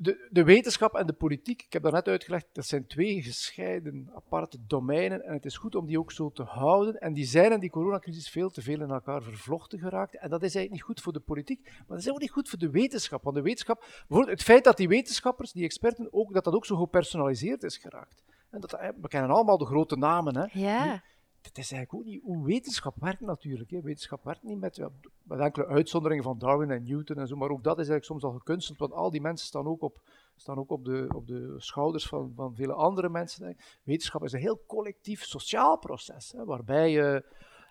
de, 0.02 0.28
de 0.32 0.44
wetenschap 0.44 0.96
en 0.96 1.06
de 1.06 1.14
politiek, 1.14 1.62
ik 1.62 1.74
heb 1.74 1.84
daarnet 1.84 2.08
uitgelegd, 2.08 2.48
dat 2.54 2.66
zijn 2.66 2.88
twee 2.88 3.22
gescheiden 3.22 4.10
aparte 4.14 4.58
domeinen 4.68 5.24
en 5.24 5.34
het 5.34 5.46
is 5.46 5.58
goed 5.58 5.76
om 5.76 5.86
die 5.86 6.00
ook 6.00 6.12
zo 6.12 6.32
te 6.32 6.44
houden. 6.44 7.00
En 7.00 7.14
die 7.14 7.26
zijn 7.26 7.52
in 7.52 7.60
die 7.60 7.70
coronacrisis 7.70 8.30
veel 8.30 8.50
te 8.50 8.62
veel 8.62 8.82
in 8.82 8.90
elkaar 8.90 9.22
vervlochten 9.22 9.80
geraakt. 9.80 10.16
En 10.16 10.30
dat 10.30 10.44
is 10.44 10.56
eigenlijk 10.56 10.72
niet 10.72 10.82
goed 10.82 11.02
voor 11.02 11.14
de 11.14 11.20
politiek, 11.20 11.64
maar 11.64 11.86
dat 11.88 12.00
is 12.00 12.10
ook 12.10 12.20
niet 12.20 12.32
goed 12.32 12.50
voor 12.50 12.60
de 12.60 12.70
wetenschap. 12.70 13.24
Want 13.24 13.36
de 13.36 13.42
wetenschap, 13.42 13.80
bijvoorbeeld 13.80 14.38
het 14.38 14.44
feit 14.44 14.64
dat 14.64 14.78
die 14.78 14.88
wetenschappers, 14.88 15.52
die 15.52 15.64
experten, 15.64 16.14
ook, 16.14 16.34
dat 16.34 16.44
dat 16.44 16.54
ook 16.54 16.66
zo 16.66 16.76
gepersonaliseerd 16.76 17.64
is 17.64 17.78
geraakt. 17.78 18.24
En 18.50 18.62
dat, 18.62 18.72
we 19.02 19.08
kennen 19.08 19.30
allemaal 19.30 19.58
de 19.58 19.66
grote 19.66 19.96
namen. 19.96 20.36
Hè. 20.36 20.46
Ja. 20.60 21.04
Het 21.42 21.58
is 21.58 21.72
eigenlijk 21.72 21.94
ook 21.94 22.12
niet 22.12 22.24
hoe 22.24 22.46
wetenschap 22.46 22.96
werkt 23.00 23.22
natuurlijk. 23.22 23.70
Hè. 23.70 23.82
Wetenschap 23.82 24.24
werkt 24.24 24.44
niet 24.44 24.60
met, 24.60 24.76
ja, 24.76 24.90
met 25.24 25.40
enkele 25.40 25.68
uitzonderingen 25.68 26.24
van 26.24 26.38
Darwin 26.38 26.72
en 26.72 26.84
Newton 26.84 27.18
en 27.18 27.28
zo, 27.28 27.36
maar 27.36 27.50
ook 27.50 27.64
dat 27.64 27.80
is 27.80 27.90
eigenlijk 27.90 28.06
soms 28.06 28.24
al 28.24 28.40
gekunsteld, 28.40 28.78
want 28.78 28.94
al 28.94 29.12
die 29.12 29.22
mensen 29.22 29.48
staan 29.48 29.68
ook 29.68 29.82
op, 29.82 30.02
staan 30.36 30.58
ook 30.58 30.72
op, 30.72 30.86
de, 30.86 31.12
op 31.16 31.28
de 31.28 31.56
schouders 31.58 32.08
van, 32.08 32.32
van 32.36 32.56
vele 32.56 32.74
andere 32.74 33.10
mensen. 33.10 33.58
Wetenschap 33.84 34.24
is 34.24 34.34
een 34.34 34.40
heel 34.40 34.64
collectief 34.68 35.24
sociaal 35.24 35.78
proces, 35.78 36.32
hè, 36.32 36.46
waarbij 36.46 36.92
je 36.92 37.24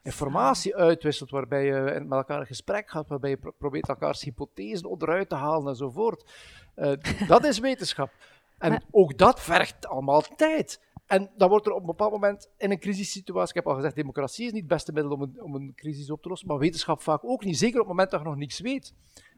informatie 0.03 0.77
uitwisselt, 0.77 1.31
waarbij 1.31 1.64
je 1.64 2.01
met 2.01 2.19
elkaar 2.19 2.41
in 2.41 2.47
gesprek 2.47 2.91
gaat, 2.91 3.09
waarbij 3.09 3.31
je 3.31 3.53
probeert 3.59 3.89
elkaars 3.89 4.23
hypothesen 4.23 4.89
onderuit 4.89 5.29
te 5.29 5.35
halen 5.35 5.69
enzovoort. 5.69 6.33
Uh, 6.77 6.93
dat 7.29 7.45
is 7.45 7.59
wetenschap. 7.59 8.11
En 8.59 8.83
ook 8.91 9.19
dat 9.19 9.41
vergt 9.41 9.87
allemaal 9.87 10.21
tijd. 10.21 10.81
En 11.09 11.30
dan 11.36 11.48
wordt 11.48 11.66
er 11.66 11.72
op 11.72 11.80
een 11.80 11.86
bepaald 11.86 12.12
moment 12.12 12.50
in 12.56 12.70
een 12.70 12.78
crisissituatie, 12.78 13.48
ik 13.48 13.54
heb 13.54 13.66
al 13.66 13.74
gezegd, 13.74 13.94
democratie 13.94 14.46
is 14.46 14.52
niet 14.52 14.61
het 14.61 14.70
beste 14.70 14.92
middel 14.92 15.12
om 15.12 15.22
een, 15.22 15.42
om 15.42 15.54
een 15.54 15.72
crisis 15.74 16.11
op 16.11 16.22
te 16.22 16.28
lossen, 16.28 16.48
maar 16.48 16.59
wetenschap 16.59 17.00
vaak 17.02 17.24
ook 17.24 17.44
niet, 17.44 17.59
zeker 17.59 17.74
op 17.74 17.86
het 17.86 17.88
moment 17.88 18.11
dat 18.11 18.20
je 18.20 18.26
nog 18.26 18.36
niks 18.36 18.61
weet. 18.61 18.94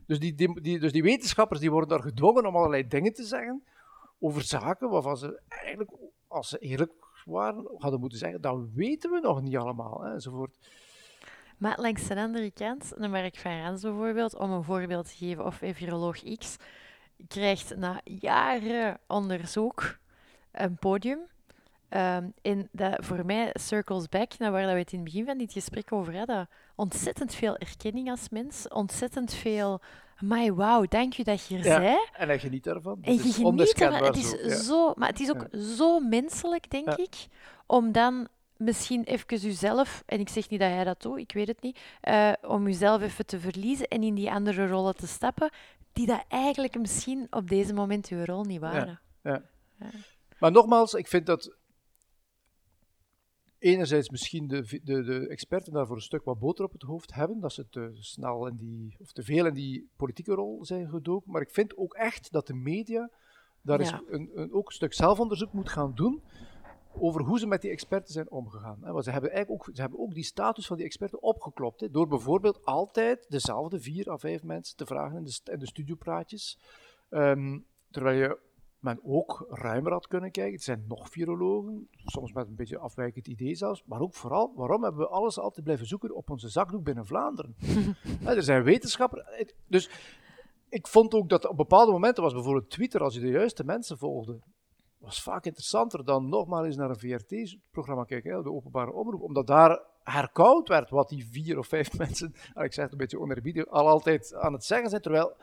Dus 0.07 0.19
die, 0.19 0.35
die, 0.35 0.79
dus 0.79 0.93
die 0.93 1.03
wetenschappers 1.03 1.61
die 1.61 1.71
worden 1.71 1.89
daar 1.89 2.03
gedwongen 2.03 2.47
om 2.47 2.57
allerlei 2.57 2.87
dingen 2.87 3.13
te 3.13 3.25
zeggen 3.25 3.63
over 4.19 4.43
zaken 4.43 4.91
waarvan 4.91 5.17
ze 5.17 5.41
eigenlijk, 5.49 5.91
als 6.29 6.49
ze 6.49 6.59
eerlijk 6.59 6.93
waren, 7.25 7.71
hadden 7.79 8.01
moeten 8.01 8.19
zeggen, 8.19 8.41
dat 8.41 8.59
weten 8.75 9.11
we 9.11 9.21
nog 9.21 9.43
niet 9.43 9.57
allemaal, 9.57 10.03
hè, 10.03 10.13
enzovoort. 10.13 10.59
Maar 11.59 11.81
langs 11.81 12.07
de 12.07 12.17
andere 12.17 12.51
kant, 12.51 12.93
de 12.99 13.09
Mark 13.09 13.37
van 13.37 13.63
Rans 13.63 13.83
bijvoorbeeld, 13.83 14.37
om 14.37 14.51
een 14.51 14.65
voorbeeld 14.65 15.09
te 15.09 15.17
geven, 15.17 15.45
of 15.45 15.61
viroloog 15.63 16.37
X, 16.37 16.57
krijgt 17.29 17.77
na 17.77 18.01
jaren 18.05 19.01
onderzoek 19.07 19.99
een 20.53 20.77
podium 20.77 21.30
Um, 21.97 22.33
en 22.43 22.69
dat 22.73 23.05
voor 23.05 23.27
mij 23.27 23.51
circles 23.53 24.09
back 24.09 24.39
naar 24.39 24.53
waar 24.53 24.67
we 24.67 24.79
het 24.79 24.93
in 24.93 24.99
het 24.99 25.09
begin 25.09 25.25
van 25.25 25.39
dit 25.39 25.53
gesprek 25.53 25.93
over 25.93 26.17
hadden. 26.17 26.49
Ontzettend 26.75 27.35
veel 27.35 27.57
erkenning 27.57 28.11
als 28.11 28.29
mens, 28.29 28.69
ontzettend 28.69 29.35
veel. 29.35 29.81
My 30.19 30.53
wow, 30.53 30.89
dank 30.89 31.13
je 31.13 31.25
dat 31.25 31.47
je 31.47 31.59
er 31.59 31.83
ja, 31.83 32.09
En 32.13 32.29
hij 32.29 32.39
geniet 32.39 32.67
ervan. 32.67 32.99
En 33.03 33.13
je 33.13 33.19
geniet 33.19 33.81
ervan. 33.81 34.05
Het 34.05 34.17
is 34.17 34.67
zo, 34.67 34.93
maar 34.97 35.09
het 35.09 35.21
is 35.21 35.31
ook 35.31 35.47
zo 35.53 36.01
menselijk, 36.01 36.71
denk 36.71 36.95
ik, 36.95 37.27
om 37.67 37.93
dan 37.93 38.29
misschien 38.57 39.05
even 39.05 39.37
jezelf, 39.37 40.03
en 40.07 40.21
ik 40.21 40.29
zeg 40.29 40.49
niet 40.49 40.61
dat 40.61 40.71
hij 40.71 40.85
dat 40.85 41.03
doet, 41.03 41.19
ik 41.19 41.33
weet 41.33 41.49
het 41.49 41.63
niet, 41.63 41.79
uh, 42.09 42.33
om 42.43 42.67
jezelf 42.67 43.03
even 43.03 43.27
te 43.27 43.41
verliezen 43.41 43.89
en 43.89 44.03
in 44.03 44.15
die 44.15 44.31
andere 44.31 44.69
rollen 44.69 44.97
te 44.97 45.07
stappen, 45.07 45.51
die 45.93 46.07
dat 46.07 46.25
eigenlijk 46.29 46.79
misschien 46.79 47.27
op 47.31 47.49
deze 47.49 47.75
moment 47.75 48.09
je 48.09 48.25
rol 48.25 48.45
niet 48.45 48.61
waren. 48.61 49.01
Ja, 49.23 49.43
ja. 49.79 49.91
Maar 50.39 50.51
nogmaals, 50.51 50.95
ik 50.95 51.09
vind 51.09 51.27
dat 51.27 51.59
enerzijds 53.61 54.11
misschien 54.11 54.49
de, 54.49 54.81
de, 54.85 55.03
de 55.03 55.29
experten 55.29 55.73
daar 55.73 55.87
voor 55.87 55.97
een 55.97 56.03
stuk 56.03 56.25
wat 56.25 56.39
boter 56.39 56.65
op 56.65 56.73
het 56.73 56.83
hoofd 56.83 57.15
hebben, 57.15 57.41
dat 57.41 57.53
ze 57.53 57.69
te 57.69 57.89
snel 57.93 58.47
in 58.47 58.57
die, 58.57 58.97
of 58.99 59.13
te 59.13 59.23
veel 59.23 59.47
in 59.47 59.55
die 59.55 59.91
politieke 59.97 60.33
rol 60.33 60.65
zijn 60.65 60.89
gedoken. 60.89 61.31
Maar 61.31 61.43
ik 61.43 61.51
vind 61.51 61.77
ook 61.77 61.95
echt 61.95 62.33
dat 62.33 62.47
de 62.47 62.55
media 62.55 63.11
daar 63.63 63.81
is 63.81 63.93
een, 64.07 64.31
een, 64.35 64.53
ook 64.53 64.67
een 64.67 64.75
stuk 64.75 64.95
zelfonderzoek 64.95 65.53
moet 65.53 65.69
gaan 65.69 65.95
doen 65.95 66.23
over 66.93 67.23
hoe 67.23 67.39
ze 67.39 67.47
met 67.47 67.61
die 67.61 67.71
experten 67.71 68.13
zijn 68.13 68.31
omgegaan. 68.31 68.79
Want 68.81 69.05
ze 69.05 69.11
hebben 69.11 69.31
eigenlijk 69.31 69.69
ook, 69.69 69.75
ze 69.75 69.81
hebben 69.81 69.99
ook 69.99 70.15
die 70.15 70.25
status 70.25 70.67
van 70.67 70.77
die 70.77 70.87
experten 70.87 71.23
opgeklopt, 71.23 71.81
hè, 71.81 71.91
door 71.91 72.09
bijvoorbeeld 72.09 72.65
altijd 72.65 73.27
dezelfde 73.29 73.81
vier 73.81 74.11
à 74.11 74.17
vijf 74.17 74.43
mensen 74.43 74.77
te 74.77 74.87
vragen 74.87 75.17
in 75.17 75.25
de, 75.25 75.53
in 75.53 75.59
de 75.59 75.67
studiopraatjes. 75.67 76.59
Ehm, 77.09 77.59
terwijl 77.91 78.19
je 78.19 78.39
men 78.81 79.01
ook 79.03 79.47
ruimer 79.49 79.93
had 79.93 80.07
kunnen 80.07 80.31
kijken. 80.31 80.55
Er 80.55 80.63
zijn 80.63 80.85
nog 80.89 81.09
virologen, 81.09 81.89
soms 81.91 82.33
met 82.33 82.47
een 82.47 82.55
beetje 82.55 82.79
afwijkend 82.79 83.27
idee 83.27 83.55
zelfs. 83.55 83.83
Maar 83.85 84.01
ook 84.01 84.15
vooral, 84.15 84.53
waarom 84.55 84.83
hebben 84.83 85.01
we 85.01 85.09
alles 85.09 85.39
altijd 85.39 85.65
blijven 85.65 85.87
zoeken 85.87 86.15
op 86.15 86.31
onze 86.31 86.49
zakdoek 86.49 86.85
binnen 86.85 87.07
Vlaanderen? 87.07 87.57
er 88.25 88.43
zijn 88.43 88.63
wetenschappers. 88.63 89.53
Dus 89.67 89.91
ik 90.69 90.87
vond 90.87 91.15
ook 91.15 91.29
dat 91.29 91.47
op 91.47 91.57
bepaalde 91.57 91.93
momenten 91.93 92.23
was 92.23 92.33
bijvoorbeeld 92.33 92.71
Twitter, 92.71 93.03
als 93.03 93.15
je 93.15 93.21
de 93.21 93.29
juiste 93.29 93.65
mensen 93.65 93.99
volgde, 93.99 94.39
was 94.99 95.23
vaak 95.23 95.45
interessanter 95.45 96.05
dan 96.05 96.29
nogmaals 96.29 96.67
eens 96.67 96.77
naar 96.77 96.91
een 96.91 96.99
VRT-programma 96.99 98.05
kijken, 98.05 98.43
de 98.43 98.53
openbare 98.53 98.93
omroep, 98.93 99.23
omdat 99.23 99.47
daar 99.47 99.83
herkoud 100.03 100.69
werd 100.69 100.91
wat 100.91 101.09
die 101.09 101.27
vier 101.27 101.59
of 101.59 101.67
vijf 101.67 101.99
mensen, 101.99 102.35
ik 102.55 102.73
zeg 102.73 102.85
het 102.85 102.93
een 102.93 102.99
beetje 102.99 103.21
onerbiedig, 103.21 103.67
al 103.67 103.89
altijd 103.89 104.35
aan 104.35 104.53
het 104.53 104.65
zeggen 104.65 104.91
zijn, 104.91 105.03
terwijl 105.03 105.37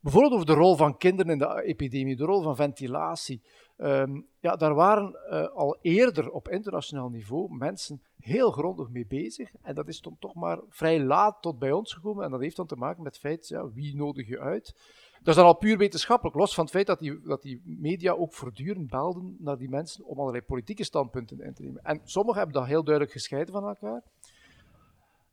Bijvoorbeeld 0.00 0.32
over 0.32 0.46
de 0.46 0.52
rol 0.52 0.76
van 0.76 0.96
kinderen 0.96 1.32
in 1.32 1.38
de 1.38 1.62
epidemie, 1.62 2.16
de 2.16 2.24
rol 2.24 2.42
van 2.42 2.56
ventilatie. 2.56 3.42
Ehm, 3.76 4.20
ja, 4.40 4.56
daar 4.56 4.74
waren 4.74 5.16
uh, 5.30 5.48
al 5.48 5.78
eerder 5.80 6.30
op 6.30 6.48
internationaal 6.48 7.08
niveau 7.08 7.56
mensen 7.56 8.02
heel 8.18 8.50
grondig 8.50 8.88
mee 8.88 9.06
bezig. 9.06 9.50
En 9.62 9.74
dat 9.74 9.88
is 9.88 10.00
dan 10.00 10.16
toch 10.18 10.34
maar 10.34 10.58
vrij 10.68 11.00
laat 11.00 11.42
tot 11.42 11.58
bij 11.58 11.72
ons 11.72 11.94
gekomen. 11.94 12.24
En 12.24 12.30
dat 12.30 12.40
heeft 12.40 12.56
dan 12.56 12.66
te 12.66 12.76
maken 12.76 13.02
met 13.02 13.12
het 13.12 13.22
feit, 13.22 13.48
ja, 13.48 13.72
wie 13.72 13.96
nodig 13.96 14.28
je 14.28 14.40
uit? 14.40 14.74
Dat 15.22 15.28
is 15.28 15.34
dan 15.34 15.44
al 15.44 15.56
puur 15.56 15.78
wetenschappelijk, 15.78 16.36
los 16.36 16.54
van 16.54 16.64
het 16.64 16.72
feit 16.72 16.86
dat 16.86 16.98
die, 16.98 17.20
dat 17.20 17.42
die 17.42 17.62
media 17.64 18.12
ook 18.12 18.32
voortdurend 18.32 18.90
belden 18.90 19.36
naar 19.38 19.58
die 19.58 19.68
mensen 19.68 20.04
om 20.04 20.18
allerlei 20.18 20.44
politieke 20.44 20.84
standpunten 20.84 21.40
in 21.40 21.54
te 21.54 21.62
nemen. 21.62 21.82
En 21.82 22.00
sommigen 22.04 22.38
hebben 22.38 22.60
dat 22.60 22.68
heel 22.68 22.84
duidelijk 22.84 23.14
gescheiden 23.14 23.52
van 23.52 23.66
elkaar. 23.66 24.02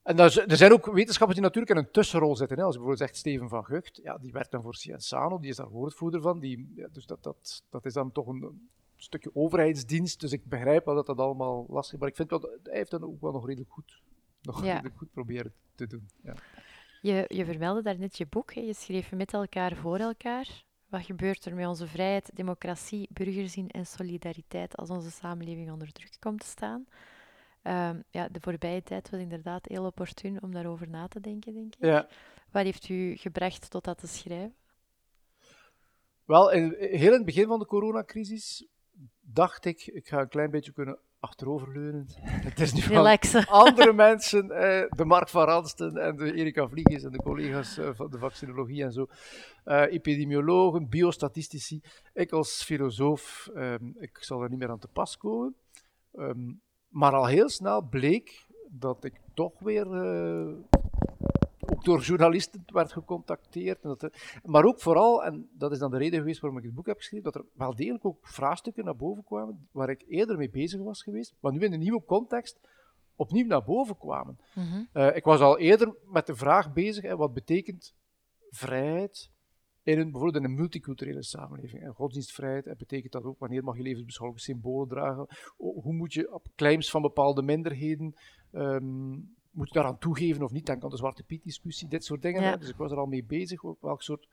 En 0.10 0.20
er 0.20 0.58
zijn 0.58 0.72
ook 0.72 0.86
wetenschappers 0.86 1.40
die 1.40 1.48
natuurlijk 1.48 1.74
in 1.78 1.78
een 1.78 1.92
tussenrol 1.92 2.36
zitten. 2.36 2.58
Hè. 2.58 2.64
Als 2.64 2.74
je 2.74 2.80
bijvoorbeeld 2.80 3.10
zegt 3.10 3.20
Steven 3.20 3.50
van 3.50 3.66
Gucht, 3.66 4.00
ja, 4.04 4.18
die 4.18 4.32
werkt 4.32 4.52
dan 4.52 4.62
voor 4.62 4.76
Cienzano, 4.76 5.40
die 5.40 5.50
is 5.50 5.56
daar 5.56 5.70
woordvoerder 5.70 6.22
van. 6.22 6.40
Die, 6.40 6.72
ja, 6.76 6.88
dus 6.92 7.06
dat, 7.06 7.24
dat, 7.24 7.64
dat 7.70 7.86
is 7.86 7.94
dan 7.94 8.12
toch 8.12 8.28
een, 8.28 8.70
stukje 8.96 9.32
overheidsdienst. 9.34 10.20
Dus 10.20 10.32
ik 10.32 10.46
begrijp 10.46 10.86
wel 10.86 10.96
dat 10.96 11.06
dat 11.06 11.18
allemaal 11.18 11.66
lastig 11.70 11.94
is. 11.94 12.00
Maar 12.00 12.10
ik 12.10 12.16
vind 12.16 12.30
wel, 12.30 12.42
hij 12.64 12.78
heeft 12.78 12.92
dan 12.92 13.04
ook 13.04 13.22
wel 13.22 13.32
nog 13.32 13.46
redelijk 13.46 13.72
goed, 13.72 14.02
nog 14.42 14.62
redelijk 14.62 14.98
goed 14.98 15.12
proberen 15.12 15.54
te 15.76 15.88
doen. 15.88 16.10
Ja. 16.24 16.34
Je, 17.02 17.26
je 17.28 17.46
vermeldde 17.46 17.82
daarnet 17.82 18.18
je 18.18 18.26
boek. 18.26 18.54
Hè. 18.54 18.62
Je 18.62 18.74
schreef 18.74 19.12
met 19.12 19.34
elkaar 19.34 19.76
voor 19.76 19.98
elkaar. 19.98 20.64
Wat 20.88 21.06
gebeurt 21.06 21.46
er 21.46 21.56
met 21.56 21.68
onze 21.68 21.88
vrijheid, 21.88 22.32
democratie, 22.34 23.08
burgerzin 23.12 23.70
en 23.70 23.86
solidariteit 23.86 24.76
als 24.76 24.90
onze 24.90 25.12
samenleving 25.12 25.72
onder 25.72 25.92
druk 25.92 26.18
komt 26.20 26.40
te 26.40 26.48
staan? 26.48 26.86
Um, 27.70 28.04
ja, 28.10 28.28
de 28.28 28.40
voorbije 28.42 28.84
tijd 28.84 29.10
was 29.10 29.20
inderdaad 29.20 29.66
heel 29.66 29.86
opportun 29.86 30.42
om 30.42 30.54
daarover 30.54 30.90
na 30.90 31.08
te 31.08 31.20
denken, 31.20 31.54
denk 31.54 31.76
ik. 31.76 31.86
Ja. 31.86 32.08
Wat 32.52 32.64
heeft 32.64 32.90
u 32.90 33.16
gebracht 33.16 33.70
tot 33.70 33.84
dat 33.84 33.98
te 33.98 34.08
schrijven? 34.08 34.56
Wel, 36.26 36.52
in, 36.52 36.76
heel 36.80 37.12
in 37.12 37.12
het 37.12 37.26
begin 37.26 37.48
van 37.48 37.60
de 37.60 37.66
coronacrisis 37.66 38.68
dacht 39.20 39.66
ik, 39.66 39.88
ik 39.88 40.08
ga 40.08 40.20
een 40.20 40.28
klein 40.28 40.52
beetje 40.52 40.72
kunnen 40.72 41.00
achteroverleunen. 41.20 42.08
Het 42.50 42.60
is 42.60 42.74
nu 42.74 42.82
van 42.82 43.18
andere 43.48 43.94
mensen, 43.94 44.52
eh, 44.52 44.90
de 44.90 45.06
Mark 45.06 45.30
van 45.30 45.46
Ransten 45.46 45.98
en 45.98 46.16
de 46.16 46.34
Erika 46.34 46.68
Vliegers 46.68 47.04
en 47.04 47.12
de 47.12 47.18
collega's 47.18 47.78
eh, 47.78 47.90
van 47.94 48.10
de 48.10 48.18
vaccinologie 48.18 48.84
en 48.84 48.92
zo, 48.92 49.06
uh, 49.66 49.82
epidemiologen, 49.92 50.90
biostatistici. 50.90 51.82
Ik 52.14 52.32
als 52.32 52.64
filosoof, 52.64 53.50
um, 53.56 53.96
ik 54.00 54.18
zal 54.20 54.42
er 54.42 54.50
niet 54.50 54.60
meer 54.60 54.70
aan 54.70 54.80
te 54.80 54.88
pas 54.88 55.18
komen. 55.18 55.56
Um, 56.14 56.62
maar 56.90 57.14
al 57.14 57.26
heel 57.26 57.50
snel 57.50 57.82
bleek 57.82 58.48
dat 58.70 59.04
ik 59.04 59.22
toch 59.34 59.60
weer 59.60 59.88
uh, 59.88 60.58
ook 61.60 61.84
door 61.84 62.02
journalisten 62.02 62.64
werd 62.66 62.92
gecontacteerd. 62.92 63.84
En 63.84 63.96
dat 63.98 64.12
maar 64.44 64.64
ook 64.64 64.80
vooral, 64.80 65.24
en 65.24 65.50
dat 65.54 65.72
is 65.72 65.80
dan 65.80 65.92
de 65.92 65.98
reden 65.98 66.20
geweest 66.20 66.40
waarom 66.40 66.60
ik 66.60 66.66
het 66.66 66.76
boek 66.76 66.86
heb 66.86 66.98
geschreven, 66.98 67.32
dat 67.32 67.36
er 67.36 67.46
wel 67.54 67.76
degelijk 67.76 68.06
ook 68.06 68.28
vraagstukken 68.28 68.86
naar 68.86 68.96
boven 68.96 69.24
kwamen 69.24 69.70
waar 69.72 69.90
ik 69.90 70.04
eerder 70.08 70.38
mee 70.38 70.50
bezig 70.50 70.82
was 70.82 71.04
geweest, 71.04 71.36
maar 71.40 71.52
nu 71.52 71.60
in 71.60 71.74
een 71.74 71.80
nieuwe 71.80 72.04
context 72.06 72.60
opnieuw 73.16 73.46
naar 73.46 73.64
boven 73.64 73.98
kwamen. 73.98 74.40
Mm 74.56 74.88
ik 75.14 75.24
was 75.24 75.40
al 75.40 75.58
eerder 75.58 75.96
met 76.06 76.28
de 76.28 76.36
vraag 76.36 76.74
bezig, 76.74 77.04
hè, 77.04 77.16
wat 77.16 77.34
betekent 77.34 77.96
vrijheid, 78.50 79.32
in 79.84 80.00
een, 80.00 80.12
bijvoorbeeld 80.12 80.44
in 80.44 80.50
een 80.50 80.56
multiculturele 80.56 81.24
samenleving. 81.24 81.84
En 81.84 81.94
godsdienstvrijheid 81.94 82.68
en 82.68 82.78
betekent 82.78 83.12
dat 83.12 83.24
ook 83.24 83.40
wanneer 83.40 83.64
mag 83.64 83.78
je 83.78 83.84
levensbeschouwelijke 83.84 84.52
symbolen 84.52 84.88
dragen? 84.88 85.28
Hoe 85.58 85.94
moet 85.94 86.14
je 86.14 86.34
op 86.34 86.48
claims 86.56 86.90
van 86.90 87.02
bepaalde 87.02 87.42
minderheden, 87.42 88.16
um, 88.52 89.38
moet 89.52 89.68
je 89.68 89.74
daaraan 89.74 89.98
toegeven 89.98 90.44
of 90.44 90.52
niet? 90.52 90.66
Denk 90.66 90.84
aan 90.84 90.90
de 90.90 90.98
Zwarte 90.98 91.24
Piet-discussie, 91.24 91.88
dit 91.88 92.04
soort 92.04 92.22
dingen. 92.22 92.60
Dus 92.60 92.70
ik 92.70 92.76
was 92.76 92.92
er 92.92 92.98
al 92.98 93.06
mee 93.06 93.24
bezig. 93.24 93.62
Welk 93.80 94.02
soort, 94.02 94.28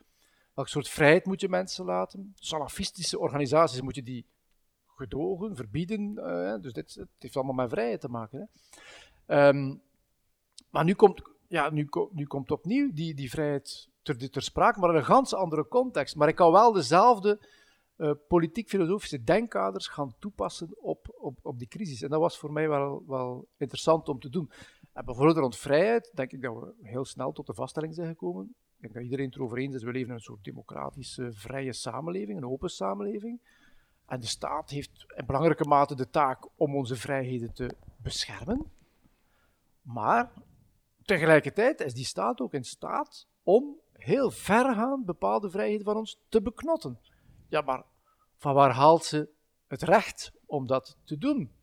welk 0.55 0.68
soort 0.68 0.88
vrijheid 0.88 1.26
moet 1.26 1.40
je 1.40 1.49
mensen 1.49 1.84
laten? 1.84 2.32
Salafistische 2.34 3.18
organisaties 3.18 3.80
moet 3.80 3.94
je 3.94 4.03
die 4.03 4.26
gedogen, 4.86 5.57
verbieden. 5.57 6.12
Uh, 6.16 6.55
dus 6.61 6.72
dit, 6.72 6.94
het 6.94 7.09
heeft 7.18 7.36
allemaal 7.36 7.55
met 7.55 7.70
vrijheid 7.70 8.01
te 8.01 8.09
maken. 8.09 8.38
Hè. 8.38 8.47
Ehm, 9.34 9.76
maar 10.70 10.84
nu 10.84 10.94
komt, 10.94 11.22
ja, 11.49 11.70
nu, 11.70 11.88
nu 12.12 12.26
komt 12.26 12.51
opnieuw 12.51 12.92
die, 12.92 13.14
die 13.14 13.30
vrijheid 13.30 13.88
ter, 14.07 14.31
ter 14.31 14.43
sprake, 14.43 14.81
maar 14.81 14.91
in 14.91 14.97
een 14.97 15.05
ganz 15.05 15.33
andere 15.33 15.69
context. 15.69 16.17
Maar 16.17 16.29
ik 16.29 16.35
kan 16.35 16.53
wel 16.53 16.73
dezelfde 16.73 17.49
uh, 17.97 18.11
politiek-filosofische 18.29 19.23
denkkaders 19.23 19.89
gaan 19.89 20.15
toepassen 20.19 20.83
op, 20.83 21.15
op, 21.19 21.39
op 21.43 21.59
die 21.59 21.69
crisis. 21.69 22.03
En 22.03 22.11
dat 22.11 22.21
was 22.21 22.39
voor 22.39 22.53
mij 22.53 22.69
wel, 22.69 23.05
wel 23.07 23.49
interessant 23.57 24.09
om 24.09 24.19
te 24.19 24.29
doen. 24.29 24.51
En 24.93 25.05
bijvoorbeeld 25.05 25.37
rond 25.37 25.57
vrijheid, 25.57 26.11
denk 26.15 26.33
ik 26.33 26.43
dat 26.43 26.55
we 26.55 26.75
heel 26.83 27.05
snel 27.05 27.33
tot 27.33 27.47
de 27.47 27.55
vaststelling 27.55 27.95
zijn 27.95 28.09
gekomen. 28.09 28.55
Ik 28.77 28.83
denk 28.83 28.95
dat 28.95 29.03
iedereen 29.03 29.27
het 29.27 29.35
erover 29.35 29.59
eens 29.59 29.75
is, 29.75 29.83
we 29.83 29.93
leven 29.93 30.09
in 30.09 30.15
een 30.15 30.21
soort 30.21 30.45
democratische, 30.45 31.33
vrije 31.33 31.73
samenleving, 31.73 32.39
een 32.39 32.47
open 32.47 32.71
samenleving. 32.71 33.41
En 34.07 34.21
de 34.21 34.27
staat 34.27 34.71
heeft 34.71 35.07
in 35.17 35.27
belangrijke 35.27 35.65
mate 35.65 35.95
de 35.95 36.11
taak 36.11 36.49
om 36.57 36.77
onze 36.77 36.97
vrijheden 36.97 37.53
te 37.53 37.77
beschermen. 37.97 38.71
Maar 39.83 40.33
tegelijkertijd 41.03 41.81
is 41.81 41.95
die 41.95 42.05
staat 42.05 42.41
ook 42.41 42.55
in 42.55 42.65
staat 42.65 43.27
om 43.43 43.81
heel 43.99 44.30
vergaand 44.30 45.05
bepaalde 45.05 45.51
vrijheden 45.51 45.84
van 45.84 45.97
ons 45.97 46.20
te 46.28 46.42
beknotten. 46.42 46.99
Ja, 47.49 47.61
maar 47.61 47.84
van 48.36 48.55
waar 48.55 48.70
haalt 48.70 49.05
ze 49.05 49.28
het 49.66 49.82
recht 49.82 50.32
om 50.47 50.66
dat 50.66 50.97
te 51.05 51.18
doen? 51.18 51.55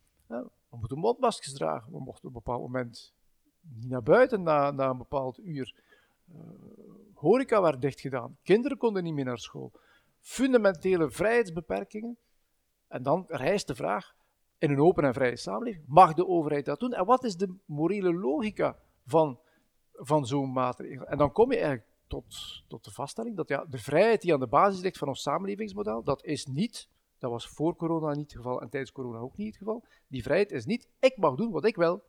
we 0.73 0.79
moeten 0.79 0.97
mondmaskers 0.97 1.53
dragen. 1.53 1.91
We 1.91 1.99
mochten 1.99 2.29
op 2.29 2.35
een 2.35 2.41
bepaald 2.43 2.61
moment 2.61 3.13
niet 3.61 3.89
naar 3.89 4.03
buiten 4.03 4.43
na, 4.43 4.71
na 4.71 4.89
een 4.89 4.97
bepaald 4.97 5.39
uur. 5.39 5.75
Uh, 6.31 6.39
horeca 7.13 7.61
werd 7.61 7.81
dichtgedaan. 7.81 8.37
Kinderen 8.43 8.77
konden 8.77 9.03
niet 9.03 9.13
meer 9.13 9.25
naar 9.25 9.37
school. 9.37 9.71
Fundamentele 10.19 11.11
vrijheidsbeperkingen. 11.11 12.17
En 12.87 13.03
dan 13.03 13.25
rijst 13.27 13.67
de 13.67 13.75
vraag, 13.75 14.15
in 14.57 14.71
een 14.71 14.81
open 14.81 15.03
en 15.03 15.13
vrije 15.13 15.37
samenleving, 15.37 15.85
mag 15.87 16.13
de 16.13 16.27
overheid 16.27 16.65
dat 16.65 16.79
doen? 16.79 16.93
En 16.93 17.05
wat 17.05 17.23
is 17.23 17.35
de 17.35 17.55
morele 17.65 18.13
logica 18.13 18.79
van, 19.05 19.39
van 19.93 20.25
zo'n 20.25 20.51
maatregel? 20.51 21.05
En 21.05 21.17
dan 21.17 21.31
kom 21.31 21.51
je 21.51 21.57
eigenlijk 21.57 21.87
tot, 22.13 22.63
tot 22.67 22.83
de 22.83 22.91
vaststelling 22.91 23.35
dat 23.35 23.47
ja, 23.47 23.65
de 23.69 23.77
vrijheid 23.77 24.21
die 24.21 24.33
aan 24.33 24.39
de 24.39 24.47
basis 24.47 24.81
ligt 24.81 24.97
van 24.97 25.07
ons 25.07 25.21
samenlevingsmodel, 25.21 26.03
dat 26.03 26.23
is 26.23 26.45
niet, 26.45 26.87
dat 27.17 27.31
was 27.31 27.47
voor 27.47 27.75
corona 27.75 28.13
niet 28.13 28.31
het 28.31 28.41
geval 28.41 28.61
en 28.61 28.69
tijdens 28.69 28.91
corona 28.91 29.17
ook 29.17 29.37
niet 29.37 29.47
het 29.47 29.57
geval, 29.57 29.83
die 30.07 30.23
vrijheid 30.23 30.51
is 30.51 30.65
niet, 30.65 30.87
ik 30.99 31.17
mag 31.17 31.35
doen 31.35 31.51
wat 31.51 31.65
ik 31.65 31.75
wil. 31.75 32.03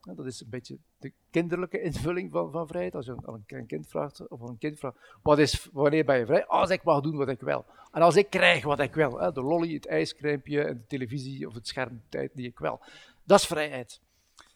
dat 0.00 0.26
is 0.26 0.40
een 0.40 0.50
beetje 0.50 0.78
de 0.98 1.12
kinderlijke 1.30 1.80
invulling 1.80 2.30
van, 2.30 2.50
van 2.50 2.66
vrijheid. 2.66 2.94
Als 2.94 3.06
je 3.06 3.16
aan 3.24 3.44
een 3.46 3.66
kind 3.66 3.88
vraagt, 3.88 4.28
of 4.28 4.40
een 4.40 4.58
kind 4.58 4.78
vraagt, 4.78 4.96
wat 5.22 5.38
is, 5.38 5.68
wanneer 5.72 6.04
ben 6.04 6.18
je 6.18 6.26
vrij? 6.26 6.46
Als 6.46 6.70
ik 6.70 6.82
mag 6.82 7.00
doen 7.00 7.16
wat 7.16 7.28
ik 7.28 7.40
wil. 7.40 7.64
En 7.92 8.02
als 8.02 8.16
ik 8.16 8.30
krijg 8.30 8.64
wat 8.64 8.80
ik 8.80 8.94
wil, 8.94 9.18
hè, 9.18 9.32
de 9.32 9.42
lolly, 9.42 9.74
het 9.74 9.86
ijskrijmpje, 9.86 10.64
de 10.64 10.86
televisie 10.86 11.46
of 11.46 11.54
het 11.54 11.66
schermtijd 11.66 12.30
die 12.34 12.46
ik 12.46 12.58
wil. 12.58 12.80
Dat 13.24 13.38
is 13.38 13.46
vrijheid. 13.46 14.00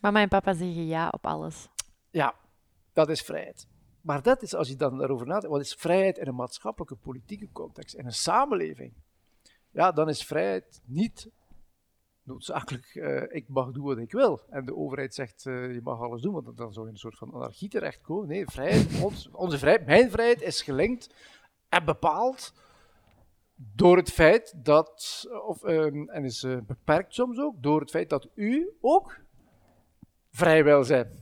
Mama 0.01 0.21
en 0.21 0.29
papa 0.29 0.53
zeggen 0.53 0.87
ja 0.87 1.09
op 1.09 1.27
alles. 1.27 1.69
Ja, 2.11 2.35
dat 2.93 3.09
is 3.09 3.23
vrijheid. 3.23 3.71
Maar 4.03 4.23
dat 4.23 4.43
is, 4.43 4.55
als 4.55 4.69
je 4.69 4.77
dan 4.77 4.99
daarover 4.99 5.27
nadenkt, 5.27 5.49
wat 5.49 5.61
is 5.61 5.75
vrijheid 5.75 6.19
in 6.19 6.27
een 6.27 6.35
maatschappelijke, 6.35 6.97
politieke 6.97 7.49
context, 7.53 7.95
in 7.95 8.07
een 8.07 8.13
samenleving? 8.13 8.93
Ja, 9.71 9.93
dan 9.93 10.09
is 10.09 10.25
vrijheid 10.25 10.81
niet 10.85 11.31
noodzakelijk, 12.23 12.95
uh, 12.95 13.23
ik 13.29 13.49
mag 13.49 13.71
doen 13.71 13.85
wat 13.85 13.99
ik 13.99 14.13
wil. 14.13 14.41
En 14.51 14.65
de 14.65 14.77
overheid 14.77 15.15
zegt, 15.15 15.45
uh, 15.45 15.75
je 15.75 15.81
mag 15.83 16.01
alles 16.01 16.23
doen, 16.23 16.33
want 16.33 16.57
dan 16.57 16.73
zou 16.73 16.81
je 16.81 16.87
in 16.87 16.89
een 16.89 16.97
soort 16.97 17.19
van 17.19 17.35
anarchie 17.35 17.69
terechtkomen. 17.69 18.29
Nee, 18.29 18.47
vrijheid, 18.47 19.01
ons, 19.05 19.29
onze 19.33 19.59
vrijheid, 19.59 19.87
mijn 19.87 20.11
vrijheid 20.11 20.43
is 20.43 20.63
gelinkt 20.63 21.15
en 21.69 21.85
bepaald 21.85 22.53
door 23.55 23.97
het 23.97 24.11
feit 24.11 24.55
dat, 24.65 25.27
of, 25.47 25.63
um, 25.63 26.09
en 26.09 26.25
is 26.25 26.47
beperkt 26.67 27.15
soms 27.15 27.39
ook, 27.39 27.63
door 27.63 27.81
het 27.81 27.91
feit 27.91 28.11
dat 28.11 28.29
u 28.35 28.77
ook 28.81 29.21
vrij 30.31 30.65
wil 30.65 30.85
zijn. 30.85 31.22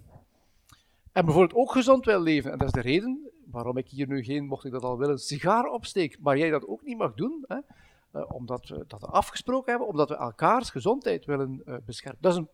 En 1.12 1.24
bijvoorbeeld 1.24 1.60
ook 1.60 1.72
gezond 1.72 2.04
wil 2.04 2.20
leven. 2.20 2.52
En 2.52 2.58
dat 2.58 2.66
is 2.66 2.72
de 2.72 2.80
reden 2.80 3.30
waarom 3.50 3.76
ik 3.76 3.88
hier 3.88 4.06
nu 4.06 4.22
geen, 4.22 4.46
mocht 4.46 4.64
ik 4.64 4.72
dat 4.72 4.82
al 4.82 4.98
willen, 4.98 5.18
sigaar 5.18 5.64
opsteek. 5.64 6.20
Maar 6.20 6.38
jij 6.38 6.50
dat 6.50 6.66
ook 6.66 6.82
niet 6.82 6.98
mag 6.98 7.14
doen. 7.14 7.44
Hè? 7.46 7.58
Uh, 8.12 8.30
omdat 8.32 8.68
we 8.68 8.84
dat 8.86 9.04
afgesproken 9.04 9.70
hebben, 9.70 9.88
omdat 9.88 10.08
we 10.08 10.16
elkaars 10.16 10.70
gezondheid 10.70 11.24
willen 11.24 11.62
uh, 11.64 11.74
beschermen. 11.86 12.22
Dat 12.22 12.32
is 12.32 12.38
een 12.38 12.48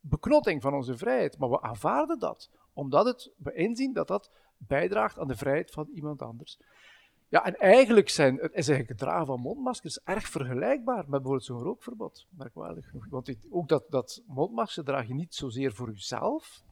beknotting 0.00 0.62
van 0.62 0.74
onze 0.74 0.96
vrijheid. 0.96 1.38
Maar 1.38 1.50
we 1.50 1.62
aanvaarden 1.62 2.18
dat. 2.18 2.50
Omdat 2.72 3.06
het, 3.06 3.32
we 3.36 3.52
inzien 3.52 3.92
dat 3.92 4.08
dat 4.08 4.30
bijdraagt 4.56 5.18
aan 5.18 5.28
de 5.28 5.36
vrijheid 5.36 5.70
van 5.70 5.88
iemand 5.94 6.22
anders. 6.22 6.58
Ja, 7.28 7.44
en 7.44 7.56
eigenlijk 7.56 8.08
zijn, 8.08 8.34
is 8.34 8.50
eigenlijk 8.52 8.88
het 8.88 8.98
dragen 8.98 9.26
van 9.26 9.40
mondmaskers 9.40 10.00
erg 10.04 10.28
vergelijkbaar 10.28 10.96
met 10.96 11.10
bijvoorbeeld 11.10 11.44
zo'n 11.44 11.62
rookverbod, 11.62 12.26
merkwaardig. 12.30 12.92
Want 13.10 13.36
ook 13.50 13.68
dat, 13.68 13.84
dat 13.88 14.22
mondmasker 14.26 14.84
draag 14.84 15.06
je 15.06 15.14
niet 15.14 15.34
zozeer 15.34 15.72
voor 15.72 15.90
jezelf, 15.90 16.62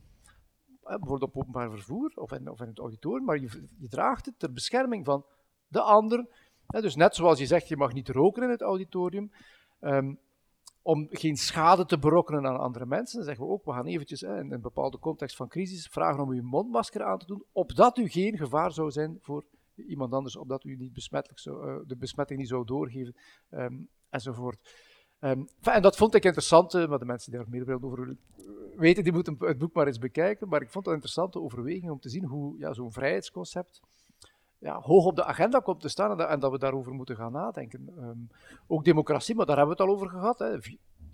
bijvoorbeeld 0.96 1.30
op 1.30 1.36
openbaar 1.36 1.70
vervoer 1.70 2.12
of 2.14 2.32
in, 2.32 2.50
of 2.50 2.60
in 2.60 2.66
het 2.66 2.78
auditorium, 2.78 3.24
maar 3.24 3.38
je, 3.38 3.68
je, 3.78 3.88
draagt 3.88 4.26
het 4.26 4.38
ter 4.38 4.52
bescherming 4.52 5.04
van 5.04 5.24
de 5.68 5.80
ander. 5.80 6.26
dus 6.66 6.96
net 6.96 7.14
zoals 7.14 7.38
je 7.38 7.46
zegt, 7.46 7.68
je 7.68 7.76
mag 7.76 7.92
niet 7.92 8.08
roken 8.08 8.42
in 8.42 8.50
het 8.50 8.62
auditorium. 8.62 9.32
Um, 9.80 10.18
om 10.82 11.06
geen 11.10 11.36
schade 11.36 11.84
te 11.84 11.98
berokkenen 11.98 12.46
aan 12.46 12.58
andere 12.58 12.86
mensen, 12.86 13.16
dan 13.16 13.26
zeggen 13.26 13.46
we 13.46 13.52
ook, 13.52 13.64
we 13.64 13.72
gaan 13.72 13.86
eventjes 13.86 14.22
in 14.22 14.52
een 14.52 14.60
bepaalde 14.60 14.98
context 14.98 15.36
van 15.36 15.48
crisis 15.48 15.86
vragen 15.86 16.22
om 16.22 16.30
uw 16.30 16.42
mondmasker 16.42 17.02
aan 17.02 17.18
te 17.18 17.26
doen, 17.26 17.44
opdat 17.52 17.98
u 17.98 18.08
geen 18.08 18.36
gevaar 18.36 18.72
zou 18.72 18.90
zijn 18.90 19.18
voor 19.20 19.44
iemand 19.74 20.12
anders, 20.12 20.36
opdat 20.36 20.64
u 20.64 20.76
niet 20.76 20.92
besmettelijk 20.92 21.44
uh, 21.46 21.76
de 21.86 21.96
besmetting 21.96 22.38
niet 22.38 22.48
zou 22.48 22.64
doorgeven, 22.64 23.14
um, 23.50 23.88
enzovoort. 24.10 24.58
Um, 25.20 25.48
en 25.62 25.82
dat 25.82 25.96
vond 25.96 26.14
ik 26.14 26.24
interessant, 26.24 26.74
uh, 26.74 26.88
maar 26.88 26.98
de 26.98 27.04
mensen 27.04 27.30
die 27.30 27.40
daar 27.40 27.50
meer 27.50 27.84
over 27.84 28.16
weten, 28.76 29.04
die 29.04 29.12
moeten 29.12 29.36
het 29.38 29.58
boek 29.58 29.72
maar 29.72 29.86
eens 29.86 29.98
bekijken. 29.98 30.48
Maar 30.48 30.62
ik 30.62 30.70
vond 30.70 30.84
het 30.84 30.86
een 30.86 31.00
interessante 31.00 31.40
overweging 31.40 31.90
om 31.90 32.00
te 32.00 32.08
zien 32.08 32.24
hoe 32.24 32.58
ja, 32.58 32.72
zo'n 32.72 32.92
vrijheidsconcept 32.92 33.80
ja, 34.58 34.80
hoog 34.80 35.04
op 35.04 35.16
de 35.16 35.24
agenda 35.24 35.58
komt 35.58 35.80
te 35.80 35.88
staan 35.88 36.20
en 36.20 36.40
dat, 36.40 36.50
we 36.50 36.58
daarover 36.58 36.92
moeten 36.92 37.16
gaan 37.16 37.32
nadenken. 37.32 37.88
Um, 37.98 38.28
ook 38.66 38.84
democratie, 38.84 39.34
maar 39.34 39.46
daar 39.46 39.56
hebben 39.56 39.76
we 39.76 39.82
het 39.82 39.90
al 39.90 39.96
over 39.96 40.10
gehad. 40.10 40.38
Hè. 40.38 40.58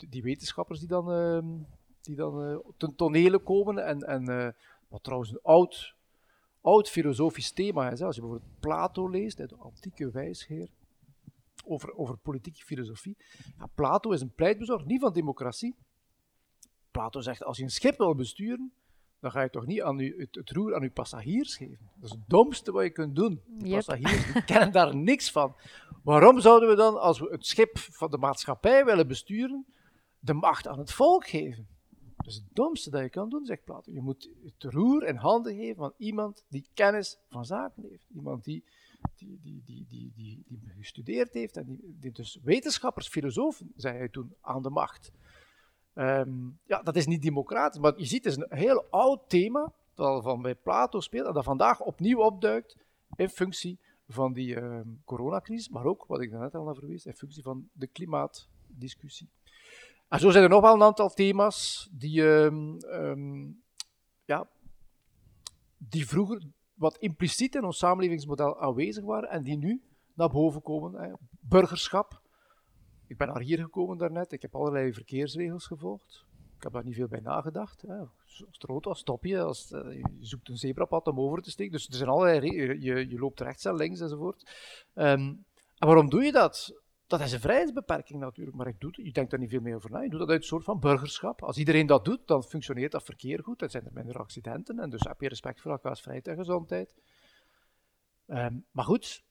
Die 0.09 0.23
wetenschappers 0.23 0.79
die 0.79 0.89
dan, 0.89 1.11
um, 1.11 1.67
die 2.01 2.17
dan 2.17 2.51
uh, 2.51 2.57
ten 2.77 2.95
tonele 2.95 3.39
komen 3.39 3.87
en, 3.87 4.01
en 4.01 4.31
uh, 4.31 4.49
wat 4.89 5.03
trouwens 5.03 5.31
een 5.31 5.39
oud, 5.43 5.95
oud 6.61 6.89
filosofisch 6.89 7.53
thema 7.53 7.91
is. 7.91 7.99
Hè. 7.99 8.07
Als 8.07 8.15
je 8.15 8.21
bijvoorbeeld 8.21 8.51
Plato 8.61 9.09
leest, 9.09 9.37
de 9.37 9.57
antieke 9.59 10.11
wijsheer, 10.11 10.69
over, 11.65 11.95
over 11.95 12.17
politieke 12.17 12.65
filosofie. 12.65 13.17
Ja, 13.59 13.67
Plato 13.75 14.11
is 14.11 14.21
een 14.21 14.35
pleitbezorger, 14.35 14.87
niet 14.87 15.01
van 15.01 15.13
democratie. 15.13 15.77
Plato 16.91 17.21
zegt, 17.21 17.45
als 17.45 17.57
je 17.57 17.63
een 17.63 17.71
schip 17.71 17.99
wil 17.99 18.15
besturen, 18.15 18.73
dan 19.21 19.31
ga 19.31 19.43
je 19.43 19.51
toch 19.51 19.67
niet 19.67 19.83
aan 19.83 19.99
u, 19.99 20.29
het, 20.31 20.51
roer 20.51 20.75
aan 20.75 20.83
uw 20.83 20.91
passagiers 20.91 21.57
geven. 21.57 21.91
Dat 21.95 22.11
is 22.11 22.17
het 22.17 22.29
domste 22.29 22.73
wat 22.73 22.83
je 22.83 22.91
kunt 22.91 23.17
doen. 23.17 23.41
De 23.47 23.71
passagiers 23.71 24.33
die 24.33 24.45
kennen 24.55 24.73
daar 24.73 24.97
niks 24.97 25.31
van. 25.31 25.57
Waarom 26.03 26.41
zouden 26.41 26.69
we 26.69 26.75
dan, 26.75 27.01
als 27.01 27.19
we 27.21 27.29
het 27.31 27.47
schip 27.47 27.79
van 27.79 28.11
de 28.11 28.19
maatschappij 28.19 28.85
willen 28.85 29.09
besturen, 29.09 29.67
de 30.19 30.33
macht 30.33 30.67
aan 30.67 30.79
het 30.79 30.93
volk 30.93 31.27
geven? 31.27 31.69
Dat 32.17 32.27
is 32.27 32.35
het 32.35 32.49
domste 32.53 32.91
dat 32.91 33.03
je 33.03 33.09
kan 33.09 33.29
doen, 33.29 33.45
zegt 33.45 33.65
Plato. 33.65 33.93
Je 33.93 34.01
moet 34.01 34.31
het 34.43 34.73
roer 34.73 35.07
in 35.07 35.17
handen 35.17 35.55
geven 35.55 35.77
van 35.77 35.95
iemand 35.97 36.45
die 36.49 36.69
kennis 36.75 37.19
van 37.29 37.45
zaken 37.45 37.83
heeft. 37.83 38.07
Iemand 38.15 38.45
die 38.45 38.65
die, 39.15 39.39
die, 39.43 39.63
die, 39.65 39.87
die, 39.89 40.13
die, 40.15 40.45
die 40.49 40.61
gestudeerd 40.77 41.35
heeft, 41.35 41.57
en 41.57 41.81
die, 42.01 42.13
dus 42.13 42.39
wetenschappers, 42.43 43.09
filosofen, 43.09 43.73
zei 43.77 43.99
hij 43.99 44.09
toen, 44.09 44.35
aan 44.41 44.63
de 44.63 44.71
macht. 44.71 45.13
Um, 45.95 46.59
ja, 46.67 46.83
dat 46.83 46.97
is 46.97 47.07
niet 47.07 47.23
democratisch, 47.23 47.81
maar 47.81 47.99
je 47.99 48.05
ziet, 48.05 48.25
het 48.25 48.37
is 48.37 48.43
een 48.43 48.59
heel 48.59 48.85
oud 48.91 49.29
thema, 49.29 49.73
dat 49.95 50.07
al 50.07 50.23
van 50.23 50.43
bij 50.43 50.55
Plato 50.55 51.01
speelt, 51.01 51.27
en 51.27 51.33
dat 51.33 51.45
vandaag 51.45 51.81
opnieuw 51.81 52.21
opduikt 52.21 52.77
in 53.17 53.29
functie 53.29 53.79
van 54.09 54.33
die 54.33 54.57
um, 54.57 55.03
coronacrisis, 55.05 55.69
maar 55.69 55.85
ook, 55.85 56.05
wat 56.07 56.21
ik 56.21 56.31
daarnet 56.31 56.55
al 56.55 56.65
naar 56.65 56.75
verwees, 56.75 57.07
in 57.07 57.15
functie 57.15 57.43
van 57.43 57.69
de 57.73 57.87
klimaatdiscussie. 57.87 59.29
En 60.09 60.21
zo 60.21 60.31
zijn 60.31 60.45
er 60.45 60.51
nog 60.51 60.61
wel 60.61 60.75
een 60.75 60.83
aantal 60.83 61.09
thema's 61.09 61.89
die, 61.93 62.23
um, 62.23 63.63
ja, 64.25 64.49
die 65.79 66.09
vroeger 66.09 66.43
wat 66.75 66.97
impliciet 66.97 67.55
in 67.55 67.65
ons 67.65 67.79
samenlevingsmodel 67.79 68.61
aanwezig 68.61 69.05
waren 69.05 69.31
en 69.31 69.43
die 69.43 69.57
nu 69.57 69.83
naar 70.15 70.31
boven 70.31 70.63
komen. 70.63 71.03
Hè. 71.03 71.13
Burgerschap. 71.41 72.23
Ik 73.07 73.17
ben 73.17 73.29
naar 73.29 73.41
hier 73.41 73.59
gekomen 73.59 73.99
daarnet, 73.99 74.33
ik 74.33 74.43
heb 74.43 74.55
allerlei 74.55 74.93
verkeersregels 74.93 75.67
gevolgd. 75.67 76.25
Ik 76.57 76.63
heb 76.63 76.73
daar 76.73 76.85
niet 76.85 76.95
veel 76.95 77.09
bij 77.09 77.21
nagedacht. 77.21 77.83
Hè. 77.83 77.99
Als 77.99 78.45
het 78.51 78.63
rood 78.63 78.87
je. 79.21 79.41
Als, 79.41 79.71
uh, 79.71 79.93
je 79.93 80.17
zoekt 80.21 80.49
een 80.49 80.57
zebrapad 80.57 81.07
om 81.07 81.21
over 81.21 81.43
te 81.43 81.51
steken. 81.51 81.73
Dus 81.73 81.89
er 81.89 81.95
zijn 81.95 82.09
allerlei 82.09 82.53
je, 82.81 83.09
je 83.09 83.19
loopt 83.19 83.41
rechts 83.41 83.65
en 83.65 83.75
links 83.75 84.01
enzovoort. 84.01 84.51
En 84.95 85.47
waarom 85.79 86.11
doe 86.11 86.23
je 86.23 86.33
dat? 86.33 86.84
Dat 87.07 87.21
is 87.21 87.33
een 87.33 87.41
vrijheidsbeperking 87.41 88.21
natuurlijk, 88.21 88.57
maar 88.57 88.67
ik 88.67 88.81
doe 88.81 88.93
je 89.05 89.13
denkt 89.13 89.31
daar 89.31 89.41
niet 89.41 89.51
veel 89.51 89.61
meer 89.61 89.75
over 89.75 89.91
na. 89.91 90.01
Je 90.01 90.09
doet 90.09 90.19
dat 90.19 90.29
uit 90.29 90.41
een 90.41 90.47
soort 90.47 90.65
van 90.65 90.81
burgerschap. 90.81 91.43
Als 91.43 91.57
iedereen 91.57 91.87
dat 91.87 92.05
doet, 92.05 92.27
dan 92.27 92.45
functioneert 92.45 92.93
dat 92.93 93.05
verkeer 93.05 93.43
goed, 93.43 93.59
dan 93.59 93.71
zijn 93.71 93.85
er 93.85 93.93
minder 93.93 94.19
accidenten 94.19 94.79
en 94.79 94.91
dus 94.91 95.01
heb 95.01 95.21
je 95.21 95.29
respect 95.29 95.61
voor 95.61 95.71
elkaars 95.71 96.01
vrijheid 96.01 96.29
en 96.29 96.37
gezondheid. 96.37 96.95
Um, 98.27 98.67
maar 98.71 98.85
goed, 98.85 99.25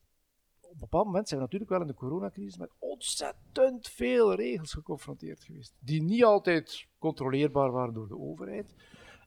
op 0.60 0.70
een 0.70 0.78
bepaald 0.78 1.04
moment 1.06 1.28
zijn 1.28 1.40
we 1.40 1.46
natuurlijk 1.46 1.70
wel 1.70 1.80
in 1.80 1.86
de 1.86 1.94
coronacrisis 1.94 2.56
met 2.56 2.72
ontzettend 2.78 3.88
veel 3.88 4.34
regels 4.34 4.72
geconfronteerd 4.72 5.44
geweest, 5.44 5.74
die 5.78 6.02
niet 6.02 6.24
altijd 6.24 6.88
controleerbaar 6.98 7.70
waren 7.70 7.94
door 7.94 8.08
de 8.08 8.18
overheid 8.18 8.74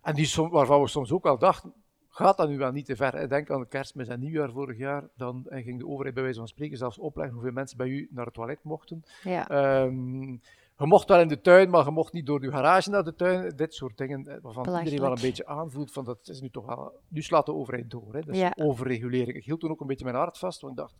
en 0.01 0.15
die 0.15 0.25
som, 0.25 0.49
waarvan 0.49 0.81
we 0.81 0.87
soms 0.87 1.11
ook 1.11 1.25
al 1.25 1.37
dachten, 1.37 1.73
gaat 2.17 2.37
dat 2.37 2.49
nu 2.49 2.57
wel 2.57 2.71
niet 2.71 2.85
te 2.85 2.95
ver. 2.95 3.29
Denk 3.29 3.49
aan 3.51 3.59
de 3.59 3.67
kerstmis 3.67 4.07
en 4.07 4.19
nieuwjaar 4.19 4.51
vorig 4.51 4.77
jaar. 4.77 5.03
Dan 5.15 5.45
ging 5.49 5.79
de 5.79 5.87
overheid 5.87 6.13
bij 6.13 6.23
wijze 6.23 6.39
van 6.39 6.47
spreken 6.47 6.77
zelfs 6.77 6.97
opleggen 6.97 7.33
hoeveel 7.33 7.51
mensen 7.53 7.77
bij 7.77 7.87
u 7.87 8.07
naar 8.11 8.25
het 8.25 8.33
toilet 8.33 8.63
mochten. 8.63 9.03
Ja. 9.23 9.49
Ehm, 9.49 10.31
je 10.77 10.85
mocht 10.85 11.07
wel 11.09 11.19
in 11.19 11.27
de 11.27 11.41
tuin, 11.41 11.69
maar 11.69 11.85
je 11.85 11.91
mocht 11.91 12.13
niet 12.13 12.25
door 12.25 12.41
je 12.41 12.51
garage 12.51 12.89
naar 12.89 13.03
de 13.03 13.15
tuin. 13.15 13.55
Dit 13.55 13.73
soort 13.73 13.97
dingen 13.97 14.27
eh, 14.27 14.37
waarvan 14.41 14.77
iedereen 14.77 14.99
wel 15.01 15.11
een 15.11 15.21
beetje 15.21 15.45
aanvoelt 15.45 15.91
van 15.91 16.05
dat 16.05 16.27
is 16.27 16.41
nu 16.41 16.49
toch 16.49 16.65
wel... 16.65 16.99
Nu 17.07 17.21
slaat 17.21 17.45
de 17.45 17.53
overheid 17.53 17.89
door. 17.89 18.13
Hè. 18.13 18.19
Dat 18.21 18.35
is 18.35 18.39
Ja. 18.39 18.53
overregulering. 18.55 19.37
Ik 19.37 19.45
hield 19.45 19.59
toen 19.59 19.71
ook 19.71 19.81
een 19.81 19.87
beetje 19.87 20.05
mijn 20.05 20.17
hart 20.17 20.37
vast, 20.37 20.61
want 20.61 20.73
ik 20.73 20.79
dacht, 20.79 20.95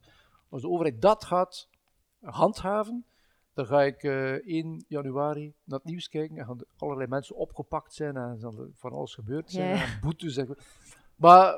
als 0.49 0.61
de 0.61 0.69
overheid 0.69 1.01
dat 1.01 1.25
gaat 1.25 1.67
handhaven, 2.21 3.05
dan 3.53 3.65
ga 3.65 3.83
ik 3.83 4.03
eh 4.03 4.31
1 4.33 4.85
januari 4.87 5.53
naar 5.63 5.79
het 5.79 5.87
nieuws 5.87 6.09
kijken 6.09 6.37
en 6.37 6.45
gaan 6.45 6.59
er 6.59 6.65
allerlei 6.77 7.09
mensen 7.09 7.35
opgepakt 7.35 7.93
zijn 7.93 8.17
en 8.17 8.39
zal 8.39 8.53
er 8.59 8.69
van 8.75 8.91
alles 8.91 9.13
gebeurd 9.13 9.51
zijn. 9.51 9.75
Ja. 9.77 9.83
En 9.83 9.99
boetes. 10.01 10.37
En... 10.37 10.57
Maar 11.17 11.53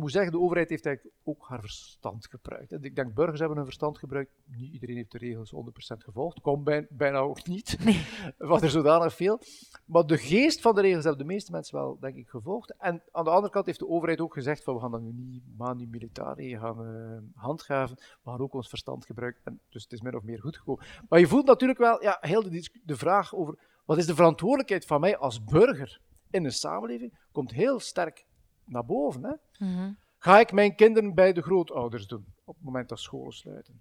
ik 0.00 0.06
moet 0.06 0.12
zeggen, 0.12 0.32
de 0.32 0.40
overheid 0.40 0.68
heeft 0.68 0.86
eigenlijk 0.86 1.16
ook 1.24 1.46
haar 1.48 1.60
verstand 1.60 2.26
gebruikt. 2.26 2.84
Ik 2.84 2.94
denk, 2.94 3.14
burgers 3.14 3.38
hebben 3.38 3.56
hun 3.56 3.66
verstand 3.66 3.98
gebruikt. 3.98 4.32
Niet 4.44 4.72
iedereen 4.72 4.96
heeft 4.96 5.12
de 5.12 5.18
regels 5.18 5.54
100% 5.54 5.96
gevolgd. 5.96 6.40
Komt 6.40 6.64
bij, 6.64 6.86
bijna 6.90 7.18
ook 7.18 7.46
niet. 7.46 7.78
Wat 8.38 8.62
er 8.62 8.70
zodanig 8.70 9.14
veel. 9.14 9.40
Maar 9.84 10.06
de 10.06 10.18
geest 10.18 10.60
van 10.60 10.74
de 10.74 10.80
regels 10.80 11.04
hebben 11.04 11.26
de 11.26 11.32
meeste 11.32 11.52
mensen 11.52 11.74
wel, 11.74 11.98
denk 12.00 12.16
ik, 12.16 12.28
gevolgd. 12.28 12.74
En 12.78 13.02
aan 13.10 13.24
de 13.24 13.30
andere 13.30 13.52
kant 13.52 13.66
heeft 13.66 13.78
de 13.78 13.88
overheid 13.88 14.20
ook 14.20 14.32
gezegd 14.32 14.64
van 14.64 14.74
we 14.74 14.80
gaan 14.80 14.90
dat 14.90 15.00
nu 15.00 15.12
niet 15.12 15.42
manu 15.56 15.86
militari 15.86 16.58
gaan 16.58 16.84
eh, 16.86 17.42
handhaven. 17.42 17.96
We 17.96 18.30
gaan 18.30 18.40
ook 18.40 18.54
ons 18.54 18.68
verstand 18.68 19.06
gebruiken. 19.06 19.40
En 19.44 19.60
dus 19.68 19.82
het 19.82 19.92
is 19.92 20.00
min 20.00 20.16
of 20.16 20.22
meer 20.22 20.40
goed 20.40 20.56
gekomen. 20.56 20.84
Maar 21.08 21.18
je 21.18 21.26
voelt 21.26 21.46
natuurlijk 21.46 21.78
wel 21.78 22.02
ja, 22.02 22.18
heel 22.20 22.42
de, 22.42 22.70
de 22.84 22.96
vraag 22.96 23.34
over 23.34 23.58
wat 23.84 23.98
is 23.98 24.06
de 24.06 24.14
verantwoordelijkheid 24.14 24.86
van 24.86 25.00
mij 25.00 25.16
als 25.16 25.44
burger 25.44 26.00
in 26.30 26.44
een 26.44 26.52
samenleving, 26.52 27.18
komt 27.32 27.50
heel 27.50 27.80
sterk 27.80 28.24
naar 28.70 28.84
boven. 28.84 29.24
Hè? 29.24 29.64
Mhm. 29.66 29.92
Ga 30.18 30.40
ik 30.40 30.52
mijn 30.52 30.74
kinderen 30.74 31.14
bij 31.14 31.32
de 31.32 31.42
grootouders 31.42 32.06
doen 32.06 32.24
op 32.44 32.54
het 32.54 32.64
moment 32.64 32.88
dat 32.88 33.00
scholen 33.00 33.32
sluiten? 33.32 33.80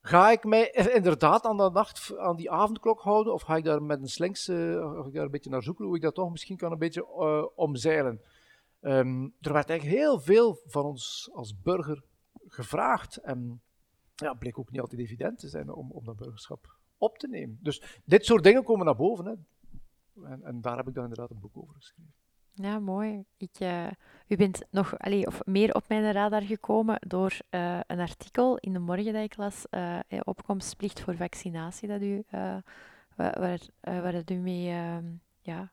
Ga 0.00 0.30
ik 0.30 0.44
mij 0.44 0.70
inderdaad 0.70 1.44
aan, 1.44 1.56
de 1.56 1.70
nacht, 1.70 2.18
aan 2.18 2.36
die 2.36 2.50
avondklok 2.50 3.00
houden? 3.00 3.32
Of 3.32 3.42
ga 3.42 3.56
ik 3.56 3.64
daar 3.64 3.82
met 3.82 4.00
een 4.00 4.08
slinks 4.08 4.48
eh, 4.48 4.56
ga 4.56 5.06
ik 5.06 5.12
daar 5.12 5.24
een 5.24 5.30
beetje 5.30 5.50
naar 5.50 5.62
zoeken 5.62 5.84
hoe 5.84 5.96
ik 5.96 6.02
dat 6.02 6.14
toch 6.14 6.30
misschien 6.30 6.56
kan 6.56 6.72
een 6.72 6.78
beetje 6.78 7.06
eh, 7.06 7.44
omzeilen? 7.54 8.20
Ehm, 8.80 9.22
er 9.40 9.52
werd 9.52 9.70
eigenlijk 9.70 10.00
heel 10.00 10.20
veel 10.20 10.60
van 10.66 10.84
ons 10.84 11.30
als 11.32 11.60
burger 11.60 12.02
gevraagd. 12.46 13.16
En 13.16 13.62
ja, 14.14 14.34
bleek 14.34 14.58
ook 14.58 14.70
niet 14.70 14.80
altijd 14.80 15.00
evident 15.00 15.38
te 15.38 15.48
zijn 15.48 15.72
om, 15.72 15.90
om 15.90 16.04
dat 16.04 16.16
burgerschap 16.16 16.76
op 16.98 17.18
te 17.18 17.28
nemen. 17.28 17.58
Dus 17.62 18.00
dit 18.04 18.24
soort 18.24 18.44
dingen 18.44 18.64
komen 18.64 18.86
naar 18.86 18.96
boven. 18.96 19.24
Hè. 19.24 19.34
En, 20.26 20.42
en 20.42 20.60
daar 20.60 20.76
heb 20.76 20.88
ik 20.88 20.94
dan 20.94 21.02
inderdaad 21.02 21.30
een 21.30 21.40
boek 21.40 21.56
over 21.56 21.74
geschreven. 21.74 22.12
Ja, 22.62 22.78
mooi. 22.78 23.24
Ik, 23.36 23.54
eh, 23.58 23.86
u 24.26 24.36
bent 24.36 24.64
nog 24.70 24.98
allee, 24.98 25.26
of 25.26 25.40
meer 25.44 25.74
op 25.74 25.88
mijn 25.88 26.12
radar 26.12 26.42
gekomen 26.42 26.98
door 27.06 27.36
eh, 27.50 27.80
een 27.86 28.00
artikel 28.00 28.56
in 28.56 28.72
de 28.72 28.78
morgen 28.78 29.12
dat 29.12 29.22
ik 29.22 29.36
las, 29.36 29.66
eh, 29.70 29.98
opkomstplicht 30.22 31.00
voor 31.00 31.16
vaccinatie, 31.16 31.88
dat 31.88 32.02
u, 32.02 32.24
waar, 32.30 33.40
waar, 33.40 33.60
waar 33.80 34.12
dat 34.12 34.30
u 34.30 34.34
mee, 34.34 34.70
ehm, 34.70 35.04
ja, 35.40 35.72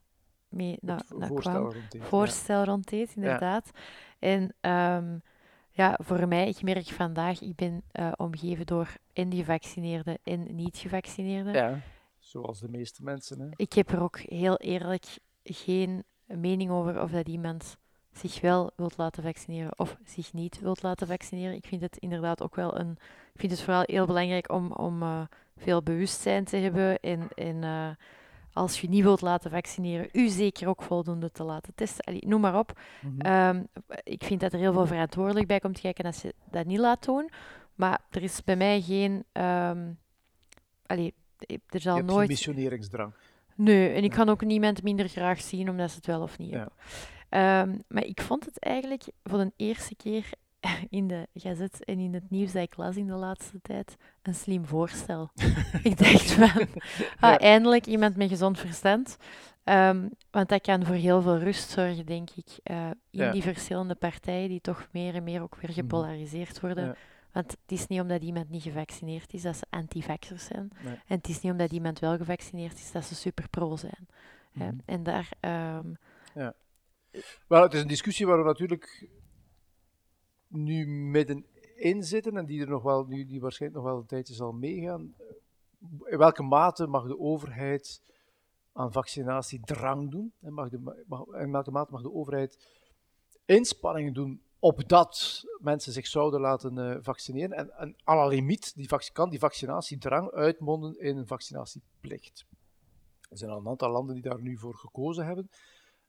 mee 0.49 0.77
na, 0.81 1.01
voorstel 1.07 1.35
kwam. 1.35 1.55
rond 1.55 1.91
deze, 1.91 1.97
ja. 1.97 2.03
Voorstel 2.03 2.63
rond 2.63 2.89
deed, 2.89 3.15
inderdaad. 3.15 3.71
En 4.19 4.55
ehm, 4.61 5.17
ja, 5.69 5.99
voor 6.03 6.27
mij, 6.27 6.47
ik 6.47 6.61
merk 6.61 6.87
vandaag, 6.87 7.41
ik 7.41 7.55
ben 7.55 7.83
omgeven 8.15 8.65
door 8.65 8.95
en 9.13 9.33
gevaccineerden 9.33 10.17
en 10.23 10.55
niet-gevaccineerden. 10.55 11.53
Ja, 11.53 11.79
zoals 12.19 12.59
de 12.59 12.69
meeste 12.69 13.03
mensen. 13.03 13.39
Hè. 13.39 13.47
Ik 13.55 13.73
heb 13.73 13.89
er 13.89 14.01
ook 14.01 14.19
heel 14.19 14.57
eerlijk 14.57 15.05
geen 15.43 16.03
mening 16.27 16.71
over 16.71 17.01
of 17.01 17.11
dat 17.11 17.27
iemand 17.27 17.77
zich 18.11 18.41
wel 18.41 18.71
wilt 18.75 18.97
laten 18.97 19.23
vaccineren 19.23 19.79
of 19.79 19.97
zich 20.05 20.33
niet 20.33 20.59
wilt 20.59 20.81
laten 20.81 21.07
vaccineren. 21.07 21.55
Ik 21.55 21.65
vind 21.65 21.81
het 21.81 21.97
inderdaad 21.97 22.41
ook 22.41 22.55
wel 22.55 22.79
een. 22.79 22.91
Ik 23.33 23.39
vind 23.39 23.51
het 23.51 23.61
vooral 23.61 23.83
heel 23.85 24.05
belangrijk 24.05 24.51
om, 24.51 24.71
om 24.71 25.01
eh, 25.01 25.21
veel 25.57 25.83
bewustzijn 25.83 26.43
te 26.43 26.57
hebben. 26.57 26.99
En, 26.99 27.27
en 27.35 27.63
eh, 27.63 27.89
als 28.53 28.81
je 28.81 28.89
niet 28.89 29.03
wilt 29.03 29.21
laten 29.21 29.51
vaccineren, 29.51 30.09
u 30.11 30.27
zeker 30.27 30.67
ook 30.67 30.81
voldoende 30.81 31.31
te 31.31 31.43
laten 31.43 31.73
testen. 31.75 32.03
Allee, 32.05 32.27
noem 32.27 32.41
maar 32.41 32.57
op. 32.59 32.79
Mhm. 33.01 33.19
Ehm, 33.21 33.63
ik 34.03 34.23
vind 34.23 34.39
dat 34.39 34.53
er 34.53 34.59
heel 34.59 34.73
veel 34.73 34.87
verantwoordelijk 34.87 35.47
bij 35.47 35.59
komt 35.59 35.79
kijken 35.79 36.05
als 36.05 36.21
je 36.21 36.33
dat 36.51 36.65
niet 36.65 36.79
laat 36.79 37.05
doen. 37.05 37.29
Maar 37.75 37.99
er 38.09 38.21
is 38.23 38.43
bij 38.43 38.55
mij 38.55 38.81
geen. 38.81 39.23
ehm 39.31 39.91
allee, 40.85 41.13
er 41.37 41.45
Je 41.47 41.59
hebt 41.69 41.83
geen 41.83 42.05
nooit. 42.05 42.27
missioneringsdrang. 42.27 43.13
Nee, 43.55 43.89
en 43.93 44.03
ik 44.03 44.11
kan 44.11 44.29
ook 44.29 44.41
niemand 44.45 44.83
minder 44.83 45.07
graag 45.07 45.41
zien 45.41 45.69
omdat 45.69 45.89
ze 45.89 45.95
het 45.95 46.05
wel 46.05 46.21
of 46.21 46.37
niet 46.37 46.51
hebben. 46.51 46.71
Ehm, 47.29 47.77
maar 47.87 48.05
ik 48.05 48.21
vond 48.21 48.45
het 48.45 48.59
eigenlijk 48.59 49.03
voor 49.23 49.37
de 49.37 49.51
eerste 49.55 49.95
keer 49.95 50.29
in 50.89 51.07
de 51.07 51.27
gazet 51.33 51.83
en 51.85 51.99
in 51.99 52.13
het 52.13 52.29
nieuws 52.29 52.51
dat 52.51 52.63
ik 52.63 52.77
las 52.77 52.95
in 52.95 53.07
de 53.07 53.13
laatste 53.13 53.61
tijd 53.61 53.95
een 54.21 54.35
slim 54.35 54.65
voorstel. 54.65 55.29
ik 55.83 55.97
dacht 55.97 56.31
van, 56.31 56.43
ah, 56.49 56.67
Ja. 57.19 57.39
eindelijk 57.39 57.85
iemand 57.85 58.15
met 58.15 58.29
gezond 58.29 58.59
verstand. 58.59 59.17
Ehm, 59.63 60.07
want 60.31 60.49
dat 60.49 60.61
kan 60.61 60.85
voor 60.85 60.95
heel 60.95 61.21
veel 61.21 61.37
rust 61.37 61.69
zorgen, 61.69 62.05
denk 62.05 62.29
ik, 62.35 62.47
eh, 62.63 62.85
in 62.85 62.93
Ja. 63.09 63.31
die 63.31 63.41
verschillende 63.41 63.95
partijen 63.95 64.49
die 64.49 64.61
toch 64.61 64.87
meer 64.91 65.15
en 65.15 65.23
meer 65.23 65.41
ook 65.41 65.55
weer 65.55 65.69
Mhm. 65.69 65.79
gepolariseerd 65.79 66.59
worden. 66.59 66.85
Ja. 66.85 66.95
Want 67.35 67.51
het 67.51 67.71
is 67.71 67.87
niet 67.87 68.01
omdat 68.01 68.21
iemand 68.21 68.49
niet 68.49 68.63
gevaccineerd 68.63 69.33
is 69.33 69.41
dat 69.41 69.55
ze 69.55 69.65
anti-vaxxers 69.69 70.45
zijn. 70.45 70.71
Nee. 70.83 70.93
En 70.93 71.17
het 71.17 71.27
is 71.27 71.41
niet 71.41 71.51
omdat 71.51 71.71
iemand 71.71 71.99
wel 71.99 72.17
gevaccineerd 72.17 72.77
is 72.77 72.91
dat 72.91 73.03
ze 73.03 73.15
super 73.15 73.49
pro 73.49 73.75
zijn. 73.75 74.07
Mhm. 74.51 74.77
En 74.85 75.03
daar, 75.03 75.31
ehm, 75.39 75.93
Wel, 77.47 77.61
het 77.61 77.73
is 77.73 77.81
een 77.81 77.87
discussie 77.87 78.25
waar 78.25 78.37
we 78.37 78.43
natuurlijk 78.43 79.09
nu 80.47 80.87
middenin 80.87 82.03
zitten 82.03 82.37
en 82.37 82.45
die 82.45 82.61
er 82.61 82.69
nog 82.69 82.83
wel, 82.83 83.05
die, 83.05 83.25
die 83.25 83.41
waarschijnlijk 83.41 83.81
nog 83.81 83.91
wel 83.91 84.01
een 84.01 84.07
tijdje 84.07 84.33
zal 84.33 84.51
meegaan. 84.51 85.15
In 86.03 86.17
welke 86.17 86.43
mate 86.43 86.87
mag 86.87 87.07
de 87.07 87.19
overheid 87.19 88.01
aan 88.73 88.91
vaccinatie 88.91 89.59
drang 89.59 90.11
doen? 90.11 90.33
En 90.41 90.53
mag 90.53 90.69
de, 90.69 91.03
mag, 91.07 91.25
in 91.25 91.51
welke 91.51 91.71
mate 91.71 91.91
mag 91.91 92.01
de 92.01 92.13
overheid 92.13 92.67
inspanningen 93.45 94.13
doen 94.13 94.44
opdat 94.59 95.43
mensen 95.59 95.91
zich 95.93 96.07
zouden 96.07 96.39
laten 96.39 96.77
eh, 96.77 96.97
vaccineren? 97.01 97.57
En, 97.57 97.71
en 97.71 97.95
à 98.09 98.15
la 98.15 98.27
limiet 98.27 98.75
die 98.75 98.89
kan 99.13 99.29
die 99.29 99.39
vaccinatiedrang 99.39 100.31
uitmonden 100.31 100.99
in 100.99 101.17
een 101.17 101.27
vaccinatieplicht. 101.27 102.45
Er 103.29 103.37
zijn 103.37 103.51
al 103.51 103.59
een 103.59 103.67
aantal 103.67 103.91
landen 103.91 104.13
die 104.13 104.23
daar 104.23 104.41
nu 104.41 104.57
voor 104.57 104.75
gekozen 104.75 105.25
hebben. 105.25 105.49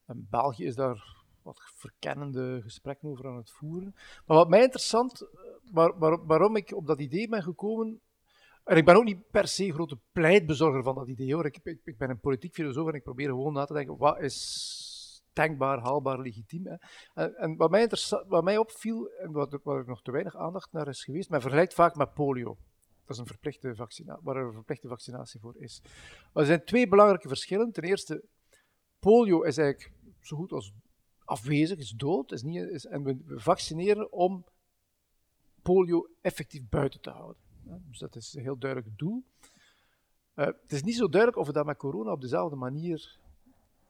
En 0.07 0.27
België 0.31 0.65
is 0.65 0.75
daar 0.75 1.25
wat 1.43 1.63
verkennende 1.75 2.61
gesprekken 2.63 3.09
over 3.09 3.27
aan 3.27 3.37
het 3.37 3.51
voeren. 3.51 3.95
Maar 4.27 4.37
wat 4.37 4.49
mij 4.49 4.63
interessant, 4.63 5.21
eh, 5.21 5.29
waar, 5.73 5.99
waar- 5.99 6.27
waarom 6.27 6.57
ik 6.57 6.73
op 6.73 6.87
dat 6.87 7.01
idee 7.01 7.29
ben 7.29 7.43
gekomen. 7.43 8.01
En 8.65 8.77
ik 8.77 8.85
ben 8.85 8.97
ook 8.97 9.05
niet 9.05 9.31
per 9.31 9.49
se 9.49 9.73
grote 9.73 9.99
pleitbezorger 10.13 10.83
van 10.83 10.95
dat 10.95 11.09
idee 11.09 11.35
hoor. 11.35 11.47
Ik, 11.47 11.59
ik, 11.63 11.81
ik 11.85 11.99
ben 11.99 12.11
een 12.11 12.21
politiek 12.21 12.55
filosoof 12.55 12.89
en 12.89 12.95
ik 12.95 13.03
probeer 13.03 13.29
gewoon 13.29 13.53
na 13.53 13.65
te 13.65 13.73
denken: 13.73 13.97
wat 13.97 14.21
is 14.21 14.86
denkbaar, 15.37 15.79
haalbaar, 15.79 16.21
legitiem? 16.21 16.67
Hè? 16.67 16.77
En, 17.15 17.35
en 17.35 17.57
wat, 17.57 17.71
mij 17.71 17.91
wat 18.27 18.45
mij 18.45 18.59
opviel, 18.59 19.09
en 19.09 19.33
wat, 19.33 19.59
waar 19.63 19.79
er 19.79 19.87
nog 19.87 20.03
te 20.03 20.11
weinig 20.11 20.37
aandacht 20.37 20.73
naar 20.73 20.89
is 20.89 21.05
geweest, 21.05 21.31
men 21.31 21.41
vergelijkt 21.41 21.75
vaak 21.75 21.95
met 21.97 22.15
polio. 22.15 22.57
Dat 23.05 23.17
is 23.17 23.19
een 23.19 23.27
verplichte 23.27 23.75
vaccinatie, 23.75 24.23
waar 24.23 24.37
er 24.37 24.47
een 24.47 24.53
verplichte 24.53 24.89
vaccinatie 24.89 25.41
voor 25.41 25.57
is. 25.57 25.83
Er 26.35 26.47
zijn 26.47 26.65
twee 26.65 26.89
belangrijke 26.89 27.29
verschillen. 27.29 27.73
Ten 27.73 27.83
eerste, 27.83 28.25
polio 28.99 29.43
is 29.43 29.59
eigenlijk 29.59 29.93
zo 30.21 30.37
goed 30.37 30.53
als 30.53 30.73
afwezig, 31.25 31.79
is 31.79 31.91
dood. 31.91 32.33
Is 32.33 32.43
niet, 32.43 32.69
is, 32.69 32.87
en 32.87 33.03
we 33.03 33.23
vaccineren 33.27 34.13
om 34.13 34.45
polio 35.63 36.09
effectief 36.21 36.69
buiten 36.69 37.01
te 37.01 37.11
houden. 37.11 37.43
Dus 37.89 37.99
dat 37.99 38.17
is 38.17 38.35
een 38.35 38.43
heel 38.43 38.59
duidelijk 38.59 38.99
doel. 38.99 39.25
Eh, 40.35 40.47
het 40.47 40.73
is 40.73 40.83
niet 40.83 40.97
zo 40.97 41.09
duidelijk 41.09 41.41
of 41.41 41.47
we 41.47 41.53
dat 41.53 41.67
met 41.67 41.77
corona 41.77 42.13
op 42.13 42.21
dezelfde 42.21 42.57
manier 42.57 43.19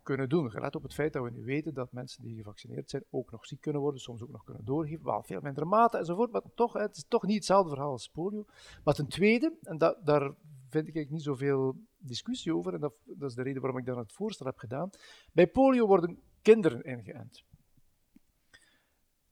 kunnen 0.07 0.29
doen. 0.29 0.51
Gelet 0.51 0.75
op 0.75 0.83
het 0.83 0.95
feit 0.95 1.13
dat 1.13 1.23
we 1.23 1.31
nu 1.31 1.45
weten 1.45 1.75
dat 1.75 1.93
mensen 1.93 2.23
die 2.23 2.37
gevaccineerd 2.37 2.91
zijn 2.91 3.05
ook 3.11 3.31
nog 3.31 3.47
ziek 3.47 3.61
kunnen 3.61 3.81
worden, 3.81 4.01
soms 4.01 4.23
ook 4.23 4.31
nog 4.31 4.45
kunnen 4.45 4.65
doorgeven, 4.65 5.05
wel 5.05 5.23
veel 5.23 5.41
mindere 5.41 5.67
mate 5.67 5.99
enzovoort. 5.99 6.33
Maar 6.33 6.43
toch, 6.55 6.73
het 6.73 6.97
is 6.97 7.05
toch 7.09 7.23
niet 7.23 7.37
hetzelfde 7.37 7.71
verhaal 7.71 7.91
als 7.91 8.09
polio. 8.09 8.45
Maar 8.85 8.95
ten 8.95 9.09
tweede, 9.09 9.57
en 9.63 9.79
da- 9.79 9.99
daar 10.05 10.23
vind 10.69 10.89
ik 10.89 10.95
eigenlijk 10.95 11.11
niet 11.11 11.23
zoveel 11.23 11.77
discussie 11.97 12.55
over, 12.55 12.75
en 12.75 12.81
dat, 12.81 12.93
dat 13.05 13.31
is 13.31 13.37
de 13.37 13.43
reden 13.43 13.63
waarom 13.63 13.81
ik 13.81 13.87
dan 13.87 13.99
het 13.99 14.13
voorstel 14.13 14.47
heb 14.47 14.59
gedaan. 14.59 14.91
Bij 15.33 15.47
polio 15.47 15.87
worden 15.87 16.19
kinderen 16.43 16.83
ingeënt. 16.83 17.45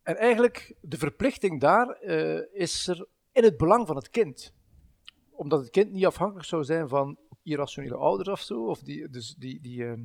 En 0.02 0.16
eigenlijk, 0.16 0.76
de 0.80 0.98
verplichting 0.98 1.60
daar 1.60 1.88
eh, 1.88 2.60
is 2.60 2.86
er 2.86 3.06
in 3.32 3.42
het 3.42 3.56
belang 3.56 3.86
van 3.86 3.96
het 3.96 4.10
kind. 4.10 4.54
Omdat 5.30 5.60
het 5.60 5.70
kind 5.70 5.90
niet 5.90 6.06
afhankelijk 6.06 6.46
zou 6.46 6.64
zijn 6.64 6.88
van 6.88 7.18
irrationele 7.42 7.96
ouders 7.96 8.28
of 8.28 8.40
zo. 8.40 8.66
Of 8.66 8.80
die, 8.82 9.08
dus 9.08 9.34
die, 9.34 9.60
die, 9.60 9.84
ehm, 9.86 10.04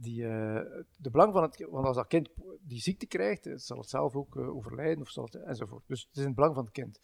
die, 0.00 0.24
eh, 0.24 0.82
de 0.96 1.10
belang 1.10 1.32
van 1.32 1.42
het 1.42 1.66
want 1.70 1.86
als 1.86 1.96
dat 1.96 2.06
kind 2.06 2.28
die 2.60 2.80
ziekte 2.80 3.06
krijgt, 3.06 3.46
eh, 3.46 3.56
zal 3.56 3.78
het 3.78 3.88
zelf 3.88 4.14
ook 4.14 4.36
eh, 4.36 4.56
overlijden 4.56 5.00
of 5.02 5.10
zal 5.10 5.24
het, 5.24 5.34
enzovoort. 5.34 5.84
Dus 5.86 6.00
het 6.00 6.16
is 6.16 6.20
in 6.20 6.26
het 6.26 6.34
belang 6.34 6.54
van 6.54 6.64
het 6.64 6.72
kind. 6.72 7.00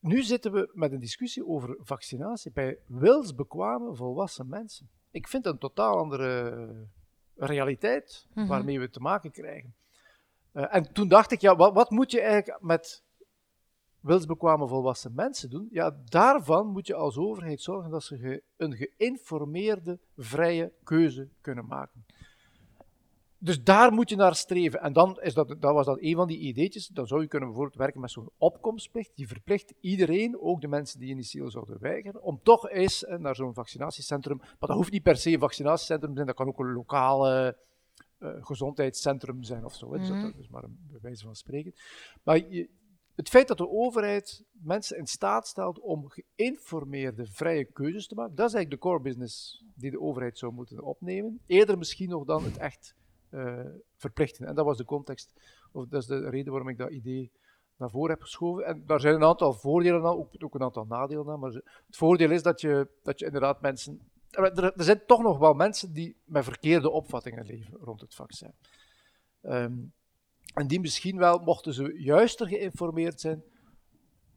Nu 0.00 0.22
zitten 0.22 0.52
we 0.52 0.70
met 0.72 0.92
een 0.92 1.00
discussie 1.00 1.46
over 1.46 1.76
vaccinatie 1.80 2.52
bij 2.52 2.78
wilsbekwame 2.86 3.94
volwassen 3.94 4.48
mensen. 4.48 4.90
Ik 5.10 5.28
vind 5.28 5.44
dat 5.44 5.52
een 5.52 5.58
totaal 5.58 5.98
andere 5.98 6.88
realiteit 7.34 8.26
Mhm. 8.34 8.46
waarmee 8.46 8.80
we 8.80 8.90
te 8.90 9.00
maken 9.00 9.30
krijgen. 9.30 9.74
En 10.52 10.92
toen 10.92 11.08
dacht 11.08 11.30
ik, 11.30 11.40
ja, 11.40 11.56
wat, 11.56 11.74
wat 11.74 11.90
moet 11.90 12.10
je 12.10 12.20
eigenlijk 12.20 12.62
met 12.62 13.04
wilsbekwame 14.04 14.68
volwassen 14.68 15.12
mensen 15.14 15.50
doen? 15.50 15.68
Ja, 15.70 15.96
daarvan 16.04 16.66
moet 16.66 16.86
je 16.86 16.94
als 16.94 17.16
overheid 17.16 17.60
zorgen 17.60 17.90
dat 17.90 18.02
ze 18.02 18.42
een 18.56 18.76
geïnformeerde, 18.76 19.98
vrije 20.16 20.72
keuze 20.82 21.28
kunnen 21.40 21.66
maken. 21.66 22.04
Dus 23.38 23.62
daar 23.62 23.92
moet 23.92 24.08
je 24.08 24.16
naar 24.16 24.34
streven. 24.34 24.80
En 24.80 24.92
dan 24.92 25.20
is 25.20 25.34
dat, 25.34 25.48
dat 25.48 25.72
was 25.74 25.86
dat 25.86 25.98
een 26.00 26.14
van 26.14 26.26
die 26.26 26.38
ideetjes. 26.38 26.86
Dan 26.86 27.06
zou 27.06 27.20
je 27.20 27.28
kunnen 27.28 27.48
bijvoorbeeld 27.48 27.78
werken 27.78 28.00
met 28.00 28.10
zo'n 28.10 28.30
opkomstplicht. 28.36 29.12
Die 29.16 29.28
verplicht 29.28 29.74
iedereen, 29.80 30.40
ook 30.40 30.60
de 30.60 30.68
mensen 30.68 31.00
die 31.00 31.08
initieel 31.10 31.50
zouden 31.50 31.78
weigeren, 31.80 32.22
om 32.22 32.40
toch 32.42 32.68
eens 32.70 33.04
eh, 33.04 33.18
naar 33.18 33.34
zo'n 33.34 33.54
vaccinatiecentrum. 33.54 34.36
Maar 34.36 34.56
dat 34.58 34.76
hoeft 34.76 34.90
niet 34.92 35.02
per 35.02 35.16
se 35.16 35.30
een 35.32 35.38
vaccinatiecentrum 35.38 36.08
te 36.10 36.14
zijn, 36.14 36.26
dat 36.26 36.36
kan 36.36 36.46
ook 36.48 36.58
een 36.58 36.72
lokale 36.72 37.56
eh, 38.18 38.30
gezondheidscentrum 38.40 39.42
zijn 39.42 39.64
of 39.64 39.74
zo. 39.74 39.92
hè. 39.92 39.98
Dus 39.98 40.08
Mhm. 40.08 40.22
dat 40.22 40.32
dat 40.32 40.40
is 40.40 40.48
maar 40.48 40.64
een 40.64 40.78
bij 40.90 41.00
wijze 41.02 41.24
van 41.24 41.34
spreken. 41.34 41.74
Maar 42.22 42.36
je- 42.50 42.68
het 43.14 43.28
feit 43.28 43.48
dat 43.48 43.58
de 43.58 43.68
overheid 43.68 44.44
mensen 44.50 44.98
in 44.98 45.06
staat 45.06 45.46
stelt 45.46 45.80
om 45.80 46.08
geïnformeerde, 46.08 47.26
vrije 47.26 47.64
keuzes 47.64 48.06
te 48.06 48.14
maken, 48.14 48.34
dat 48.34 48.48
is 48.48 48.54
eigenlijk 48.54 48.82
de 48.82 48.88
core 48.88 49.02
business 49.02 49.64
die 49.74 49.90
de 49.90 50.00
overheid 50.00 50.38
zou 50.38 50.52
moeten 50.52 50.82
opnemen. 50.82 51.40
Eerder 51.46 51.78
misschien 51.78 52.08
nog 52.08 52.24
dan 52.24 52.44
het 52.44 52.56
echt 52.56 52.94
eh, 53.28 53.60
verplichten. 53.96 54.46
En 54.46 54.54
dat 54.54 54.64
was 54.64 54.76
de 54.76 54.84
context, 54.84 55.32
of 55.72 55.86
dat 55.86 56.02
is 56.02 56.08
de 56.08 56.28
reden 56.28 56.52
waarom 56.52 56.68
ik 56.68 56.78
dat 56.78 56.90
idee 56.90 57.32
naar 57.76 57.90
voren 57.90 58.10
heb 58.10 58.22
geschoven. 58.22 58.64
En 58.64 58.82
daar 58.86 59.00
zijn 59.00 59.14
een 59.14 59.24
aantal 59.24 59.52
voordelen 59.52 60.04
aan, 60.04 60.16
ook, 60.16 60.34
ook 60.38 60.54
een 60.54 60.62
aantal 60.62 60.84
nadelen 60.84 61.28
aan. 61.28 61.40
Maar 61.40 61.52
het 61.86 61.96
voordeel 61.96 62.30
is 62.30 62.42
dat 62.42 62.60
je, 62.60 62.88
dat 63.02 63.18
je 63.18 63.24
inderdaad 63.24 63.60
mensen. 63.60 64.10
Er, 64.30 64.64
er 64.64 64.84
zijn 64.84 65.02
toch 65.06 65.22
nog 65.22 65.38
wel 65.38 65.54
mensen 65.54 65.92
die 65.92 66.16
met 66.24 66.44
verkeerde 66.44 66.90
opvattingen 66.90 67.46
leven 67.46 67.78
rond 67.80 68.00
het 68.00 68.14
vaccin. 68.14 68.52
Ehm, 69.40 69.74
en 70.54 70.66
die 70.66 70.80
misschien 70.80 71.18
wel, 71.18 71.38
mochten 71.38 71.74
ze 71.74 71.94
juister 71.96 72.48
geïnformeerd 72.48 73.20
zijn, 73.20 73.42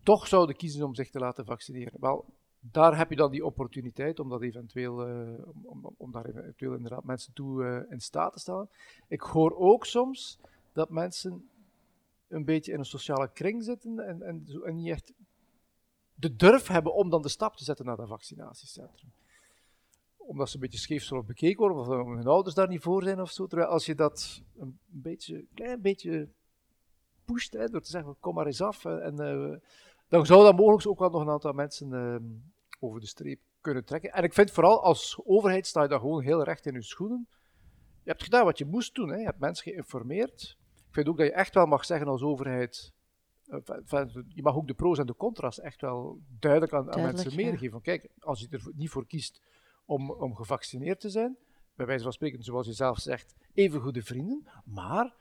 toch 0.03 0.27
zouden 0.27 0.55
kiezen 0.55 0.85
om 0.85 0.95
zich 0.95 1.09
te 1.09 1.19
laten 1.19 1.45
vaccineren. 1.45 1.99
Wel, 1.99 2.25
daar 2.59 2.97
heb 2.97 3.09
je 3.09 3.15
dan 3.15 3.31
die 3.31 3.45
opportuniteit 3.45 4.19
om, 4.19 4.29
dat 4.29 4.41
eventueel, 4.41 5.07
eh, 5.07 5.47
om, 5.63 5.93
om, 5.97 6.11
daar 6.11 6.25
eventueel 6.25 6.73
inderdaad 6.73 7.03
mensen 7.03 7.33
toe 7.33 7.65
eh, 7.65 7.91
in 7.91 7.99
staat 7.99 8.33
te 8.33 8.39
stellen. 8.39 8.69
Ik 9.07 9.21
hoor 9.21 9.57
ook 9.57 9.85
soms 9.85 10.39
dat 10.73 10.89
mensen 10.89 11.49
een 12.27 12.45
beetje 12.45 12.71
in 12.71 12.79
een 12.79 12.85
sociale 12.85 13.31
kring 13.31 13.63
zitten 13.63 13.99
en, 13.99 14.21
en, 14.21 14.45
en 14.63 14.75
niet 14.75 14.89
echt 14.89 15.13
de 16.15 16.35
durf 16.35 16.67
hebben 16.67 16.93
om 16.93 17.09
dan 17.09 17.21
de 17.21 17.29
stap 17.29 17.55
te 17.55 17.63
zetten 17.63 17.85
naar 17.85 17.95
dat 17.95 18.07
vaccinatiecentrum. 18.07 19.11
Omdat 20.27 20.49
ze 20.49 20.55
een 20.55 20.61
beetje 20.61 20.77
scheef 20.77 21.03
zullen 21.03 21.25
bekeken 21.25 21.57
worden, 21.57 21.77
of 21.77 22.15
hun 22.15 22.27
ouders 22.27 22.55
daar 22.55 22.67
niet 22.67 22.81
voor 22.81 23.03
zijn 23.03 23.21
of 23.21 23.31
zo. 23.31 23.47
Terwijl 23.47 23.69
als 23.69 23.85
je 23.85 23.95
dat 23.95 24.41
een 24.57 24.79
beetje, 24.85 25.45
klein 25.53 25.81
beetje 25.81 26.27
pusht, 27.25 27.53
hè, 27.53 27.69
door 27.69 27.81
te 27.81 27.89
zeggen, 27.89 28.15
kom 28.19 28.35
maar 28.35 28.45
eens 28.45 28.61
af, 28.61 28.85
eh, 28.85 29.05
en, 29.05 29.19
eh, 29.19 29.59
dan 30.07 30.25
zou 30.25 30.43
dat 30.43 30.57
mogelijk 30.57 30.87
ook 30.87 30.99
wel 30.99 31.09
nog 31.09 31.21
een 31.21 31.29
aantal 31.29 31.53
mensen 31.53 31.93
ehm, 31.93 32.23
over 32.79 32.99
de 32.99 33.07
streep 33.07 33.39
kunnen 33.61 33.85
trekken. 33.85 34.11
En 34.11 34.23
ik 34.23 34.33
vind 34.33 34.51
vooral 34.51 34.83
als 34.83 35.19
overheid 35.23 35.67
sta 35.67 35.81
je 35.81 35.87
daar 35.87 35.99
gewoon 35.99 36.21
heel 36.21 36.43
recht 36.43 36.65
in 36.65 36.73
je 36.73 36.81
schoenen. 36.81 37.27
Je 38.03 38.09
hebt 38.09 38.23
gedaan 38.23 38.45
wat 38.45 38.57
je 38.57 38.65
moest 38.65 38.95
doen, 38.95 39.09
hè. 39.09 39.15
je 39.15 39.25
hebt 39.25 39.39
mensen 39.39 39.71
geïnformeerd. 39.71 40.57
Ik 40.87 40.93
vind 40.93 41.07
ook 41.07 41.17
dat 41.17 41.27
je 41.27 41.33
echt 41.33 41.53
wel 41.53 41.65
mag 41.65 41.85
zeggen 41.85 42.07
als 42.07 42.21
overheid, 42.21 42.93
eh, 43.45 44.05
je 44.27 44.41
mag 44.41 44.55
ook 44.55 44.67
de 44.67 44.73
pro's 44.73 44.99
en 44.99 45.05
de 45.05 45.15
contra's 45.15 45.59
echt 45.59 45.81
wel 45.81 46.19
duidelijk 46.39 46.73
aan, 46.73 46.85
mensen 46.85 47.29
ja. 47.29 47.35
meegeven. 47.35 47.71
Van, 47.71 47.81
kijk, 47.81 48.09
als 48.19 48.39
je 48.39 48.47
er 48.49 48.71
niet 48.75 48.89
voor 48.89 49.07
kiest 49.07 49.41
om, 49.87 50.11
om 50.11 50.35
gevaccineerd 50.35 50.99
te 50.99 51.09
zijn, 51.09 51.37
bij 51.75 51.85
wijze 51.85 52.03
van 52.03 52.13
spreken, 52.13 52.43
zoals 52.43 52.67
je 52.67 52.73
zelf 52.73 52.99
zegt, 52.99 53.35
even 53.53 53.81
goede 53.81 54.03
vrienden, 54.03 54.47
maar 54.65 55.15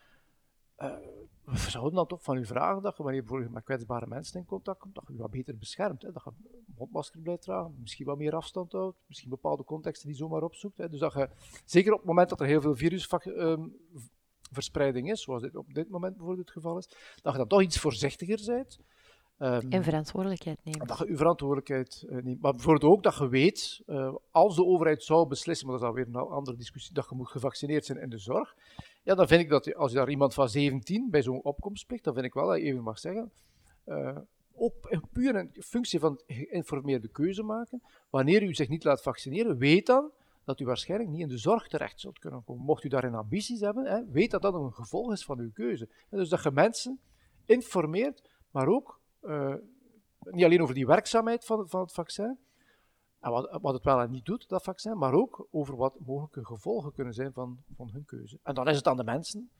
eh, 0.76 0.96
we 1.44 1.70
zouden 1.70 1.94
dan 1.94 2.06
toch 2.06 2.22
van 2.22 2.36
u 2.36 2.46
vragen 2.46 2.82
dat 2.82 2.96
je, 2.96 3.02
wanneer 3.02 3.20
je 3.20 3.26
bijvoorbeeld 3.26 3.54
met 3.54 3.64
kwetsbare 3.64 4.06
mensen 4.06 4.40
in 4.40 4.46
contact 4.46 4.80
komt, 4.80 4.94
dat 4.94 5.04
je 5.06 5.12
je 5.12 5.18
wat 5.18 5.30
beter 5.30 5.58
beschermt. 5.58 6.02
Hè? 6.02 6.12
Dat 6.12 6.24
je 6.24 6.30
een 6.30 6.64
mondmasker 6.76 7.20
blijft 7.20 7.42
dragen, 7.42 7.76
misschien 7.80 8.06
wat 8.06 8.18
meer 8.18 8.34
afstand 8.34 8.72
houdt, 8.72 8.98
misschien 9.06 9.30
bepaalde 9.30 9.64
contexten 9.64 10.08
die 10.08 10.16
zomaar 10.16 10.42
opzoekt. 10.42 10.76
Hè? 10.76 10.88
Dus 10.88 11.00
dat 11.00 11.12
je, 11.12 11.30
zeker 11.64 11.92
op 11.92 11.98
het 11.98 12.06
moment 12.06 12.28
dat 12.28 12.40
er 12.40 12.46
heel 12.46 12.60
veel 12.60 12.76
virusverspreiding 12.76 15.10
is, 15.10 15.22
zoals 15.22 15.42
dit 15.42 15.56
op 15.56 15.74
dit 15.74 15.88
moment 15.88 16.16
bijvoorbeeld 16.16 16.46
het 16.46 16.56
geval 16.56 16.78
is, 16.78 16.88
dat 17.22 17.32
je 17.32 17.38
dan 17.38 17.48
toch 17.48 17.62
iets 17.62 17.78
voorzichtiger 17.78 18.42
bent. 18.46 18.78
En 19.38 19.84
verantwoordelijkheid 19.84 20.58
nemen. 20.62 20.86
dat 20.86 20.98
je 20.98 21.06
je 21.06 21.16
verantwoordelijkheid 21.16 22.04
eh, 22.08 22.16
neemt. 22.22 22.40
Maar 22.40 22.52
bijvoorbeeld 22.52 22.92
ook 22.92 23.02
dat 23.02 23.16
je 23.16 23.28
weet, 23.28 23.82
eh, 23.86 24.14
als 24.30 24.56
de 24.56 24.64
overheid 24.64 25.02
zou 25.02 25.26
beslissen, 25.26 25.66
maar 25.66 25.78
dat 25.78 25.84
is 25.84 25.90
alweer 25.90 26.06
een 26.06 26.30
andere 26.30 26.56
discussie, 26.56 26.94
dat 26.94 27.06
je 27.08 27.14
moet 27.14 27.28
gevaccineerd 27.28 27.84
zijn 27.84 28.00
in 28.00 28.08
de 28.08 28.18
zorg, 28.18 28.54
ja, 29.02 29.14
dan 29.14 29.28
vind 29.28 29.40
ik 29.40 29.48
dat 29.48 29.74
als 29.74 29.90
je 29.90 29.96
daar 29.96 30.10
iemand 30.10 30.34
van 30.34 30.48
17 30.48 31.10
bij 31.10 31.22
zo'n 31.22 31.42
opkomstplicht, 31.42 32.04
dan 32.04 32.14
vind 32.14 32.26
ik 32.26 32.34
wel 32.34 32.46
dat 32.46 32.56
je 32.56 32.62
even 32.62 32.82
mag 32.82 32.98
zeggen, 32.98 33.32
eh, 33.84 34.16
ook 34.54 34.74
puur 35.12 35.34
een 35.34 35.50
functie 35.58 36.00
van 36.00 36.20
geïnformeerde 36.26 37.08
keuze 37.08 37.42
maken, 37.42 37.82
wanneer 38.10 38.42
u 38.42 38.54
zich 38.54 38.68
niet 38.68 38.84
laat 38.84 39.02
vaccineren, 39.02 39.58
weet 39.58 39.86
dan 39.86 40.10
dat 40.44 40.60
u 40.60 40.64
waarschijnlijk 40.64 41.10
niet 41.10 41.20
in 41.20 41.28
de 41.28 41.38
zorg 41.38 41.68
terecht 41.68 42.00
zult 42.00 42.18
kunnen 42.18 42.44
komen. 42.44 42.64
Mocht 42.64 42.84
u 42.84 42.88
daarin 42.88 43.14
ambities 43.14 43.60
hebben, 43.60 43.84
hè, 43.84 44.10
weet 44.10 44.30
dat 44.30 44.42
dat 44.42 44.54
een 44.54 44.72
gevolg 44.72 45.12
is 45.12 45.24
van 45.24 45.38
uw 45.38 45.50
keuze. 45.52 45.88
En 46.10 46.18
dus 46.18 46.28
dat 46.28 46.42
je 46.42 46.50
mensen 46.50 47.00
informeert, 47.44 48.30
maar 48.50 48.68
ook 48.68 49.00
eh, 49.26 49.54
niet 50.20 50.44
alleen 50.44 50.62
over 50.62 50.74
die 50.74 50.86
werkzaamheid 50.86 51.44
van, 51.44 51.68
van 51.68 51.80
het 51.80 51.92
vaccin, 51.92 52.38
en 53.20 53.30
wat, 53.30 53.58
wat 53.60 53.74
het 53.74 53.84
wel 53.84 54.00
en 54.00 54.10
niet 54.10 54.24
doet, 54.24 54.48
dat 54.48 54.62
vaccin, 54.62 54.98
maar 54.98 55.12
ook 55.12 55.46
over 55.50 55.76
wat 55.76 56.00
mogelijke 56.00 56.44
gevolgen 56.44 56.92
kunnen 56.92 57.14
zijn 57.14 57.32
van, 57.32 57.58
van 57.76 57.90
hun 57.92 58.04
keuze. 58.04 58.38
En 58.42 58.54
dan 58.54 58.68
is 58.68 58.76
het 58.76 58.86
aan 58.86 58.96
de 58.96 59.04
mensen 59.04 59.50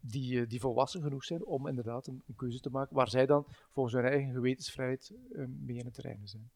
die, 0.00 0.40
eh, 0.40 0.48
die 0.48 0.60
volwassen 0.60 1.02
genoeg 1.02 1.24
zijn 1.24 1.44
om 1.44 1.66
inderdaad 1.66 2.06
een, 2.06 2.22
keuze 2.36 2.60
te 2.60 2.70
maken 2.70 2.96
waar 2.96 3.08
zij 3.08 3.26
dan 3.26 3.44
volgens 3.70 3.94
hun 3.94 4.04
eigen 4.04 4.32
gewetensvrijheid 4.32 5.12
eh, 5.32 5.44
mee 5.46 5.76
in 5.76 5.84
het 5.84 5.94
terrein 5.94 6.28
zijn. 6.28 6.50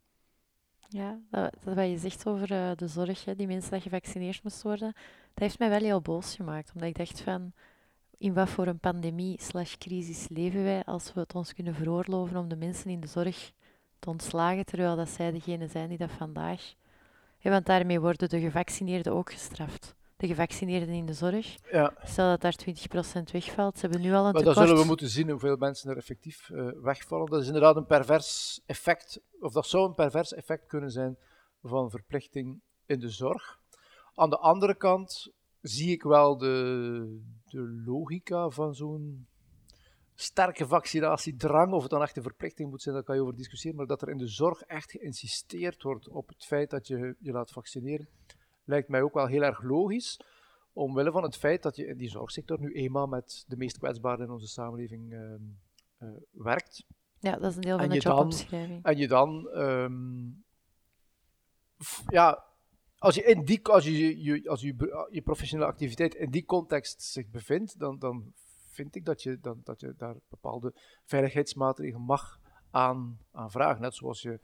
Ja, 0.88 1.20
dat, 1.30 1.54
wat 1.64 1.88
je 1.88 1.98
zegt 1.98 2.26
over 2.26 2.76
de 2.76 2.88
zorg, 2.88 3.24
die 3.24 3.46
mensen 3.46 3.70
dat 3.70 3.82
gevaccineerd 3.82 4.42
moesten 4.42 4.66
worden, 4.66 4.92
dat 5.34 5.42
heeft 5.42 5.58
mij 5.58 5.68
wel 5.68 5.78
heel 5.78 6.00
boos 6.00 6.36
gemaakt. 6.36 6.72
Omdat 6.74 6.88
ik 6.88 6.96
dacht 6.96 7.20
van, 7.20 7.52
in 8.18 8.34
wat 8.34 8.48
voor 8.48 8.66
een 8.66 8.78
pandemie 8.78 9.42
slash 9.42 9.76
crisis 9.76 10.28
leven 10.28 10.62
wij 10.62 10.84
als 10.84 11.12
we 11.12 11.20
het 11.20 11.34
ons 11.34 11.54
kunnen 11.54 11.74
veroorloven 11.74 12.36
om 12.36 12.48
de 12.48 12.56
mensen 12.56 12.90
in 12.90 13.00
de 13.00 13.06
zorg 13.06 13.52
te 13.98 14.10
ontslagen, 14.10 14.64
terwijl 14.64 14.96
dat 14.96 15.08
zij 15.08 15.30
degene 15.30 15.66
zijn 15.66 15.88
die 15.88 15.98
dat 15.98 16.10
vandaag... 16.10 16.74
Want 17.50 17.66
daarmee 17.66 18.00
worden 18.00 18.28
de 18.28 18.40
gevaccineerden 18.40 19.12
ook 19.12 19.32
gestraft. 19.32 19.94
De 20.16 20.26
gevaccineerden 20.26 20.94
in 20.94 21.06
de 21.06 21.12
zorg. 21.12 21.56
Ja, 21.70 21.94
Stel 22.02 22.28
dat 22.28 22.40
daar 22.40 22.54
20% 23.20 23.22
wegvalt, 23.32 23.74
ze 23.74 23.80
hebben 23.80 24.00
nu 24.00 24.14
al 24.14 24.26
een 24.26 24.32
maar 24.32 24.42
dan 24.42 24.54
zullen 24.54 24.76
we 24.76 24.84
moeten 24.84 25.08
zien 25.08 25.30
hoeveel 25.30 25.56
mensen 25.56 25.90
er 25.90 25.96
effectief 25.96 26.50
eh, 26.50 26.68
wegvallen. 26.82 27.26
Dat 27.26 27.40
is 27.40 27.46
inderdaad 27.46 27.76
een 27.76 27.86
pervers 27.86 28.60
effect, 28.66 29.20
of 29.40 29.52
dat 29.52 29.66
zou 29.66 29.88
een 29.88 29.94
pervers 29.94 30.34
effect 30.34 30.66
kunnen 30.66 30.90
zijn 30.90 31.18
van 31.62 31.90
verplichting 31.90 32.60
in 32.86 33.00
de 33.00 33.10
zorg. 33.10 33.58
Aan 34.14 34.30
de 34.30 34.38
andere 34.38 34.74
kant 34.74 35.32
zie 35.64 35.90
ik 35.90 36.02
wel 36.02 36.38
de, 36.38 37.20
de 37.44 37.82
logica 37.84 38.48
van 38.48 38.74
zo'n 38.74 39.26
sterke 40.14 40.66
vaccinatiedrang, 40.66 41.72
of 41.72 41.82
het 41.82 41.90
dan 41.90 42.02
echt 42.02 42.16
een 42.16 42.22
verplichting 42.22 42.70
moet 42.70 42.82
zijn, 42.82 42.94
daar 42.94 43.04
kan 43.04 43.14
je 43.14 43.22
over 43.22 43.36
discussiëren, 43.36 43.76
maar 43.76 43.86
dat 43.86 44.02
er 44.02 44.08
in 44.08 44.16
de 44.16 44.28
zorg 44.28 44.60
echt 44.60 44.90
geïnsisteerd 44.90 45.82
wordt 45.82 46.08
op 46.08 46.28
het 46.28 46.44
feit 46.44 46.70
dat 46.70 46.86
je 46.86 47.16
je 47.18 47.32
laat 47.32 47.50
vaccineren, 47.50 48.08
lijkt 48.64 48.88
mij 48.88 49.02
ook 49.02 49.14
wel 49.14 49.26
heel 49.26 49.42
erg 49.42 49.62
logisch, 49.62 50.20
omwille 50.72 51.10
van 51.10 51.22
het 51.22 51.36
feit 51.36 51.62
dat 51.62 51.76
je 51.76 51.86
in 51.86 51.96
die 51.96 52.10
zorgsector 52.10 52.60
nu 52.60 52.72
eenmaal 52.72 53.06
met 53.06 53.44
de 53.46 53.56
meest 53.56 53.78
kwetsbaren 53.78 54.24
in 54.24 54.32
onze 54.32 54.48
samenleving 54.48 55.12
ehm, 55.12 55.42
eh, 55.98 56.08
werkt. 56.30 56.86
Ja, 57.18 57.36
dat 57.36 57.50
is 57.50 57.56
een 57.56 57.62
deel 57.62 57.78
van 57.78 57.88
de 57.88 57.98
jobomschrijving. 57.98 58.84
En 58.84 58.96
je 58.96 59.08
dan, 59.08 59.48
ehm, 59.48 60.26
ja, 62.06 62.44
als 63.04 63.14
je, 63.14 63.22
in 63.22 63.44
die, 63.44 63.66
als 63.66 63.84
je, 63.84 64.22
je, 64.22 64.48
als 64.48 64.60
je, 64.60 65.06
je 65.10 65.22
professionele 65.22 65.70
activiteit 65.70 66.14
in 66.14 66.30
die 66.30 66.44
context 66.44 67.02
zich 67.02 67.28
bevindt, 67.28 67.78
dan, 67.78 67.98
dan 67.98 68.32
vind 68.66 68.94
ik 68.94 69.04
dat 69.04 69.22
je, 69.22 69.38
dan, 69.40 69.60
dat 69.64 69.80
je 69.80 69.94
daar 69.96 70.14
bepaalde 70.28 70.72
veiligheidsmaatregelen 71.04 72.06
mag 72.06 72.38
aan, 72.70 73.18
aan 73.32 73.50
vragen. 73.50 73.82
Net 73.82 73.94
zoals 73.94 74.22
je, 74.22 74.40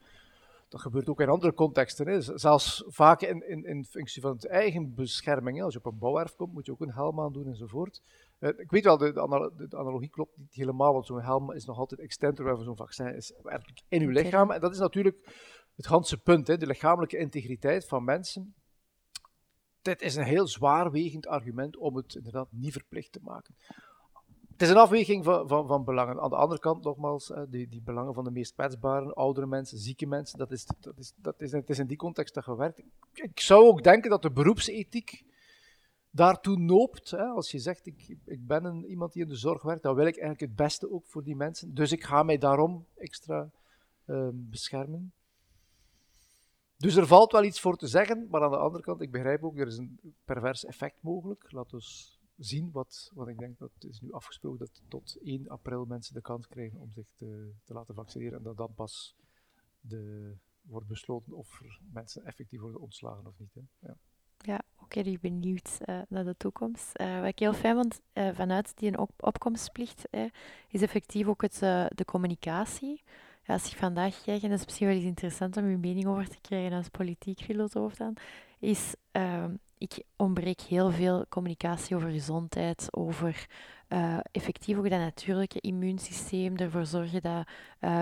dat 0.68 0.80
gebeurt 0.80 1.08
ook 1.08 1.20
in 1.20 1.28
andere 1.28 1.54
contexten. 1.54 2.08
Hè. 2.08 2.20
Zelfs 2.38 2.84
vaak 2.86 3.20
in, 3.20 3.48
in, 3.48 3.64
in 3.64 3.84
functie 3.84 4.22
van 4.22 4.32
het 4.32 4.46
eigen 4.46 4.94
bescherming. 4.94 5.56
Hè. 5.56 5.64
Als 5.64 5.72
je 5.72 5.78
op 5.78 5.92
een 5.92 5.98
bouwwerf 5.98 6.34
komt, 6.34 6.52
moet 6.52 6.66
je 6.66 6.72
ook 6.72 6.80
een 6.80 6.92
helm 6.92 7.20
aan 7.20 7.32
doen 7.32 7.46
enzovoort. 7.46 8.02
Eh, 8.38 8.48
ik 8.56 8.70
weet 8.70 8.84
wel, 8.84 8.98
de, 8.98 9.12
de, 9.12 9.20
analo- 9.20 9.54
de 9.56 9.76
analogie 9.76 10.10
klopt 10.10 10.36
niet 10.36 10.54
helemaal, 10.54 10.92
want 10.92 11.06
zo'n 11.06 11.20
helm 11.20 11.52
is 11.52 11.64
nog 11.64 11.78
altijd 11.78 12.00
extender, 12.00 12.44
waarvan 12.44 12.64
zo'n 12.64 12.76
vaccin 12.76 13.14
is 13.14 13.32
werkelijk 13.42 13.82
in 13.88 14.02
uw 14.02 14.10
lichaam. 14.10 14.50
En 14.50 14.60
dat 14.60 14.72
is 14.72 14.78
natuurlijk 14.78 15.18
het 15.80 15.88
ganse 15.88 16.18
punt, 16.18 16.46
hè, 16.46 16.56
de 16.56 16.66
lichamelijke 16.66 17.16
integriteit 17.16 17.86
van 17.86 18.04
mensen. 18.04 18.54
Dit 19.82 20.02
is 20.02 20.16
een 20.16 20.24
heel 20.24 20.46
zwaarwegend 20.46 21.26
argument 21.26 21.76
om 21.76 21.96
het 21.96 22.14
inderdaad 22.14 22.48
niet 22.50 22.72
verplicht 22.72 23.12
te 23.12 23.20
maken. 23.22 23.54
Het 24.50 24.62
is 24.62 24.70
een 24.70 24.76
afweging 24.76 25.24
van, 25.24 25.48
van, 25.48 25.66
van 25.66 25.84
belangen. 25.84 26.20
Aan 26.20 26.30
de 26.30 26.36
andere 26.36 26.60
kant, 26.60 26.84
nogmaals, 26.84 27.32
die, 27.48 27.68
die 27.68 27.82
belangen 27.82 28.14
van 28.14 28.24
de 28.24 28.30
meest 28.30 28.52
kwetsbaren, 28.52 29.14
oudere 29.14 29.46
mensen, 29.46 29.78
zieke 29.78 30.06
mensen, 30.06 30.38
dat 30.38 30.50
is, 30.50 30.66
dat 30.80 30.98
is, 30.98 31.12
dat 31.16 31.40
is, 31.40 31.52
het 31.52 31.70
is 31.70 31.78
in 31.78 31.86
die 31.86 31.96
context 31.96 32.34
dat 32.34 32.44
je 32.44 32.56
werkt. 32.56 32.78
Ik, 32.78 32.86
ik 33.12 33.40
zou 33.40 33.64
ook 33.64 33.82
denken 33.82 34.10
dat 34.10 34.22
de 34.22 34.30
beroepsethiek 34.30 35.24
daartoe 36.10 36.56
noopt. 36.56 37.10
Hè, 37.10 37.24
als 37.24 37.50
je 37.50 37.58
zegt, 37.58 37.86
ik, 37.86 38.16
ik 38.24 38.46
ben 38.46 38.64
een, 38.64 38.84
iemand 38.84 39.12
die 39.12 39.22
in 39.22 39.28
de 39.28 39.36
zorg 39.36 39.62
werkt, 39.62 39.82
dan 39.82 39.94
wil 39.94 40.06
ik 40.06 40.18
eigenlijk 40.18 40.40
het 40.40 40.56
beste 40.56 40.90
ook 40.90 41.06
voor 41.06 41.22
die 41.22 41.36
mensen. 41.36 41.74
Dus 41.74 41.92
ik 41.92 42.04
ga 42.04 42.22
mij 42.22 42.38
daarom 42.38 42.86
extra 42.96 43.50
ehm, 44.06 44.34
beschermen. 44.34 45.12
Dus 46.80 46.96
er 46.96 47.06
valt 47.06 47.32
wel 47.32 47.44
iets 47.44 47.60
voor 47.60 47.76
te 47.76 47.86
zeggen, 47.86 48.26
maar 48.30 48.42
aan 48.42 48.50
de 48.50 48.56
andere 48.56 48.82
kant, 48.82 49.00
ik 49.00 49.10
begrijp 49.10 49.44
ook, 49.44 49.58
er 49.58 49.66
is 49.66 49.76
een 49.76 50.00
pervers 50.24 50.64
effect 50.64 51.02
mogelijk. 51.02 51.52
Laten 51.52 51.78
we 51.78 51.84
zien 52.36 52.70
wat, 52.72 53.10
wat 53.14 53.28
ik 53.28 53.38
denk 53.38 53.58
dat 53.58 53.70
is 53.78 54.00
nu 54.00 54.12
afgesproken, 54.12 54.58
dat 54.58 54.82
tot 54.88 55.18
1 55.22 55.48
april 55.48 55.84
mensen 55.84 56.14
de 56.14 56.20
kans 56.20 56.46
krijgen 56.46 56.80
om 56.80 56.92
zich 56.92 57.06
te, 57.16 57.52
te 57.64 57.72
laten 57.72 57.94
vaccineren 57.94 58.38
en 58.38 58.44
dat 58.44 58.56
dan 58.56 58.74
pas 58.74 59.16
de, 59.80 60.32
wordt 60.62 60.86
besloten 60.86 61.32
of 61.32 61.62
mensen 61.92 62.24
effectief 62.24 62.60
worden 62.60 62.80
ontslagen 62.80 63.26
of 63.26 63.38
niet. 63.38 63.54
Hè. 63.54 63.60
Ja. 63.78 63.96
Ja, 64.42 64.62
ook 64.76 64.94
erg 64.94 65.20
benieuwd 65.20 65.78
uh, 65.84 66.00
naar 66.08 66.24
de 66.24 66.36
toekomst. 66.36 67.00
Uh, 67.00 67.18
wat 67.18 67.28
ik 67.28 67.38
heel 67.38 67.52
fijn 67.52 67.74
vond 67.74 68.00
uh, 68.14 68.34
vanuit 68.34 68.76
die 68.76 68.98
op 68.98 69.10
opkomstplicht, 69.16 70.08
is 70.68 70.82
effectief 70.82 71.26
ook 71.26 71.42
het, 71.42 71.58
de 71.94 72.04
communicatie. 72.06 73.02
Ja, 73.42 73.54
als 73.54 73.70
ik 73.70 73.76
vandaag 73.76 74.22
kijk, 74.22 74.42
en 74.42 74.50
dat 74.50 74.58
is 74.58 74.64
misschien 74.64 74.86
wel 74.86 74.96
eens 74.96 75.04
interessant 75.04 75.56
om 75.56 75.64
uw 75.64 75.78
mening 75.78 76.06
over 76.06 76.28
te 76.28 76.40
krijgen 76.40 76.76
als 76.76 76.88
politiek 76.88 77.40
filosoof 77.40 77.94
dan, 77.94 78.16
is 78.58 78.94
ehm, 79.10 79.54
ik 79.78 80.02
ontbreek 80.16 80.60
heel 80.60 80.90
veel 80.90 81.26
communicatie 81.28 81.96
over 81.96 82.10
gezondheid, 82.10 82.88
over 82.90 83.46
effectief 84.32 84.76
ook 84.78 84.90
dat 84.90 84.98
natuurlijke 84.98 85.60
immuunsysteem, 85.60 86.56
ervoor 86.56 86.86
zorgen 86.86 87.22
dat 87.22 87.48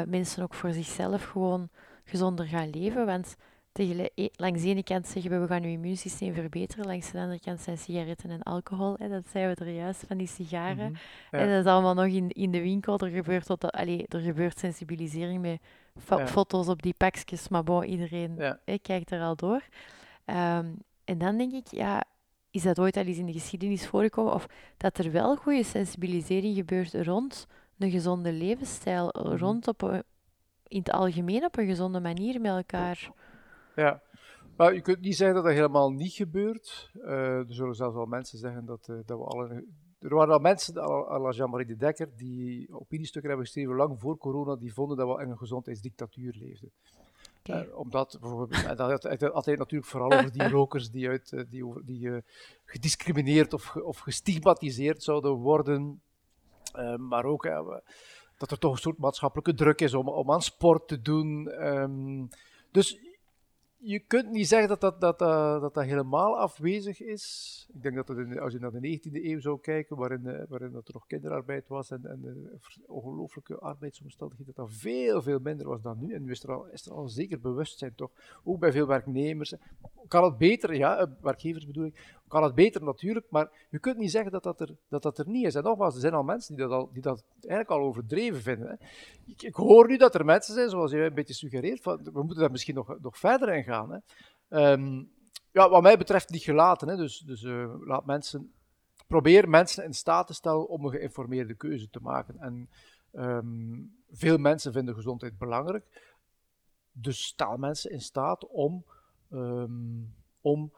mensen 0.09 0.43
ook 0.43 0.55
voor 0.55 0.73
zichzelf 0.73 1.25
gewoon 1.25 1.69
gezonder 2.05 2.47
gaan 2.47 2.71
leven. 2.71 3.07
Want 3.07 3.37
E, 3.79 4.29
langs 4.37 4.63
de 4.63 4.69
ene 4.69 4.83
kant 4.83 5.07
zeggen 5.07 5.31
we, 5.31 5.39
we 5.39 5.47
gaan 5.47 5.63
je 5.63 5.69
immuunsysteem 5.69 6.35
verbeteren. 6.35 6.87
Langs 6.87 7.11
de 7.11 7.19
andere 7.19 7.41
kant 7.41 7.61
zijn 7.61 7.79
sigaretten 7.79 8.31
en 8.31 8.43
alcohol. 8.43 8.97
Hè, 8.99 9.09
dat 9.09 9.27
zeiden 9.33 9.65
we 9.65 9.71
er 9.71 9.77
juist, 9.77 10.05
van 10.07 10.17
die 10.17 10.27
sigaren. 10.27 10.91
Mhm, 10.91 10.97
en 11.43 11.49
dat 11.49 11.65
is 11.65 11.71
allemaal 11.73 11.95
nog 11.95 12.07
in, 12.07 12.29
in 12.29 12.51
de 12.51 12.61
winkel. 12.61 12.99
Er 12.99 13.11
gebeurt, 13.11 13.47
tot, 13.47 13.73
allee, 13.73 14.07
er 14.09 14.21
gebeurt 14.21 14.59
sensibilisering 14.59 15.41
met 15.41 15.61
foto's 16.31 16.69
op 16.69 16.83
die 16.83 16.95
pakjes. 16.97 17.49
Maar 17.49 17.65
bon, 17.65 17.85
iedereen 17.85 18.39
hè, 18.65 18.79
kijkt 18.79 19.11
er 19.11 19.21
al 19.21 19.37
door. 19.37 19.63
Ehm, 20.25 20.67
en 21.05 21.19
dan 21.19 21.37
denk 21.37 21.53
ik, 21.53 21.67
ja, 21.67 22.05
is 22.51 22.63
dat 22.63 22.79
ooit 22.79 22.97
al 22.97 23.05
eens 23.05 23.19
in 23.19 23.27
de 23.27 23.33
geschiedenis 23.33 23.87
voorgekomen? 23.87 24.33
Of 24.33 24.47
dat 24.77 24.99
er 24.99 25.13
wel 25.13 25.37
goede 25.37 25.65
sensibilisering 25.65 26.57
gebeurt 26.57 26.95
rond 26.95 27.47
een 27.79 27.91
gezonde 27.91 28.33
levensstijl. 28.33 29.15
Mhm. 29.19 29.37
Rond 29.37 29.69
op 29.69 30.03
in 30.69 30.79
het 30.79 30.91
algemeen 30.91 31.45
op 31.45 31.59
een 31.59 31.67
gezonde 31.67 32.01
manier 32.01 32.41
met 32.41 32.53
elkaar 32.53 33.11
ja, 33.79 34.03
maar 34.57 34.75
je 34.75 34.81
kunt 34.81 35.01
niet 35.01 35.17
zeggen 35.17 35.37
dat 35.37 35.45
dat 35.45 35.55
helemaal 35.55 35.91
niet 35.91 36.13
gebeurt. 36.13 36.91
Uh, 36.95 37.39
er 37.39 37.55
zullen 37.55 37.75
zelfs 37.75 37.95
wel 37.95 38.07
mensen 38.07 38.39
zeggen 38.39 38.65
dat, 38.65 38.89
uh, 38.91 38.97
dat 39.07 39.19
we 39.19 39.25
alle. 39.25 39.65
Er 39.99 40.15
waren 40.15 40.35
al 40.35 40.41
mensen, 40.41 40.79
à 41.11 41.31
Jean-Marie 41.31 41.67
de 41.67 41.77
Dekker, 41.77 42.09
die 42.17 42.75
opiniestukken 42.75 43.31
hebben 43.31 43.47
geschreven 43.47 43.75
lang 43.75 44.01
voor 44.01 44.19
corona, 44.19 44.57
die 44.57 44.73
vonden 44.73 44.97
dat 44.97 45.17
we 45.17 45.23
in 45.23 45.31
een 45.31 45.39
gezondheidsdictatuur 45.39 46.35
leefden. 46.39 46.73
Okay. 47.39 47.67
Uh, 47.67 47.79
omdat 47.79 48.19
bijvoorbeeld, 48.21 48.77
dat 48.77 48.79
had 48.79 49.33
altijd 49.33 49.59
natuurlijk 49.59 49.91
vooral 49.91 50.13
over 50.13 50.33
die 50.33 50.49
rokers 50.59 50.91
die, 50.91 51.09
uit, 51.09 51.45
die, 51.51 51.85
die 51.85 52.23
gediscrimineerd 52.65 53.53
of, 53.53 53.77
of 53.77 53.99
gestigmatiseerd 53.99 55.03
zouden 55.03 55.33
worden. 55.33 56.03
maar 56.97 57.25
ook 57.25 57.43
dat 58.39 58.51
er 58.51 58.59
toch 58.59 58.73
een 58.73 58.79
soort 58.79 58.99
maatschappelijke 58.99 59.55
druk 59.55 59.81
is 59.81 59.95
om, 59.95 60.09
om 60.09 60.31
aan 60.31 60.43
sport 60.43 60.89
te 60.89 61.01
doen. 61.01 61.47
Um, 61.67 62.29
dus 62.71 62.99
je 63.81 63.99
kunt 63.99 64.31
niet 64.31 64.49
zeggen 64.49 64.69
dat 64.69 64.81
dat, 64.81 65.01
dat, 65.01 65.19
dat, 65.19 65.61
dat, 65.61 65.75
dat 65.75 65.85
helemaal 65.85 66.39
afwezig 66.39 67.03
is. 67.03 67.67
Ik 67.73 67.83
denk 67.83 67.95
dat 67.95 68.07
dat 68.07 68.39
als 68.39 68.53
je 68.53 68.59
naar 68.59 68.71
de 68.71 68.99
19e 68.99 69.25
eeuw 69.25 69.41
zou 69.41 69.61
kijken, 69.61 69.97
waarin, 69.97 70.23
uh, 70.25 70.43
waarin 70.49 70.73
dat 70.73 70.89
er 70.89 70.95
nog 70.95 71.07
kinderarbeid 71.07 71.69
was 71.69 71.91
en, 71.91 72.07
en 72.07 72.23
uh, 72.25 72.81
ongelooflijke 72.87 73.59
arbeidsomstandigheden, 73.59 74.55
dat 74.55 74.67
dat 74.67 74.75
veel, 74.77 75.23
veel 75.23 75.39
minder 75.39 75.69
was 75.69 75.83
dan 75.83 75.99
nu. 75.99 76.15
En 76.15 76.25
nu 76.25 76.31
is 76.31 76.43
er 76.43 76.53
al, 76.53 76.67
is 76.67 76.87
er 76.87 76.93
al 76.93 77.09
zeker 77.09 77.41
bewustzijn 77.41 77.95
toch, 77.95 78.11
ook 78.45 78.59
bij 78.59 78.73
veel 78.73 78.87
werknemers. 78.87 79.55
Kan 80.09 80.25
het 80.25 80.39
beter, 80.39 80.75
ja, 80.75 80.99
eh, 80.99 81.07
werkgevers 81.21 81.67
bedoel 81.67 81.85
ik, 81.85 82.18
kan 82.29 82.43
het 82.43 82.55
beter 82.55 82.85
natuurlijk, 82.85 83.27
maar 83.31 83.67
je 83.71 83.79
kunt 83.79 83.97
niet 83.97 84.11
zeggen 84.11 84.33
dat 84.33 84.43
dat 84.43 84.61
er, 84.61 84.77
dat 84.89 85.03
dat 85.03 85.19
er 85.19 85.29
niet 85.29 85.47
is. 85.47 85.55
En 85.55 85.63
nogmaals, 85.63 85.95
er 85.95 86.01
zijn 86.01 86.15
al 86.15 86.23
mensen 86.23 86.57
die 86.57 86.67
dat, 86.67 86.73
al, 86.73 86.91
die 86.93 87.03
dat 87.03 87.25
eigenlijk 87.41 87.71
al 87.71 87.87
overdreven 87.87 88.43
vinden. 88.43 88.79
Ik, 89.27 89.43
ik, 89.43 89.55
hoor 89.55 89.87
nu 89.89 89.97
dat 89.97 90.15
er 90.15 90.25
mensen 90.25 90.55
zijn, 90.55 90.71
zoals 90.71 90.91
je 90.91 90.99
een 90.99 91.15
beetje 91.15 91.35
suggereert, 91.35 91.83
van, 91.83 92.01
we 92.03 92.23
moeten 92.23 92.39
daar 92.39 92.51
misschien 92.51 92.75
nog, 92.75 93.01
nog 93.01 93.19
verder 93.19 93.55
in 93.55 93.65
gaan. 93.65 93.91
Hè. 93.93 93.99
Ehm, 94.49 95.03
ja, 95.53 95.69
wat 95.69 95.83
mij 95.83 95.99
betreft 95.99 96.31
niet 96.31 96.43
gelaten. 96.43 96.89
Hè. 96.89 96.97
Dus, 96.97 97.19
dus 97.19 97.43
uh, 97.43 97.75
laat 97.81 98.07
mensen, 98.07 98.53
probeer 99.07 99.49
mensen 99.49 99.85
in 99.85 99.95
staat 99.95 100.27
te 100.27 100.35
stellen 100.35 100.69
om 100.69 100.85
een 100.85 100.91
geïnformeerde 100.91 101.55
keuze 101.55 101.91
te 101.91 102.01
maken. 102.01 102.39
En 102.39 102.69
um, 103.13 103.97
veel 104.11 104.39
mensen 104.39 104.73
vinden 104.73 104.95
gezondheid 104.95 105.39
belangrijk. 105.39 105.85
Dus 106.93 107.25
stel 107.25 107.57
mensen 107.57 107.91
in 107.91 108.01
staat 108.01 108.47
om, 108.47 108.85
um, 109.31 110.15
om 110.41 110.73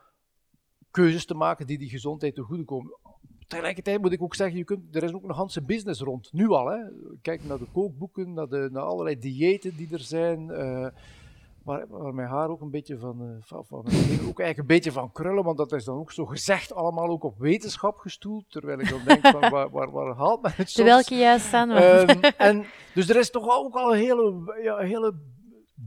keuzes 0.90 1.24
te 1.24 1.34
maken 1.34 1.66
die 1.66 1.78
die 1.78 1.88
gezondheid 1.88 2.34
te 2.34 2.42
goede 2.42 2.64
komen. 2.64 2.98
Tegelijkertijd 3.46 4.00
moet 4.00 4.12
ik 4.12 4.22
ook 4.22 4.34
zeggen, 4.34 4.56
je 4.56 4.64
kunt, 4.64 4.96
er 4.96 5.02
is 5.02 5.12
ook 5.12 5.24
een 5.24 5.34
hele 5.34 5.62
business 5.62 6.00
rond, 6.00 6.32
nu 6.32 6.48
al. 6.48 6.66
Hè. 6.66 6.78
Kijk 7.22 7.44
naar 7.44 7.58
de 7.58 7.66
kookboeken, 7.72 8.32
naar, 8.32 8.48
de, 8.48 8.68
naar 8.72 8.82
allerlei 8.82 9.18
diëten 9.18 9.76
die 9.76 9.88
er 9.92 10.00
zijn. 10.00 10.48
Uh, 10.48 10.86
waar, 11.62 11.86
waar, 11.88 12.14
mijn 12.14 12.28
haar 12.28 12.48
ook 12.48 12.60
een 12.60 12.70
beetje 12.70 12.98
van, 12.98 13.22
uh, 13.22 13.36
van, 13.40 13.64
van 13.64 13.78
ook 13.78 14.40
eigenlijk 14.40 14.58
een 14.58 14.66
beetje 14.66 14.92
van 14.92 15.12
krullen, 15.12 15.44
want 15.44 15.58
dat 15.58 15.72
is 15.72 15.84
dan 15.84 15.98
ook 15.98 16.12
zo 16.12 16.26
gezegd 16.26 16.74
allemaal 16.74 17.08
ook 17.08 17.24
op 17.24 17.38
wetenschap 17.38 17.98
gestoeld, 17.98 18.44
terwijl 18.48 18.78
ik 18.78 18.88
dan 18.88 19.00
denk 19.04 19.26
van 19.26 19.50
waar, 19.50 19.70
waar, 19.70 19.90
waar 19.90 20.14
haalt 20.14 20.42
men 20.42 20.52
het 20.54 20.70
soms? 20.70 20.88
Welke 20.88 21.14
juist 21.14 21.46
staan 21.46 21.70
um, 21.70 22.20
en 22.36 22.64
Dus 22.94 23.08
er 23.08 23.16
is 23.16 23.30
toch 23.30 23.48
ook 23.48 23.74
al 23.74 23.92
een 23.92 23.98
hele, 23.98 24.58
ja, 24.62 24.76
hele 24.76 25.14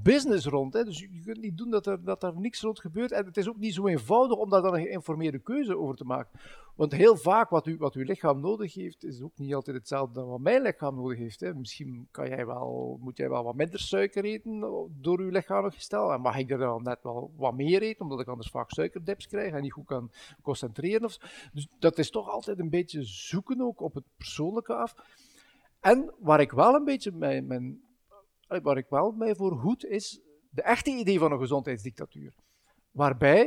business 0.02 0.45
rond. 0.45 0.74
Hè? 0.74 0.84
Dus 0.84 0.99
je 0.99 1.22
kunt 1.26 1.41
niet 1.41 1.57
doen 1.57 1.70
dat 1.70 1.86
er, 1.86 2.03
dat 2.03 2.24
er 2.24 2.40
niks 2.40 2.61
rond 2.61 2.80
gebeurt. 2.80 3.11
En 3.11 3.26
het 3.26 3.38
is 3.38 3.49
ook 3.49 3.57
niet 3.57 3.74
zo 3.74 3.88
eenvoudig 3.88 4.38
om 4.38 4.49
daar 4.49 4.61
dan 4.61 4.74
een 4.74 4.82
geïnformeerde 4.82 5.40
keuze 5.40 5.78
over 5.78 5.95
te 5.95 6.03
maken. 6.03 6.40
Want 6.76 6.91
heel 6.91 7.18
vaak 7.18 7.49
wat, 7.49 7.68
u, 7.68 7.78
wat 7.78 7.95
uw 7.95 8.03
lichaam 8.03 8.40
nodig 8.40 8.74
heeft, 8.74 9.03
is 9.03 9.22
ook 9.22 9.38
niet 9.38 9.53
altijd 9.53 9.78
hetzelfde 9.78 10.14
dan 10.14 10.30
wat 10.30 10.40
mijn 10.40 10.61
lichaam 10.61 10.95
nodig 10.95 11.18
heeft. 11.18 11.40
Hè? 11.40 11.53
Misschien 11.53 12.07
kan 12.11 12.28
jij 12.28 12.45
wel, 12.45 12.98
moet 13.02 13.18
jij 13.18 13.30
wel 13.30 13.44
wat 13.44 13.56
minder 13.56 13.80
suiker 13.80 14.24
eten 14.24 14.60
door 15.02 15.20
uw 15.20 15.30
lichamelijk 15.30 15.76
gestel. 15.76 16.14
En 16.14 16.22
mag 16.22 16.38
ik 16.38 16.52
er 16.52 16.57
dan 16.57 16.84
net 16.84 17.03
wel 17.03 17.32
wat 17.36 17.53
meer 17.53 17.82
eten, 17.82 18.02
omdat 18.02 18.20
ik 18.20 18.28
anders 18.28 18.49
vaak 18.49 18.72
suikerdips 18.72 19.28
krijg 19.28 19.53
en 19.53 19.61
niet 19.61 19.72
goed 19.72 19.86
kan 19.86 20.11
concentreren. 20.41 21.03
Of, 21.03 21.49
dus 21.53 21.68
dat 21.80 21.98
is 21.98 22.10
toch 22.10 22.30
altijd 22.30 22.60
een 22.60 22.70
beetje 22.70 23.03
zoeken 23.03 23.61
ook 23.61 23.82
op 23.82 23.94
het 23.94 24.06
persoonlijke 24.18 24.74
af. 24.74 24.95
En 25.80 26.14
waar 26.20 26.41
ik 26.41 26.52
wel 26.52 26.76
een 26.76 26.86
beetje 26.86 27.11
mijn, 27.11 27.48
mijn 27.48 27.82
waar 28.61 28.77
ik 28.77 28.89
wel 28.89 29.11
mij 29.11 29.35
voor 29.35 29.51
hoed, 29.51 29.85
is 29.85 30.21
de 30.49 30.61
echte 30.61 30.89
idee 30.89 31.19
van 31.19 31.31
een 31.31 31.39
gezondheidsdictatuur. 31.39 32.35
Waarbij 32.91 33.43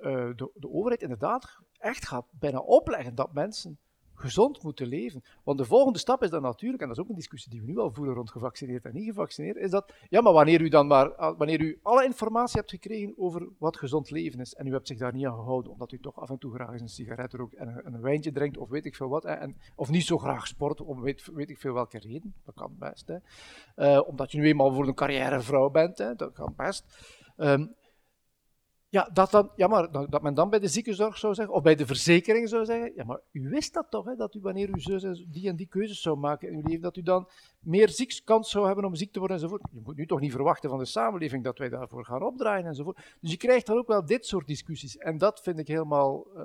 uh, 0.00 0.36
de, 0.36 0.50
de 0.54 0.70
overheid 0.70 1.02
inderdaad 1.02 1.58
echt 1.78 2.06
gaat 2.06 2.26
bijna 2.30 2.58
opleggen 2.58 3.14
dat 3.14 3.32
mensen 3.32 3.78
gezond 4.14 4.62
moeten 4.62 4.86
leven. 4.86 5.22
Want 5.42 5.58
de 5.58 5.64
volgende 5.64 5.98
stap 5.98 6.22
is 6.22 6.30
dan 6.30 6.42
natuurlijk, 6.42 6.82
en 6.82 6.88
dat 6.88 6.96
is 6.96 7.02
ook 7.02 7.08
een 7.08 7.14
discussie 7.14 7.50
die 7.50 7.60
we 7.60 7.66
nu 7.66 7.78
al 7.78 7.92
voeren 7.92 8.14
rond 8.14 8.30
gevaccineerd 8.30 8.84
en 8.84 8.94
niet 8.94 9.04
gevaccineerd, 9.04 9.56
is 9.56 9.70
dat, 9.70 9.92
ja, 10.08 10.20
maar 10.20 10.32
wanneer 10.32 10.60
u 10.60 10.68
dan 10.68 10.86
maar, 10.86 11.34
wanneer 11.36 11.60
u 11.60 11.78
alle 11.82 12.04
informatie 12.04 12.58
hebt 12.58 12.70
gekregen 12.70 13.14
over 13.16 13.48
wat 13.58 13.76
gezond 13.76 14.10
leven 14.10 14.40
is, 14.40 14.54
en 14.54 14.66
u 14.66 14.72
hebt 14.72 14.88
zich 14.88 14.98
daar 14.98 15.12
niet 15.12 15.26
aan 15.26 15.34
gehouden, 15.34 15.72
omdat 15.72 15.92
u 15.92 15.98
toch 15.98 16.20
af 16.20 16.30
en 16.30 16.38
toe 16.38 16.54
graag 16.54 16.72
eens 16.72 16.80
een 16.80 16.88
sigaret 16.88 17.32
rookt 17.32 17.54
en 17.54 17.80
een, 17.84 18.00
wijntje 18.00 18.32
drinkt, 18.32 18.56
of 18.56 18.68
weet 18.68 18.84
ik 18.84 18.96
veel 18.96 19.08
wat, 19.08 19.24
en, 19.24 19.56
of 19.74 19.90
niet 19.90 20.04
zo 20.04 20.18
graag 20.18 20.46
sport, 20.46 20.80
om 20.80 21.02
weet, 21.02 21.50
ik 21.50 21.58
veel 21.58 21.72
welke 21.72 21.98
reden, 21.98 22.34
dat 22.44 22.54
kan 22.54 22.76
best, 22.78 23.08
hè. 23.08 23.16
Uh, 23.76 24.08
omdat 24.08 24.32
je 24.32 24.38
nu 24.38 24.46
eenmaal 24.46 24.72
voor 24.72 24.86
een 24.86 24.94
carrièrevrouw 24.94 25.70
bent, 25.70 25.98
hè, 25.98 26.14
dat 26.14 26.32
kan 26.32 26.54
best. 26.56 26.84
Um, 27.36 27.74
ja, 28.94 29.10
dat, 29.12 29.30
dan, 29.30 29.50
ja, 29.56 29.66
maar 29.66 29.90
dat 29.90 30.22
men 30.22 30.34
dan 30.34 30.50
bij 30.50 30.58
de 30.58 30.68
ziekenzorg 30.68 31.18
zou 31.18 31.34
zeggen, 31.34 31.54
of 31.54 31.62
bij 31.62 31.74
de 31.74 31.86
verzekering 31.86 32.48
zou 32.48 32.64
zeggen, 32.64 32.92
ja, 32.94 33.04
maar 33.04 33.20
u 33.30 33.48
wist 33.48 33.74
dat 33.74 33.86
toch, 33.90 34.04
hè, 34.04 34.16
dat 34.16 34.34
u 34.34 34.40
wanneer 34.40 34.68
u 34.68 34.80
zo, 34.80 35.12
die 35.28 35.48
en 35.48 35.56
die 35.56 35.66
keuzes 35.66 36.00
zou 36.00 36.16
maken 36.16 36.48
in 36.48 36.54
uw 36.54 36.62
leven, 36.62 36.80
dat 36.80 36.96
u 36.96 37.02
dan 37.02 37.28
meer 37.60 37.88
ziekskans 37.88 38.50
zou 38.50 38.66
hebben 38.66 38.84
om 38.84 38.94
ziek 38.94 39.12
te 39.12 39.18
worden 39.18 39.36
enzovoort. 39.36 39.62
Je 39.72 39.80
moet 39.84 39.96
nu 39.96 40.06
toch 40.06 40.20
niet 40.20 40.32
verwachten 40.32 40.70
van 40.70 40.78
de 40.78 40.84
samenleving 40.84 41.44
dat 41.44 41.58
wij 41.58 41.68
daarvoor 41.68 42.04
gaan 42.04 42.22
opdraaien 42.22 42.66
enzovoort. 42.66 43.16
Dus 43.20 43.30
je 43.30 43.36
krijgt 43.36 43.66
dan 43.66 43.76
ook 43.76 43.86
wel 43.86 44.06
dit 44.06 44.26
soort 44.26 44.46
discussies. 44.46 44.96
En 44.96 45.18
dat 45.18 45.40
vind 45.40 45.58
ik 45.58 45.68
helemaal 45.68 46.26
uh, 46.36 46.42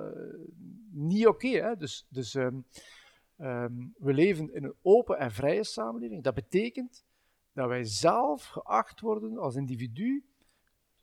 niet 0.90 1.26
oké. 1.26 1.46
Okay, 1.46 1.76
dus 1.76 2.06
dus 2.08 2.34
um, 2.34 2.64
um, 3.38 3.94
we 3.98 4.12
leven 4.12 4.54
in 4.54 4.64
een 4.64 4.74
open 4.82 5.18
en 5.18 5.30
vrije 5.30 5.64
samenleving. 5.64 6.22
Dat 6.22 6.34
betekent 6.34 7.04
dat 7.52 7.68
wij 7.68 7.84
zelf 7.84 8.46
geacht 8.46 9.00
worden 9.00 9.38
als 9.38 9.56
individu 9.56 10.24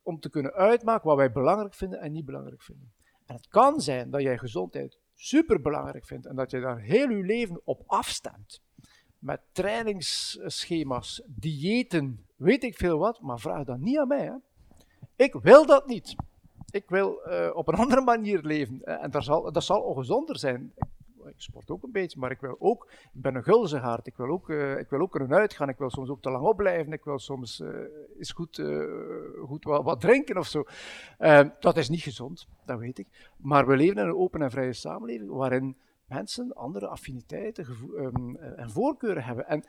om 0.08 0.20
te 0.20 0.30
kunnen 0.30 0.54
uitmaken 0.54 1.08
wat 1.08 1.18
wij 1.18 1.32
belangrijk 1.32 1.74
vinden 1.74 2.00
en 2.00 2.12
niet 2.12 2.26
belangrijk 2.26 2.62
vinden. 2.62 2.94
En 3.26 3.36
het 3.36 3.48
kan 3.48 3.82
zijn 3.82 4.10
dat 4.10 4.22
jij 4.22 4.38
gezondheid 4.38 4.98
super 5.14 5.62
belangrijk 5.62 6.06
vindt 6.06 6.26
en 6.26 6.36
dat 6.36 6.52
je 6.52 6.60
daar 6.60 6.80
heel 6.80 7.10
je 7.10 7.24
leven 7.24 7.62
op 7.64 7.84
afstemt. 7.86 8.62
Met 9.20 9.42
trainingsschema's, 9.52 11.22
diëten, 11.26 12.26
weet 12.36 12.64
ik 12.64 12.78
veel 12.78 12.98
wat, 12.98 13.22
maar 13.22 13.40
vraag 13.40 13.64
dat 13.64 13.80
niet 13.80 13.98
aan 13.98 14.08
mij. 14.08 14.26
Hè. 14.26 14.34
Ik 15.16 15.34
wil 15.34 15.66
dat 15.66 15.88
niet. 15.88 16.16
ik 16.70 16.90
wil 16.90 17.22
eh, 17.22 17.56
op 17.56 17.68
een 17.68 17.76
andere 17.84 18.02
manier 18.02 18.42
leven. 18.42 18.84
En 18.84 19.12
dat 19.12 19.24
zal, 19.24 19.52
dat 19.52 19.64
zal 19.64 19.82
ongezonder 19.82 20.40
zijn. 20.40 20.74
Ik 21.28 21.42
sport 21.42 21.70
ook 21.70 21.84
een 21.84 21.92
beetje, 21.92 22.20
maar 22.20 22.32
ik 22.32 22.40
wil 22.40 22.56
ook, 22.60 22.88
ik 23.14 23.22
ben 23.22 23.36
een 23.36 23.44
gulzegaard, 23.44 24.08
ik 24.08 24.16
wil 24.16 24.28
ook, 24.28 24.50
uh, 24.50 24.80
ik 24.80 24.90
wil 24.90 25.00
ook 25.00 25.12
kunnen 25.12 25.34
uitgaan, 25.34 25.70
ik 25.70 25.78
wil 25.78 25.90
soms 25.90 26.10
ook 26.10 26.22
te 26.22 26.30
lang 26.30 26.46
opblijven, 26.46 26.94
ik 26.94 27.04
wil 27.04 27.20
soms 27.20 27.60
uh, 27.60 27.70
goed, 28.34 28.62
goed 29.46 29.64
wat, 29.64 29.84
wat, 29.84 30.02
drinken 30.02 30.38
of 30.38 30.48
zo. 30.48 30.64
dat 31.60 31.78
is 31.78 31.90
niet 31.90 32.02
gezond, 32.02 32.48
dat 32.66 32.80
weet 32.80 32.98
ik. 32.98 33.08
Maar 33.38 33.68
we 33.68 33.76
leven 33.76 33.98
in 33.98 34.08
een 34.08 34.16
open 34.16 34.42
en 34.42 34.52
vrije 34.52 34.74
samenleving 34.74 35.30
waarin 35.30 35.78
mensen 36.06 36.54
andere 36.54 36.88
affiniteiten 36.88 37.68
um, 37.98 38.36
en 38.36 38.70
voorkeuren 38.70 39.24
hebben. 39.24 39.48
En 39.48 39.64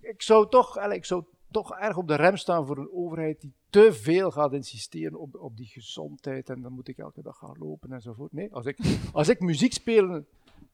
ik 0.00 0.22
zou 0.22 0.48
toch, 0.48 0.78
ik 0.78 1.04
zou 1.04 1.24
toch 1.50 1.76
erg 1.78 1.96
op 1.96 2.08
de 2.08 2.14
rem 2.14 2.36
staan 2.36 2.66
voor 2.66 2.78
een 2.78 2.92
overheid 2.92 3.40
die 3.40 3.52
te 3.70 3.92
veel 3.92 4.30
gaat 4.30 4.52
insisteren 4.52 5.20
op, 5.20 5.34
op 5.34 5.56
die 5.56 5.66
gezondheid 5.66 6.50
en 6.50 6.60
dan 6.60 6.72
moet 6.72 6.88
ik 6.88 6.98
elke 6.98 7.22
dag 7.22 7.38
gaan 7.38 7.56
lopen 7.58 7.92
enzovoort. 7.92 8.32
Nee, 8.32 8.52
als 8.52 8.66
ik, 8.66 8.78
als 9.12 9.28
ik 9.28 9.40
muziek 9.40 9.72
speel, 9.72 10.24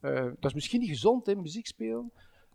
uh, 0.03 0.25
dat 0.25 0.45
is 0.45 0.55
misschien 0.55 0.81
niet 0.81 0.89
gezond, 0.89 1.27
hè, 1.27 1.35
muziek 1.35 1.67
spelen. 1.67 2.13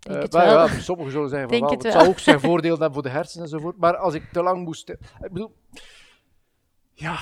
Uh, 0.10 0.24
maar 0.30 0.46
ja, 0.46 0.68
sommigen 0.68 1.12
zullen 1.12 1.30
zeggen 1.30 1.50
van 1.50 1.60
wel, 1.60 1.70
het, 1.70 1.84
het 1.84 1.94
zou 1.94 2.08
ook 2.08 2.20
zijn 2.20 2.40
voordeel 2.40 2.72
hebben 2.72 2.94
voor 2.94 3.04
de 3.04 3.10
hersenen 3.10 3.44
enzovoort. 3.44 3.78
Maar 3.78 3.98
als 3.98 4.14
ik 4.14 4.32
te 4.32 4.44
lang 4.44 4.64
moest. 4.64 4.90
Ik 4.90 5.00
bedoel, 5.20 5.52
ja, 6.94 7.18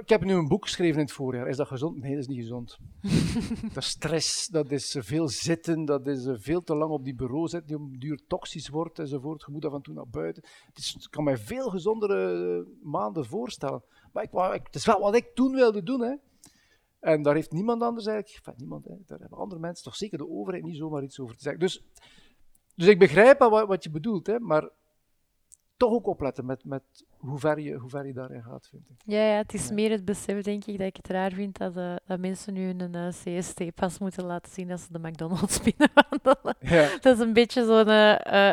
ik 0.00 0.08
heb 0.08 0.24
nu 0.24 0.34
een 0.34 0.48
boek 0.48 0.64
geschreven 0.64 0.94
in 0.94 1.04
het 1.04 1.12
voorjaar. 1.12 1.48
Is 1.48 1.56
dat 1.56 1.66
gezond? 1.66 2.00
Nee, 2.00 2.10
dat 2.10 2.20
is 2.20 2.26
niet 2.26 2.40
gezond. 2.40 2.78
dat 3.74 3.82
is 3.82 3.88
stress, 3.88 4.46
dat 4.46 4.70
is 4.70 4.96
veel 4.98 5.28
zitten, 5.28 5.84
dat 5.84 6.06
is 6.06 6.28
veel 6.32 6.62
te 6.62 6.74
lang 6.74 6.90
op 6.90 7.04
die 7.04 7.14
bureau 7.14 7.48
zitten, 7.48 7.68
die 7.68 7.76
om 7.76 7.98
duur 7.98 8.20
toxisch 8.26 8.68
wordt 8.68 8.98
enzovoort. 8.98 9.44
Je 9.46 9.52
moet 9.52 9.64
af 9.64 9.72
en 9.72 9.82
toe 9.82 9.94
naar 9.94 10.08
buiten. 10.08 10.42
Het, 10.66 10.78
is, 10.78 11.08
kan 11.10 11.24
mij 11.24 11.36
veel 11.36 11.68
gezondere 11.68 12.66
maanden 12.82 13.26
voorstellen. 13.26 13.82
Maar 14.12 14.54
ik, 14.54 14.62
het 14.64 14.74
is 14.74 14.86
wel 14.86 15.00
wat 15.00 15.14
ik 15.14 15.34
toen 15.34 15.54
wilde 15.54 15.82
doen. 15.82 16.00
Hè. 16.00 16.14
En 17.00 17.22
daar 17.22 17.34
heeft 17.34 17.52
niemand 17.52 17.82
anders 17.82 18.06
eigenlijk, 18.06 18.36
enfin, 18.36 18.54
niemand, 18.56 18.84
hè, 18.84 18.94
daar 19.06 19.18
hebben 19.18 19.38
andere 19.38 19.60
mensen, 19.60 19.84
toch 19.84 19.96
zeker 19.96 20.18
de 20.18 20.28
overheid, 20.28 20.64
niet 20.64 20.76
zomaar 20.76 21.02
iets 21.02 21.20
over 21.20 21.36
te 21.36 21.42
zeggen. 21.42 21.60
Dus, 21.60 21.84
dus 22.74 22.86
ik 22.86 22.98
begrijp 22.98 23.38
wat, 23.38 23.66
wat 23.66 23.84
je 23.84 23.90
bedoelt, 23.90 24.26
hè, 24.26 24.38
maar 24.38 24.70
toch 25.80 25.92
ook 25.92 26.06
opletten 26.06 26.46
met, 26.46 26.64
met 26.64 26.82
hoe, 27.16 27.38
ver 27.38 27.60
je, 27.60 27.74
hoe 27.74 27.90
ver 27.90 28.06
je 28.06 28.12
daarin 28.12 28.42
gaat, 28.42 28.68
vind 28.70 28.82
ik. 28.88 28.96
Ja, 29.04 29.24
ja 29.24 29.36
het 29.36 29.54
is 29.54 29.70
meer 29.70 29.90
het 29.90 30.04
besef, 30.04 30.42
denk 30.42 30.64
ik, 30.64 30.78
dat 30.78 30.86
ik 30.86 30.96
het 30.96 31.08
raar 31.08 31.32
vind 31.32 31.58
dat, 31.58 31.76
uh, 31.76 31.94
dat 32.06 32.18
mensen 32.18 32.52
nu 32.52 32.68
een 32.68 32.96
uh, 32.96 33.08
CST-pas 33.08 33.98
moeten 33.98 34.24
laten 34.24 34.52
zien 34.52 34.70
als 34.70 34.82
ze 34.82 34.92
de 34.92 35.08
McDonald's 35.08 35.60
binnenwandelen. 35.68 36.56
Ja. 36.60 36.98
Dat 37.00 37.16
is 37.16 37.22
een 37.22 37.32
beetje 37.32 37.64
zo'n 37.64 37.88
uh, 37.88 38.10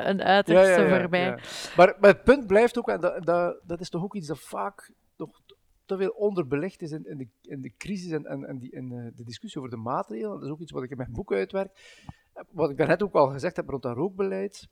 een 0.07 0.21
uiterste 0.21 0.69
ja, 0.69 0.87
ja, 0.87 0.99
voor 0.99 1.09
mij. 1.09 1.29
Maar, 1.77 1.95
maar 1.99 2.09
het 2.09 2.23
punt 2.23 2.47
blijft 2.47 2.77
ook, 2.77 2.89
en 2.89 3.01
dat, 3.01 3.25
dat, 3.25 3.59
dat 3.63 3.79
is 3.79 3.89
toch 3.89 4.03
ook 4.03 4.15
iets 4.15 4.27
dat 4.27 4.39
vaak 4.39 4.93
nog 5.17 5.41
te 5.87 5.97
veel 5.97 6.09
onderbelegd 6.09 6.81
is 6.81 6.91
in, 6.91 7.05
in, 7.05 7.17
de, 7.17 7.27
in 7.41 7.61
de 7.61 7.71
crisis 7.77 8.11
en, 8.11 8.25
en, 8.25 8.45
en 8.45 8.57
die, 8.57 8.71
in 8.71 8.89
de 8.89 9.23
discussie 9.23 9.61
over 9.61 9.75
de 9.75 9.81
maatregelen. 9.81 10.33
Dat 10.33 10.43
is 10.43 10.49
ook 10.49 10.59
iets 10.59 10.71
wat 10.71 10.83
ik 10.83 10.91
in 10.91 10.97
mijn 10.97 11.11
boek 11.11 11.31
uitwerk. 11.31 12.01
Wat 12.49 12.69
ik 12.69 12.77
daarnet 12.77 13.03
ook 13.03 13.13
al 13.13 13.27
gezegd 13.27 13.55
heb 13.55 13.69
rond 13.69 13.83
dat 13.83 13.95
rookbeleid 13.95 14.67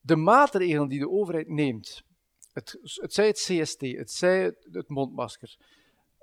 de 0.00 0.16
maatregelen 0.16 0.88
die 0.88 0.98
de 0.98 1.10
overheid 1.10 1.48
neemt, 1.48 2.02
het, 2.52 2.78
het 2.82 3.12
zij 3.12 3.26
het 3.26 3.36
CST, 3.36 3.80
het 3.80 4.10
zij 4.10 4.42
het, 4.42 4.68
het 4.72 4.88
mondmasker, 4.88 5.56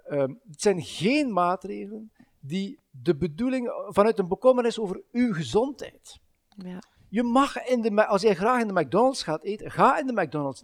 ehm, 0.03 0.33
het 0.49 0.61
zijn 0.61 0.81
geen 0.81 1.33
maatregelen 1.33 2.11
die 2.39 2.79
de 2.89 3.15
bedoeling 3.15 3.69
vanuit 3.87 4.19
een 4.19 4.27
bekommernis 4.27 4.79
over 4.79 5.01
uw 5.11 5.33
gezondheid. 5.33 6.19
Ja. 6.57 6.79
Je 7.09 7.23
mag 7.23 7.65
in 7.65 7.81
de, 7.81 8.07
als 8.07 8.21
jij 8.21 8.35
graag 8.35 8.61
in 8.61 8.67
de 8.67 8.81
McDonald's 8.81 9.23
gaat 9.23 9.43
eten, 9.43 9.71
ga 9.71 9.99
in 9.99 10.07
de 10.07 10.21
McDonald's. 10.21 10.63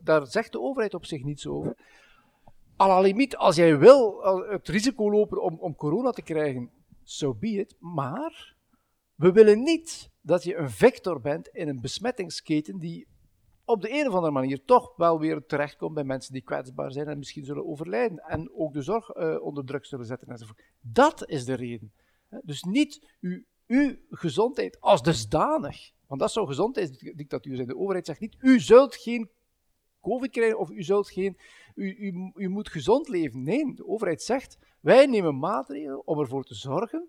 daar 0.00 0.26
zegt 0.26 0.52
de 0.52 0.60
overheid 0.60 0.94
op 0.94 1.06
zich 1.06 1.22
niets 1.22 1.46
over. 1.46 1.76
À 2.76 2.86
la 2.86 3.00
limiet, 3.00 3.36
als 3.36 3.56
jij 3.56 3.78
wil 3.78 4.22
het 4.48 4.68
risico 4.68 5.10
lopen 5.10 5.42
om, 5.42 5.58
om 5.58 5.76
corona 5.76 6.10
te 6.10 6.22
krijgen, 6.22 6.70
so 7.02 7.34
be 7.34 7.48
it. 7.48 7.76
Maar 7.78 8.56
we 9.14 9.32
willen 9.32 9.62
niet 9.62 10.10
dat 10.20 10.44
je 10.44 10.56
een 10.56 10.70
vector 10.70 11.20
bent 11.20 11.48
in 11.48 11.68
een 11.68 11.80
besmettingsketen 11.80 12.78
die 12.78 13.06
op 13.64 13.82
de 13.82 13.92
een 13.92 14.08
of 14.08 14.14
andere 14.14 14.32
manier 14.32 14.64
toch 14.64 14.96
wel 14.96 15.18
weer 15.18 15.46
terechtkomt 15.46 15.94
bij 15.94 16.04
mensen 16.04 16.32
die 16.32 16.42
kwetsbaar 16.42 16.92
zijn 16.92 17.08
en 17.08 17.18
misschien 17.18 17.44
zullen 17.44 17.66
overlijden 17.66 18.18
en 18.18 18.50
ook 18.54 18.72
de 18.72 18.82
zorg 18.82 19.16
uh, 19.16 19.42
onder 19.42 19.64
druk 19.64 19.84
zullen 19.84 20.06
zetten 20.06 20.28
enzovoort. 20.28 20.62
Dat 20.80 21.28
is 21.28 21.44
de 21.44 21.54
reden. 21.54 21.92
Dus 22.42 22.62
niet 22.62 23.16
uw, 23.20 23.42
uw 23.66 23.96
gezondheid 24.10 24.80
als 24.80 25.02
dusdanig, 25.02 25.90
want 26.06 26.20
dat 26.20 26.32
zou 26.32 26.46
gezondheidsdictatuur 26.46 27.56
zijn. 27.56 27.68
De 27.68 27.76
overheid 27.76 28.06
zegt 28.06 28.20
niet, 28.20 28.36
u 28.38 28.60
zult 28.60 28.96
geen 28.96 29.30
COVID 30.04 30.30
krijgen 30.30 30.58
of 30.58 30.70
u 30.70 30.82
zult 30.82 31.10
geen, 31.10 31.36
u, 31.74 31.96
u, 31.98 32.32
u 32.34 32.48
moet 32.48 32.68
gezond 32.68 33.08
leven. 33.08 33.42
Nee, 33.42 33.74
de 33.74 33.86
overheid 33.86 34.22
zegt, 34.22 34.58
wij 34.80 35.06
nemen 35.06 35.38
maatregelen 35.38 36.06
om 36.06 36.20
ervoor 36.20 36.44
te 36.44 36.54
zorgen 36.54 37.08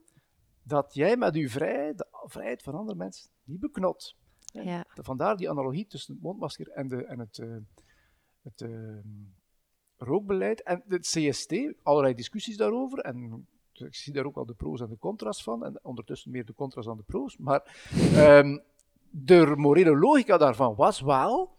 dat 0.63 0.93
jij 0.93 1.17
met 1.17 1.35
uw 1.35 1.49
vrijheid, 1.49 1.97
de 1.97 2.07
vrijheid 2.25 2.61
van 2.61 2.73
andere 2.73 2.97
mensen, 2.97 3.29
niet 3.43 3.59
beknot. 3.59 4.15
Ja. 4.63 4.85
Vandaar 4.93 5.37
die 5.37 5.49
analogie 5.49 5.87
tussen 5.87 6.13
het 6.13 6.23
mondmasker 6.23 6.69
en, 6.69 6.87
de, 6.87 7.05
en 7.05 7.19
het, 7.19 7.37
uh, 7.37 7.55
het 8.41 8.61
uh, 8.61 8.99
rookbeleid. 9.97 10.63
En 10.63 10.83
het 10.87 11.01
CST, 11.01 11.55
allerlei 11.83 12.13
discussies 12.13 12.57
daarover. 12.57 12.99
En 12.99 13.47
ik 13.73 13.95
zie 13.95 14.13
daar 14.13 14.25
ook 14.25 14.37
al 14.37 14.45
de 14.45 14.53
pro's 14.53 14.81
en 14.81 14.89
de 14.89 14.97
contra's 14.97 15.43
van. 15.43 15.65
En 15.65 15.79
ondertussen 15.83 16.31
meer 16.31 16.45
de 16.45 16.53
contra's 16.53 16.85
dan 16.85 16.97
de 16.97 17.03
pro's. 17.03 17.37
Maar 17.37 17.91
um, 18.15 18.63
de 19.09 19.53
morele 19.55 19.97
logica 19.97 20.37
daarvan 20.37 20.75
was 20.75 21.01
wel. 21.01 21.54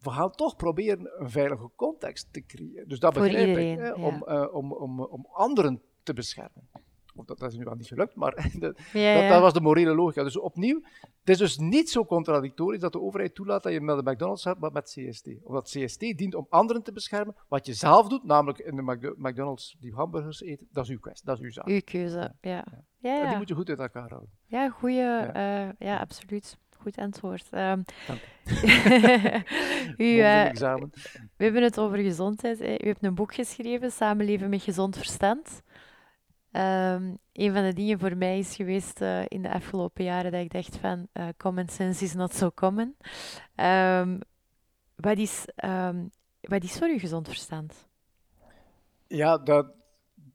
We 0.00 0.10
gaan 0.10 0.30
toch 0.30 0.56
proberen 0.56 1.20
een 1.20 1.30
veilige 1.30 1.70
context 1.76 2.32
te 2.32 2.46
creëren. 2.46 2.88
Dus 2.88 2.98
dat 2.98 3.14
begrijp 3.14 3.48
iedereen, 3.48 3.72
ik. 3.72 3.78
Hè, 3.78 3.92
om, 3.92 4.24
uh, 4.28 4.54
om, 4.54 4.72
om, 4.72 5.00
om 5.00 5.26
anderen 5.32 5.82
te 6.02 6.12
beschermen. 6.12 6.68
Of 7.14 7.24
dat, 7.24 7.38
dat 7.38 7.50
is 7.50 7.58
nu 7.58 7.64
wel 7.64 7.74
niet 7.74 7.86
gelukt, 7.86 8.14
maar 8.14 8.34
dat, 8.58 8.76
dat, 8.92 9.28
dat, 9.28 9.40
was 9.40 9.52
de 9.52 9.60
morele 9.60 9.94
logica. 9.94 10.22
Dus 10.22 10.38
opnieuw, 10.38 10.82
het 11.00 11.28
is 11.28 11.38
dus 11.38 11.58
niet 11.58 11.90
zo 11.90 12.04
contradictorisch 12.04 12.80
dat 12.80 12.92
de 12.92 13.00
overheid 13.00 13.34
toelaat 13.34 13.62
dat 13.62 13.72
je 13.72 13.80
met 13.80 14.04
de 14.04 14.10
McDonald's 14.10 14.42
gaat, 14.42 14.58
maar 14.58 14.72
met 14.72 14.96
CST. 14.96 15.28
Omdat 15.42 15.68
CST 15.68 16.00
dient 16.00 16.34
om 16.34 16.46
anderen 16.48 16.82
te 16.82 16.92
beschermen. 16.92 17.34
Wat 17.48 17.66
je 17.66 17.74
zelf 17.74 18.08
doet, 18.08 18.24
namelijk 18.24 18.58
in 18.58 18.76
de 18.76 19.14
McDonald's 19.16 19.76
die 19.80 19.94
hamburgers 19.94 20.42
eten, 20.42 20.68
dat 20.72 20.84
is 20.84 20.90
uw 20.90 20.98
kwestie, 20.98 21.26
dat 21.26 21.38
is 21.38 21.44
uw 21.44 21.50
zaak. 21.50 21.66
Uw 21.66 21.80
keuze, 21.84 22.34
ja. 22.40 22.64
ja. 22.98 23.16
ja. 23.16 23.28
die 23.28 23.36
moet 23.36 23.48
je 23.48 23.54
goed 23.54 23.68
uit 23.68 23.78
elkaar 23.78 24.08
houden. 24.08 24.30
Ja, 24.46 24.68
goeie, 24.68 24.96
ja, 24.96 25.66
uh, 25.66 25.72
ja 25.78 25.98
absoluut. 25.98 26.58
Goed 26.80 26.96
antwoord. 26.96 27.46
Um, 27.52 27.84
u, 29.96 30.06
uh, 30.18 30.50
we 31.36 31.44
hebben 31.44 31.62
het 31.62 31.78
over 31.78 31.98
gezondheid. 31.98 32.60
U 32.60 32.86
hebt 32.86 33.02
een 33.02 33.14
boek 33.14 33.34
geschreven, 33.34 33.90
Samenleven 33.90 34.48
met 34.48 34.62
gezond 34.62 34.96
verstand. 34.96 35.62
Um, 36.52 37.18
een 37.32 37.52
van 37.52 37.62
de 37.62 37.72
dingen 37.72 37.98
voor 37.98 38.16
mij 38.16 38.38
is 38.38 38.56
geweest 38.56 39.00
uh, 39.00 39.22
in 39.28 39.42
de 39.42 39.52
afgelopen 39.52 40.04
jaren 40.04 40.32
dat 40.32 40.40
ik 40.40 40.52
dacht 40.52 40.76
van 40.76 41.06
uh, 41.12 41.28
common 41.36 41.68
sense 41.68 42.04
is 42.04 42.14
not 42.14 42.34
so 42.34 42.50
common. 42.54 42.96
Um, 43.56 44.18
wat, 44.96 45.18
is, 45.18 45.44
wat 46.40 46.62
is 46.62 46.78
voor 46.78 46.88
u 46.88 46.98
gezond 46.98 47.28
verstand? 47.28 47.88
Ja, 49.06 49.38
dat, 49.38 49.66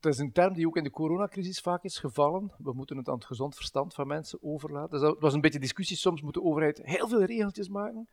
dat 0.05 0.13
is 0.13 0.19
een 0.19 0.31
term 0.31 0.53
die 0.53 0.67
ook 0.67 0.77
in 0.77 0.83
de 0.83 0.89
coronacrisis 0.89 1.59
vaak 1.59 1.83
is 1.83 1.99
gevallen. 1.99 2.51
We 2.57 2.73
moeten 2.73 2.97
het 2.97 3.07
aan 3.07 3.15
het 3.15 3.25
gezond 3.25 3.55
verstand 3.55 3.93
van 3.93 4.07
mensen 4.07 4.39
overlaten. 4.41 4.89
Dus 4.89 5.01
dat 5.01 5.19
was 5.19 5.33
een 5.33 5.41
beetje 5.41 5.59
discussie. 5.59 5.97
Soms 5.97 6.21
moet 6.21 6.33
de 6.33 6.43
overheid 6.43 6.81
heel 6.83 7.07
veel 7.07 7.23
regeltjes 7.23 7.69
maken. 7.69 8.07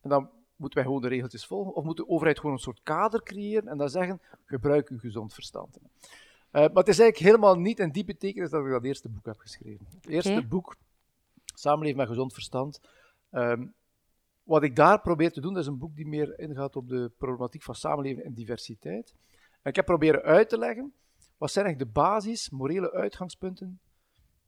En 0.00 0.08
dan 0.08 0.30
moeten 0.56 0.78
wij 0.78 0.86
gewoon 0.86 1.02
de 1.02 1.08
regeltjes 1.08 1.46
volgen. 1.46 1.74
Of 1.74 1.84
moet 1.84 1.96
de 1.96 2.08
overheid 2.08 2.38
gewoon 2.38 2.52
een 2.54 2.60
soort 2.60 2.80
kader 2.82 3.22
creëren 3.22 3.68
en 3.68 3.78
dan 3.78 3.88
zeggen, 3.88 4.20
gebruik 4.44 4.88
uw 4.88 4.98
gezond 4.98 5.34
verstand. 5.34 5.76
Uh, 5.76 5.82
maar 6.50 6.70
het 6.74 6.88
is 6.88 6.98
eigenlijk 6.98 7.30
helemaal 7.30 7.58
niet 7.58 7.78
in 7.78 7.90
die 7.90 8.04
betekenis 8.04 8.50
dat 8.50 8.64
ik 8.64 8.70
dat 8.70 8.84
eerste 8.84 9.08
boek 9.08 9.26
heb 9.26 9.38
geschreven. 9.38 9.86
Het 9.94 10.06
eerste 10.06 10.46
boek, 10.46 10.76
Samenleven 11.54 11.98
met 11.98 12.08
gezond 12.08 12.32
verstand. 12.32 12.80
Um, 13.30 13.74
wat 14.42 14.62
ik 14.62 14.76
daar 14.76 15.00
probeer 15.00 15.32
te 15.32 15.40
doen, 15.40 15.52
dat 15.52 15.62
is 15.62 15.68
een 15.68 15.78
boek 15.78 15.96
die 15.96 16.06
meer 16.06 16.38
ingaat 16.38 16.76
op 16.76 16.88
de 16.88 17.10
problematiek 17.18 17.62
van 17.62 17.74
samenleven 17.74 18.24
en 18.24 18.34
diversiteit. 18.34 19.14
En 19.62 19.70
ik 19.70 19.76
heb 19.76 19.84
proberen 19.84 20.22
uit 20.22 20.48
te 20.48 20.58
leggen, 20.58 20.92
wat 21.36 21.50
zijn 21.50 21.64
eigenlijk 21.64 21.94
de 21.94 22.00
basis, 22.00 22.50
morele 22.50 22.92
uitgangspunten 22.92 23.80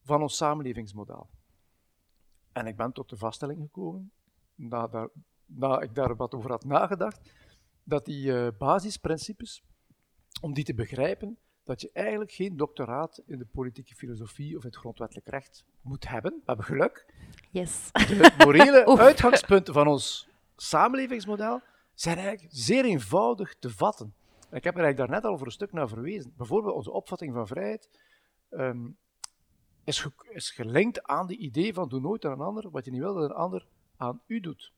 van 0.02 0.22
ons 0.22 0.36
samenlevingsmodel. 0.36 1.28
En 2.52 2.66
ik 2.66 2.76
ben 2.76 2.92
tot 2.92 3.08
de 3.08 3.16
vaststelling 3.16 3.60
gekomen, 3.60 4.12
nadat 4.54 5.10
na 5.46 5.80
ik 5.80 5.94
daar 5.94 6.16
wat 6.16 6.34
over 6.34 6.50
had 6.50 6.64
nagedacht, 6.64 7.32
dat 7.84 8.04
die 8.04 8.26
uh, 8.26 8.48
basisprincipes, 8.58 9.62
om 10.40 10.54
die 10.54 10.64
te 10.64 10.74
begrijpen, 10.74 11.38
dat 11.64 11.80
je 11.80 11.90
eigenlijk 11.92 12.32
geen 12.32 12.56
doctoraat 12.56 13.22
in 13.26 13.38
de 13.38 13.46
politieke 13.46 13.94
filosofie 13.94 14.56
of 14.56 14.62
in 14.62 14.68
het 14.68 14.78
grondwettelijk 14.78 15.28
recht 15.28 15.64
moet 15.80 16.08
hebben. 16.08 16.32
We 16.32 16.42
hebben 16.44 16.64
geluk. 16.64 17.14
Yes. 17.50 17.92
De 17.92 18.34
morele 18.38 18.98
uitgangspunten 18.98 19.74
van 19.74 19.86
ons 19.86 20.28
samenlevingsmodel 20.56 21.60
zijn 21.94 22.18
eigenlijk 22.18 22.48
zeer 22.54 22.84
eenvoudig 22.84 23.54
te 23.58 23.70
vatten. 23.70 24.14
Ik 24.50 24.64
heb 24.64 24.74
er 24.74 24.82
eigenlijk 24.82 24.96
daarnet 24.96 25.24
al 25.24 25.36
voor 25.36 25.46
een 25.46 25.52
stuk 25.52 25.72
naar 25.72 25.88
verwezen. 25.88 26.34
Bijvoorbeeld 26.36 26.74
onze 26.74 26.90
opvatting 26.90 27.34
van 27.34 27.46
vrijheid 27.46 27.90
um, 28.50 28.98
is, 29.84 30.06
is 30.28 30.50
gelinkt 30.50 31.02
aan 31.02 31.26
de 31.26 31.36
idee 31.36 31.74
van 31.74 31.88
doe 31.88 32.00
nooit 32.00 32.24
aan 32.24 32.32
een 32.32 32.46
ander 32.46 32.70
wat 32.70 32.84
je 32.84 32.90
niet 32.90 33.00
wil 33.00 33.14
dat 33.14 33.30
een 33.30 33.36
ander 33.36 33.66
aan 33.96 34.20
u 34.26 34.40
doet. 34.40 34.72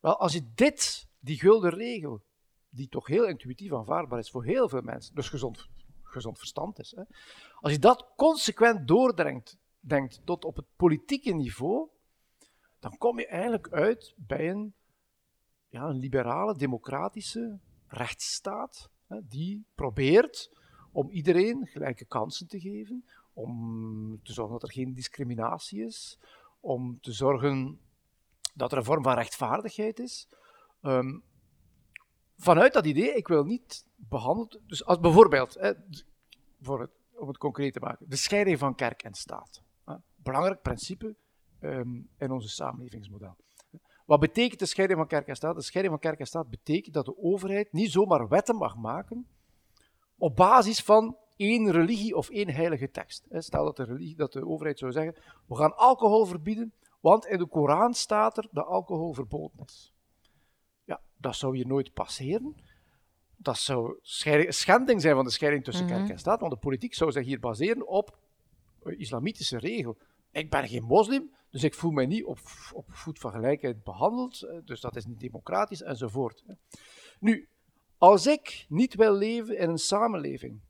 Wel, 0.00 0.18
als 0.18 0.32
je 0.32 0.52
dit, 0.54 1.08
die 1.18 1.38
gulden 1.38 1.70
regel, 1.70 2.22
die 2.70 2.88
toch 2.88 3.06
heel 3.06 3.26
intuïtief 3.26 3.72
aanvaardbaar 3.72 4.18
is 4.18 4.30
voor 4.30 4.44
heel 4.44 4.68
veel 4.68 4.82
mensen, 4.82 5.14
dus 5.14 5.28
gezond, 5.28 5.68
gezond 6.02 6.38
verstand 6.38 6.78
is. 6.78 6.90
Hè. 6.96 7.02
Als 7.60 7.72
je 7.72 7.78
dat 7.78 8.12
consequent 8.16 8.88
doordringt 8.88 9.58
denkt 9.80 10.20
tot 10.24 10.44
op 10.44 10.56
het 10.56 10.66
politieke 10.76 11.32
niveau, 11.32 11.88
dan 12.78 12.98
kom 12.98 13.18
je 13.18 13.26
eigenlijk 13.26 13.68
uit 13.68 14.14
bij 14.16 14.50
een, 14.50 14.74
ja, 15.68 15.82
een 15.82 15.98
liberale, 15.98 16.56
democratische 16.56 17.58
rechtsstaat, 17.86 18.90
die 19.06 19.64
probeert 19.74 20.50
om 20.92 21.10
iedereen 21.10 21.66
gelijke 21.66 22.04
kansen 22.04 22.48
te 22.48 22.60
geven, 22.60 23.04
om 23.32 24.20
te 24.22 24.32
zorgen 24.32 24.52
dat 24.52 24.62
er 24.62 24.72
geen 24.72 24.94
discriminatie 24.94 25.84
is, 25.84 26.18
om 26.60 27.00
te 27.00 27.12
zorgen 27.12 27.80
dat 28.54 28.72
er 28.72 28.78
een 28.78 28.84
vorm 28.84 29.02
van 29.02 29.14
rechtvaardigheid 29.14 29.98
is. 29.98 30.28
Um, 30.82 31.22
vanuit 32.36 32.72
dat 32.72 32.86
idee, 32.86 33.14
ik 33.14 33.28
wil 33.28 33.44
niet 33.44 33.86
behandeld, 33.96 34.60
dus 34.66 34.84
als 34.84 35.00
bijvoorbeeld, 35.00 35.54
hè, 35.54 35.72
voor 36.60 36.80
het, 36.80 36.90
om 37.12 37.28
het 37.28 37.38
concreet 37.38 37.72
te 37.72 37.80
maken, 37.80 38.08
de 38.08 38.16
scheiding 38.16 38.58
van 38.58 38.74
kerk 38.74 39.02
en 39.02 39.14
staat. 39.14 39.62
Hè, 39.84 39.94
belangrijk 40.16 40.62
principe 40.62 41.16
um, 41.60 42.08
in 42.18 42.30
onze 42.30 42.48
samenlevingsmodel. 42.48 43.36
Wat 44.04 44.20
betekent 44.20 44.58
de 44.58 44.66
scheiding 44.66 44.98
van 44.98 45.08
kerk 45.08 45.26
en 45.26 45.36
staat? 45.36 45.54
De 45.54 45.62
scheiding 45.62 45.94
van 45.94 46.10
kerk 46.10 46.20
en 46.20 46.26
staat 46.26 46.50
betekent 46.50 46.94
dat 46.94 47.04
de 47.04 47.18
overheid 47.18 47.72
niet 47.72 47.90
zomaar 47.90 48.28
wetten 48.28 48.56
mag 48.56 48.76
maken 48.76 49.26
op 50.18 50.36
basis 50.36 50.80
van 50.80 51.16
één 51.36 51.70
religie 51.70 52.16
of 52.16 52.30
één 52.30 52.50
heilige 52.50 52.90
tekst. 52.90 53.26
Stel 53.30 53.64
dat 53.64 53.76
de, 53.76 53.84
religie, 53.84 54.16
dat 54.16 54.32
de 54.32 54.46
overheid 54.46 54.78
zou 54.78 54.92
zeggen, 54.92 55.14
we 55.46 55.56
gaan 55.56 55.76
alcohol 55.76 56.24
verbieden, 56.26 56.72
want 57.00 57.26
in 57.26 57.38
de 57.38 57.46
Koran 57.46 57.94
staat 57.94 58.36
er 58.36 58.48
dat 58.50 58.66
alcohol 58.66 59.12
verboden 59.12 59.64
is. 59.66 59.92
Ja, 60.84 61.00
dat 61.16 61.36
zou 61.36 61.56
hier 61.56 61.66
nooit 61.66 61.92
passeren. 61.92 62.56
Dat 63.36 63.58
zou 63.58 63.98
schending 64.48 65.00
zijn 65.00 65.14
van 65.14 65.24
de 65.24 65.30
scheiding 65.30 65.64
tussen 65.64 65.86
kerk 65.86 66.00
mhm. 66.00 66.10
en 66.10 66.18
staat, 66.18 66.40
want 66.40 66.52
de 66.52 66.58
politiek 66.58 66.94
zou 66.94 67.12
zich 67.12 67.24
hier 67.24 67.40
baseren 67.40 67.86
op 67.86 68.18
een 68.82 68.98
islamitische 68.98 69.58
regel. 69.58 69.98
Ik 70.30 70.50
ben 70.50 70.68
geen 70.68 70.84
moslim, 70.84 71.34
dus 71.54 71.64
ik 71.64 71.74
voel 71.74 71.90
mij 71.90 72.06
niet 72.06 72.24
op, 72.24 72.38
op 72.72 72.92
voet 72.92 73.18
van 73.18 73.30
gelijkheid 73.30 73.82
behandeld, 73.82 74.48
dus 74.64 74.80
dat 74.80 74.96
is 74.96 75.06
niet 75.06 75.20
democratisch 75.20 75.82
enzovoort. 75.82 76.44
Nu, 77.20 77.48
als 77.98 78.26
ik 78.26 78.66
niet 78.68 78.94
wil 78.94 79.14
leven 79.14 79.58
in 79.58 79.68
een 79.68 79.78
samenleving 79.78 80.60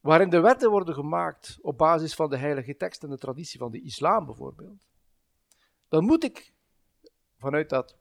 waarin 0.00 0.30
de 0.30 0.40
wetten 0.40 0.70
worden 0.70 0.94
gemaakt 0.94 1.58
op 1.60 1.78
basis 1.78 2.14
van 2.14 2.30
de 2.30 2.36
heilige 2.36 2.76
tekst 2.76 3.02
en 3.02 3.10
de 3.10 3.18
traditie 3.18 3.58
van 3.58 3.70
de 3.70 3.82
islam 3.82 4.26
bijvoorbeeld, 4.26 4.86
dan 5.88 6.04
moet 6.04 6.24
ik 6.24 6.52
vanuit 7.38 7.68
dat 7.68 7.96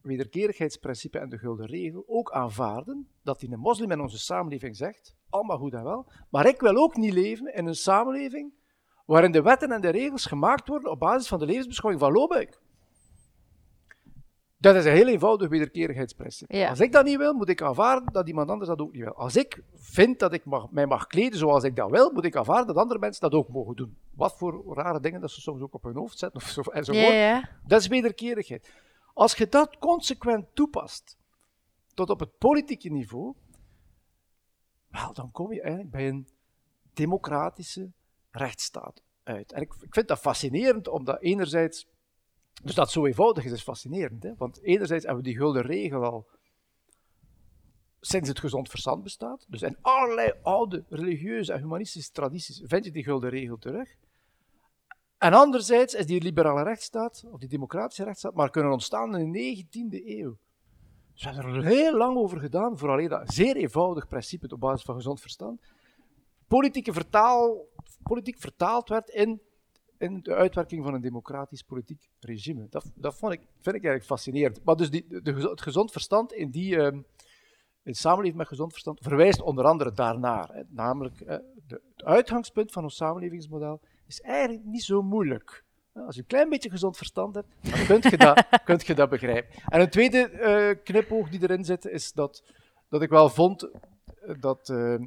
wederkerigheidsprincipe 0.00 1.18
en 1.18 1.28
de 1.28 1.38
gulden 1.38 1.66
regel 1.66 2.04
ook 2.06 2.32
aanvaarden 2.32 3.08
dat 3.22 3.40
die 3.40 3.52
een 3.52 3.58
moslim 3.58 3.90
in 3.90 4.00
onze 4.00 4.18
samenleving 4.18 4.76
zegt, 4.76 5.16
allemaal 5.28 5.58
goed 5.58 5.74
en 5.74 5.84
wel, 5.84 6.12
maar 6.30 6.46
ik 6.46 6.60
wil 6.60 6.76
ook 6.76 6.96
niet 6.96 7.12
leven 7.12 7.54
in 7.54 7.66
een 7.66 7.74
samenleving 7.74 8.56
waarin 9.08 9.32
de 9.32 9.42
wetten 9.42 9.72
en 9.72 9.80
de 9.80 9.88
regels 9.88 10.26
gemaakt 10.26 10.68
worden 10.68 10.90
op 10.90 10.98
basis 10.98 11.28
van 11.28 11.38
de 11.38 11.46
levensbeschouwing 11.46 12.02
van 12.02 12.12
Lobuik. 12.12 12.60
Dat 14.56 14.74
is 14.74 14.84
een 14.84 14.92
heel 14.92 15.08
eenvoudig 15.08 15.48
wederkerigheidsprincipe. 15.48 16.68
Als 16.68 16.80
ik 16.80 16.92
dat 16.92 17.04
niet 17.04 17.16
wil, 17.16 17.32
moet 17.34 17.48
ik 17.48 17.62
aanvaarden 17.62 18.12
dat 18.12 18.28
iemand 18.28 18.50
anders 18.50 18.68
dat 18.68 18.80
ook 18.80 18.92
niet 18.92 19.02
wil. 19.02 19.14
Als 19.14 19.36
ik 19.36 19.62
vind 19.74 20.18
dat 20.18 20.32
ik 20.32 20.44
mag, 20.44 20.70
mij 20.70 20.86
mag 20.86 21.06
kleden 21.06 21.38
zoals 21.38 21.64
ik 21.64 21.76
dat 21.76 21.90
wil, 21.90 22.12
moet 22.12 22.24
ik 22.24 22.36
aanvaarden 22.36 22.66
dat 22.66 22.76
andere 22.76 23.00
mensen 23.00 23.30
dat 23.30 23.32
ook 23.32 23.48
mogen 23.48 23.76
doen. 23.76 23.96
Wat 24.14 24.36
voor 24.36 24.74
rare 24.74 25.00
dingen 25.00 25.20
dat 25.20 25.30
ze 25.30 25.40
soms 25.40 25.62
ook 25.62 25.74
op 25.74 25.82
hun 25.82 25.96
hoofd 25.96 26.18
zetten 26.18 26.40
of 26.40 26.48
zo, 26.48 26.60
enzovoort. 26.70 27.06
Ja, 27.06 27.12
ja. 27.12 27.48
Dat 27.66 27.80
is 27.80 27.86
wederkerigheid. 27.86 28.72
Als 29.14 29.34
je 29.34 29.48
dat 29.48 29.78
consequent 29.78 30.46
toepast 30.54 31.16
tot 31.94 32.10
op 32.10 32.20
het 32.20 32.38
politieke 32.38 32.88
niveau, 32.88 33.34
wel, 34.88 35.12
dan 35.12 35.30
kom 35.30 35.52
je 35.52 35.60
eigenlijk 35.60 35.90
bij 35.90 36.08
een 36.08 36.28
democratische 36.92 37.92
rechtsstaat 38.30 39.02
uit. 39.22 39.52
En 39.52 39.62
ik, 39.62 39.74
ik 39.80 39.94
vind 39.94 40.08
dat 40.08 40.18
fascinerend, 40.18 40.88
omdat 40.88 41.20
enerzijds 41.20 41.86
dus 42.62 42.74
dat 42.74 42.90
zo 42.90 43.06
eenvoudig 43.06 43.44
is, 43.44 43.52
is 43.52 43.62
fascinerend. 43.62 44.22
Hè? 44.22 44.34
Want 44.36 44.62
enerzijds 44.62 45.04
hebben 45.04 45.22
we 45.22 45.28
die 45.28 45.38
gulden 45.38 45.62
regel 45.62 46.04
al 46.04 46.26
sinds 48.00 48.28
het 48.28 48.40
gezond 48.40 48.68
verstand 48.68 49.02
bestaat. 49.02 49.46
Dus 49.48 49.62
in 49.62 49.76
allerlei 49.80 50.32
oude 50.42 50.84
religieuze 50.88 51.52
en 51.52 51.60
humanistische 51.60 52.12
tradities 52.12 52.62
vind 52.64 52.84
je 52.84 52.90
die 52.90 53.02
gulden 53.02 53.30
regel 53.30 53.58
terug. 53.58 53.96
En 55.18 55.32
anderzijds 55.32 55.94
is 55.94 56.06
die 56.06 56.22
liberale 56.22 56.62
rechtsstaat, 56.62 57.24
of 57.30 57.38
die 57.38 57.48
democratische 57.48 58.04
rechtsstaat, 58.04 58.34
maar 58.34 58.50
kunnen 58.50 58.72
ontstaan 58.72 59.16
in 59.16 59.32
de 59.32 59.64
19e 59.66 60.06
eeuw. 60.06 60.38
Dus 61.12 61.24
we 61.24 61.30
hebben 61.30 61.54
er 61.54 61.64
heel 61.64 61.96
lang 61.96 62.16
over 62.16 62.40
gedaan, 62.40 62.78
voor 62.78 62.90
alleen 62.90 63.08
dat 63.08 63.32
zeer 63.32 63.56
eenvoudig 63.56 64.08
principe 64.08 64.48
op 64.48 64.60
basis 64.60 64.84
van 64.84 64.94
gezond 64.94 65.20
verstand, 65.20 65.60
politieke 66.48 66.92
vertaal, 66.92 67.66
politiek 68.02 68.38
vertaald 68.38 68.88
werd 68.88 69.08
in 69.08 69.40
in 69.98 70.20
de 70.22 70.34
uitwerking 70.34 70.84
van 70.84 70.94
een 70.94 71.00
democratisch 71.00 71.62
politiek 71.62 72.08
regime. 72.20 72.66
Dat, 72.70 72.90
dat 72.94 73.14
vond 73.14 73.32
ik, 73.32 73.40
vind 73.40 73.76
ik 73.76 73.84
eigenlijk 73.84 74.04
fascinerend. 74.04 74.64
Maar 74.64 74.76
dus 74.76 74.90
die, 74.90 75.06
de, 75.22 75.32
het 75.32 75.60
gezond 75.60 75.92
verstand 75.92 76.32
in 76.32 76.50
die 76.50 76.76
uh, 76.76 76.98
in 77.82 77.94
samenleving 77.94 78.36
met 78.36 78.48
gezond 78.48 78.72
verstand 78.72 79.00
verwijst 79.00 79.40
onder 79.40 79.64
andere 79.64 79.92
daarnaar. 79.92 80.48
Hè. 80.52 80.62
Namelijk, 80.68 81.20
uh, 81.20 81.26
de, 81.66 81.80
het 81.96 82.04
uitgangspunt 82.04 82.72
van 82.72 82.82
ons 82.82 82.96
samenlevingsmodel 82.96 83.80
is 84.06 84.20
eigenlijk 84.20 84.64
niet 84.64 84.82
zo 84.82 85.02
moeilijk. 85.02 85.64
Als 85.92 86.14
je 86.14 86.20
een 86.20 86.26
klein 86.26 86.48
beetje 86.48 86.70
gezond 86.70 86.96
verstand 86.96 87.34
hebt, 87.34 87.48
dan 87.60 87.86
kunt 87.86 88.04
je 88.04 88.16
dat, 88.16 88.46
kunt 88.64 88.86
je 88.86 88.94
dat 88.94 89.10
begrijpen. 89.10 89.62
En 89.66 89.80
een 89.80 89.90
tweede 89.90 90.30
uh, 90.32 90.84
knipoog 90.84 91.28
die 91.28 91.42
erin 91.42 91.64
zit, 91.64 91.84
is 91.84 92.12
dat, 92.12 92.42
dat 92.88 93.02
ik 93.02 93.10
wel 93.10 93.28
vond 93.28 93.62
eh, 93.62 94.34
dat 94.40 94.68
ehm, 94.68 95.06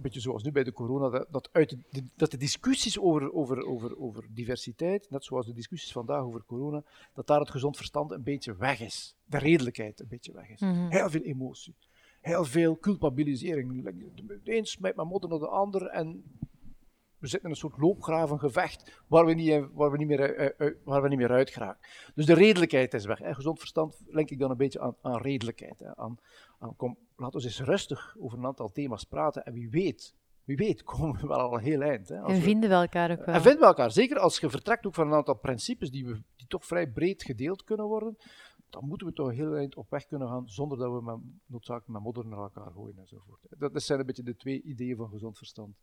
een 0.00 0.06
beetje 0.06 0.28
zoals 0.28 0.42
nu 0.42 0.52
bij 0.52 0.64
de 0.64 0.72
corona, 0.72 1.08
dat, 1.08 1.26
dat, 1.30 1.48
uit 1.52 1.76
de, 1.90 2.04
dat 2.16 2.30
de 2.30 2.36
discussies 2.36 2.98
over, 2.98 3.32
over, 3.32 3.66
over, 3.66 3.98
over 3.98 4.26
diversiteit, 4.30 5.10
net 5.10 5.24
zoals 5.24 5.46
de 5.46 5.52
discussies 5.52 5.92
vandaag 5.92 6.22
over 6.22 6.44
corona, 6.44 6.82
dat 7.14 7.26
daar 7.26 7.40
het 7.40 7.50
gezond 7.50 7.76
verstand 7.76 8.10
een 8.10 8.22
beetje 8.22 8.56
weg 8.56 8.80
is. 8.80 9.14
De 9.24 9.38
redelijkheid 9.38 10.00
een 10.00 10.08
beetje 10.08 10.32
weg 10.32 10.48
is. 10.48 10.60
Mhm. 10.60 10.88
Heel 10.88 11.10
veel 11.10 11.22
emotie. 11.22 11.74
Heel 12.20 12.44
veel 12.44 12.78
culpabilisering. 12.78 13.84
De 14.14 14.40
een 14.44 14.66
smijt 14.66 14.96
mijn 14.96 15.08
modder 15.08 15.30
naar 15.30 15.38
de 15.38 15.48
ander 15.48 15.86
en 15.86 16.24
we 17.20 17.26
zitten 17.26 17.48
in 17.48 17.54
een 17.54 17.60
soort 17.60 17.78
loopgravengevecht 17.78 19.02
waar 19.06 19.26
we 19.26 19.34
niet, 19.34 19.64
waar 19.72 19.90
we 19.90 19.96
niet, 19.96 20.06
meer, 20.06 20.38
uh, 20.38 20.68
uh, 20.68 20.74
waar 20.84 21.02
we 21.02 21.08
niet 21.08 21.18
meer 21.18 21.30
uit 21.30 21.50
geraken. 21.50 21.88
Dus 22.14 22.26
de 22.26 22.34
redelijkheid 22.34 22.94
is 22.94 23.04
weg. 23.04 23.18
Hè. 23.18 23.34
Gezond 23.34 23.58
verstand 23.58 24.02
link 24.06 24.30
ik 24.30 24.38
dan 24.38 24.50
een 24.50 24.56
beetje 24.56 24.80
aan, 24.80 24.96
aan 25.00 25.20
redelijkheid. 25.20 25.78
Hè. 25.78 25.96
Aan, 25.96 26.18
aan, 26.58 26.76
kom, 26.76 26.96
laten 27.16 27.40
we 27.40 27.46
eens 27.46 27.60
rustig 27.60 28.16
over 28.18 28.38
een 28.38 28.46
aantal 28.46 28.72
thema's 28.72 29.04
praten 29.04 29.44
en 29.44 29.52
wie 29.52 29.70
weet, 29.70 30.14
wie 30.44 30.56
weet 30.56 30.82
komen 30.82 31.20
we 31.20 31.26
wel 31.26 31.38
al 31.38 31.54
een 31.54 31.62
heel 31.62 31.80
eind. 31.80 32.08
Hè. 32.08 32.24
en 32.24 32.42
vinden 32.42 32.68
we 32.68 32.74
elkaar 32.74 33.10
ook 33.10 33.24
wel. 33.24 33.34
En 33.34 33.42
vinden 33.42 33.60
we 33.60 33.66
elkaar. 33.66 33.90
Zeker 33.90 34.18
als 34.18 34.38
je 34.38 34.50
vertrekt 34.50 34.86
ook 34.86 34.94
van 34.94 35.06
een 35.06 35.14
aantal 35.14 35.38
principes 35.38 35.90
die, 35.90 36.06
we, 36.06 36.22
die 36.36 36.46
toch 36.46 36.66
vrij 36.66 36.90
breed 36.90 37.22
gedeeld 37.22 37.64
kunnen 37.64 37.86
worden, 37.86 38.16
dan 38.70 38.84
moeten 38.84 39.06
we 39.06 39.12
toch 39.12 39.28
een 39.28 39.34
heel 39.34 39.56
eind 39.56 39.76
op 39.76 39.90
weg 39.90 40.06
kunnen 40.06 40.28
gaan 40.28 40.48
zonder 40.48 40.78
dat 40.78 40.92
we 40.92 41.02
met, 41.02 41.18
noodzakelijk 41.46 41.92
met 41.92 42.02
modder 42.02 42.26
naar 42.26 42.38
elkaar 42.38 42.70
gooien 42.72 42.98
enzovoort. 42.98 43.40
Dat, 43.58 43.72
dat 43.72 43.82
zijn 43.82 44.00
een 44.00 44.06
beetje 44.06 44.22
de 44.22 44.36
twee 44.36 44.62
ideeën 44.62 44.96
van 44.96 45.08
gezond 45.08 45.38
verstand 45.38 45.76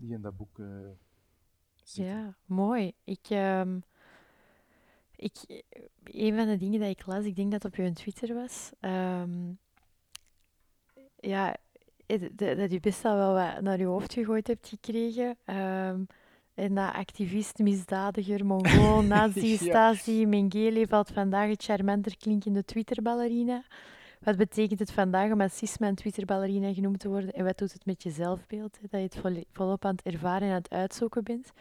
die 0.00 0.14
in 0.14 0.22
dat 0.22 0.36
boek 0.36 0.58
uh, 0.58 0.90
Ja, 1.84 2.36
mooi. 2.44 2.92
Ik, 3.04 3.30
um, 3.30 3.82
ik, 5.16 5.64
een 6.04 6.36
van 6.36 6.46
de 6.46 6.56
dingen 6.56 6.80
dat 6.80 6.88
ik 6.90 7.06
las, 7.06 7.24
ik 7.24 7.36
denk 7.36 7.50
dat 7.50 7.62
het 7.62 7.72
op 7.72 7.84
je 7.84 7.92
Twitter 7.92 8.34
was, 8.34 8.72
um, 8.80 9.58
ja, 11.16 11.56
dat 12.34 12.70
je 12.70 12.80
best 12.80 13.04
al 13.04 13.16
wel 13.16 13.34
wat 13.34 13.60
naar 13.60 13.78
je 13.78 13.84
hoofd 13.84 14.12
gegooid 14.12 14.46
hebt 14.46 14.68
gekregen. 14.68 15.36
Um, 15.46 16.06
en 16.54 16.74
dat 16.74 16.92
activist, 16.92 17.58
misdadiger, 17.58 18.46
mongool, 18.46 19.02
nazi, 19.12 19.56
Stasi, 19.56 20.26
Mengele 20.26 20.86
valt 20.86 21.10
vandaag 21.10 21.48
het 21.48 21.62
charmanter 21.62 22.16
klinkende 22.16 22.64
Twitter-ballerina. 22.64 23.64
Wat 24.24 24.36
betekent 24.36 24.78
het 24.78 24.92
vandaag 24.92 25.32
om 25.32 25.48
cisma 25.48 25.86
en 25.86 25.94
Twitter-ballerina 25.94 26.72
genoemd 26.72 27.00
te 27.00 27.08
worden? 27.08 27.32
En 27.32 27.44
wat 27.44 27.58
doet 27.58 27.72
het 27.72 27.86
met 27.86 28.02
je 28.02 28.10
zelfbeeld? 28.10 28.78
Hè? 28.80 28.86
Dat 28.90 29.12
je 29.12 29.20
het 29.22 29.46
volop 29.52 29.84
aan 29.84 29.96
het 29.96 30.14
ervaren 30.14 30.48
en 30.48 30.54
aan 30.54 30.60
het 30.60 30.70
uitzoeken 30.70 31.24
bent. 31.24 31.52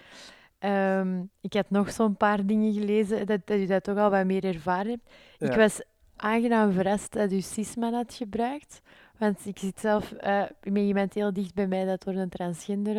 Ehm, 0.60 1.24
ik 1.42 1.54
had 1.54 1.70
nog 1.70 1.92
zo'n 1.92 2.18
paar 2.18 2.46
dingen 2.46 2.74
gelezen 2.74 3.26
dat, 3.26 3.40
dat 3.46 3.60
je 3.60 3.68
dat 3.68 3.84
toch 3.84 3.98
al 3.98 4.10
wat 4.10 4.26
meer 4.26 4.44
ervaren 4.44 4.92
hebt. 4.92 5.12
Ik 5.52 5.58
was 5.58 5.82
aangenaam 6.16 6.72
verrast 6.72 7.14
dat 7.14 7.32
u 7.32 7.42
cisma 7.42 7.92
had 7.92 8.14
gebruikt. 8.14 8.82
Want 9.18 9.46
ik 9.46 9.60
zit 9.60 9.80
zelf 9.80 10.14
uh, 10.24 10.44
met 10.64 10.84
iemand 10.84 11.14
heel 11.14 11.34
dicht 11.34 11.54
bij 11.54 11.68
mij 11.68 11.86
dat 11.86 12.04
door 12.04 12.14
een 12.14 12.30
transgender 12.30 12.96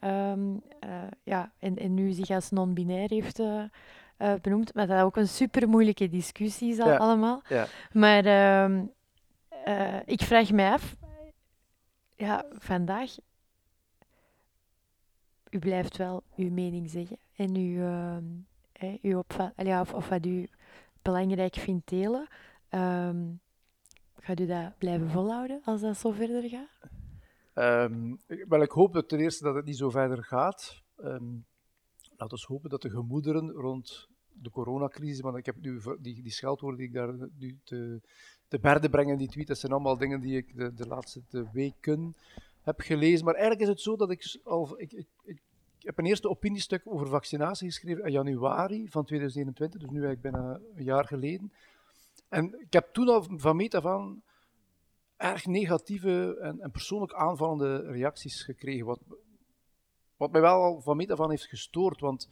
uh, 0.00 0.32
ja, 1.22 1.52
en, 1.58 1.76
en 1.76 1.94
nu 1.94 2.12
zich 2.12 2.30
als 2.30 2.50
non-binair 2.50 3.10
heeft 3.10 3.42
benoemd. 4.42 4.74
Maar 4.74 4.86
dat 4.86 5.02
ook 5.02 5.16
een 5.16 5.28
super 5.28 5.68
moeilijke 5.68 6.08
discussie 6.08 6.72
is 6.72 6.78
al 6.78 6.96
allemaal. 6.96 7.42
Ja. 7.48 7.66
Maar 7.92 8.24
ehm, 8.24 8.84
uh, 9.68 10.00
ik 10.04 10.22
vraag 10.22 10.52
mij 10.52 10.72
af, 10.72 10.96
ja, 12.16 12.44
vandaag, 12.58 13.16
u 15.50 15.58
blijft 15.58 15.96
wel 15.96 16.22
uw 16.36 16.50
mening 16.50 16.90
zeggen 16.90 17.18
en 17.36 17.56
u, 17.56 17.78
uh, 17.78 18.16
eh, 18.72 18.98
uw 19.02 19.24
of, 19.80 19.94
of, 19.94 20.08
wat 20.08 20.26
u 20.26 20.48
belangrijk 21.02 21.54
vindt 21.54 21.88
delen. 21.88 22.28
Um, 22.70 23.40
Gaat 24.26 24.40
u 24.40 24.46
dat 24.46 24.78
blijven 24.78 25.10
volhouden 25.10 25.60
als 25.64 25.80
dat 25.80 25.96
zo 25.96 26.10
verder 26.10 26.48
gaat? 26.48 26.90
Um, 27.54 28.18
wel, 28.48 28.62
ik 28.62 28.70
hoop 28.70 28.92
dat 28.92 29.08
ten 29.08 29.18
eerste 29.18 29.44
dat 29.44 29.54
het 29.54 29.64
niet 29.64 29.76
zo 29.76 29.90
verder 29.90 30.24
gaat. 30.24 30.82
Um, 31.04 31.46
laten 32.16 32.38
we 32.38 32.44
hopen 32.46 32.70
dat 32.70 32.82
de 32.82 32.90
gemoederen 32.90 33.50
rond 33.50 34.08
de 34.32 34.50
coronacrisis, 34.50 35.20
want 35.20 35.36
ik 35.36 35.46
heb 35.46 35.60
nu 35.60 35.80
die, 36.00 36.22
die 36.22 36.32
scheldwoorden 36.32 36.78
die 36.78 36.88
ik 36.88 36.94
daar 36.94 37.14
nu 37.38 37.58
te, 37.64 38.00
te 38.48 38.58
berde 38.58 38.88
breng 38.88 39.10
in 39.10 39.16
die 39.16 39.28
tweet, 39.28 39.46
dat 39.46 39.58
zijn 39.58 39.72
allemaal 39.72 39.98
dingen 39.98 40.20
die 40.20 40.36
ik 40.36 40.56
de, 40.56 40.74
de 40.74 40.86
laatste 40.86 41.22
weken 41.52 42.16
heb 42.60 42.80
gelezen. 42.80 43.24
Maar 43.24 43.34
eigenlijk 43.34 43.62
is 43.62 43.68
het 43.68 43.80
zo 43.80 43.96
dat 43.96 44.10
ik 44.10 44.40
al. 44.44 44.80
Ik, 44.80 44.92
ik, 44.92 45.06
ik, 45.22 45.40
heb 45.78 45.98
een 45.98 46.06
eerste 46.06 46.28
opiniestuk 46.28 46.82
over 46.84 47.06
vaccinatie 47.06 47.66
geschreven 47.66 48.04
in 48.04 48.12
januari 48.12 48.88
van 48.88 49.04
2021, 49.04 49.80
dus 49.80 49.90
nu 49.90 50.04
eigenlijk 50.04 50.32
bijna 50.32 50.60
een 50.74 50.84
jaar 50.84 51.04
geleden. 51.04 51.52
En 52.28 52.60
ik 52.60 52.72
heb 52.72 52.88
toen 52.92 53.08
al 53.08 53.26
van 53.36 53.56
meet 53.56 53.74
af 53.74 53.86
aan 53.86 54.22
erg 55.16 55.46
negatieve 55.46 56.38
en, 56.40 56.60
en 56.60 56.70
persoonlijk 56.70 57.12
aanvallende 57.12 57.76
reacties 57.76 58.42
gekregen. 58.42 58.86
Wat, 58.86 59.00
wat 60.16 60.32
mij 60.32 60.40
wel 60.40 60.80
van 60.80 60.96
meet 60.96 61.10
af 61.10 61.20
aan 61.20 61.30
heeft 61.30 61.48
gestoord. 61.48 62.00
Want 62.00 62.28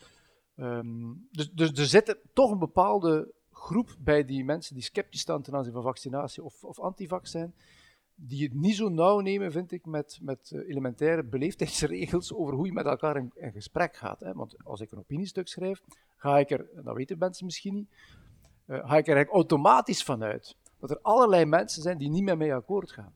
um, 0.57 1.29
dus, 1.31 1.51
dus 1.51 1.71
er 1.71 1.87
zit 1.87 2.17
toch 2.33 2.51
een 2.51 2.59
bepaalde 2.59 3.33
groep 3.51 3.97
bij 3.99 4.25
die 4.25 4.45
mensen 4.45 4.75
die 4.75 4.85
sceptisch 4.85 5.21
staan 5.21 5.43
ten 5.43 5.55
aanzien 5.55 5.73
van 5.73 5.83
vaccinatie 5.83 6.43
of, 6.43 6.65
of 6.65 6.81
antivax 6.81 7.31
zijn, 7.31 7.55
die 8.15 8.45
het 8.45 8.55
niet 8.55 8.77
zo 8.77 8.89
nauw 8.89 9.21
nemen, 9.21 9.53
vind 9.53 9.73
ik, 9.73 9.87
met, 9.87 10.19
met 10.23 10.51
eh, 10.51 10.69
elementaire 10.69 11.25
beleefdheidsregels 11.25 12.35
over 12.35 12.55
hoe 12.55 12.67
je 12.67 12.73
met 12.73 12.87
elkaar 12.87 13.17
in, 13.17 13.31
in 13.35 13.53
gesprek 13.53 13.97
gaat. 13.97 14.21
Hè. 14.21 14.33
Want 14.33 14.65
als 14.65 14.81
ik 14.81 14.93
een 14.93 14.99
opiniestuk 14.99 15.49
schrijf, 15.49 15.81
ga 16.17 16.39
ik 16.39 16.51
er, 16.51 16.69
dat 16.85 16.97
weten 16.97 17.19
mensen 17.19 17.45
misschien 17.45 17.75
niet, 17.75 17.89
uh, 18.67 18.77
ga 18.77 18.97
ik 18.97 19.07
er 19.07 19.15
eigenlijk 19.15 19.31
automatisch 19.31 20.03
vanuit 20.03 20.57
dat 20.79 20.91
er 20.91 20.99
allerlei 21.03 21.45
mensen 21.45 21.83
zijn 21.83 21.99
die 21.99 22.11
niet 22.11 22.25
met 22.25 22.39
mij 22.39 22.55
akkoord 22.55 22.93
gaan. 22.93 23.13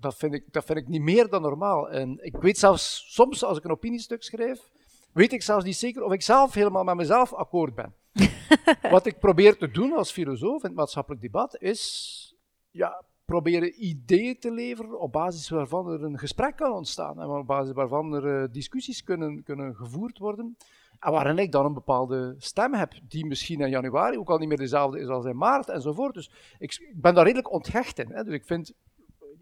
Dat, 0.00 0.16
vind 0.16 0.34
ik, 0.34 0.52
dat 0.52 0.64
vind 0.64 0.78
ik 0.78 0.88
niet 0.88 1.02
meer 1.02 1.28
dan 1.28 1.42
normaal. 1.42 1.90
En 1.90 2.18
ik 2.24 2.36
weet 2.36 2.58
zelfs 2.58 3.04
soms, 3.14 3.44
als 3.44 3.58
ik 3.58 3.64
een 3.64 3.70
opiniestuk 3.70 4.22
schrijf, 4.22 4.70
weet 5.12 5.32
ik 5.32 5.42
zelfs 5.42 5.64
niet 5.64 5.76
zeker 5.76 6.02
of 6.02 6.12
ik 6.12 6.22
zelf 6.22 6.54
helemaal 6.54 6.84
met 6.84 6.94
mezelf 6.94 7.32
akkoord 7.32 7.74
ben. 7.74 7.94
Wat 8.90 9.06
ik 9.06 9.18
probeer 9.18 9.56
te 9.56 9.70
doen 9.70 9.92
als 9.92 10.12
filosoof 10.12 10.62
in 10.62 10.68
het 10.68 10.78
maatschappelijk 10.78 11.22
debat 11.22 11.56
is 11.60 12.34
ja, 12.70 13.04
proberen 13.24 13.84
ideeën 13.84 14.38
te 14.38 14.52
leveren 14.52 15.00
op 15.00 15.12
basis 15.12 15.48
waarvan 15.48 15.88
er 15.88 16.04
een 16.04 16.18
gesprek 16.18 16.56
kan 16.56 16.72
ontstaan 16.72 17.20
en 17.20 17.28
op 17.28 17.46
basis 17.46 17.74
waarvan 17.74 18.14
er 18.14 18.42
uh, 18.42 18.48
discussies 18.52 19.04
kunnen, 19.04 19.42
kunnen 19.42 19.74
gevoerd 19.74 20.18
worden. 20.18 20.56
En 20.98 21.12
waarin 21.12 21.38
ik 21.38 21.52
dan 21.52 21.64
een 21.64 21.72
bepaalde 21.72 22.34
stem 22.38 22.74
heb, 22.74 22.92
die 23.08 23.26
misschien 23.26 23.60
in 23.60 23.70
januari 23.70 24.18
ook 24.18 24.30
al 24.30 24.38
niet 24.38 24.48
meer 24.48 24.56
dezelfde 24.58 25.00
is 25.00 25.08
als 25.08 25.24
in 25.24 25.36
maart 25.36 25.68
enzovoort. 25.68 26.14
Dus 26.14 26.30
ik, 26.58 26.72
ik 26.74 27.00
ben 27.00 27.14
daar 27.14 27.24
redelijk 27.24 27.52
onthecht 27.52 27.98
in. 27.98 28.10
Hè. 28.10 28.24
Dus 28.24 28.34
ik 28.34 28.44
vind, 28.44 28.72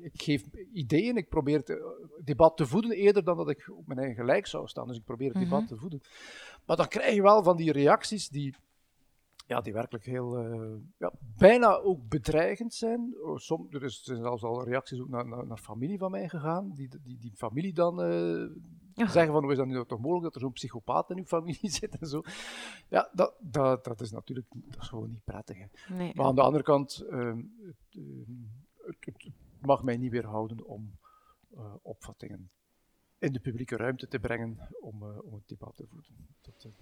ik 0.03 0.23
geef 0.23 0.45
ideeën, 0.73 1.17
ik 1.17 1.29
probeer 1.29 1.59
het 1.59 1.83
debat 2.25 2.57
te 2.57 2.67
voeden 2.67 2.91
eerder 2.91 3.25
dan 3.25 3.37
dat 3.37 3.51
ik 3.51 3.71
op 3.71 3.87
mijn 3.87 3.99
eigen 3.99 4.17
gelijk 4.17 4.47
zou 4.47 4.67
staan. 4.67 4.87
Dus 4.87 4.97
ik 4.97 5.05
probeer 5.05 5.33
het 5.33 5.43
debat 5.43 5.61
mhm. 5.61 5.69
te 5.69 5.77
voeden. 5.77 6.01
Maar 6.67 6.77
dan 6.77 6.89
krijg 6.89 7.15
je 7.15 7.23
wel 7.23 7.43
van 7.43 7.57
die 7.57 7.73
reacties 7.73 8.29
die, 8.29 8.55
ja, 9.47 9.61
die 9.61 9.73
werkelijk 9.73 10.05
heel, 10.05 10.45
uh, 10.45 10.77
ja, 10.99 11.13
bijna 11.37 11.77
ook 11.77 12.09
bedreigend 12.09 12.75
zijn. 12.75 13.15
Oh, 13.23 13.37
som, 13.37 13.67
er, 13.71 13.83
is, 13.83 14.03
zijn 14.03 14.23
zelfs 14.23 14.43
al 14.43 14.65
reacties 14.65 15.01
ook 15.01 15.09
naar, 15.09 15.27
naar, 15.27 15.47
naar, 15.47 15.59
familie 15.59 15.99
van 15.99 16.11
mij 16.11 16.29
gegaan, 16.29 16.73
die 16.75 16.89
die, 17.03 17.19
die 17.19 17.33
familie 17.37 17.73
dan 17.73 18.01
uh, 18.01 18.51
zeggen 18.95 19.33
van 19.33 19.43
hoe 19.43 19.53
is 19.53 19.59
dat 19.59 19.67
nu 19.67 19.85
toch 19.85 20.01
mogelijk 20.01 20.25
dat 20.25 20.35
er 20.35 20.41
zo'n 20.41 20.53
psychopaat 20.53 21.11
in 21.11 21.19
uw 21.19 21.25
familie 21.25 21.71
zit 21.81 21.99
en 21.99 22.07
zo. 22.07 22.23
Ja, 22.89 23.11
dat, 23.13 23.35
dat, 23.41 23.85
dat 23.85 24.01
is 24.01 24.11
natuurlijk 24.11 24.47
dat 24.51 24.83
is 24.83 24.89
gewoon 24.89 25.11
niet 25.11 25.25
prettig. 25.25 25.59
Hè. 25.59 25.95
Nee, 25.95 26.13
maar 26.15 26.27
aan 26.27 26.35
de 26.35 26.43
andere 26.43 26.65
kant, 26.65 27.05
uh, 27.11 27.35
het, 27.67 27.77
het, 28.81 29.05
het, 29.05 29.33
mag 29.61 29.82
mij 29.82 29.97
niet 29.97 30.11
weerhouden 30.11 30.66
om 30.66 30.99
opvattingen 31.82 32.51
in 33.19 33.32
de 33.32 33.41
publieke 33.41 33.77
ruimte 33.77 34.09
te 34.09 34.19
brengen 34.19 34.69
om, 34.81 35.03
om 35.03 35.35
het 35.35 35.49
debat 35.49 35.77
te 35.77 35.87
voeden. 35.87 36.27
Dat, 36.41 36.73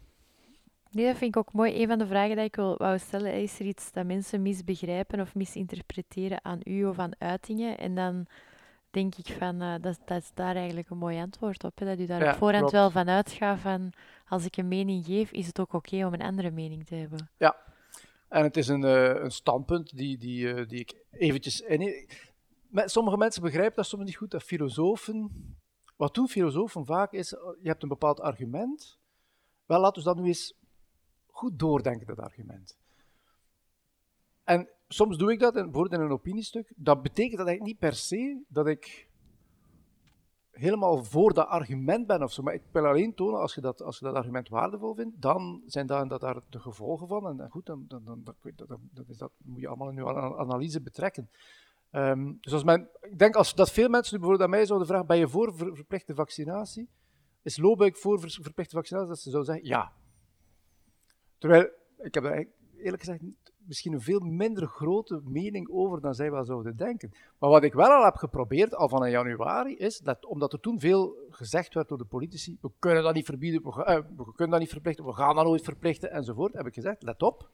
Nee, 0.90 1.06
dat 1.06 1.16
vind 1.16 1.36
ik 1.36 1.36
ook 1.36 1.52
mooi. 1.52 1.82
Een 1.82 1.88
van 1.88 1.98
de 1.98 2.06
vragen 2.06 2.36
die 2.36 2.44
ik 2.44 2.56
wil 2.56 2.76
wou 2.76 2.98
stellen, 2.98 3.32
is 3.32 3.58
er 3.58 3.66
iets 3.66 3.92
dat 3.92 4.06
mensen 4.06 4.42
misbegrijpen 4.42 5.20
of 5.20 5.34
misinterpreteren 5.34 6.44
aan 6.44 6.60
u 6.64 6.84
of 6.84 6.98
aan 6.98 7.12
uitingen? 7.18 7.78
En 7.78 7.94
dan 7.94 8.26
denk 8.90 9.14
ik 9.14 9.26
van, 9.26 9.62
uh, 9.62 9.74
dat, 9.80 9.98
dat 10.04 10.22
is 10.22 10.30
daar 10.34 10.56
eigenlijk 10.56 10.90
een 10.90 10.98
mooi 10.98 11.20
antwoord 11.20 11.64
op. 11.64 11.78
Hè? 11.78 11.86
Dat 11.86 11.98
u 11.98 12.06
daar 12.06 12.28
op 12.28 12.38
voorhand 12.38 12.70
wel 12.70 12.90
van 12.90 13.08
uitgaat 13.08 13.58
van, 13.58 13.92
als 14.28 14.44
ik 14.44 14.56
een 14.56 14.68
mening 14.68 15.04
geef, 15.04 15.30
is 15.30 15.46
het 15.46 15.60
ook 15.60 15.72
oké 15.72 16.06
om 16.06 16.12
een 16.12 16.22
andere 16.22 16.50
mening 16.50 16.86
te 16.86 16.94
hebben. 16.94 17.30
Ja, 17.38 17.56
en 18.28 18.42
het 18.42 18.56
is 18.56 18.68
een, 18.68 18.84
uh, 18.84 19.22
een 19.22 19.30
standpunt 19.30 19.96
die, 19.96 20.18
die, 20.18 20.54
uh, 20.54 20.68
die 20.68 20.80
ik 20.80 20.94
eventjes... 21.10 21.62
sommige 22.72 23.16
mensen 23.16 23.42
begrijpen 23.42 23.76
dat 23.76 23.86
soms 23.86 24.04
niet 24.04 24.16
goed, 24.16 24.30
dat 24.30 24.42
filosofen... 24.42 25.30
Wat 25.96 26.14
doen 26.14 26.28
filosofen 26.28 26.84
vaak 26.84 27.12
is, 27.12 27.30
je 27.30 27.68
hebt 27.68 27.82
een 27.82 27.88
bepaald 27.88 28.20
argument, 28.20 28.98
wel, 29.66 29.80
laten 29.80 30.02
we 30.02 30.08
dat 30.08 30.16
nu 30.16 30.26
eens 30.26 30.54
goed 31.26 31.58
doordenken, 31.58 32.06
dat 32.06 32.18
argument. 32.18 32.78
En 34.44 34.68
soms 34.88 35.16
doe 35.16 35.32
ik 35.32 35.40
dat, 35.40 35.52
bijvoorbeeld 35.52 35.92
in 35.92 36.00
een 36.00 36.10
opiniestuk. 36.10 36.72
Dat 36.76 37.02
betekent 37.02 37.36
dat 37.36 37.46
eigenlijk 37.46 37.66
niet 37.66 37.90
per 37.90 37.94
se 37.94 38.42
dat 38.48 38.66
ik 38.66 39.08
helemaal 40.50 41.04
voor 41.04 41.34
dat 41.34 41.46
argument 41.46 42.06
ben 42.06 42.22
of 42.22 42.32
zo. 42.32 42.42
Maar 42.42 42.54
ik 42.54 42.62
wil 42.72 42.86
alleen 42.86 43.14
tonen, 43.14 43.40
als 43.40 43.54
je 43.54 43.60
dat, 43.60 43.82
als 43.82 43.98
je 43.98 44.04
dat 44.04 44.14
argument 44.14 44.48
waardevol 44.48 44.94
vindt, 44.94 45.20
dan 45.20 45.62
zijn 45.66 45.86
daar, 45.86 46.08
dat 46.08 46.20
daar 46.20 46.40
de 46.48 46.60
gevolgen 46.60 47.08
van. 47.08 47.40
En 47.40 47.50
goed, 47.50 47.66
dan, 47.66 47.84
dan, 47.88 48.04
dan, 48.04 48.22
dat 49.16 49.30
moet 49.36 49.60
je 49.60 49.68
allemaal 49.68 49.88
in 49.88 49.96
je 49.96 50.36
analyse 50.36 50.80
betrekken. 50.80 51.30
Um, 51.92 52.38
dus 52.40 52.52
als 52.52 52.64
men, 52.64 52.88
ik 53.00 53.18
denk 53.18 53.34
als, 53.34 53.54
dat 53.54 53.72
veel 53.72 53.88
mensen 53.88 54.14
nu 54.14 54.20
bijvoorbeeld 54.20 54.50
aan 54.50 54.56
mij 54.56 54.66
zouden 54.66 54.88
vragen, 54.88 55.06
ben 55.06 55.18
je 55.18 55.28
voor 55.28 55.54
verplichte 55.56 56.14
vaccinatie? 56.14 56.88
Is 57.42 57.56
Lobeck 57.56 57.96
voor 57.96 58.20
verplichte 58.20 58.76
vaccinatie? 58.76 59.08
Dat 59.08 59.18
ze 59.18 59.30
zouden 59.30 59.54
zeggen, 59.54 59.70
ja. 59.70 59.92
Terwijl, 61.38 61.70
ik 61.96 62.14
heb 62.14 62.24
er 62.24 62.48
eerlijk 62.76 63.02
gezegd 63.02 63.22
misschien 63.68 63.92
een 63.92 64.00
veel 64.00 64.20
minder 64.20 64.66
grote 64.66 65.20
mening 65.24 65.70
over 65.70 66.00
dan 66.00 66.14
zij 66.14 66.30
wel 66.30 66.44
zouden 66.44 66.76
denken. 66.76 67.12
Maar 67.38 67.50
wat 67.50 67.62
ik 67.62 67.72
wel 67.72 67.90
al 67.90 68.04
heb 68.04 68.14
geprobeerd, 68.14 68.74
al 68.74 68.88
van 68.88 69.04
in 69.04 69.10
januari, 69.10 69.76
is 69.76 69.98
dat, 69.98 70.26
omdat 70.26 70.52
er 70.52 70.60
toen 70.60 70.80
veel 70.80 71.16
gezegd 71.30 71.74
werd 71.74 71.88
door 71.88 71.98
de 71.98 72.04
politici, 72.04 72.58
we 72.60 72.70
kunnen 72.78 73.02
dat 73.02 73.14
niet 73.14 73.24
verbieden, 73.24 73.62
we, 73.62 73.68
uh, 73.68 74.16
we 74.16 74.32
kunnen 74.32 74.50
dat 74.50 74.60
niet 74.60 74.68
verplichten, 74.68 75.04
we 75.04 75.12
gaan 75.12 75.34
dat 75.34 75.44
nooit 75.44 75.62
verplichten, 75.62 76.10
enzovoort, 76.10 76.52
heb 76.52 76.66
ik 76.66 76.74
gezegd, 76.74 77.02
let 77.02 77.22
op, 77.22 77.50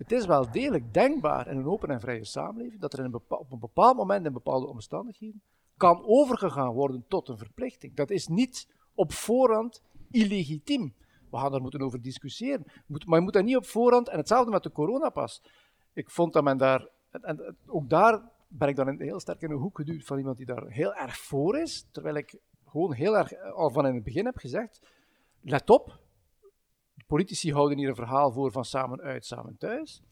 het 0.00 0.12
is 0.12 0.26
wel 0.26 0.50
degelijk 0.50 0.94
denkbaar 0.94 1.48
in 1.48 1.56
een 1.56 1.66
open 1.66 1.88
en 1.88 2.00
vrije 2.00 2.24
samenleving 2.24 2.80
dat 2.80 2.92
er 2.92 3.04
een 3.04 3.14
op 3.14 3.52
een 3.52 3.58
bepaald 3.58 3.96
moment 3.96 4.26
in 4.26 4.32
bepaalde 4.32 4.66
omstandigheden 4.66 5.42
kan 5.76 6.04
overgegaan 6.06 6.72
worden 6.72 7.04
tot 7.08 7.28
een 7.28 7.38
verplichting. 7.38 7.94
Dat 7.94 8.10
is 8.10 8.26
niet 8.26 8.68
op 8.94 9.12
voorhand 9.12 9.82
illegitiem 10.10 10.94
we 11.30 11.36
gaan 11.36 11.50
daar 11.50 11.60
moeten 11.60 11.80
over 11.80 12.02
discussiëren. 12.02 12.64
maar 13.06 13.18
je 13.18 13.24
moet 13.24 13.32
dat 13.32 13.44
niet 13.44 13.56
op 13.56 13.66
voorhand, 13.66 14.08
en 14.08 14.18
hetzelfde 14.18 14.50
met 14.50 14.62
de 14.62 14.72
coronapas. 14.72 15.42
Ik 15.92 16.10
vond 16.10 16.32
dat 16.32 16.44
men 16.44 16.58
daar, 16.58 16.88
en, 17.10 17.56
ook 17.66 17.88
daar 17.88 18.22
ben 18.48 18.68
ik 18.68 18.76
dan 18.76 19.00
heel 19.00 19.20
sterk 19.20 19.42
in 19.42 19.50
een 19.50 19.56
hoek 19.56 19.76
geduwd 19.76 20.04
van 20.04 20.18
iemand 20.18 20.36
die 20.36 20.46
daar 20.46 20.66
heel 20.66 20.94
erg 20.94 21.18
voor 21.18 21.58
is, 21.58 21.86
terwijl 21.90 22.14
ik 22.14 22.38
gewoon 22.66 22.92
heel 22.92 23.16
erg 23.16 23.32
eh, 23.32 23.52
al 23.52 23.70
van 23.70 23.86
in 23.86 23.94
het 23.94 24.04
begin 24.04 24.24
heb 24.24 24.36
gezegd, 24.36 24.80
let 25.40 25.70
op, 25.70 25.86
de 25.86 25.99
politici 27.06 27.52
houden 27.52 27.78
hier 27.78 27.88
een 27.88 27.94
verhaal 27.94 28.32
voor 28.32 28.52
van 28.52 28.64
samen 28.64 29.00
uit, 29.00 29.26
samen 29.26 29.56
thuis. 29.58 30.02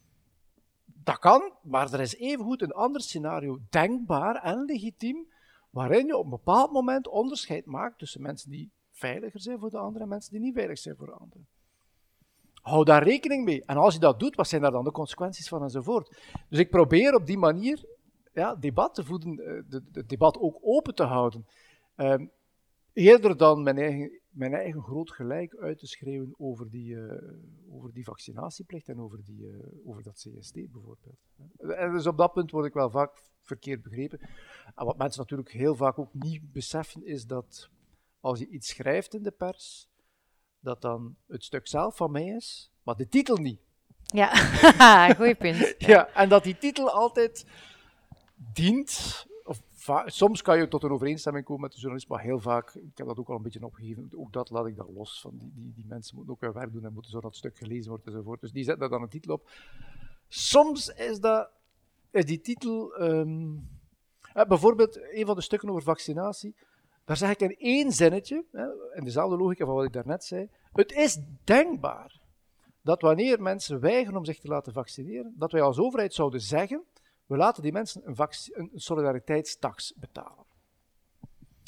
Dat 0.85 1.19
kan, 1.19 1.53
maar 1.63 1.93
er 1.93 2.01
is 2.01 2.17
evengoed 2.17 2.63
een 2.63 2.73
ander 2.73 3.01
scenario 3.01 3.59
denkbaar 3.71 4.35
en 4.35 4.65
legitiem, 4.65 5.29
waarin 5.71 6.07
je 6.07 6.17
op 6.17 6.25
een 6.25 6.31
bepaald 6.31 6.73
moment 6.73 7.09
onderscheid 7.09 7.67
maakt 7.67 7.99
tussen 7.99 8.23
mensen 8.23 8.51
die 8.51 8.71
veiliger 8.91 9.41
zijn 9.41 9.59
voor 9.59 9.71
de 9.71 9.79
anderen 9.79 10.03
en 10.03 10.09
mensen 10.09 10.33
die 10.33 10.41
niet 10.41 10.55
veilig 10.55 10.79
zijn 10.79 10.97
voor 10.97 11.07
de 11.07 11.13
anderen. 11.13 11.47
Hou 12.63 12.85
daar 12.85 13.03
rekening 13.03 13.45
mee. 13.45 13.65
En 13.65 13.77
als 13.77 13.95
je 13.95 14.01
dat 14.01 14.21
doet, 14.21 14.37
wat 14.37 14.49
zijn 14.49 14.63
daar 14.63 14.71
dan 14.71 14.85
de 14.85 14.91
consequenties 14.91 15.49
van 15.49 15.63
enzovoort. 15.63 16.17
Dus 16.49 16.59
ik 16.59 16.71
probeer 16.71 17.15
op 17.15 17.27
die 17.27 17.39
manier 17.39 17.85
ja, 18.33 18.55
debat 18.55 18.95
te 18.95 19.05
voeden, 19.05 19.37
het 19.69 19.83
eh, 19.93 20.03
debat 20.07 20.39
ook 20.39 20.59
open 20.61 20.95
te 20.95 21.03
houden. 21.03 21.47
Uh, 21.97 22.15
eerder 22.93 23.37
dan 23.37 23.63
mijn 23.63 23.79
eigen, 23.79 24.21
mijn 24.39 24.55
eigen 24.55 24.83
groot 24.83 25.11
gelijk 25.11 25.55
uit 25.55 25.79
te 25.79 25.87
schreeuwen 25.87 26.35
over 26.37 26.71
die, 26.71 26.95
uh, 26.95 27.13
over 27.71 27.93
die 27.93 28.05
vaccinatieplicht 28.05 28.89
en 28.89 29.01
over, 29.01 29.25
die, 29.25 29.41
uh, 29.41 29.67
over 29.85 30.03
dat 30.03 30.15
CST 30.15 30.55
bijvoorbeeld. 30.55 31.19
En 31.57 31.93
dus 31.93 32.07
op 32.07 32.17
dat 32.17 32.33
punt 32.33 32.51
word 32.51 32.67
ik 32.67 32.73
wel 32.73 32.91
vaak 32.91 33.23
verkeerd 33.43 33.83
begrepen. 33.83 34.21
En 34.75 34.85
wat 34.85 34.99
mensen 34.99 35.21
natuurlijk 35.21 35.53
heel 35.53 35.77
vaak 35.77 35.99
ook 35.99 36.15
niet 36.15 36.53
beseffen, 36.53 37.05
is 37.05 37.27
dat 37.27 37.71
als 38.21 38.39
je 38.39 38.49
iets 38.49 38.69
schrijft 38.69 39.15
in 39.15 39.23
de 39.23 39.31
pers, 39.31 39.89
dat 40.61 40.83
dan 40.83 41.17
het 41.27 41.45
stuk 41.45 41.67
zelf 41.67 41.97
van 41.97 42.11
mij 42.11 42.27
is, 42.27 42.73
maar 42.83 42.97
de 42.97 43.09
titel 43.09 43.37
niet. 43.37 43.61
Ja, 44.03 44.29
goeie 45.15 45.35
punt. 45.35 45.75
ja, 45.79 46.09
en 46.09 46.29
dat 46.29 46.45
die 46.45 46.59
titel 46.59 46.91
altijd 46.91 47.47
dient, 48.53 49.27
soms 50.05 50.43
kan 50.43 50.59
je 50.59 50.69
tot 50.69 50.83
een 50.83 50.91
overeenstemming 50.91 51.45
komen 51.45 51.63
met 51.63 51.73
de 51.73 51.79
journalist, 51.79 52.09
maar 52.09 52.21
heel 52.21 52.41
vaak, 52.41 52.75
ik 52.75 52.99
heb 52.99 53.07
dat 53.07 53.19
ook 53.19 53.29
al 53.29 53.37
een 53.37 53.43
beetje 53.43 53.65
opgegeven, 53.65 54.11
ook 54.17 54.33
dat 54.33 54.51
laat 54.51 54.67
ik 54.67 54.77
dan 54.77 54.93
los. 54.93 55.21
Van 55.21 55.39
die, 55.39 55.53
die, 55.55 55.73
die 55.75 55.87
mensen 55.89 56.17
moeten 56.17 56.35
ook 56.35 56.41
hun 56.41 56.53
werk 56.53 56.73
doen 56.73 56.85
en 56.85 56.93
moeten 56.93 57.11
zo 57.11 57.21
dat 57.21 57.37
stuk 57.37 57.57
gelezen 57.57 57.91
wordt 57.91 58.07
enzovoort. 58.07 58.41
Dus 58.41 58.53
die 58.53 58.65
zetten 58.65 58.81
daar 58.81 58.99
dan 58.99 59.03
een 59.03 59.09
titel 59.09 59.35
op. 59.35 59.51
Soms 60.29 60.89
is 60.89 61.21
dat 61.21 61.51
is 62.11 62.25
die 62.25 62.41
titel. 62.41 62.95
ehm, 62.95 63.57
eh, 64.33 64.45
bijvoorbeeld, 64.45 64.99
een 65.13 65.27
van 65.27 65.37
de 65.37 65.43
stukken 65.43 65.69
over 65.69 65.83
vaccinatie. 65.83 66.55
Daar 67.05 67.17
zeg 67.17 67.31
ik 67.31 67.41
in 67.41 67.57
één 67.59 67.93
zinnetje, 67.93 68.45
in 68.95 69.05
dezelfde 69.05 69.37
logica 69.37 69.65
van 69.65 69.75
wat 69.75 69.85
ik 69.85 69.93
daarnet 69.93 70.25
zei. 70.25 70.49
Het 70.73 70.93
is 70.93 71.19
denkbaar 71.45 72.21
dat 72.83 73.03
wanneer 73.03 73.43
mensen 73.43 73.81
weigeren 73.81 74.19
om 74.19 74.25
zich 74.25 74.39
te 74.39 74.49
laten 74.49 74.73
vaccineren, 74.73 75.35
dat 75.37 75.53
wij 75.53 75.63
als 75.63 75.79
overheid 75.79 76.15
zouden 76.15 76.41
zeggen: 76.41 76.85
we 77.29 77.37
laten 77.37 77.63
die 77.63 77.73
mensen 77.73 78.03
een, 78.05 78.17
een 78.53 78.71
solidariteitstax 78.75 79.95
betalen. 79.97 80.47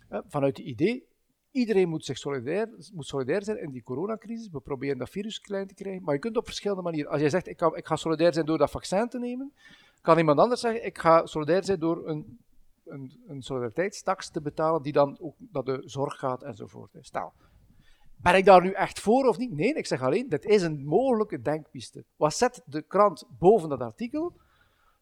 Vanuit 0.09 0.57
het 0.57 0.67
idee, 0.67 1.09
iedereen 1.51 1.89
moet 1.89 2.05
zich 2.05 2.19
solidair, 2.19 2.69
moet 2.93 3.07
solidair 3.07 3.45
zijn 3.45 3.63
in 3.63 3.71
die 3.71 3.83
coronacrisis. 3.83 4.49
We 4.49 4.61
proberen 4.61 4.99
dat 4.99 5.11
virus 5.11 5.41
klein 5.41 5.67
te 5.67 5.75
krijgen, 5.75 6.03
maar 6.03 6.15
je 6.15 6.21
kunt 6.21 6.37
op 6.37 6.45
verschillende 6.45 6.83
manieren. 6.83 7.11
Als 7.11 7.21
jij 7.21 7.31
zegt: 7.31 7.47
ik, 7.47 7.61
ik 7.61 7.87
ga 7.87 7.97
solidair 7.97 8.33
zijn 8.33 8.47
door 8.47 8.59
dat 8.59 8.71
vaccin 8.71 9.09
te 9.09 9.19
nemen, 9.19 9.53
kan 10.01 10.19
iemand 10.19 10.39
anders 10.39 10.61
zeggen: 10.61 10.85
ik 10.85 10.99
ga 10.99 11.27
solidair 11.27 11.65
zijn 11.65 11.79
door 11.79 12.09
een 12.09 12.39
een, 12.91 13.23
een 13.27 13.43
solidariteitstax 13.43 14.31
te 14.31 14.41
betalen 14.41 14.83
die 14.83 14.93
dan 14.93 15.19
ook 15.21 15.37
naar 15.53 15.65
de 15.65 15.83
zorg 15.85 16.19
gaat 16.19 16.43
enzovoort. 16.43 16.91
Stel, 17.01 17.33
ben 18.17 18.35
ik 18.35 18.45
daar 18.45 18.63
nu 18.63 18.71
echt 18.71 19.01
voor 19.01 19.27
of 19.27 19.39
niet? 19.39 19.53
Nee, 19.53 19.75
ik 19.75 19.87
zeg 19.87 20.03
alleen, 20.03 20.29
dit 20.29 20.45
is 20.45 20.63
een 20.63 20.85
mogelijke 20.85 21.41
denkpiste. 21.41 22.05
Wat 22.17 22.35
zet 22.35 22.63
de 22.67 22.83
krant 22.83 23.25
boven 23.39 23.69
dat 23.69 23.81
artikel? 23.81 24.41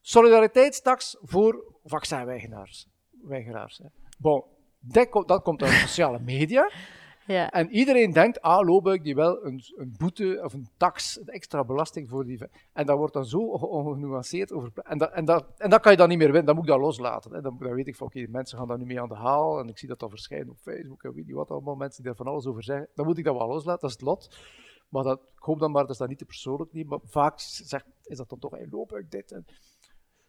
Solidariteitstax 0.08 1.16
voor 1.20 1.64
vaccinweigeraars. 1.84 2.86
Weigeraars, 3.22 3.78
hè. 3.78 3.84
Bon, 4.18 4.44
dat, 4.80 5.42
komt- 5.42 5.62
uit 5.62 5.72
sociale 5.72 6.18
media. 6.18 6.70
Ja. 7.26 7.50
En 7.50 7.70
iedereen 7.70 8.12
denkt, 8.12 8.40
ah, 8.40 8.66
Loobuik 8.66 9.02
die 9.02 9.14
wel 9.14 9.44
een, 9.44 9.62
een 9.76 9.94
boete 9.98 10.40
of 10.44 10.52
een 10.52 10.68
tax, 10.76 11.20
een 11.20 11.26
extra 11.26 11.64
belasting 11.64 12.08
voor 12.08 12.24
die... 12.24 12.38
En 12.72 12.86
dat 12.86 12.96
wordt 12.96 13.12
dan 13.12 13.24
zo 13.24 13.38
on- 13.38 13.92
genuanceerd 13.92 14.52
over... 14.52 14.70
En 14.74 14.98
dat, 14.98 15.12
en, 15.12 15.24
dat, 15.24 15.44
en 15.56 15.70
dat 15.70 15.80
kan 15.80 15.92
je 15.92 15.98
dan 15.98 16.08
niet 16.08 16.18
meer 16.18 16.26
winnen, 16.26 16.46
dan 16.46 16.54
moet 16.54 16.64
ik 16.64 16.70
dat 16.70 16.80
loslaten. 16.80 17.34
Hè. 17.34 17.40
Dan, 17.40 17.56
dan 17.58 17.74
weet 17.74 17.86
ik 17.86 17.96
van, 17.96 18.06
oké, 18.06 18.26
mensen 18.28 18.58
gaan 18.58 18.68
daar 18.68 18.78
nu 18.78 18.84
mee 18.84 19.00
aan 19.00 19.08
de 19.08 19.14
haal, 19.14 19.58
en 19.58 19.68
ik 19.68 19.78
zie 19.78 19.88
dat 19.88 19.98
dan 19.98 20.10
verschijnen 20.10 20.50
op 20.50 20.58
Facebook, 20.58 21.02
en 21.02 21.14
weet 21.14 21.26
niet 21.26 21.34
wat 21.34 21.50
allemaal, 21.50 21.74
mensen 21.74 22.02
die 22.02 22.12
daar 22.12 22.24
van 22.24 22.32
alles 22.32 22.46
over 22.46 22.62
zeggen. 22.64 22.88
Dan 22.94 23.06
moet 23.06 23.18
ik 23.18 23.24
dat 23.24 23.36
wel 23.36 23.48
loslaten, 23.48 23.80
dat 23.80 23.90
is 23.90 23.96
het 23.96 24.06
lot. 24.06 24.36
Maar 24.88 25.02
dat, 25.04 25.20
ik 25.20 25.42
hoop 25.42 25.58
dan 25.58 25.70
maar, 25.70 25.82
dat 25.82 25.90
is 25.90 25.98
dat 25.98 26.08
niet 26.08 26.18
te 26.18 26.24
persoonlijk 26.24 26.72
niet, 26.72 26.88
maar 26.88 27.00
vaak 27.04 27.40
zeg, 27.40 27.84
is 28.02 28.16
dat 28.16 28.28
dan 28.28 28.38
toch, 28.38 28.50
hey, 28.50 28.66
Loobuik 28.70 29.10
dit. 29.10 29.32
En, 29.32 29.46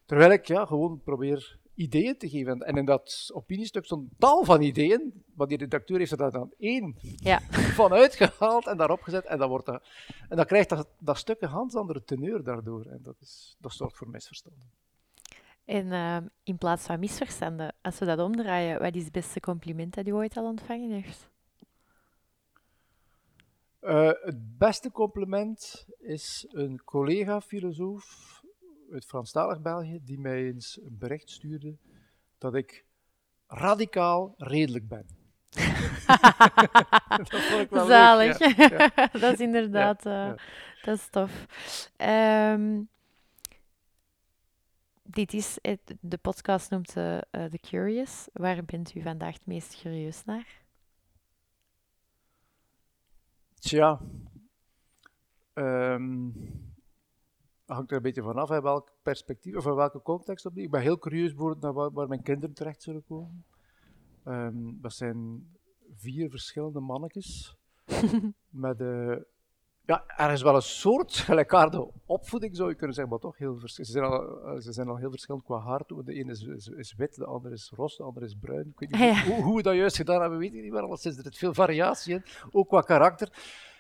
terwijl 0.10 0.32
ik 0.32 0.46
ja, 0.46 0.66
gewoon 0.66 1.02
probeer 1.04 1.58
ideeën 1.74 2.18
te 2.18 2.30
geven. 2.30 2.60
En 2.60 2.78
in 2.78 2.86
dat 2.86 3.30
opiniestuk 3.34 3.86
stond 3.86 4.10
tal 4.18 4.44
van 4.44 4.62
ideeën, 4.62 5.24
maar 5.36 5.48
die 5.48 5.58
redacteur 5.58 5.98
heeft 5.98 6.12
er 6.12 6.18
daar 6.18 6.32
dan 6.32 6.54
één 6.58 6.96
Ja. 7.02 7.40
van 7.80 7.94
uitgehaald 7.94 8.68
en 8.68 8.78
daarop 8.78 9.02
gezet. 9.02 9.26
En 9.26 9.38
dan, 9.38 9.50
wordt 9.50 9.66
dat, 9.66 9.84
en 10.30 10.36
dan 10.38 10.46
krijgt 10.46 10.70
dat, 10.70 10.88
dat 11.00 11.18
stuk 11.18 11.42
een 11.42 11.50
ganz 11.50 11.76
andere 11.76 12.04
teneur 12.04 12.44
daardoor. 12.44 12.86
En 12.86 13.00
dat, 13.04 13.16
is, 13.20 13.56
dat 13.60 13.74
zorgt 13.74 13.98
voor 13.98 14.10
misverstanden. 14.10 14.70
En 15.66 15.92
ehm, 15.92 16.26
in 16.44 16.58
plaats 16.58 16.86
van 16.86 17.00
misverstanden, 17.00 17.76
als 17.82 18.00
we 18.00 18.06
dat 18.06 18.20
omdraaien, 18.20 18.80
wat 18.80 18.96
is 18.96 19.04
het 19.04 19.12
beste 19.12 19.40
compliment 19.40 19.94
dat 19.94 20.08
u 20.08 20.12
ooit 20.12 20.38
al 20.38 20.46
ontvangen 20.46 20.92
heeft? 20.92 21.30
Eh, 23.80 24.12
het 24.22 24.58
beste 24.58 24.92
compliment 24.92 25.88
is 25.98 26.46
een 26.50 26.82
collega-filosoof 26.84 28.39
uit 28.92 29.06
Franstalig 29.06 29.62
België 29.62 30.00
die 30.04 30.20
mij 30.20 30.46
eens 30.46 30.80
een 30.82 30.98
bericht 30.98 31.30
stuurde 31.30 31.78
dat 32.38 32.56
ik 32.56 32.86
radicaal 33.48 34.34
redelijk 34.38 34.88
ben. 34.88 35.06
dat 37.18 37.30
vond 37.30 37.62
ik 37.62 37.70
wel 37.70 37.88
leuk, 37.88 37.96
Zalig. 37.96 38.40
ja, 38.40 38.90
ja. 38.94 39.08
dat 39.20 39.34
is 39.34 39.40
inderdaad, 39.40 40.06
eh, 40.06 40.34
dat 40.82 40.98
is 40.98 41.08
tof. 41.10 41.48
Ehm, 41.96 42.82
dit 45.04 45.34
is, 45.34 45.58
het, 45.62 45.96
de 46.00 46.18
podcast 46.18 46.70
noemt 46.70 46.96
eh, 46.96 47.18
eh, 47.18 47.22
The 47.32 47.60
Curious. 47.62 48.28
Waar 48.34 48.66
bent 48.66 48.96
u 48.96 49.02
vandaag 49.02 49.34
het 49.34 49.46
meest 49.46 49.82
curieus 49.82 50.26
naar? 50.26 50.48
Tja, 53.60 54.00
ehm 55.54 56.30
hangt 57.70 57.90
er 57.92 57.98
een 57.98 58.04
beetje 58.04 58.22
vanaf 58.22 58.50
in 58.52 58.62
welk 58.62 58.92
perspectief 59.02 59.56
of 59.56 59.66
in 59.66 59.74
welke 59.76 60.02
context 60.02 60.46
opnieuw. 60.46 60.64
Ik 60.66 60.72
ben 60.72 60.82
heel 60.82 60.98
curieus 60.98 61.34
naar 61.60 61.74
waar, 61.74 61.92
waar 61.92 62.08
mijn 62.08 62.24
kinderen 62.24 62.56
terecht 62.56 62.84
zullen 62.84 63.04
komen. 63.08 63.46
Ehm, 64.24 64.82
dat 64.82 64.94
zijn 64.94 65.50
vier 65.96 66.30
verschillende 66.30 66.80
mannetjes 66.80 67.58
met 68.50 68.82
eh, 68.82 69.16
ja, 69.86 70.04
ergens 70.08 70.42
wel 70.42 70.56
een 70.56 70.62
soort 70.62 71.14
gelijkaardige 71.16 71.92
opvoeding 72.06 72.56
zou 72.56 72.70
je 72.70 72.76
kunnen 72.76 72.96
zeggen, 72.96 73.14
maar 73.14 73.22
toch 73.22 73.38
heel 73.38 73.58
verschillend. 73.58 73.92
Ze 73.94 74.00
zijn 74.00 74.12
al, 74.12 74.44
eh, 74.44 74.60
ze 74.62 74.72
zijn 74.74 74.88
al 74.88 74.98
heel 74.98 75.10
verschillend 75.10 75.44
qua 75.44 75.60
haar. 75.60 75.82
De 75.88 76.14
ene 76.14 76.32
is, 76.32 76.44
is, 76.44 76.68
is 76.68 76.96
wit, 76.96 77.16
de 77.16 77.26
andere 77.26 77.54
is 77.54 77.72
ros, 77.76 77.98
de 77.98 78.04
andere 78.04 78.26
is 78.26 78.36
bruin. 78.36 78.68
Ik 78.68 78.80
weet 78.80 78.92
niet 78.92 79.00
Ja. 79.00 79.24
hoe, 79.26 79.44
hoe 79.44 79.56
we 79.56 79.62
dat 79.62 79.76
juist 79.76 79.96
gedaan 79.96 80.22
hebben, 80.22 80.40
weet 80.40 80.54
ik 80.54 80.62
niet 80.62 80.72
meer. 80.72 80.82
Alleszins 80.82 81.18
er 81.18 81.24
zit 81.24 81.38
veel 81.38 81.54
variatie 81.54 82.14
in, 82.14 82.24
ook 82.52 82.68
qua 82.68 82.82
karakter. 82.82 83.32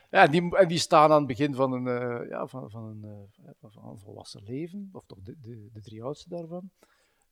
Ja, 0.09 0.23
en, 0.23 0.31
die, 0.31 0.65
die 0.65 0.77
staan 0.77 1.11
aan 1.11 1.17
het 1.17 1.27
begin 1.27 1.55
van 1.55 1.71
een, 1.71 1.87
eh, 1.87 2.29
ja, 2.29 2.47
van, 2.47 2.69
van, 2.69 2.83
een, 2.83 3.03
eh, 3.03 3.51
van 3.59 3.89
een 3.89 3.99
volwassen 3.99 4.43
leven, 4.43 4.89
of 4.91 5.05
toch 5.05 5.21
de, 5.21 5.35
de, 5.41 5.69
de 5.73 5.81
drie 5.81 6.03
oudste 6.03 6.29
daarvan. 6.29 6.69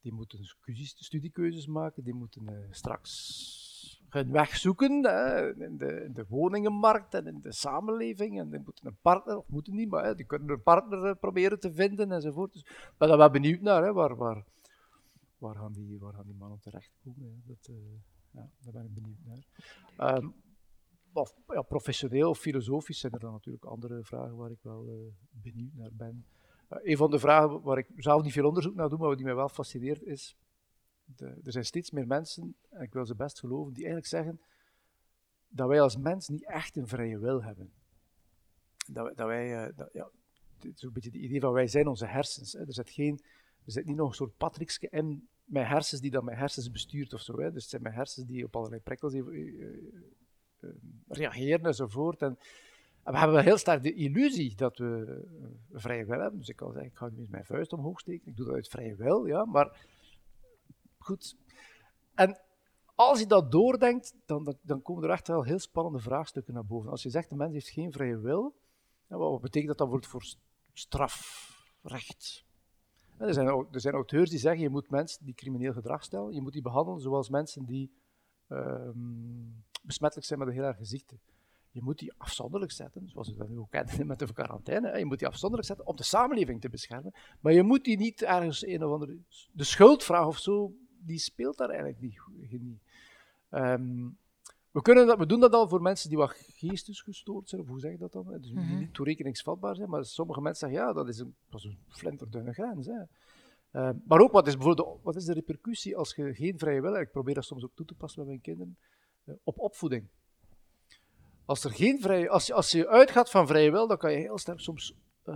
Die 0.01 0.13
moeten 0.13 0.45
studies- 0.45 0.95
studiekeuzes 1.05 1.67
maken, 1.67 2.03
die 2.03 2.13
moeten 2.13 2.47
eh, 2.47 2.67
straks 2.69 3.55
hun 4.09 4.31
weg 4.31 4.55
zoeken 4.55 5.03
hè, 5.03 5.55
in, 5.63 5.77
de, 5.77 6.03
in 6.03 6.13
de 6.13 6.25
woningenmarkt 6.27 7.13
en 7.13 7.27
in 7.27 7.41
de 7.41 7.51
samenleving. 7.51 8.39
En 8.39 8.49
die 8.49 8.59
moeten 8.59 8.87
een 8.87 8.97
partner, 9.01 9.37
of 9.37 9.47
moeten 9.47 9.75
niet, 9.75 9.89
maar 9.89 10.03
hè, 10.03 10.15
die 10.15 10.25
kunnen 10.25 10.49
een 10.49 10.63
partner 10.63 11.15
proberen 11.15 11.59
te 11.59 11.73
vinden 11.73 12.11
enzovoort. 12.11 12.53
Dus 12.53 12.61
ik 12.61 12.93
ben 12.97 13.07
daar 13.07 13.17
wel 13.17 13.29
benieuwd 13.29 13.61
naar, 13.61 13.83
hè, 13.83 13.93
waar, 13.93 14.15
waar, 14.15 14.43
waar, 15.37 15.55
gaan 15.55 15.73
die, 15.73 15.99
waar 15.99 16.13
gaan 16.13 16.25
die 16.25 16.35
mannen 16.35 16.59
terechtkomen. 16.59 17.43
Dat, 17.45 17.69
ja, 18.31 18.49
daar 18.59 18.73
ben 18.73 18.85
ik 18.85 18.93
benieuwd 18.93 19.19
naar. 19.25 19.45
Ehm, 19.97 20.27
of, 21.21 21.33
ja, 21.47 21.61
professioneel 21.61 22.29
of 22.29 22.39
filosofisch 22.39 22.99
zijn 22.99 23.13
er 23.13 23.19
dan 23.19 23.31
natuurlijk 23.31 23.65
andere 23.65 24.03
vragen 24.03 24.35
waar 24.35 24.51
ik 24.51 24.61
wel 24.61 24.87
eh, 24.87 24.95
benieuwd 25.29 25.73
naar 25.73 25.93
ben. 25.93 26.25
Eh, 26.67 26.77
een 26.81 26.97
van 26.97 27.11
de 27.11 27.19
vragen 27.19 27.61
waar 27.61 27.77
ik 27.77 27.87
zelf 27.95 28.23
niet 28.23 28.33
veel 28.33 28.47
onderzoek 28.47 28.75
naar 28.75 28.89
doe, 28.89 28.97
maar 28.99 29.15
die 29.15 29.25
mij 29.25 29.35
wel 29.35 29.49
fascineert, 29.49 30.01
is: 30.03 30.37
de, 31.03 31.25
er 31.43 31.51
zijn 31.51 31.65
steeds 31.65 31.91
meer 31.91 32.07
mensen, 32.07 32.55
en 32.69 32.81
ik 32.81 32.93
wil 32.93 33.05
ze 33.05 33.15
best 33.15 33.39
geloven, 33.39 33.73
die 33.73 33.85
eigenlijk 33.85 34.13
zeggen 34.13 34.41
dat 35.47 35.67
wij 35.67 35.81
als 35.81 35.97
mens 35.97 36.27
niet 36.27 36.45
echt 36.45 36.75
een 36.75 36.87
vrije 36.87 37.19
wil 37.19 37.43
hebben. 37.43 37.71
Dat, 38.91 39.03
wij- 39.05 39.13
dat 39.15 39.27
wij, 39.27 39.65
eh, 39.65 39.75
dat, 39.75 39.89
ja, 39.93 40.09
het 40.57 40.75
is 40.75 40.81
een 40.81 40.93
beetje 40.93 41.09
het 41.09 41.19
idee 41.19 41.39
van 41.39 41.51
wij 41.51 41.67
zijn 41.67 41.87
onze 41.87 42.05
hersens. 42.05 42.53
Hè. 42.53 42.59
Er, 42.59 42.73
zit 42.73 42.89
geen, 42.89 43.19
er 43.65 43.71
zit 43.71 43.85
niet 43.85 43.95
nog 43.95 44.09
een 44.09 44.15
soort 44.15 44.37
patrickske 44.37 44.89
in 44.89 45.27
mijn 45.43 45.65
hersens 45.67 46.01
die 46.01 46.11
dan 46.11 46.25
mijn 46.25 46.37
hersens 46.37 46.71
bestuurt 46.71 47.13
of 47.13 47.21
zo. 47.21 47.39
Hè. 47.39 47.51
Dus 47.51 47.61
het 47.61 47.69
zijn 47.69 47.81
mijn 47.81 47.95
hersens 47.95 48.25
die 48.25 48.45
op 48.45 48.55
allerlei 48.55 48.81
prikkels 48.81 49.13
eh, 49.13 49.23
reageren 51.07 51.65
enzovoort. 51.65 52.21
En, 52.21 52.37
we 53.03 53.17
hebben 53.17 53.35
wel 53.35 53.43
heel 53.43 53.57
sterk 53.57 53.83
de 53.83 53.93
illusie 53.93 54.55
dat 54.55 54.77
we 54.77 55.23
eh, 55.41 55.79
vrije 55.79 56.05
wil 56.05 56.19
hebben. 56.19 56.39
Dus 56.39 56.49
ik 56.49 56.55
kan 56.55 56.71
zeggen, 56.71 56.91
ik 56.91 56.97
ga 56.97 57.09
nu 57.09 57.19
eens 57.19 57.29
mijn 57.29 57.45
vuist 57.45 57.73
omhoog 57.73 57.99
steken. 57.99 58.27
Ik 58.27 58.35
doe 58.35 58.45
dat 58.45 58.55
uit 58.55 58.67
vrije 58.67 58.95
wil, 58.95 59.25
ja, 59.25 59.45
maar 59.45 59.87
goed. 60.97 61.35
En 62.15 62.39
als 62.95 63.19
je 63.19 63.27
dat 63.27 63.51
doordenkt, 63.51 64.15
dan, 64.25 64.55
dan, 64.61 64.81
komen 64.81 65.03
er 65.03 65.09
echt 65.09 65.27
wel 65.27 65.43
heel 65.43 65.59
spannende 65.59 65.99
vraagstukken 65.99 66.53
naar 66.53 66.65
boven. 66.65 66.91
Als 66.91 67.03
je 67.03 67.09
zegt, 67.09 67.29
de 67.29 67.35
mens 67.35 67.53
heeft 67.53 67.69
geen 67.69 67.91
vrije 67.91 68.19
wil, 68.19 68.55
wat 69.07 69.41
betekent 69.41 69.77
dat 69.77 69.77
dan 69.77 69.89
voor, 69.89 70.03
voor 70.03 70.23
strafrecht? 70.73 72.45
Er 73.17 73.33
zijn, 73.33 73.47
er 73.47 73.81
zijn 73.81 73.93
auteurs 73.93 74.29
die 74.29 74.39
zeggen, 74.39 74.61
je 74.61 74.69
moet 74.69 74.89
mensen 74.89 75.25
die 75.25 75.33
crimineel 75.33 75.73
gedrag 75.73 76.03
stellen, 76.03 76.33
je 76.33 76.41
moet 76.41 76.53
die 76.53 76.61
behandelen 76.61 77.01
zoals 77.01 77.29
mensen 77.29 77.65
die 77.65 77.91
ehm, 78.47 78.93
besmettelijk 79.81 80.27
zijn 80.27 80.39
met 80.39 80.47
een 80.47 80.53
heel 80.53 80.63
erge 80.63 80.85
ziekte. 80.85 81.15
Je 81.71 81.83
moet 81.83 81.99
die 81.99 82.13
afzonderlijk 82.17 82.71
zetten, 82.71 83.09
zoals 83.09 83.29
we 83.29 83.35
dat 83.37 83.49
nu 83.49 83.57
ook 83.57 83.69
kennen 83.77 84.07
met 84.07 84.19
de 84.19 84.33
quarantaine. 84.33 84.87
hè. 84.89 84.97
Je 84.97 85.05
moet 85.05 85.19
die 85.19 85.27
afzonderlijk 85.27 85.67
zetten 85.69 85.87
om 85.87 85.95
de 85.95 86.03
samenleving 86.03 86.61
te 86.61 86.69
beschermen. 86.69 87.13
Maar 87.39 87.53
je 87.53 87.63
moet 87.63 87.83
die 87.83 87.97
niet 87.97 88.21
ergens 88.21 88.65
een 88.65 88.83
of 88.83 88.91
andere... 88.91 89.17
De 89.51 89.63
schuldvraag 89.63 90.25
of 90.25 90.37
zo, 90.37 90.73
die 90.99 91.19
speelt 91.19 91.57
daar 91.57 91.69
eigenlijk 91.69 91.99
niet. 92.01 92.19
niet. 92.61 92.79
Ehm, 93.49 94.09
we, 94.71 94.81
kunnen 94.81 95.07
dat, 95.07 95.17
we 95.17 95.25
doen 95.25 95.39
dat 95.39 95.53
al 95.53 95.67
voor 95.67 95.81
mensen 95.81 96.09
die 96.09 96.17
wat 96.17 96.31
geestesgestoord 96.55 97.49
zijn, 97.49 97.61
of 97.61 97.67
hoe 97.67 97.79
zeg 97.79 97.91
je 97.91 97.97
dat 97.97 98.11
dan? 98.11 98.25
Dus 98.27 98.41
die 98.41 98.59
Mhm. 98.59 98.77
niet 98.77 98.93
toerekeningsvatbaar 98.93 99.75
zijn, 99.75 99.89
maar 99.89 100.05
sommige 100.05 100.41
mensen 100.41 100.69
zeggen, 100.69 100.87
ja, 100.87 100.93
dat 100.93 101.07
is 101.07 101.19
een, 101.19 101.35
dat 101.49 101.59
is 101.59 101.65
een 101.65 101.77
flinterdunne 101.87 102.53
grens. 102.53 102.85
Hè. 102.85 103.01
Ehm, 103.71 103.95
maar 104.05 104.19
ook, 104.19 104.31
wat 104.31 104.47
is 104.47 104.55
bijvoorbeeld 104.55 104.87
de, 104.87 104.99
wat 105.03 105.15
is 105.15 105.25
de 105.25 105.33
repercussie 105.33 105.97
als 105.97 106.15
je 106.15 106.33
geen 106.33 106.57
vrije 106.59 106.81
wil? 106.81 106.95
Ik 106.95 107.11
probeer 107.11 107.33
dat 107.33 107.45
soms 107.45 107.63
ook 107.63 107.75
toe 107.75 107.85
te 107.85 107.95
passen 107.95 108.19
met 108.19 108.29
mijn 108.29 108.41
kinderen, 108.41 108.77
eh, 109.23 109.33
op 109.43 109.59
opvoeding. 109.59 110.07
Als, 111.45 111.63
er 111.63 111.71
geen 111.71 112.01
vrije, 112.01 112.29
als, 112.29 112.47
je, 112.47 112.53
als 112.53 112.71
je 112.71 112.87
uitgaat 112.87 113.29
van 113.29 113.47
vrije 113.47 113.71
wil, 113.71 113.87
dan 113.87 113.97
kan 113.97 114.11
je 114.11 114.17
heel 114.17 114.37
sterk 114.37 114.59
soms 114.59 114.95
eh, 115.23 115.35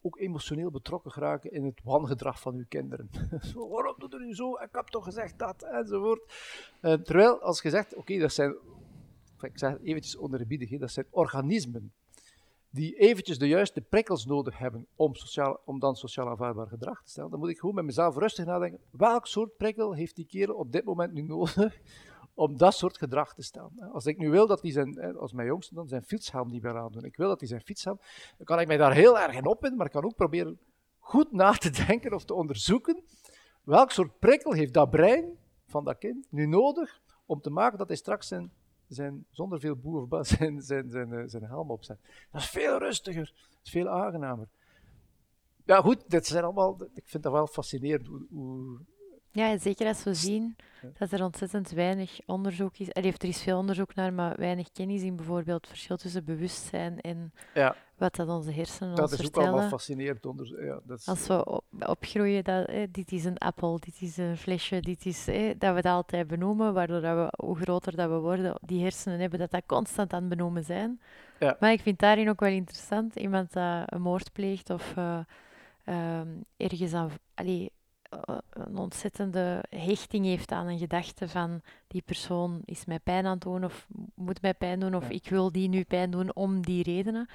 ook 0.00 0.18
emotioneel 0.18 0.70
betrokken 0.70 1.10
geraken 1.10 1.52
in 1.52 1.64
het 1.64 1.80
wangedrag 1.84 2.40
van 2.40 2.56
je 2.56 2.66
kinderen. 2.66 3.10
zo, 3.52 3.68
waarom 3.68 3.94
doe 3.98 4.08
je 4.10 4.26
nu 4.26 4.34
zo? 4.34 4.52
Ik 4.52 4.68
heb 4.72 4.86
toch 4.86 5.04
gezegd 5.04 5.38
dat, 5.38 5.62
enzovoort. 5.62 6.32
Eh, 6.80 6.92
terwijl, 6.92 7.40
als 7.40 7.62
je 7.62 7.70
zegt, 7.70 7.94
oké, 7.94 8.18
dat 8.18 8.32
zijn, 8.32 8.56
ik 9.40 9.58
zeg 9.58 9.78
eventjes 9.82 10.16
onder 10.16 10.38
de 10.38 10.46
bieden, 10.46 10.78
dat 10.78 10.90
zijn 10.90 11.06
organismen. 11.10 11.92
Die 12.70 12.98
eventjes 12.98 13.38
de 13.38 13.48
juiste 13.48 13.80
prikkels 13.80 14.26
nodig 14.26 14.58
hebben 14.58 14.86
om, 14.96 15.14
sociaal, 15.14 15.60
om 15.64 15.78
dan 15.78 15.96
sociaal 15.96 16.28
aanvaardbaar 16.28 16.66
gedrag 16.66 17.02
te 17.02 17.10
stellen, 17.10 17.30
dan 17.30 17.38
moet 17.38 17.48
ik 17.48 17.58
gewoon 17.58 17.74
met 17.74 17.84
mezelf 17.84 18.16
rustig 18.16 18.44
nadenken, 18.44 18.80
welk 18.90 19.26
soort 19.26 19.56
prikkel 19.56 19.94
heeft 19.94 20.16
die 20.16 20.26
kerel 20.26 20.54
op 20.54 20.72
dit 20.72 20.84
moment 20.84 21.12
nu 21.12 21.22
nodig 21.22 21.78
om 22.34 22.56
dat 22.56 22.74
soort 22.74 22.98
gedrag 22.98 23.34
te 23.34 23.42
stellen. 23.42 23.90
Als 23.92 24.06
ik 24.06 24.18
nu 24.18 24.30
wil 24.30 24.46
dat 24.46 24.62
hij 24.62 24.70
zijn, 24.70 25.16
als 25.16 25.32
mijn 25.32 25.46
jongste 25.46 25.74
dan 25.74 25.88
zijn 25.88 26.02
fietshelm 26.02 26.50
niet 26.50 26.62
meer 26.62 26.78
aandoen, 26.78 27.04
ik 27.04 27.16
wil 27.16 27.28
dat 27.28 27.40
hij 27.40 27.48
zijn 27.48 27.60
fietshelm, 27.60 28.00
dan 28.36 28.46
kan 28.46 28.60
ik 28.60 28.66
mij 28.66 28.76
daar 28.76 28.94
heel 28.94 29.18
erg 29.18 29.36
in 29.36 29.46
opwinden, 29.46 29.78
maar 29.78 29.86
ik 29.86 29.92
kan 29.92 30.04
ook 30.04 30.16
proberen 30.16 30.58
goed 30.98 31.32
na 31.32 31.52
te 31.52 31.70
denken 31.86 32.14
of 32.14 32.24
te 32.24 32.34
onderzoeken 32.34 33.02
welk 33.64 33.90
soort 33.90 34.18
prikkel 34.18 34.52
heeft 34.52 34.74
dat 34.74 34.90
brein 34.90 35.38
van 35.66 35.84
dat 35.84 35.98
kind 35.98 36.26
nu 36.30 36.46
nodig 36.46 37.00
om 37.26 37.40
te 37.40 37.50
maken 37.50 37.78
dat 37.78 37.88
hij 37.88 37.96
straks 37.96 38.28
zijn, 38.28 38.52
zijn 38.90 39.24
zonder 39.30 39.60
veel 39.60 39.76
boe 39.76 40.00
of 40.00 40.08
bas 40.08 40.28
zijn, 40.28 40.62
zijn, 40.62 40.90
zijn, 40.90 41.08
zijn, 41.08 41.28
zijn 41.28 41.44
helm 41.44 41.70
opzet. 41.70 41.98
Dat 42.30 42.40
is 42.40 42.48
veel 42.48 42.78
rustiger, 42.78 43.32
is 43.62 43.70
veel 43.70 43.88
aangenamer. 43.88 44.48
Ja, 45.64 45.80
goed, 45.80 46.10
dit 46.10 46.26
zijn 46.26 46.44
allemaal, 46.44 46.78
ik 46.94 47.08
vind 47.08 47.22
dat 47.22 47.32
wel 47.32 47.46
fascinerend 47.46 48.06
hoe 48.30 48.78
ja, 49.32 49.58
zeker 49.58 49.86
als 49.86 50.04
we 50.04 50.14
zien 50.14 50.56
dat 50.98 51.12
er 51.12 51.24
ontzettend 51.24 51.70
weinig 51.70 52.20
onderzoek 52.26 52.76
is. 52.78 52.88
Er, 52.90 53.02
heeft, 53.02 53.22
er 53.22 53.28
is 53.28 53.42
veel 53.42 53.58
onderzoek 53.58 53.94
naar, 53.94 54.12
maar 54.12 54.36
weinig 54.36 54.72
kennis 54.72 55.02
in 55.02 55.16
bijvoorbeeld 55.16 55.60
het 55.60 55.68
verschil 55.68 55.96
tussen 55.96 56.24
bewustzijn 56.24 57.00
en 57.00 57.32
ja. 57.54 57.76
wat 57.96 58.16
dat 58.16 58.28
onze 58.28 58.52
hersenen 58.52 58.94
dat 58.94 59.10
ons 59.10 59.20
vertellen. 59.20 59.32
Dat 59.32 59.42
is 59.42 59.48
ook 59.48 59.52
allemaal 59.52 59.78
fascinerend. 59.78 60.26
Onder, 60.26 60.64
ja, 60.64 60.80
dat 60.84 60.98
is... 60.98 61.06
Als 61.06 61.26
we 61.26 61.44
op, 61.44 61.64
opgroeien, 61.86 62.44
dat, 62.44 62.66
eh, 62.66 62.86
dit 62.90 63.12
is 63.12 63.24
een 63.24 63.38
appel, 63.38 63.80
dit 63.80 64.00
is 64.00 64.16
een 64.16 64.36
flesje, 64.36 64.80
dit 64.80 65.06
is, 65.06 65.28
eh, 65.28 65.54
dat 65.58 65.74
we 65.74 65.82
dat 65.82 65.92
altijd 65.92 66.26
benoemen, 66.26 66.74
waardoor 66.74 67.00
dat 67.00 67.16
we, 67.16 67.44
hoe 67.44 67.56
groter 67.56 67.96
dat 67.96 68.08
we 68.08 68.18
worden, 68.18 68.58
die 68.60 68.82
hersenen 68.82 69.20
hebben, 69.20 69.38
dat 69.38 69.50
dat 69.50 69.62
constant 69.66 70.12
aan 70.12 70.20
het 70.20 70.28
benoemen 70.28 70.64
zijn. 70.64 71.00
Ja. 71.38 71.56
Maar 71.60 71.72
ik 71.72 71.80
vind 71.80 71.98
daarin 71.98 72.28
ook 72.28 72.40
wel 72.40 72.50
interessant, 72.50 73.16
iemand 73.16 73.52
dat 73.52 73.82
een 73.86 74.02
moord 74.02 74.32
pleegt 74.32 74.70
of 74.70 74.94
uh, 74.96 75.20
ergens 76.56 76.92
aan... 76.92 77.10
Allee, 77.34 77.64
eh, 77.64 77.79
een 78.50 78.76
ontzettende 78.76 79.64
hechting 79.68 80.24
heeft 80.24 80.52
aan 80.52 80.66
een 80.66 80.78
gedachte 80.78 81.28
van 81.28 81.60
die 81.86 82.02
persoon 82.02 82.62
is 82.64 82.84
mij 82.84 82.98
pijn 82.98 83.26
aan 83.26 83.32
het 83.32 83.42
doen 83.42 83.64
of 83.64 83.86
moet 84.14 84.42
mij 84.42 84.54
pijn 84.54 84.80
doen 84.80 84.94
of 84.94 85.08
ik 85.08 85.28
wil 85.28 85.52
die 85.52 85.68
nu 85.68 85.84
pijn 85.84 86.10
doen 86.10 86.34
om 86.34 86.62
die 86.62 86.82
redenen. 86.82 87.28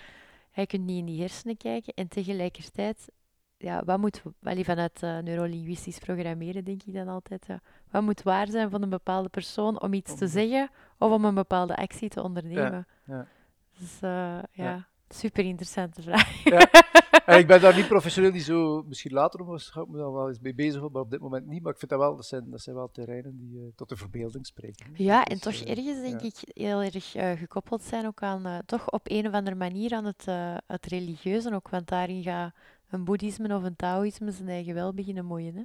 Je 0.54 0.68
kunt 0.68 0.86
niet 0.86 0.98
in 0.98 1.06
die 1.06 1.22
hersenen 1.22 1.58
kijken 1.58 1.94
en 1.94 2.08
tegelijkertijd, 2.08 3.10
ja, 3.58 3.84
wat 3.84 4.00
moet, 4.00 4.22
wel 4.40 4.64
vanuit 4.64 5.04
uh, 5.04 5.18
neurolinguistisch 5.18 6.00
programmeren 6.00 6.64
denk 6.64 6.84
ik 6.84 6.94
dan 6.94 7.08
altijd, 7.08 7.46
ja, 7.48 7.62
wat 7.92 8.02
moet 8.02 8.24
waar 8.24 8.48
zijn 8.48 8.70
van 8.70 8.82
een 8.82 8.90
bepaalde 8.90 9.30
persoon 9.30 9.82
om 9.82 9.94
iets 9.94 10.16
te 10.16 10.28
zeggen 10.28 10.70
of 10.98 11.12
om 11.12 11.26
een 11.26 11.36
bepaalde 11.36 11.76
actie 11.76 12.10
te 12.10 12.24
ondernemen. 12.24 12.88
Ja, 13.06 13.28
Dus 13.80 14.00
uh, 14.02 14.40
ja, 14.52 14.88
super 15.10 15.44
interessante 15.44 16.02
vraag. 16.02 16.44
En 17.26 17.40
ik 17.40 17.48
ben 17.48 17.62
daar 17.62 17.76
niet 17.76 17.88
professioneel, 17.88 18.32
niet 18.32 18.44
zo, 18.44 18.84
misschien 18.84 19.14
later 19.14 19.40
nog 19.40 19.52
eens, 19.52 19.76
me 19.76 19.98
daar 19.98 20.14
wel 20.14 20.28
eens 20.28 20.40
mee 20.40 20.54
bezig 20.54 20.82
maar 20.82 21.02
op 21.02 21.10
dit 21.10 21.20
moment 21.20 21.46
niet. 21.46 21.64
Maar 21.64 21.72
ik 21.72 21.78
vind 21.78 21.92
dat 21.92 22.00
wel, 22.00 22.16
dat 22.16 22.26
zijn, 22.26 22.50
dat 22.50 22.62
zijn 22.62 22.76
wel 22.76 22.92
terreinen 22.92 23.38
die 23.38 23.58
uh, 23.58 23.68
tot 23.76 23.90
de 23.90 23.96
verbeelding 23.96 24.46
spreken. 24.46 24.86
Ja, 24.94 25.26
en 25.26 25.42
toch 25.42 25.54
uh, 25.54 25.70
ergens 25.70 26.02
denk 26.02 26.22
ik 26.22 26.36
heel 26.44 26.82
erg 26.82 27.16
uh, 27.16 27.32
gekoppeld 27.32 27.82
zijn 27.82 28.06
ook 28.06 28.22
aan, 28.22 28.62
toch 28.66 28.92
op 28.92 29.02
een 29.04 29.28
of 29.28 29.34
andere 29.34 29.56
manier 29.56 29.94
aan 29.94 30.06
het, 30.06 30.26
het 30.68 30.86
religieuze 30.86 31.54
ook. 31.54 31.70
Want 31.70 31.88
daarin 31.88 32.24
gaat 32.24 32.54
een 32.90 33.04
boeddhisme 33.04 33.56
of 33.56 33.64
een 33.64 33.76
taoïsme 33.76 34.32
zijn 34.32 34.50
eigen 34.50 34.74
wel 34.74 34.94
beginnen 34.94 35.26
moeien. 35.26 35.56
Hè? 35.56 35.64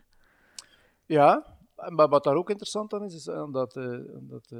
Ja, 1.06 1.56
maar 1.88 2.08
wat 2.08 2.24
daar 2.24 2.36
ook 2.36 2.50
interessant 2.50 2.92
aan 2.92 3.04
is, 3.04 3.14
is 3.14 3.24
dat, 3.24 3.72
dat 4.20 4.52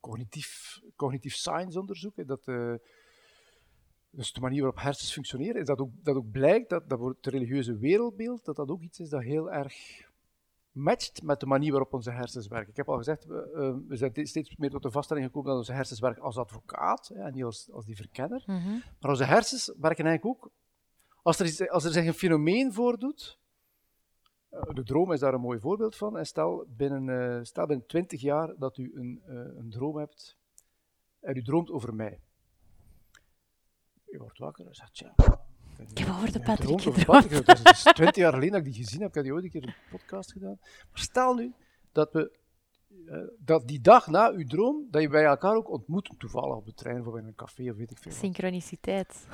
cognitief, 0.00 0.80
cognitief 0.96 1.34
science 1.34 1.80
onderzoek, 1.80 2.26
dat 2.26 2.44
dus 4.14 4.32
de 4.32 4.40
manier 4.40 4.62
waarop 4.62 4.80
hersens 4.80 5.12
functioneren, 5.12 5.60
is 5.60 5.66
dat 5.66 5.78
ook, 5.78 5.90
dat 6.02 6.16
ook 6.16 6.30
blijkt 6.30 6.68
dat, 6.68 6.88
dat 6.88 7.00
het 7.00 7.26
religieuze 7.26 7.76
wereldbeeld, 7.76 8.44
dat 8.44 8.56
dat 8.56 8.68
ook 8.68 8.82
iets 8.82 9.00
is 9.00 9.08
dat 9.08 9.22
heel 9.22 9.52
erg 9.52 9.74
matcht 10.72 11.22
met 11.22 11.40
de 11.40 11.46
manier 11.46 11.70
waarop 11.70 11.92
onze 11.92 12.10
hersens 12.10 12.48
werken. 12.48 12.70
Ik 12.70 12.76
heb 12.76 12.88
al 12.88 12.96
gezegd, 12.96 13.24
we, 13.24 13.52
uh, 13.54 13.88
we 13.88 13.96
zijn 13.96 14.26
steeds 14.26 14.56
meer 14.56 14.70
tot 14.70 14.82
de 14.82 14.90
vaststelling 14.90 15.26
gekomen 15.26 15.48
dat 15.48 15.58
onze 15.58 15.72
hersens 15.72 16.00
werken 16.00 16.22
als 16.22 16.36
advocaat 16.36 17.08
hè, 17.08 17.22
en 17.22 17.32
niet 17.32 17.44
als, 17.44 17.70
als 17.72 17.84
die 17.84 17.96
verkenner. 17.96 18.42
Mhm. 18.46 18.78
Maar 19.00 19.10
onze 19.10 19.24
hersens 19.24 19.74
werken 19.80 20.06
eigenlijk 20.06 20.24
ook, 20.24 20.50
als 21.22 21.38
er, 21.38 21.70
als 21.70 21.84
er 21.84 21.92
zich 21.92 22.06
een 22.06 22.14
fenomeen 22.14 22.72
voordoet, 22.72 23.38
uh, 24.50 24.62
de 24.72 24.82
droom 24.82 25.12
is 25.12 25.20
daar 25.20 25.34
een 25.34 25.40
mooi 25.40 25.60
voorbeeld 25.60 25.96
van, 25.96 26.18
en 26.18 26.26
stel 26.26 26.66
binnen, 26.68 27.08
uh, 27.08 27.42
stel 27.42 27.66
binnen 27.66 27.86
20 27.86 28.20
jaar 28.20 28.54
dat 28.58 28.76
u 28.76 28.92
een, 28.94 29.22
een 29.58 29.70
droom 29.70 29.96
hebt 29.96 30.36
en 31.20 31.36
u 31.36 31.42
droomt 31.42 31.70
over 31.70 31.94
mij. 31.94 32.20
Je 34.12 34.18
wordt 34.18 34.38
wakker 34.38 34.66
en 34.66 34.74
zegt, 34.74 34.98
ja... 34.98 35.14
Ik 35.88 35.98
heb 35.98 36.08
over 36.08 36.32
de 36.32 36.40
Patrick 36.40 36.80
gedroomd. 36.80 37.46
Dat 37.46 37.70
is 37.70 37.82
twintig 37.82 38.16
jaar 38.16 38.32
geleden 38.32 38.52
dat 38.52 38.66
ik 38.66 38.72
die 38.72 38.84
gezien 38.84 39.00
heb. 39.00 39.08
Ik 39.08 39.14
heb 39.14 39.24
die 39.24 39.32
ooit 39.32 39.44
een 39.44 39.50
keer 39.50 39.62
een 39.62 39.74
podcast 39.90 40.32
gedaan. 40.32 40.58
Maar 40.60 40.88
stel 40.92 41.34
nu 41.34 41.52
dat 41.92 42.12
we... 42.12 42.40
Uh, 43.06 43.18
dat 43.38 43.68
die 43.68 43.80
dag 43.80 44.06
na 44.06 44.30
uw 44.30 44.46
droom, 44.46 44.86
dat 44.90 45.02
je 45.02 45.08
bij 45.08 45.24
elkaar 45.24 45.56
ook 45.56 45.70
ontmoet, 45.70 46.14
toevallig 46.18 46.56
op 46.56 46.64
de 46.64 46.74
trein 46.74 47.06
of 47.06 47.16
in 47.16 47.26
een 47.26 47.34
café 47.34 47.70
of 47.70 47.76
weet 47.76 47.90
ik 47.90 47.98
veel. 47.98 48.12
Synchroniciteit. 48.12 49.26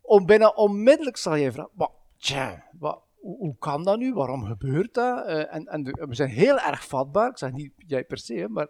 Om 0.00 0.26
bijna 0.26 0.48
onmiddellijk 0.48 1.16
zal 1.16 1.34
je 1.34 1.52
vragen, 1.52 1.72
wat, 1.74 1.92
tja, 2.16 2.64
wat, 2.78 3.02
hoe, 3.14 3.36
hoe, 3.36 3.56
kan 3.58 3.84
dat 3.84 3.98
nu? 3.98 4.14
Waarom 4.14 4.44
gebeurt 4.44 4.94
dat? 4.94 5.26
Uh, 5.26 5.54
en, 5.54 5.66
en 5.66 5.82
de, 5.82 6.04
we 6.08 6.14
zijn 6.14 6.28
heel 6.28 6.58
erg 6.58 6.86
vatbaar, 6.86 7.30
ik 7.30 7.38
zeg 7.38 7.52
niet 7.52 7.72
jij 7.76 8.04
per 8.04 8.18
se, 8.18 8.48
maar 8.48 8.68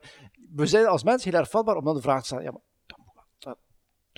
we 0.54 0.66
zijn 0.66 0.86
als 0.86 1.02
mensen 1.02 1.30
heel 1.30 1.40
erg 1.40 1.50
vatbaar 1.50 1.76
om 1.76 1.84
dan 1.84 1.94
de 1.94 2.00
vraag 2.00 2.20
te 2.20 2.26
stellen, 2.26 2.44
ja, 2.44 2.50
maar 2.50 2.62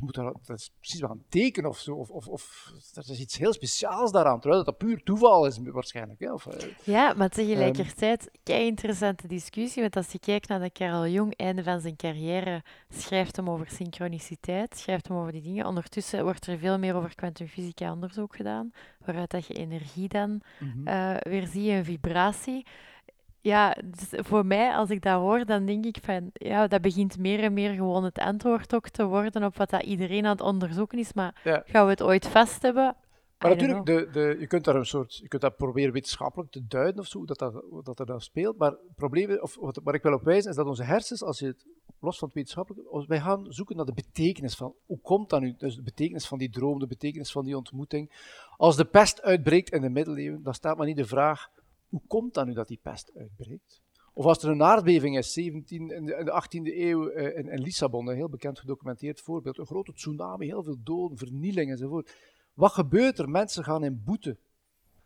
moet 0.02 0.14
daar, 0.14 0.32
dat 0.44 0.58
is 0.58 0.70
precies 0.78 1.00
wel 1.00 1.10
een 1.10 1.24
teken 1.28 1.66
of 1.66 1.78
zo. 1.78 1.94
Of, 1.94 2.10
of, 2.10 2.28
of 2.28 2.72
er 2.94 3.10
is 3.10 3.20
iets 3.20 3.38
heel 3.38 3.52
speciaals 3.52 4.12
daaraan, 4.12 4.40
terwijl 4.40 4.64
dat 4.64 4.78
puur 4.78 5.02
toeval 5.02 5.46
is 5.46 5.58
waarschijnlijk. 5.62 6.20
Hè? 6.20 6.32
Of, 6.32 6.46
eh, 6.46 6.68
ja, 6.84 7.14
maar 7.16 7.28
tegelijkertijd, 7.28 8.22
um, 8.22 8.30
kei 8.42 8.66
interessante 8.66 9.28
discussie. 9.28 9.82
Want 9.82 9.96
als 9.96 10.12
je 10.12 10.18
kijkt 10.18 10.48
naar 10.48 10.60
de 10.60 10.70
Carl 10.72 11.06
Jung, 11.06 11.36
einde 11.36 11.62
van 11.62 11.80
zijn 11.80 11.96
carrière, 11.96 12.62
schrijft 12.88 13.36
hem 13.36 13.50
over 13.50 13.70
synchroniciteit, 13.70 14.76
schrijft 14.76 15.08
hem 15.08 15.16
over 15.16 15.32
die 15.32 15.42
dingen. 15.42 15.66
Ondertussen 15.66 16.22
wordt 16.22 16.46
er 16.46 16.58
veel 16.58 16.78
meer 16.78 16.94
over 16.94 17.14
kwantumfysica 17.14 17.92
onderzoek 17.92 18.36
gedaan, 18.36 18.72
waaruit 19.04 19.30
dat 19.30 19.46
je 19.46 19.54
energie 19.54 20.08
dan 20.08 20.30
mm 20.30 20.70
-hmm. 20.70 20.88
uh, 20.88 21.16
weer 21.20 21.46
ziet 21.46 21.68
en 21.68 21.84
vibratie 21.84 22.66
ja, 23.40 23.76
dus 23.84 24.20
voor 24.26 24.46
mij, 24.46 24.74
als 24.74 24.90
ik 24.90 25.02
dat 25.02 25.20
hoor, 25.20 25.44
dan 25.44 25.66
denk 25.66 25.84
ik 25.84 25.98
van, 26.02 26.30
ja, 26.32 26.66
dat 26.66 26.80
begint 26.80 27.18
meer 27.18 27.42
en 27.42 27.52
meer 27.52 27.74
gewoon 27.74 28.04
het 28.04 28.18
antwoord 28.18 28.74
ook 28.74 28.88
te 28.88 29.04
worden 29.04 29.44
op 29.44 29.56
wat 29.56 29.70
dat 29.70 29.82
iedereen 29.82 30.24
aan 30.24 30.30
het 30.30 30.40
onderzoeken 30.40 30.98
is. 30.98 31.12
Maar 31.12 31.40
gaan 31.64 31.84
we 31.84 31.90
het 31.90 32.02
ooit 32.02 32.26
vast 32.26 32.62
hebben? 32.62 32.96
Maar 33.38 33.50
natuurlijk, 33.50 33.86
de, 33.86 34.08
de, 34.12 34.36
je 34.38 34.46
kunt 34.46 34.64
daar 34.64 34.74
een 34.74 34.86
soort, 34.86 35.16
je 35.16 35.28
kunt 35.28 35.42
dat 35.42 35.56
proberen 35.56 35.92
wetenschappelijk 35.92 36.50
te 36.50 36.66
duiden 36.66 37.00
of 37.00 37.06
zo, 37.06 37.24
dat 37.24 37.38
dat, 37.38 37.64
dat 37.82 37.98
er 37.98 38.06
dan 38.06 38.20
speelt. 38.20 38.58
Maar 38.58 38.70
het 38.70 38.94
probleem, 38.94 39.38
of 39.40 39.56
wat, 39.60 39.80
waar 39.84 39.94
ik 39.94 40.02
wil 40.02 40.12
op 40.12 40.22
wijzen, 40.22 40.50
is 40.50 40.56
dat 40.56 40.66
onze 40.66 40.82
hersens, 40.82 41.22
als 41.22 41.38
je 41.38 41.46
het 41.46 41.66
los 42.00 42.18
van 42.18 42.26
het 42.28 42.36
wetenschappelijke, 42.36 43.04
wij 43.06 43.20
gaan 43.20 43.46
zoeken 43.48 43.76
naar 43.76 43.84
de 43.84 43.92
betekenis 43.92 44.54
van, 44.54 44.74
hoe 44.86 45.00
komt 45.00 45.30
dat 45.30 45.40
nu? 45.40 45.54
Dus 45.58 45.76
de 45.76 45.82
betekenis 45.82 46.26
van 46.26 46.38
die 46.38 46.50
droom, 46.50 46.78
de 46.78 46.86
betekenis 46.86 47.32
van 47.32 47.44
die 47.44 47.56
ontmoeting. 47.56 48.10
Als 48.56 48.76
de 48.76 48.84
pest 48.84 49.22
uitbreekt 49.22 49.72
in 49.72 49.80
de 49.80 49.90
middeleeuwen, 49.90 50.42
dan 50.42 50.54
staat 50.54 50.76
maar 50.76 50.86
niet 50.86 50.96
de 50.96 51.04
vraag, 51.04 51.48
hoe 51.90 52.02
komt 52.06 52.34
dat 52.34 52.46
nu 52.46 52.52
dat 52.52 52.68
die 52.68 52.80
pest 52.82 53.12
uitbreekt? 53.14 53.80
Of 54.12 54.24
als 54.24 54.42
er 54.42 54.50
een 54.50 54.62
aardbeving 54.62 55.18
is, 55.18 55.32
17, 55.32 55.90
in, 55.90 56.04
de, 56.04 56.42
18e 56.44 56.76
eeuw 56.76 57.10
uh, 57.10 57.36
in, 57.36 57.48
in, 57.48 57.60
Lissabon, 57.60 58.08
een 58.08 58.16
heel 58.16 58.28
bekend 58.28 58.58
gedocumenteerd 58.58 59.20
voorbeeld, 59.20 59.58
een 59.58 59.66
grote 59.66 59.92
tsunami, 59.92 60.46
heel 60.46 60.62
veel 60.62 60.78
doden, 60.82 61.18
vernieling 61.18 61.70
enzovoort. 61.70 62.16
Wat 62.54 62.72
gebeurt 62.72 63.18
er? 63.18 63.28
Mensen 63.28 63.64
gaan 63.64 63.84
in 63.84 64.02
boete. 64.04 64.36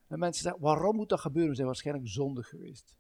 En 0.09 0.19
mensen 0.19 0.43
zeggen, 0.43 0.63
waarom 0.63 0.97
moet 0.97 1.09
dat 1.09 1.21
gebeuren? 1.21 1.51
We 1.51 1.57
zijn 1.57 1.67
waarschijnlijk 1.67 2.09
zondig 2.09 2.49
geweest. 2.49 2.95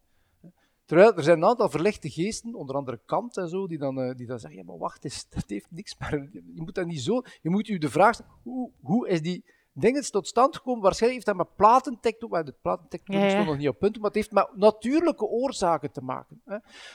Terwijl 0.84 1.16
er 1.16 1.22
zijn 1.22 1.36
een 1.36 1.44
aantal 1.44 1.68
verlichte 1.68 2.10
geesten, 2.10 2.54
onder 2.54 2.76
andere 2.76 3.00
Kant 3.04 3.36
en 3.36 3.48
zo, 3.48 3.66
die 3.66 3.78
dan, 3.78 3.98
uh, 3.98 4.14
die 4.14 4.26
dan 4.26 4.38
zeggen, 4.38 4.58
ja 4.58 4.64
maar 4.64 4.78
wacht 4.78 5.04
eens, 5.04 5.28
dat 5.34 5.44
heeft 5.46 5.70
niks, 5.70 5.98
maar 5.98 6.28
je 6.32 6.62
moet 6.62 6.74
dat 6.74 6.86
niet 6.86 7.00
zo, 7.00 7.22
je 7.42 7.50
moet 7.50 7.66
je 7.66 7.78
de 7.78 7.90
vraag 7.90 8.14
stellen, 8.14 8.32
hoe, 8.42 8.70
hoe 8.80 9.08
is 9.08 9.22
die 9.22 9.44
dingen 9.74 10.00
is 10.00 10.10
tot 10.10 10.26
stand 10.26 10.56
gekomen. 10.56 10.82
Waarschijnlijk 10.82 11.24
heeft 11.26 11.38
dat 11.38 11.46
met 11.46 11.56
platentectoniek, 11.56 12.34
maar 12.34 12.44
de 12.44 12.54
platentectoniek 12.62 13.22
ja, 13.22 13.38
ja. 13.38 13.44
nog 13.44 13.56
niet 13.56 13.68
op 13.68 13.78
punt, 13.78 13.96
maar 13.96 14.06
het 14.06 14.14
heeft 14.14 14.32
met 14.32 14.48
natuurlijke 14.54 15.24
oorzaken 15.24 15.92
te 15.92 16.00
maken. 16.00 16.40
Hè. 16.44 16.54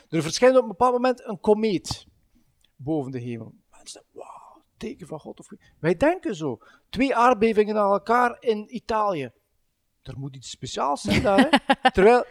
Er 0.10 0.22
verschijnt 0.22 0.56
op 0.56 0.62
een 0.62 0.68
bepaald 0.68 0.94
moment 0.94 1.26
een 1.26 1.40
komeet 1.40 2.08
boven 2.76 3.12
de 3.12 3.20
hemel. 3.20 3.54
Mensen 3.72 4.04
wauw, 4.12 4.64
teken 4.78 5.08
van 5.08 5.20
God. 5.20 5.40
Of... 5.40 5.48
Wij 5.80 5.96
denken 5.96 6.36
zo. 6.36 6.60
Twee 6.90 7.16
aardbevingen 7.16 7.78
aan 7.78 7.92
elkaar 7.92 8.38
in 8.40 8.76
Italië. 8.76 9.32
Er 10.02 10.20
moet 10.20 10.36
iets 10.36 10.50
speciaals 10.50 11.02
zijn 11.02 11.22
daar. 11.22 11.50
Hè. 11.50 11.90
Terwijl, 11.92 12.26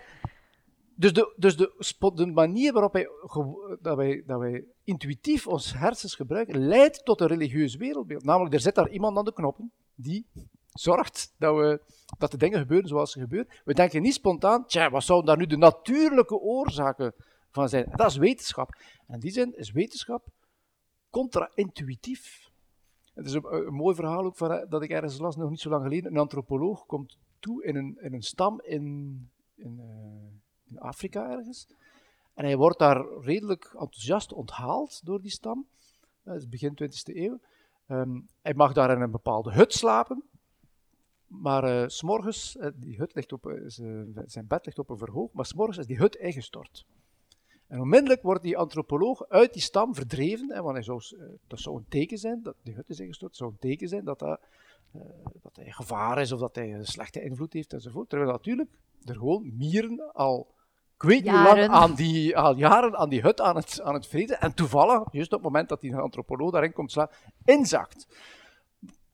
dus 0.95 1.13
de, 1.13 1.35
dus 1.37 1.57
de, 1.57 2.13
de 2.15 2.27
manier 2.27 2.73
waarop 2.73 2.93
wij, 2.93 3.09
dat, 3.81 3.97
wij, 3.97 4.23
dat 4.27 4.39
wij 4.39 4.65
intuïtief 4.85 5.47
ons 5.47 5.73
hersens 5.75 6.15
gebruiken, 6.15 6.67
leidt 6.67 7.05
tot 7.05 7.21
een 7.21 7.27
religieus 7.27 7.77
wereldbeeld. 7.77 8.25
Namelijk, 8.25 8.55
er 8.55 8.61
zit 8.61 8.75
daar 8.75 8.91
iemand 8.91 9.19
aan 9.19 9.25
de 9.25 9.33
knoppen 9.33 9.73
die 10.01 10.27
zorgt 10.73 11.35
dat, 11.39 11.57
we, 11.57 11.81
dat 12.19 12.31
de 12.31 12.37
dingen 12.37 12.59
gebeuren 12.59 12.89
zoals 12.89 13.13
ze 13.13 13.21
gebeuren. 13.21 13.53
We 13.65 13.75
denken 13.75 14.03
niet 14.03 14.15
spontaan, 14.15 14.65
wat 14.91 15.05
zouden 15.05 15.27
daar 15.27 15.37
nu 15.37 15.47
de 15.47 15.57
natuurlijke 15.57 16.39
oorzaken 16.39 17.15
van 17.51 17.69
zijn? 17.69 17.93
dat 17.97 18.11
is 18.11 18.17
wetenschap. 18.17 18.75
En 19.07 19.15
in 19.15 19.21
die 19.21 19.31
zin 19.31 19.57
is 19.57 19.73
wetenschap 19.73 20.29
contra-intuïtief. 21.11 22.51
Het 23.15 23.27
is 23.27 23.33
een, 23.33 23.75
mooi 23.75 23.95
verhaal 23.95 24.25
ook 24.25 24.37
van, 24.37 24.67
dat 24.69 24.83
ik 24.83 24.91
ergens 24.91 25.19
las, 25.19 25.37
nog 25.37 25.51
niet 25.51 25.61
zo 25.61 25.71
lang 25.71 25.83
geleden. 25.83 26.13
Een 26.13 26.19
antropoloog 26.19 26.87
komt 26.87 27.19
toe 27.39 27.65
in 27.65 27.77
een, 27.77 27.99
in 28.01 28.13
een 28.13 28.23
stam 28.23 28.61
in, 28.61 29.29
in, 29.55 29.81
in 30.71 30.79
Afrika 30.79 31.31
ergens. 31.31 31.67
En 32.35 32.45
hij 32.45 32.57
wordt 32.57 32.79
daar 32.79 33.07
redelijk 33.21 33.65
enthousiast 33.65 34.33
onthaald 34.33 35.05
door 35.05 35.21
die 35.21 35.31
stam. 35.31 35.67
Dat 36.23 36.37
is 36.37 36.49
begin 36.49 36.79
20e 36.83 37.17
eeuw. 37.17 37.41
Hij 38.43 38.55
mag 38.55 38.73
daar 38.73 38.91
in 38.91 39.01
een 39.01 39.11
bepaalde 39.11 39.53
hut 39.53 39.73
slapen. 39.73 40.23
Maar 41.27 41.65
uh, 41.65 41.89
s'morgens, 41.89 42.57
uh, 42.57 42.67
die 42.75 42.97
hut 42.97 43.15
ligt 43.15 43.33
op, 43.33 43.47
uh, 43.47 43.63
zijn 44.27 44.47
bed 44.47 44.67
ligt 44.67 44.79
op 44.79 44.91
een 44.91 44.99
verhoog, 44.99 45.33
maar 45.33 45.47
s'morgens 45.47 45.79
is 45.79 45.87
die 45.87 45.97
hut 45.97 46.17
ingestort. 46.17 46.87
En 47.67 47.81
onmiddellijk 47.81 48.23
wordt 48.23 48.43
die 48.43 48.57
antropoloog 48.57 49.29
uit 49.29 49.53
die 49.53 49.63
stam 49.63 49.95
verdreven, 49.95 50.53
hè, 50.53 50.63
want 50.63 50.87
hij 50.87 51.01
dat 51.47 51.61
zou 51.61 51.77
een 51.77 51.89
teken 51.89 52.19
zijn, 52.19 52.43
dat 52.43 52.55
die 52.63 52.75
hut 52.75 52.91
is 52.91 53.01
ingestort, 53.01 53.37
zou 53.37 53.51
een 53.51 53.59
teken 53.59 53.89
zijn 53.89 54.05
dat, 54.05 54.19
dat, 54.19 54.41
dat 55.43 55.57
hij 55.57 55.71
gevaar 55.71 56.21
is 56.21 56.33
of 56.33 56.41
dat 56.41 56.55
hij 56.55 56.75
een 56.75 56.87
slechte 56.87 57.23
invloed 57.23 57.53
heeft 57.53 57.73
enzovoort. 57.73 58.09
Terwijl 58.09 58.31
natuurlijk 58.31 58.71
er 59.05 59.15
gewoon 59.15 59.57
mieren 59.57 60.13
al 60.13 60.55
ik 60.99 61.09
weet 61.09 61.25
niet 61.25 61.33
lang 61.33 61.69
aan 61.69 61.95
die, 61.95 62.37
al 62.37 62.57
jaren 62.57 62.97
aan 62.97 63.09
die 63.09 63.21
hut 63.21 63.41
aan 63.41 63.57
het, 63.57 63.81
aan 63.83 63.95
het 63.95 64.07
vreten. 64.07 64.41
En 64.41 64.55
toevallig, 64.55 65.03
juist 65.13 65.33
op 65.33 65.39
het 65.39 65.49
moment 65.49 65.69
dat 65.69 65.81
die 65.81 65.97
antropoloog 65.97 66.51
daarin 66.51 66.73
komt 66.73 66.93
slaan, 66.93 67.09
inzakt. 67.45 68.07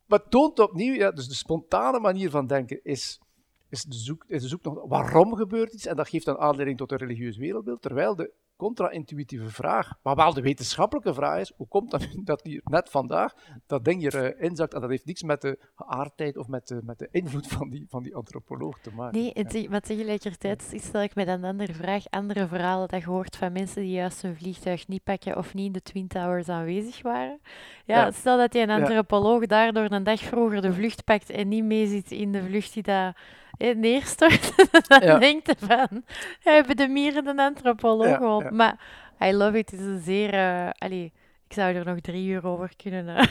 Maar 0.06 0.28
toont 0.28 0.58
opnieuw, 0.58 0.94
ja, 0.94 1.10
dus 1.10 1.28
de 1.28 1.34
spontane 1.34 2.00
manier 2.00 2.30
van 2.30 2.46
denken 2.46 2.80
is, 2.82 3.20
is, 3.68 3.82
de 3.82 3.96
zoek, 3.96 4.24
is 4.26 4.42
de 4.42 4.48
zoektocht 4.48 4.88
waarom 4.88 5.34
gebeurt 5.34 5.72
iets. 5.72 5.86
En 5.86 5.96
dat 5.96 6.08
geeft 6.08 6.24
dan 6.24 6.38
aanleiding 6.38 6.78
tot 6.78 6.92
een 6.92 6.98
religieus 6.98 7.36
wereldbeeld. 7.36 7.82
Terwijl 7.82 8.14
de 8.16 8.32
contra-intuïtieve 8.64 9.48
vraag, 9.48 9.92
maar 10.02 10.14
wel 10.14 10.34
de 10.34 10.40
wetenschappelijke 10.40 11.14
vraag 11.14 11.40
is, 11.40 11.52
hoe 11.56 11.68
komt 11.68 11.90
dat 11.90 12.08
dat 12.24 12.42
hier 12.42 12.60
net 12.64 12.90
vandaag 12.90 13.34
dat 13.66 13.84
ding 13.84 14.00
hier 14.00 14.14
uh, 14.14 14.42
inzakt 14.42 14.74
en 14.74 14.80
dat 14.80 14.90
heeft 14.90 15.04
niets 15.04 15.22
met 15.22 15.40
de 15.40 15.58
geaardheid 15.74 16.36
of 16.36 16.48
met 16.48 16.68
de, 16.68 16.80
met 16.84 16.98
de 16.98 17.08
invloed 17.10 17.46
van 17.46 17.70
die, 17.70 17.86
van 17.88 18.02
die 18.02 18.14
antropoloog 18.14 18.78
te 18.78 18.90
maken. 18.94 19.20
Nee, 19.20 19.30
het, 19.34 19.70
maar 19.70 19.80
tegelijkertijd 19.80 20.72
stel 20.76 21.02
ik 21.02 21.14
met 21.14 21.28
een 21.28 21.44
andere 21.44 21.72
vraag, 21.72 22.04
andere 22.10 22.46
verhalen 22.46 22.88
dat 22.88 23.00
je 23.00 23.08
hoort 23.08 23.36
van 23.36 23.52
mensen 23.52 23.82
die 23.82 23.92
juist 23.92 24.22
hun 24.22 24.36
vliegtuig 24.36 24.88
niet 24.88 25.04
pakken 25.04 25.36
of 25.36 25.54
niet 25.54 25.66
in 25.66 25.72
de 25.72 25.82
Twin 25.82 26.08
Towers 26.08 26.48
aanwezig 26.48 27.02
waren. 27.02 27.40
Ja, 27.84 28.10
stel 28.10 28.38
dat 28.38 28.54
je 28.54 28.60
een 28.60 28.70
antropoloog 28.70 29.40
ja. 29.40 29.46
daardoor 29.46 29.90
een 29.90 30.04
dag 30.04 30.20
vroeger 30.20 30.62
de 30.62 30.72
vlucht 30.72 31.04
pakt 31.04 31.30
en 31.30 31.48
niet 31.48 31.64
meezit 31.64 32.10
in 32.10 32.32
de 32.32 32.42
vlucht 32.42 32.72
die 32.74 32.82
dat 32.82 33.14
neerstort, 33.58 34.68
dan 34.88 35.02
ja. 35.02 35.18
denkt 35.18 35.46
je 35.46 35.66
van, 35.66 36.04
hebben 36.40 36.76
de 36.76 36.88
mieren 36.88 37.26
een 37.26 37.40
antropoloog 37.40 38.20
ja, 38.20 38.44
ja. 38.44 38.50
Maar 38.50 38.80
I 39.20 39.32
love 39.32 39.58
it, 39.58 39.70
het 39.70 39.80
is 39.80 39.86
een 39.86 40.02
zeer... 40.02 40.34
Uh, 40.34 40.70
allee, 40.78 41.12
ik 41.46 41.52
zou 41.52 41.74
er 41.74 41.84
nog 41.84 42.00
drie 42.00 42.28
uur 42.28 42.46
over 42.46 42.72
kunnen... 42.76 43.06
Uh, 43.06 43.22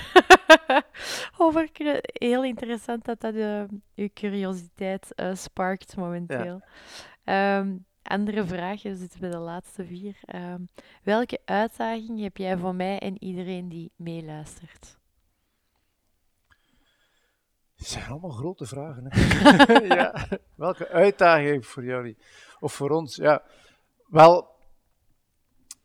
over 1.45 1.71
kunnen. 1.71 1.97
Heel 2.01 2.43
interessant 2.43 3.05
dat 3.05 3.21
dat 3.21 3.33
uh, 3.33 3.63
uw 3.95 4.09
curiositeit 4.13 5.07
sparkt 5.33 5.95
momenteel. 5.95 6.61
Um, 7.25 7.85
andere 8.03 8.45
vraag, 8.45 8.83
we 8.83 8.95
zitten 8.95 9.19
bij 9.19 9.29
de 9.29 9.37
laatste 9.37 9.85
vier. 9.85 10.15
Um, 10.35 10.69
welke 11.03 11.39
uitdaging 11.45 12.21
heb 12.21 12.37
jij 12.37 12.57
voor 12.57 12.75
mij 12.75 12.99
en 12.99 13.23
iedereen 13.23 13.69
die 13.69 13.91
meeluistert? 13.95 14.97
Het 17.83 17.91
zijn 17.91 18.09
allemaal 18.09 18.29
grote 18.29 18.65
vragen. 18.65 19.05
Hè? 19.07 19.73
ja. 19.95 20.27
Welke 20.55 20.87
uitdaging 20.87 21.65
voor 21.65 21.83
jullie 21.83 22.17
of 22.59 22.73
voor 22.73 22.89
ons? 22.89 23.15
Ja, 23.15 23.43
wel, 24.07 24.47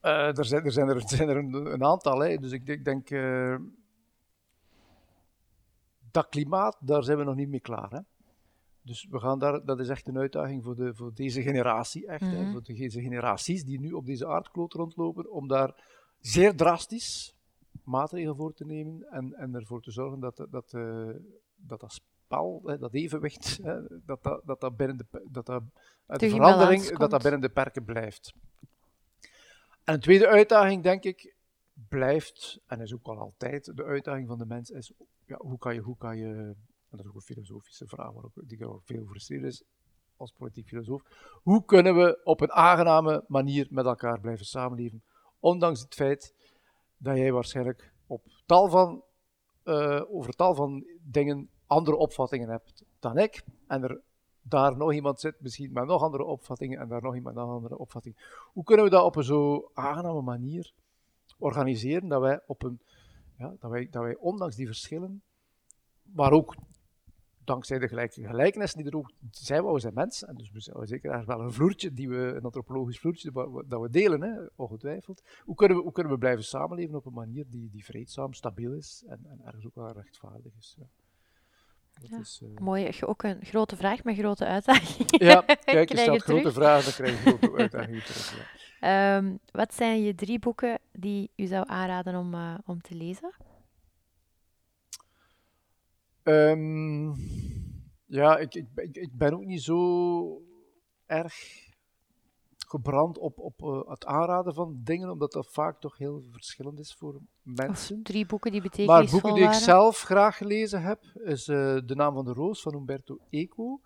uh, 0.02 0.38
er, 0.38 0.44
zijn, 0.44 0.64
er, 0.64 0.72
zijn 0.72 0.88
er, 0.88 1.02
zijn 1.08 1.28
er 1.28 1.36
een, 1.36 1.54
een 1.54 1.84
aantal. 1.84 2.18
Hè. 2.18 2.36
Dus 2.36 2.52
ik, 2.52 2.66
ik 2.66 2.84
denk, 2.84 3.10
uh, 3.10 3.56
dat 6.10 6.28
klimaat, 6.28 6.76
daar 6.80 7.04
zijn 7.04 7.18
we 7.18 7.24
nog 7.24 7.34
niet 7.34 7.48
mee 7.48 7.60
klaar. 7.60 7.90
Hè. 7.90 8.00
Dus 8.82 9.06
we 9.10 9.18
gaan 9.18 9.38
daar, 9.38 9.64
dat 9.64 9.80
is 9.80 9.88
echt 9.88 10.08
een 10.08 10.18
uitdaging 10.18 10.64
voor, 10.64 10.76
de, 10.76 10.94
voor 10.94 11.14
deze 11.14 11.42
generatie, 11.42 12.06
echt, 12.06 12.20
mm 12.20 12.28
-hmm. 12.28 12.36
hè, 12.36 12.42
mhm. 12.42 12.52
voor 12.52 12.62
deze 12.62 13.00
generaties 13.00 13.64
die 13.64 13.80
nu 13.80 13.92
op 13.92 14.06
deze 14.06 14.26
aardkloot 14.26 14.72
rondlopen, 14.72 15.30
om 15.30 15.48
daar 15.48 15.84
zeer 16.18 16.56
drastisch 16.56 17.36
maatregelen 17.84 18.36
voor 18.36 18.54
te 18.54 18.64
nemen 18.64 19.02
en, 19.10 19.34
en 19.34 19.54
ervoor 19.54 19.82
te 19.82 19.90
zorgen 19.90 20.20
dat, 20.20 20.46
dat, 20.50 20.72
uh, 20.72 21.10
dat 21.58 21.80
dat 21.80 21.92
spel, 21.92 22.62
hè, 22.64 22.78
dat 22.78 22.94
evenwicht, 22.94 23.56
hè, 23.62 23.80
dat, 24.04 24.22
dat, 24.22 24.42
dat, 24.44 24.60
dat 24.60 24.76
binnen 24.76 24.96
de, 24.96 25.06
dat, 25.30 25.46
dat, 25.46 25.62
de 26.06 26.30
verandering, 26.30 26.98
dat 26.98 27.10
dat 27.10 27.22
binnen 27.22 27.40
de 27.40 27.48
perken 27.48 27.84
blijft. 27.84 28.34
En 29.84 29.94
een 29.94 30.00
tweede 30.00 30.26
uitdaging, 30.26 30.82
denk 30.82 31.04
ik, 31.04 31.34
blijft, 31.88 32.60
en 32.66 32.80
is 32.80 32.94
ook 32.94 33.06
al 33.06 33.18
altijd, 33.18 33.76
de 33.76 33.84
uitdaging 33.84 34.28
van 34.28 34.38
de 34.38 34.46
mens 34.46 34.70
is, 34.70 34.92
ja, 35.26 35.36
hoe 35.36 35.58
kan 35.58 35.74
je, 35.74 35.80
hoe 35.80 35.96
kan 35.96 36.16
je, 36.16 36.26
en 36.26 36.56
dat 36.90 37.00
is 37.00 37.06
ook 37.06 37.14
een 37.14 37.20
filosofische 37.20 37.86
vraag 37.86 38.12
waarop 38.12 38.32
die 38.44 38.64
al 38.64 38.80
veel 38.84 39.02
gefrustreerd 39.02 39.44
is, 39.44 39.62
als 40.16 40.32
politiek 40.32 40.68
filosoof, 40.68 41.02
hoe 41.42 41.64
kunnen 41.64 41.96
we 41.96 42.20
op 42.24 42.40
een 42.40 42.52
aangename 42.52 43.24
manier 43.28 43.66
met 43.70 43.84
elkaar 43.84 44.20
blijven 44.20 44.46
samenleven, 44.46 45.02
ondanks 45.38 45.80
het 45.80 45.94
feit 45.94 46.34
dat 46.96 47.16
jij 47.16 47.32
waarschijnlijk 47.32 47.92
op 48.06 48.22
tal 48.46 48.68
van, 48.68 49.02
uh, 49.68 50.02
over 50.14 50.32
tal 50.32 50.54
van 50.54 50.86
dingen 51.02 51.48
andere 51.66 51.96
opvattingen 51.96 52.48
hebt 52.48 52.84
dan 52.98 53.18
ik, 53.18 53.44
en 53.66 53.82
er 53.82 54.00
daar 54.42 54.76
nog 54.76 54.92
iemand 54.92 55.20
zit, 55.20 55.40
misschien 55.40 55.72
met 55.72 55.86
nog 55.86 56.02
andere 56.02 56.24
opvattingen, 56.24 56.78
en 56.78 56.88
daar 56.88 57.02
nog 57.02 57.14
iemand 57.14 57.34
met 57.34 57.44
nog 57.44 57.54
andere 57.54 57.78
opvattingen. 57.78 58.18
Hoe 58.52 58.64
kunnen 58.64 58.84
we 58.84 58.90
dat 58.90 59.04
op 59.04 59.16
een 59.16 59.24
zo 59.24 59.70
aangename 59.74 60.22
manier 60.22 60.72
organiseren, 61.38 62.08
dat 62.08 62.20
wij, 62.20 62.40
op 62.46 62.62
een, 62.62 62.80
ja, 63.38 63.54
dat 63.60 63.70
wij, 63.70 63.88
dat 63.90 64.02
wij 64.02 64.16
ondanks 64.16 64.56
die 64.56 64.66
verschillen, 64.66 65.22
maar 66.02 66.32
ook 66.32 66.54
dankzij 67.48 67.78
de 67.78 67.88
gelijkenissen 68.12 68.82
die 68.82 68.90
er 68.90 68.96
ook 68.96 69.10
zijn, 69.30 69.64
we 69.64 69.80
zijn 69.80 69.94
mensen, 69.94 70.28
en 70.28 70.34
dus 70.34 70.50
we 70.50 70.60
zijn 70.60 70.86
zeker 70.86 71.26
wel 71.26 71.40
een 71.40 71.52
vloertje, 71.52 71.92
die 71.92 72.08
we, 72.08 72.16
een 72.16 72.42
antropologisch 72.42 72.98
vloertje, 72.98 73.32
dat 73.66 73.80
we 73.80 73.90
delen, 73.90 74.22
hè, 74.22 74.46
ongetwijfeld. 74.56 75.22
Hoe 75.44 75.54
kunnen, 75.54 75.76
we, 75.76 75.82
hoe 75.82 75.92
kunnen 75.92 76.12
we 76.12 76.18
blijven 76.18 76.44
samenleven 76.44 76.94
op 76.94 77.06
een 77.06 77.12
manier 77.12 77.44
die, 77.48 77.70
die 77.70 77.84
vreedzaam, 77.84 78.32
stabiel 78.32 78.72
is 78.72 79.04
en, 79.06 79.20
en 79.28 79.40
ergens 79.44 79.66
ook 79.66 79.74
wel 79.74 79.92
rechtvaardig 79.92 80.52
is. 80.58 80.74
Ja. 80.78 80.86
Ja. 82.02 82.18
Is, 82.18 82.40
uh... 82.42 82.58
Mooi, 82.58 82.90
ook 83.00 83.22
een 83.22 83.44
grote 83.44 83.76
vraag 83.76 84.04
met 84.04 84.16
grote 84.16 84.44
uitdaging. 84.44 85.20
Ja, 85.22 85.40
kijk, 85.64 85.88
je 85.88 85.96
stelt 85.96 86.22
grote 86.22 86.52
vragen, 86.52 86.84
dan 86.84 86.92
krijg 86.92 87.24
je 87.24 87.36
grote 87.36 87.56
uitdagingen 87.56 88.04
terug. 88.04 88.34
Ja. 88.80 89.16
Um, 89.16 89.38
wat 89.60 89.74
zijn 89.74 90.02
je 90.02 90.14
drie 90.14 90.38
boeken 90.38 90.78
die 90.92 91.30
u 91.36 91.46
zou 91.46 91.64
aanraden 91.68 92.14
om, 92.14 92.34
uh, 92.34 92.54
om 92.66 92.80
te 92.80 92.94
lezen? 92.94 93.32
Um, 96.28 97.14
ja, 98.06 98.38
ik, 98.38 98.54
ik, 98.54 98.96
ik, 98.96 99.10
ben 99.12 99.34
ook 99.34 99.44
niet 99.44 99.62
zo 99.62 100.42
erg 101.06 101.34
gebrand 102.66 103.18
op, 103.18 103.38
op 103.38 103.62
uh, 103.62 103.90
het 103.90 104.06
aanraden 104.06 104.54
van 104.54 104.80
dingen, 104.84 105.10
omdat 105.10 105.32
dat 105.32 105.46
vaak 105.46 105.80
toch 105.80 105.98
heel 105.98 106.22
verschillend 106.30 106.78
is 106.78 106.94
voor 106.94 107.20
mensen. 107.42 107.96
Of 107.96 108.02
drie 108.02 108.26
boeken 108.26 108.52
die 108.52 108.62
betekenisvol 108.62 109.02
Maar 109.02 109.10
boeken 109.10 109.34
die 109.34 109.44
ik 109.44 109.52
zelf 109.52 110.00
graag 110.00 110.36
gelezen 110.36 110.82
heb, 110.82 111.04
is 111.14 111.48
uh, 111.48 111.56
De 111.84 111.94
Naam 111.94 112.14
van 112.14 112.24
de 112.24 112.32
Roos 112.32 112.62
van 112.62 112.74
Umberto 112.74 113.18
Eco, 113.30 113.80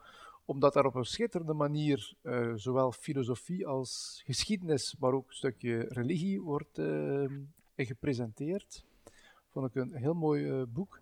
omdat 0.45 0.73
daar 0.73 0.87
op 0.87 0.95
een 0.95 1.05
schitterende 1.05 1.55
manier 1.55 2.15
uh, 2.23 2.53
zowel 2.55 2.93
filosofie 2.93 3.67
als 3.67 4.23
geschiedenis, 4.25 4.97
maar 4.99 5.13
ook 5.13 5.29
een 5.29 5.35
stukje 5.35 5.79
religie 5.89 6.41
wordt 6.41 6.79
in 7.75 7.87
gepresenteerd. 7.87 8.85
Vond 9.49 9.67
ik 9.67 9.75
een 9.75 9.95
heel 9.95 10.15
mooi 10.15 10.65
boek. 10.65 11.02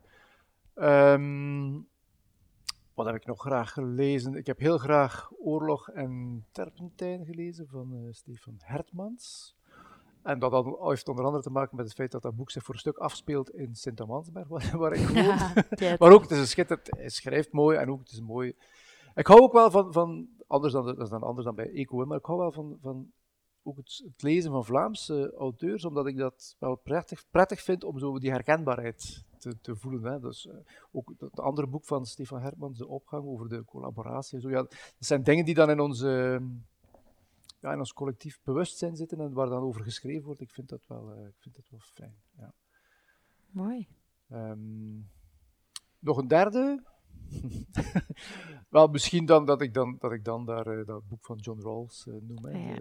Um, 0.80 1.88
wat 2.94 3.06
heb 3.06 3.14
ik 3.14 3.26
nog 3.26 3.40
graag 3.40 3.72
gelezen? 3.72 4.34
Ik 4.34 4.46
heb 4.46 4.58
heel 4.58 4.78
graag 4.78 5.30
Oorlog 5.38 5.88
en 5.88 6.44
Terpentijn 6.52 7.24
gelezen 7.24 7.68
van 7.68 7.92
uh, 7.92 8.12
Stefan 8.12 8.54
Hertmans. 8.58 9.56
En 10.22 10.38
dat 10.38 10.64
heeft 10.78 11.08
onder 11.08 11.24
andere 11.24 11.42
te 11.42 11.50
maken 11.50 11.76
met 11.76 11.84
het 11.84 11.94
feit 11.94 12.10
dat 12.10 12.22
dat 12.22 12.36
boek 12.36 12.50
zich 12.50 12.62
voor 12.62 12.74
een 12.74 12.80
stuk 12.80 12.96
afspeelt 12.96 13.50
in 13.50 13.74
Sint-Amansberg, 13.74 14.48
waar, 14.54 14.78
waar, 14.78 14.92
ik 14.92 15.08
woon. 15.08 15.24
Ja, 15.88 15.96
maar 15.98 16.12
ook, 16.12 16.22
het 16.22 16.30
is 16.30 16.38
een 16.38 16.46
schitterend, 16.46 16.88
hij 16.96 17.08
schrijft 17.08 17.52
mooi 17.52 17.78
en 17.78 17.90
ook, 17.90 18.00
het 18.00 18.10
is 18.10 18.20
mooi. 18.20 18.54
Ik 19.14 19.26
hou 19.26 19.40
ook 19.40 19.52
wel 19.52 19.70
van, 19.70 19.92
van 19.92 20.28
anders 20.46 20.72
dan, 20.72 20.84
dat 20.84 21.00
is 21.00 21.08
dan 21.08 21.22
anders 21.22 21.46
dan 21.46 21.54
bij 21.54 21.70
Eco, 21.72 22.06
maar 22.06 22.18
ik 22.18 22.24
hou 22.24 22.38
wel 22.38 22.52
van, 22.52 22.78
van 22.80 23.12
ook 23.62 23.76
het, 23.76 24.02
het, 24.04 24.22
lezen 24.22 24.50
van 24.50 24.64
Vlaamse 24.64 25.34
auteurs, 25.38 25.84
omdat 25.84 26.06
ik 26.06 26.16
dat 26.16 26.56
wel 26.58 26.76
prettig, 26.76 27.24
prettig 27.30 27.62
vind 27.62 27.84
om 27.84 27.98
zo 27.98 28.18
die 28.18 28.30
herkenbaarheid 28.30 29.24
te, 29.40 29.60
te 29.60 29.76
voelen. 29.76 30.12
Hè. 30.12 30.20
Dus, 30.20 30.46
uh, 30.46 30.54
ook 30.90 31.12
het 31.18 31.40
andere 31.40 31.66
boek 31.66 31.84
van 31.84 32.06
Stefan 32.06 32.40
Hermans, 32.40 32.78
De 32.78 32.88
Opgang, 32.88 33.24
over 33.24 33.48
de 33.48 33.64
collaboratie. 33.64 34.40
Zo, 34.40 34.50
ja, 34.50 34.62
dat 34.62 34.74
zijn 34.98 35.22
dingen 35.22 35.44
die 35.44 35.54
dan 35.54 35.70
in, 35.70 35.80
onze, 35.80 36.40
ja, 37.60 37.72
in 37.72 37.78
ons 37.78 37.92
collectief 37.92 38.40
bewustzijn 38.42 38.96
zitten 38.96 39.20
en 39.20 39.32
waar 39.32 39.48
dan 39.48 39.62
over 39.62 39.82
geschreven 39.82 40.24
wordt. 40.24 40.40
Ik 40.40 40.50
vind 40.50 40.68
dat 40.68 40.86
wel, 40.86 41.12
uh, 41.12 41.26
ik 41.26 41.36
vind 41.38 41.54
dat 41.56 41.68
wel 41.70 41.80
fijn. 41.80 42.14
Ja. 42.36 42.54
Mooi. 43.50 43.88
Um, 44.32 45.08
nog 45.98 46.16
een 46.16 46.28
derde. 46.28 46.82
wel, 48.68 48.86
misschien 48.86 49.26
dan 49.26 49.44
dat 49.44 49.60
ik 49.60 49.74
dan, 49.74 49.96
dat 49.98 50.12
ik 50.12 50.24
dan 50.24 50.44
daar 50.44 50.78
uh, 50.78 50.86
dat 50.86 51.08
boek 51.08 51.24
van 51.24 51.36
John 51.36 51.60
Rawls 51.60 52.04
noem. 52.04 52.44
Hè, 52.44 52.72
ja. 52.72 52.78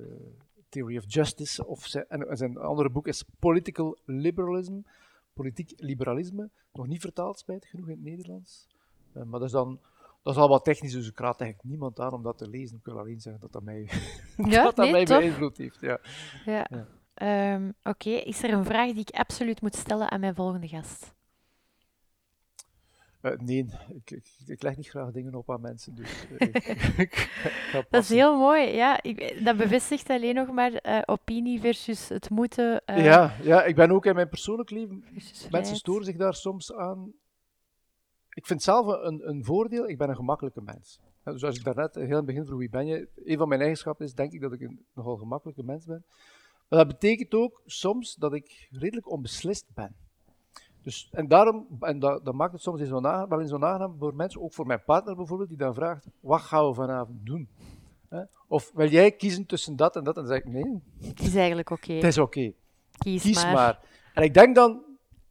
Theory 0.70 0.98
of 0.98 1.04
Justice. 1.08 1.66
Of 1.66 1.86
zijn, 1.86 2.06
en 2.08 2.38
zijn 2.38 2.58
andere 2.58 2.90
boek 2.90 3.08
is 3.08 3.26
Political 3.40 3.98
Liberalism 4.06 4.82
politiek 5.42 5.74
liberalisme, 5.78 6.50
nog 6.74 6.88
niet 6.88 7.02
vertaald, 7.02 7.40
spijtig 7.40 7.70
genoeg 7.70 7.88
in 7.88 7.92
het 7.92 8.04
Nederlands. 8.04 8.68
Uh, 9.14 9.24
maar 9.24 9.40
dat 9.40 9.48
is 9.48 9.52
dan 9.52 9.80
dat 10.24 10.36
is 10.36 10.42
al 10.42 10.50
wat 10.50 10.64
technisch, 10.64 10.92
dus 10.92 11.08
ik 11.08 11.20
raad 11.20 11.42
eigenlijk 11.42 11.70
niemand 11.70 12.00
aan 12.00 12.14
om 12.14 12.24
dat 12.24 12.38
te 12.38 12.48
lezen. 12.48 12.78
Ik 12.78 12.86
wil 12.86 13.00
alleen 13.00 13.20
zeggen 13.20 13.42
dat 13.42 13.52
dat 13.52 13.64
mij, 13.64 13.90
ja, 14.38 14.64
dat 14.72 14.76
nee, 14.78 14.92
mij 14.92 15.06
beïnvloed 15.06 15.58
heeft. 15.58 15.78
Ja. 15.82 16.00
ja. 16.46 16.68
ja. 16.70 17.54
Um, 17.54 17.74
Oké, 17.84 17.90
okay. 17.90 18.14
is 18.14 18.44
er 18.44 18.54
een 18.54 18.66
vraag 18.66 18.92
die 18.92 19.02
ik 19.02 19.10
absoluut 19.10 19.62
moet 19.62 19.76
stellen 19.76 20.12
aan 20.12 20.20
mijn 20.20 20.36
volgende 20.36 20.68
gast? 20.68 21.14
Uh, 23.22 23.32
nee, 23.38 23.66
ik, 23.90 24.12
ik, 24.12 24.32
ik, 24.46 24.62
leg 24.62 24.78
niet 24.78 24.90
graag 24.90 25.12
dingen 25.12 25.36
op 25.36 25.52
aan 25.52 25.62
mensen. 25.62 25.96
Dus, 25.96 26.28
uh, 26.30 26.48
ik, 26.98 27.30
dat 27.90 28.04
is 28.04 28.10
heel 28.10 28.38
mooi, 28.38 28.68
ja. 28.68 29.02
dat 29.44 29.58
bevestigt 29.58 30.10
alleen 30.10 30.36
nog 30.36 30.52
maar 30.52 30.86
uh, 30.86 31.02
opinie 31.06 31.60
versus 31.60 32.10
het 32.10 32.30
moeten. 32.30 32.82
ja, 32.86 33.36
ja, 33.42 33.64
ik 33.64 33.76
ben 33.76 33.92
ook 33.92 34.06
in 34.06 34.16
mijn 34.16 34.30
persoonlijk 34.30 34.70
leven. 34.70 35.04
Mensen 35.50 35.76
storen 35.76 36.06
zich 36.06 36.18
daar 36.18 36.34
soms 36.34 36.74
aan. 36.74 37.14
Ik 38.30 38.46
vind 38.46 38.64
zelf 38.64 39.04
een, 39.04 39.30
een 39.30 39.44
voordeel, 39.44 39.90
ik 39.90 39.98
ben 39.98 40.10
een 40.10 40.16
gemakkelijke 40.16 40.62
mens. 40.62 41.00
Dus 41.24 41.44
als 41.44 41.58
ik 41.58 41.64
daarnet 41.64 41.96
heel 41.96 42.06
in 42.06 42.14
het 42.14 42.26
begin 42.26 42.46
vroeg 42.46 42.60
wie 42.60 42.70
ben 42.70 42.88
je, 42.88 43.08
een 43.16 43.38
van 43.38 43.48
mijn 43.48 43.62
eigenschappen 43.62 44.06
is 44.06 44.14
denk 44.14 44.32
ik 44.32 44.42
dat 44.42 44.54
ik 44.54 44.62
een 44.62 44.86
nogal 44.94 45.18
gemakkelijke 45.18 45.64
mens 45.64 45.86
ben. 45.86 46.04
Maar 46.68 46.80
dat 46.80 46.88
betekent 46.88 47.34
ook 47.34 47.62
soms 47.66 48.16
dat 48.16 48.34
ik 48.34 48.68
redelijk 48.72 49.12
onbeslist 49.12 49.66
ben. 49.74 49.96
Dus, 50.84 51.10
en 51.12 51.28
daarom, 51.28 51.68
en 51.80 52.00
dat, 52.00 52.26
dat 52.26 52.34
maakt 52.34 52.52
het 52.52 52.62
soms 52.62 52.90
wel 52.90 53.40
in 53.40 53.48
zo'n 53.48 53.66
aangenaam 53.66 53.96
voor 54.00 54.16
mensen, 54.16 54.42
ook 54.42 54.54
voor 54.54 54.66
mijn 54.66 54.84
partner 54.84 55.16
bijvoorbeeld, 55.16 55.50
die 55.50 55.58
dan 55.58 55.74
vraagt, 55.74 56.08
wat 56.20 56.42
gaan 56.42 56.68
we 56.68 56.74
vanavond 56.74 57.26
doen? 57.26 57.50
Of 58.48 58.72
wil 58.74 58.90
jij 58.90 59.12
kiezen 59.12 59.46
tussen 59.46 59.76
dat 59.76 59.96
en 59.96 60.04
dat? 60.04 60.18
En 60.18 60.24
dan 60.24 60.32
zeg 60.32 60.44
ik, 60.44 60.52
nee. 60.52 60.82
Het 61.02 61.20
is 61.20 61.36
eigenlijk 61.36 61.70
oké. 61.70 61.94
Het 61.94 62.04
is 62.04 62.18
oké. 62.18 62.52
Kies, 62.98 63.22
Kies 63.22 63.44
maar. 63.44 63.54
maar. 63.54 63.80
En 64.14 64.24
ik 64.24 64.34
denk 64.34 64.56
dan, 64.56 64.84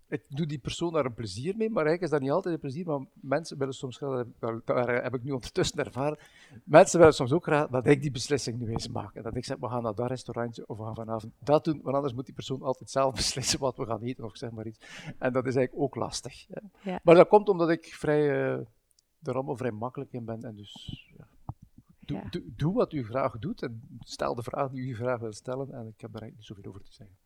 ik 0.09 0.23
doe 0.29 0.47
die 0.47 0.59
persoon 0.59 0.93
daar 0.93 1.05
een 1.05 1.15
plezier 1.15 1.57
mee, 1.57 1.71
maar 1.71 1.87
eigenlijk 1.87 2.03
is 2.03 2.11
dat 2.11 2.21
niet 2.21 2.31
altijd 2.31 2.55
een 2.55 2.61
plezier, 2.61 2.87
maar 2.87 3.07
mensen 3.15 3.59
willen 3.59 3.75
soms 3.75 3.97
graag, 3.97 4.27
daar, 4.39 4.61
daar 4.65 5.03
heb 5.03 5.15
ik 5.15 5.23
nu 5.23 5.33
ondertussen 5.33 5.79
ervaren, 5.79 6.19
mensen 6.65 6.99
willen 6.99 7.15
soms 7.15 7.33
ook 7.33 7.43
graag 7.43 7.69
dat 7.69 7.87
ik 7.87 8.03
die 8.03 8.11
beslissing 8.11 8.59
nu 8.59 8.71
eens 8.71 8.89
maak. 8.89 9.15
En 9.15 9.23
dat 9.23 9.37
ik 9.37 9.45
zeg, 9.45 9.57
we 9.61 9.69
gaan 9.69 9.83
naar 9.83 9.95
dat 9.95 10.09
restaurantje 10.09 10.67
of 10.67 10.77
we 10.77 10.85
gaan 10.85 10.95
vanavond 10.95 11.33
dat 11.39 11.65
doen, 11.65 11.81
want 11.83 11.95
anders 11.97 12.15
moet 12.15 12.25
die 12.25 12.35
persoon 12.35 12.63
altijd 12.63 12.91
zelf 12.91 13.15
beslissen 13.23 13.59
wat 13.59 13.77
we 13.77 13.87
gaan 13.87 14.03
eten 14.03 14.25
of 14.25 14.37
zeg 14.37 14.51
maar 14.51 14.67
iets. 14.67 14.79
En 15.19 15.33
dat 15.33 15.47
is 15.47 15.57
eigenlijk 15.57 15.85
ook 15.85 15.95
lastig. 15.95 16.47
Ja. 16.83 17.01
Maar 17.03 17.15
dat 17.15 17.29
komt 17.29 17.49
omdat 17.49 17.71
ik 17.71 17.85
vrij, 17.85 18.21
uh, 18.21 18.67
er 19.23 19.35
allemaal 19.35 19.57
vrij 19.57 19.71
makkelijk 19.71 20.13
in 20.13 20.25
ben 20.25 20.43
en 20.43 20.55
dus... 20.55 21.07
Ja. 21.17 21.27
Doe, 22.01 22.17
Ja. 22.17 22.29
doe, 22.31 22.43
doe 22.57 22.75
wat 22.75 22.93
u 22.93 23.05
graag 23.05 23.39
doet 23.39 23.63
en 23.63 23.99
stel 24.01 24.35
de 24.35 24.43
vraag 24.43 24.71
die 24.71 24.81
u 24.81 24.95
graag 24.95 25.21
wil 25.21 25.33
stellen 25.33 25.73
en 25.73 25.87
ik 25.87 26.01
heb 26.01 26.15
er 26.15 26.21
eigenlijk 26.21 26.37
niet 26.37 26.45
zoveel 26.45 26.65
over 26.65 26.83
te 26.83 26.93
zeggen. 26.93 27.17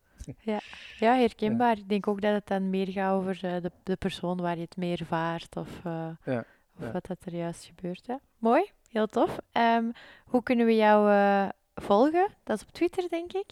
Ja, 0.99 1.15
herkenbaar. 1.15 1.78
Ik 1.78 1.89
denk 1.89 2.09
ook 2.09 2.20
dat 2.20 2.35
het 2.35 2.47
dan 2.47 2.70
meer 2.70 2.89
gaat 2.89 3.12
over 3.12 3.40
uh, 3.44 3.62
de, 3.62 3.70
de 3.82 3.97
persoon 3.97 4.40
waar 4.40 4.57
je 4.57 4.62
het 4.62 4.77
mee 4.77 4.97
ervaart 4.97 5.57
of, 5.57 5.69
uh, 5.86 6.09
Ja, 6.24 6.44
of 6.77 6.85
ja. 6.85 6.93
wat 6.93 7.07
dat 7.07 7.24
er 7.24 7.35
juist 7.35 7.65
gebeurt. 7.65 8.07
Hè. 8.07 8.15
Mooi, 8.39 8.70
heel 8.89 9.07
tof. 9.07 9.39
Um, 9.53 9.93
hoe 10.24 10.43
kunnen 10.43 10.66
we 10.66 10.74
jou 10.74 11.11
uh, 11.11 11.49
volgen? 11.74 12.28
Dat 12.44 12.57
is 12.57 12.62
op 12.62 12.73
Twitter, 12.73 13.09
denk 13.09 13.32
ik. 13.32 13.47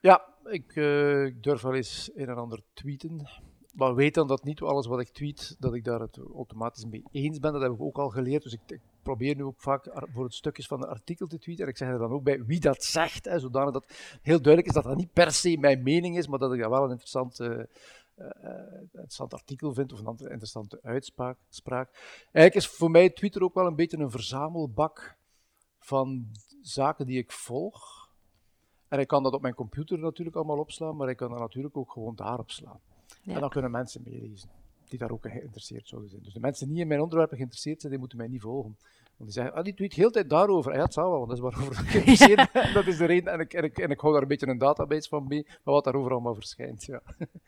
Ja, 0.00 0.24
ik 0.44 0.74
durf 1.42 1.60
wel 1.62 1.74
eens 1.74 2.10
een 2.14 2.28
en 2.28 2.36
ander 2.36 2.60
tweeten. 2.72 3.28
Maar 3.76 3.94
weet 3.94 4.14
dan 4.14 4.26
dat 4.26 4.44
niet 4.44 4.60
alles 4.60 4.86
wat 4.86 5.00
ik 5.00 5.08
tweet, 5.08 5.56
dat 5.58 5.74
ik 5.74 5.84
daar 5.84 6.00
het 6.00 6.18
automatisch 6.34 6.84
mee 6.84 7.02
eens 7.12 7.38
ben. 7.38 7.52
Dat 7.52 7.62
heb 7.62 7.72
ik 7.72 7.80
ook 7.80 7.98
al 7.98 8.08
geleerd. 8.08 8.42
Dus 8.42 8.52
ik, 8.52 8.80
probeer 9.02 9.36
nu 9.36 9.44
ook 9.44 9.60
vaak 9.60 9.90
voor 10.12 10.24
het 10.24 10.34
stukjes 10.34 10.66
van 10.66 10.82
een 10.82 10.88
artikel 10.88 11.26
te 11.26 11.38
tweeten. 11.38 11.64
En 11.64 11.70
ik 11.70 11.76
zeg 11.76 11.88
er 11.88 11.98
dan 11.98 12.10
ook 12.10 12.22
bij 12.22 12.44
wie 12.44 12.60
dat 12.60 12.84
zegt. 12.84 13.24
Hè, 13.24 13.38
zodanig 13.38 13.72
dat 13.72 13.86
heel 14.22 14.40
duidelijk 14.42 14.66
is 14.66 14.72
dat 14.72 14.84
dat 14.84 14.96
niet 14.96 15.12
per 15.12 15.32
se 15.32 15.56
mijn 15.58 15.82
mening 15.82 16.16
is, 16.16 16.26
maar 16.26 16.38
dat 16.38 16.52
ik 16.52 16.60
dat 16.60 16.70
wel 16.70 16.84
een 16.84 16.90
interessant, 16.90 17.40
uh, 17.40 17.48
uh, 17.48 18.82
interessant 18.82 19.34
artikel 19.34 19.74
vind 19.74 19.92
of 19.92 19.98
een 19.98 20.18
interessante 20.18 20.78
uitspraak. 20.82 21.38
Eigenlijk 22.22 22.54
is 22.54 22.66
voor 22.66 22.90
mij 22.90 23.10
Twitter 23.10 23.42
ook 23.42 23.54
wel 23.54 23.66
een 23.66 23.76
beetje 23.76 23.98
een 23.98 24.10
verzamelbak 24.10 25.16
van 25.78 26.26
zaken 26.62 27.06
die 27.06 27.18
ik 27.18 27.32
volg. 27.32 28.10
En 28.88 28.98
ik 28.98 29.06
kan 29.06 29.22
dat 29.22 29.32
op 29.32 29.42
mijn 29.42 29.54
computer 29.54 29.98
natuurlijk 29.98 30.36
allemaal 30.36 30.58
opslaan, 30.58 30.96
maar 30.96 31.08
ik 31.08 31.16
kan 31.16 31.30
dat 31.30 31.38
natuurlijk 31.38 31.76
ook 31.76 31.92
gewoon 31.92 32.14
daarop 32.14 32.50
slaan. 32.50 32.80
Ja. 33.26 33.34
En 33.34 33.40
dan 33.40 33.50
kunnen 33.50 33.70
mensen 33.70 34.02
meelezen 34.04 34.50
die 34.88 34.98
daar 34.98 35.10
ook 35.10 35.28
geïnteresseerd 35.28 35.88
zouden 35.88 36.10
zijn. 36.10 36.22
Dus 36.22 36.32
de 36.32 36.40
mensen 36.40 36.64
die 36.64 36.74
niet 36.74 36.82
in 36.82 36.88
mijn 36.88 37.00
onderwerpen 37.00 37.36
geïnteresseerd 37.36 37.80
zijn, 37.80 37.92
die 37.92 38.00
moeten 38.00 38.18
mij 38.18 38.28
niet 38.28 38.40
volgen. 38.40 38.76
Want 39.16 39.30
die 39.30 39.42
zeggen, 39.42 39.54
ah, 39.54 39.64
die 39.64 39.74
tweet 39.74 39.92
heel 39.92 40.06
de 40.06 40.12
tijd 40.12 40.30
daarover. 40.30 40.74
Ja, 40.74 40.82
het 40.82 40.92
zal 40.92 41.10
wel, 41.10 41.18
want 41.18 41.28
dat 41.28 41.36
is 41.36 41.42
waarover 41.42 41.82
ik 41.82 41.88
geïnteresseerd 41.88 42.48
ben. 42.52 42.72
dat 42.72 42.86
is 42.86 42.96
de 42.96 43.04
reden. 43.04 43.32
En 43.32 43.40
ik, 43.40 43.52
en, 43.52 43.64
ik, 43.64 43.78
en 43.78 43.90
ik 43.90 44.00
hou 44.00 44.12
daar 44.12 44.22
een 44.22 44.28
beetje 44.28 44.46
een 44.46 44.58
database 44.58 45.08
van 45.08 45.26
mee, 45.28 45.42
maar 45.46 45.74
wat 45.74 45.84
daarover 45.84 46.12
allemaal 46.12 46.34
verschijnt. 46.34 46.84
Ja, 46.84 47.02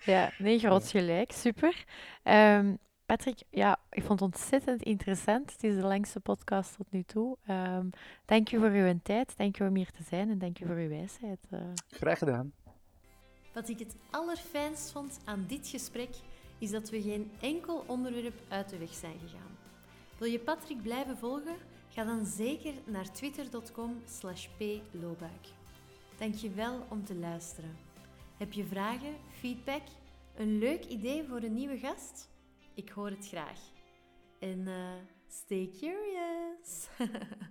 ja 0.04 0.32
nee, 0.38 0.58
groot 0.58 0.90
gelijk. 0.90 1.32
Super. 1.32 1.84
Um, 2.24 2.78
Patrick, 3.06 3.42
ja, 3.50 3.78
ik 3.90 4.02
vond 4.02 4.20
het 4.20 4.32
ontzettend 4.32 4.82
interessant. 4.82 5.52
Het 5.52 5.64
is 5.64 5.74
de 5.74 5.86
langste 5.86 6.20
podcast 6.20 6.76
tot 6.76 6.86
nu 6.90 7.02
toe. 7.02 7.36
Um, 7.50 7.90
dank 8.24 8.48
je 8.48 8.58
voor 8.58 8.70
uw 8.70 8.98
tijd, 9.02 9.36
dank 9.36 9.56
je 9.56 9.64
om 9.64 9.76
hier 9.76 9.90
te 9.90 10.02
zijn 10.02 10.30
en 10.30 10.38
dank 10.38 10.58
je 10.58 10.66
voor 10.66 10.76
uw 10.76 10.88
wijsheid. 10.88 11.38
Uh. 11.50 11.60
Graag 11.88 12.18
gedaan. 12.18 12.52
Wat 13.58 13.68
ik 13.68 13.78
het 13.78 13.96
allerfijnst 14.10 14.90
vond 14.90 15.20
aan 15.24 15.44
dit 15.48 15.68
gesprek, 15.68 16.10
is 16.58 16.70
dat 16.70 16.90
we 16.90 17.02
geen 17.02 17.30
enkel 17.40 17.84
onderwerp 17.86 18.40
uit 18.48 18.68
de 18.68 18.78
weg 18.78 18.94
zijn 18.94 19.18
gegaan. 19.18 19.56
Wil 20.18 20.28
je 20.28 20.38
Patrick 20.38 20.82
blijven 20.82 21.18
volgen? 21.18 21.56
Ga 21.88 22.04
dan 22.04 22.26
zeker 22.26 22.72
naar 22.84 23.12
twitter.com 23.12 24.02
slash 24.06 24.46
plobuik. 24.90 25.46
Dank 26.18 26.34
je 26.34 26.50
wel 26.50 26.86
om 26.88 27.04
te 27.04 27.14
luisteren. 27.14 27.76
Heb 28.36 28.52
je 28.52 28.64
vragen, 28.64 29.14
feedback, 29.30 29.82
een 30.36 30.58
leuk 30.58 30.84
idee 30.84 31.24
voor 31.24 31.42
een 31.42 31.54
nieuwe 31.54 31.78
gast? 31.78 32.28
Ik 32.74 32.88
hoor 32.88 33.10
het 33.10 33.28
graag. 33.28 33.60
En 34.38 34.58
uh, 34.58 34.92
stay 35.28 35.70
curious! 35.80 36.88